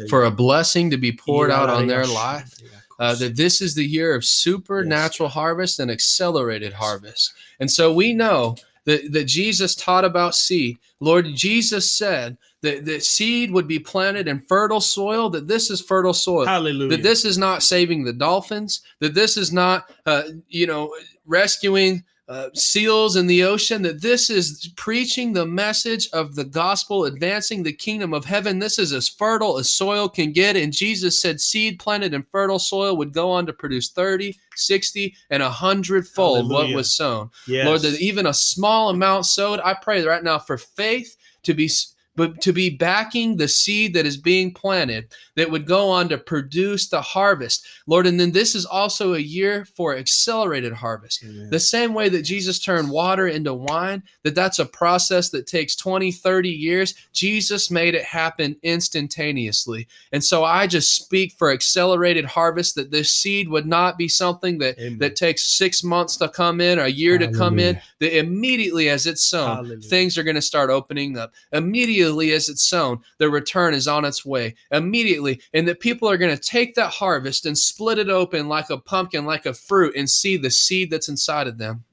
for 0.09 0.25
a 0.25 0.31
blessing 0.31 0.91
to 0.91 0.97
be 0.97 1.13
poured 1.13 1.51
out 1.51 1.69
on 1.69 1.87
their 1.87 2.07
life 2.07 2.55
uh, 3.03 3.17
that 3.17 3.35
this 3.35 3.61
is 3.61 3.75
the 3.75 3.85
year 3.85 4.15
of 4.15 4.25
supernatural 4.25 5.27
yes. 5.27 5.35
harvest 5.35 5.81
and 5.81 5.91
accelerated 5.91 6.73
harvest. 6.73 7.35
And 7.59 7.69
so 7.69 7.93
we 7.93 8.15
know 8.15 8.55
that, 8.85 9.11
that 9.13 9.25
Jesus 9.25 9.75
taught 9.75 10.05
about 10.05 10.37
seed. 10.37 10.79
Lord 11.01 11.27
Jesus 11.35 11.91
said 11.91 12.39
that, 12.61 12.85
that 12.85 13.03
seed 13.03 13.51
would 13.51 13.67
be 13.67 13.81
planted 13.81 14.29
in 14.29 14.39
fertile 14.39 14.81
soil, 14.81 15.29
that 15.31 15.49
this 15.49 15.69
is 15.69 15.81
fertile 15.81 16.15
soil. 16.15 16.47
Hallelujah. 16.47 16.91
That 16.91 17.03
this 17.03 17.25
is 17.25 17.37
not 17.37 17.65
saving 17.65 18.05
the 18.05 18.13
dolphins, 18.13 18.83
that 19.01 19.15
this 19.15 19.37
is 19.37 19.53
not, 19.53 19.91
uh, 20.07 20.23
you 20.47 20.69
know, 20.69 20.95
rescuing 21.27 22.05
uh, 22.33 22.49
seals 22.55 23.17
in 23.17 23.27
the 23.27 23.45
ocean, 23.45 23.83
that 23.83 24.01
this 24.01 24.31
is 24.31 24.73
preaching 24.75 25.35
the 25.35 25.45
message 25.45 26.09
of 26.15 26.35
the 26.35 26.45
gospel, 26.45 27.05
advancing 27.05 27.63
the 27.63 27.73
kingdom 27.73 28.15
of 28.15 28.25
heaven. 28.25 28.59
This 28.59 28.79
is 28.79 28.95
as 28.95 29.07
fertile 29.07 29.59
as 29.59 29.71
soil 29.71 30.09
can 30.09 30.33
get. 30.33 30.57
And 30.57 30.73
Jesus 30.73 31.19
said, 31.19 31.43
seed 31.43 31.79
planted 31.79 32.15
in 32.15 32.23
fertile 32.23 32.59
soil 32.59 32.97
would 32.97 33.13
go 33.13 33.31
on 33.31 33.45
to 33.45 33.53
produce 33.53 33.91
30, 33.91 34.35
60, 34.57 35.15
and 35.29 35.43
a 35.43 35.51
hundredfold 35.51 36.51
what 36.51 36.75
was 36.75 36.95
sown. 36.95 37.31
Yes. 37.47 37.67
Lord, 37.67 37.83
that 37.83 38.01
even 38.01 38.25
a 38.25 38.33
small 38.33 38.89
amount 38.89 39.27
sowed, 39.27 39.61
I 39.63 39.75
pray 39.75 40.03
right 40.03 40.25
now 40.25 40.39
for 40.39 40.57
faith 40.57 41.19
to 41.43 41.53
be 41.53 41.69
but 42.15 42.41
to 42.43 42.53
be 42.53 42.69
backing 42.69 43.37
the 43.37 43.49
seed 43.49 43.95
that 43.95 44.05
is 44.05 44.17
being 44.17 44.53
planted 44.53 45.09
that 45.35 45.51
would 45.51 45.67
go 45.67 45.89
on 45.89 46.11
to 46.11 46.19
produce 46.19 46.89
the 46.89 47.01
harvest. 47.01 47.65
Lord, 47.87 48.07
and 48.07 48.21
then 48.21 48.33
this 48.33 48.55
is 48.55 48.67
also 48.67 49.15
a 49.15 49.19
year 49.19 49.65
for 49.65 49.97
accelerated 49.97 50.75
harvest. 50.75 51.25
Amen. 51.25 51.49
The 51.49 51.59
same 51.59 51.95
way 51.95 52.11
that 52.11 52.23
Jesus 52.23 52.59
turned 52.59 52.91
water 52.91 53.29
into 53.29 53.55
wine, 53.55 54.03
that 54.25 54.35
that's 54.35 54.59
a 54.59 54.67
process 54.67 55.31
that 55.31 55.47
takes 55.47 55.75
20, 55.75 56.13
30 56.13 56.51
years, 56.51 56.95
Jesus 57.15 57.71
made 57.71 57.95
it 57.95 58.05
happen 58.05 58.57
instantaneously. 58.63 59.89
And 60.13 60.23
so 60.23 60.45
I 60.45 60.67
just 60.67 60.95
speak 60.95 61.33
for 61.33 61.51
accelerated 61.51 62.27
harvest 62.27 62.75
that 62.75 62.91
this 62.91 63.11
seed 63.11 63.49
would 63.49 63.67
not 63.67 63.97
be 63.97 64.09
something 64.09 64.59
that 64.59 64.79
Amen. 64.79 64.99
that 64.99 65.17
takes 65.17 65.45
6 65.45 65.83
months 65.83 66.19
to 66.19 66.29
come 66.29 66.61
in 66.61 66.79
or 66.79 66.83
a 66.83 66.89
year 66.89 67.15
Hallelujah. 67.15 67.33
to 67.33 67.39
come 67.39 67.59
in, 67.59 67.81
that 68.01 68.19
immediately 68.19 68.91
as 68.91 69.07
it's 69.07 69.23
sown, 69.23 69.57
Hallelujah. 69.57 69.81
things 69.81 70.19
are 70.19 70.23
going 70.23 70.35
to 70.35 70.43
start 70.43 70.69
opening 70.69 71.17
up. 71.17 71.33
Immediately 71.53 72.02
immediately 72.03 72.33
as 72.33 72.49
it's 72.49 72.65
sown, 72.65 73.01
the 73.19 73.31
return 73.31 73.75
is 73.75 73.89
on 73.89 74.05
its 74.05 74.25
way 74.25 74.55
immediately. 74.71 75.41
And 75.55 75.67
that 75.69 75.81
people 75.81 76.09
are 76.09 76.17
going 76.17 76.37
to 76.37 76.43
take 76.43 76.75
that 76.75 76.91
harvest 76.91 77.47
and 77.47 77.57
split 77.57 77.99
it 77.99 78.09
open 78.09 78.49
like 78.49 78.71
a 78.71 78.79
pumpkin, 78.79 79.25
like 79.25 79.47
a 79.47 79.55
fruit, 79.55 79.95
and 79.97 80.09
see 80.09 80.37
the 80.37 80.51
seed 80.51 80.91
that's 80.91 81.09
inside 81.09 81.47
of 81.47 81.59
them 81.59 81.85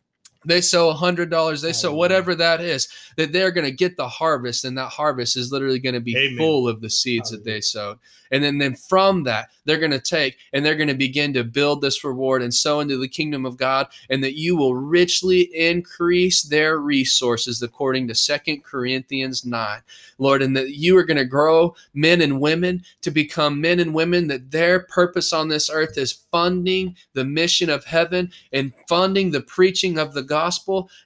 they 0.49 0.61
sow 0.61 0.89
a 0.89 0.93
hundred 0.93 1.29
dollars 1.29 1.61
they 1.61 1.69
oh, 1.69 1.73
sow 1.73 1.93
whatever 1.93 2.35
that 2.35 2.61
is 2.61 2.87
that 3.15 3.31
they're 3.31 3.51
going 3.51 3.65
to 3.65 3.71
get 3.71 3.95
the 3.97 4.07
harvest 4.07 4.65
and 4.65 4.77
that 4.77 4.89
harvest 4.89 5.35
is 5.37 5.51
literally 5.51 5.79
going 5.79 5.93
to 5.93 5.99
be 5.99 6.15
Amen. 6.17 6.37
full 6.37 6.67
of 6.67 6.81
the 6.81 6.89
seeds 6.89 7.29
Hallelujah. 7.29 7.43
that 7.43 7.51
they 7.51 7.61
sowed 7.61 7.99
and 8.31 8.43
then, 8.43 8.57
then 8.57 8.75
from 8.75 9.23
that 9.23 9.49
they're 9.65 9.79
going 9.79 9.91
to 9.91 9.99
take 9.99 10.37
and 10.53 10.65
they're 10.65 10.75
going 10.75 10.89
to 10.89 10.93
begin 10.93 11.33
to 11.33 11.43
build 11.43 11.81
this 11.81 12.03
reward 12.03 12.41
and 12.41 12.53
sow 12.53 12.79
into 12.79 12.97
the 12.97 13.07
kingdom 13.07 13.45
of 13.45 13.57
god 13.57 13.87
and 14.09 14.23
that 14.23 14.37
you 14.37 14.55
will 14.55 14.75
richly 14.75 15.41
increase 15.55 16.43
their 16.43 16.79
resources 16.79 17.61
according 17.61 18.07
to 18.07 18.15
Second 18.15 18.63
corinthians 18.63 19.45
9 19.45 19.81
lord 20.17 20.41
and 20.41 20.55
that 20.55 20.71
you 20.71 20.97
are 20.97 21.03
going 21.03 21.17
to 21.17 21.25
grow 21.25 21.75
men 21.93 22.21
and 22.21 22.39
women 22.39 22.83
to 23.01 23.11
become 23.11 23.61
men 23.61 23.79
and 23.79 23.93
women 23.93 24.27
that 24.27 24.51
their 24.51 24.81
purpose 24.81 25.33
on 25.33 25.47
this 25.47 25.69
earth 25.69 25.97
is 25.97 26.23
funding 26.31 26.95
the 27.13 27.25
mission 27.25 27.69
of 27.69 27.85
heaven 27.85 28.31
and 28.53 28.73
funding 28.87 29.31
the 29.31 29.41
preaching 29.41 29.97
of 29.97 30.13
the 30.13 30.21
gospel, 30.21 30.38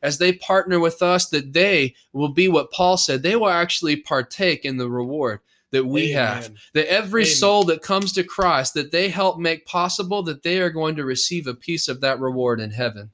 as 0.01 0.17
they 0.17 0.33
partner 0.33 0.79
with 0.79 1.01
us, 1.01 1.29
that 1.29 1.53
they 1.53 1.95
will 2.13 2.29
be 2.29 2.47
what 2.47 2.71
Paul 2.71 2.97
said. 2.97 3.23
They 3.23 3.35
will 3.35 3.49
actually 3.49 3.95
partake 3.97 4.65
in 4.65 4.77
the 4.77 4.89
reward. 4.89 5.39
that 5.71 5.85
we 5.85 6.11
have. 6.11 6.51
That 6.73 6.87
every 6.87 7.23
Amen. 7.23 7.35
soul 7.35 7.63
that 7.63 7.81
comes 7.81 8.13
to 8.13 8.23
Christ, 8.23 8.75
that 8.75 8.91
they 8.91 9.09
help 9.09 9.39
make 9.39 9.65
possible, 9.65 10.21
that 10.23 10.43
they 10.43 10.59
are 10.59 10.69
going 10.69 10.95
to 10.97 11.03
receive 11.03 11.47
a 11.47 11.55
piece 11.55 11.87
of 11.87 11.99
that 12.01 12.19
reward 12.19 12.59
in 12.59 12.69
heaven. 12.69 13.09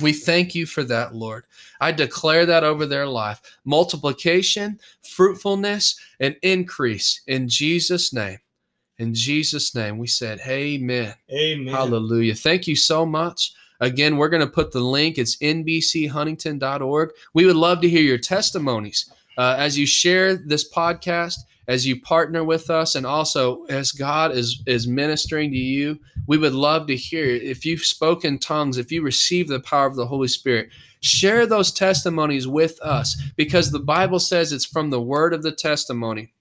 We 0.00 0.12
thank 0.12 0.54
you 0.54 0.66
for 0.66 0.82
that, 0.84 1.14
Lord. 1.14 1.44
I 1.80 1.92
declare 1.92 2.46
that 2.46 2.64
over 2.64 2.86
their 2.86 3.06
life 3.06 3.40
multiplication, 3.64 4.80
fruitfulness, 5.02 5.98
and 6.18 6.36
increase 6.42 7.20
in 7.26 7.48
Jesus' 7.48 8.12
name. 8.12 8.38
In 8.98 9.14
Jesus' 9.14 9.74
name, 9.74 9.98
we 9.98 10.06
said, 10.06 10.40
Amen. 10.46 11.14
Amen. 11.30 11.74
Hallelujah. 11.74 12.34
Thank 12.34 12.66
you 12.66 12.76
so 12.76 13.04
much. 13.04 13.52
Again, 13.82 14.16
we're 14.16 14.28
going 14.28 14.46
to 14.46 14.52
put 14.52 14.70
the 14.70 14.80
link. 14.80 15.18
It's 15.18 15.36
nbchuntington.org. 15.38 17.10
We 17.34 17.46
would 17.46 17.56
love 17.56 17.80
to 17.80 17.88
hear 17.88 18.02
your 18.02 18.16
testimonies 18.16 19.10
uh, 19.36 19.56
as 19.58 19.76
you 19.76 19.86
share 19.86 20.36
this 20.36 20.72
podcast, 20.72 21.38
as 21.66 21.84
you 21.84 22.00
partner 22.00 22.44
with 22.44 22.70
us, 22.70 22.94
and 22.94 23.04
also 23.04 23.64
as 23.64 23.90
God 23.90 24.36
is, 24.36 24.62
is 24.66 24.86
ministering 24.86 25.50
to 25.50 25.58
you. 25.58 25.98
We 26.28 26.38
would 26.38 26.54
love 26.54 26.86
to 26.86 26.96
hear. 26.96 27.26
If 27.26 27.66
you've 27.66 27.82
spoken 27.82 28.38
tongues, 28.38 28.78
if 28.78 28.92
you 28.92 29.02
receive 29.02 29.48
the 29.48 29.58
power 29.58 29.86
of 29.86 29.96
the 29.96 30.06
Holy 30.06 30.28
Spirit, 30.28 30.68
share 31.00 31.44
those 31.44 31.72
testimonies 31.72 32.46
with 32.46 32.80
us 32.82 33.20
because 33.34 33.72
the 33.72 33.80
Bible 33.80 34.20
says 34.20 34.52
it's 34.52 34.64
from 34.64 34.90
the 34.90 35.02
word 35.02 35.34
of 35.34 35.42
the 35.42 35.50
testimony 35.50 36.32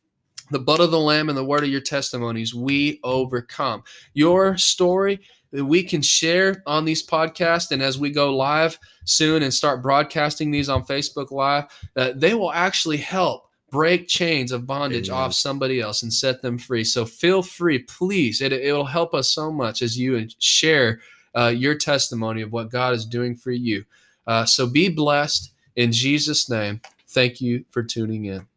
the 0.52 0.60
blood 0.60 0.82
of 0.82 0.92
the 0.92 1.00
lamb 1.00 1.30
and 1.30 1.38
the 1.38 1.46
word 1.46 1.64
of 1.64 1.70
your 1.70 1.80
testimonies 1.80 2.54
we 2.54 3.00
overcome 3.06 3.82
your 4.14 4.58
story 4.58 5.22
that 5.52 5.66
we 5.66 5.84
can 5.84 6.02
share 6.02 6.64
on 6.66 6.86
these 6.86 7.06
podcasts 7.06 7.72
and 7.72 7.82
as 7.82 7.98
we 7.98 8.10
go 8.10 8.36
live 8.36 8.78
soon 9.06 9.44
and 9.44 9.54
start 9.54 9.82
broadcasting 9.82 10.52
these 10.52 10.70
on 10.70 10.84
facebook 10.84 11.32
live 11.32 11.66
uh, 11.96 12.12
they 12.16 12.34
will 12.34 12.52
actually 12.52 12.98
help 12.98 13.52
break 13.72 14.08
chains 14.08 14.52
of 14.52 14.68
bondage 14.68 15.10
Amen. 15.10 15.24
off 15.24 15.34
somebody 15.34 15.80
else 15.80 16.04
and 16.04 16.14
set 16.14 16.42
them 16.42 16.58
free. 16.58 16.84
So 16.84 17.06
feel 17.06 17.42
free 17.42 17.80
please. 17.80 18.42
It, 18.42 18.52
it'll 18.52 18.86
help 18.86 19.14
us 19.14 19.30
so 19.30 19.52
much 19.52 19.82
as 19.82 19.98
you 19.98 20.28
share 20.38 21.00
uh, 21.34 21.48
your 21.48 21.76
testimony 21.76 22.42
of 22.42 22.52
what 22.52 22.70
god 22.70 22.94
is 22.94 23.06
doing 23.06 23.36
for 23.36 23.52
you. 23.52 23.86
Uh, 24.28 24.46
so 24.46 24.68
be 24.68 24.90
blessed 24.90 25.54
in 25.76 25.92
jesus 25.92 26.50
name. 26.50 26.82
Thank 27.08 27.42
you 27.42 27.66
for 27.72 27.82
tuning 27.82 28.26
in 28.26 28.51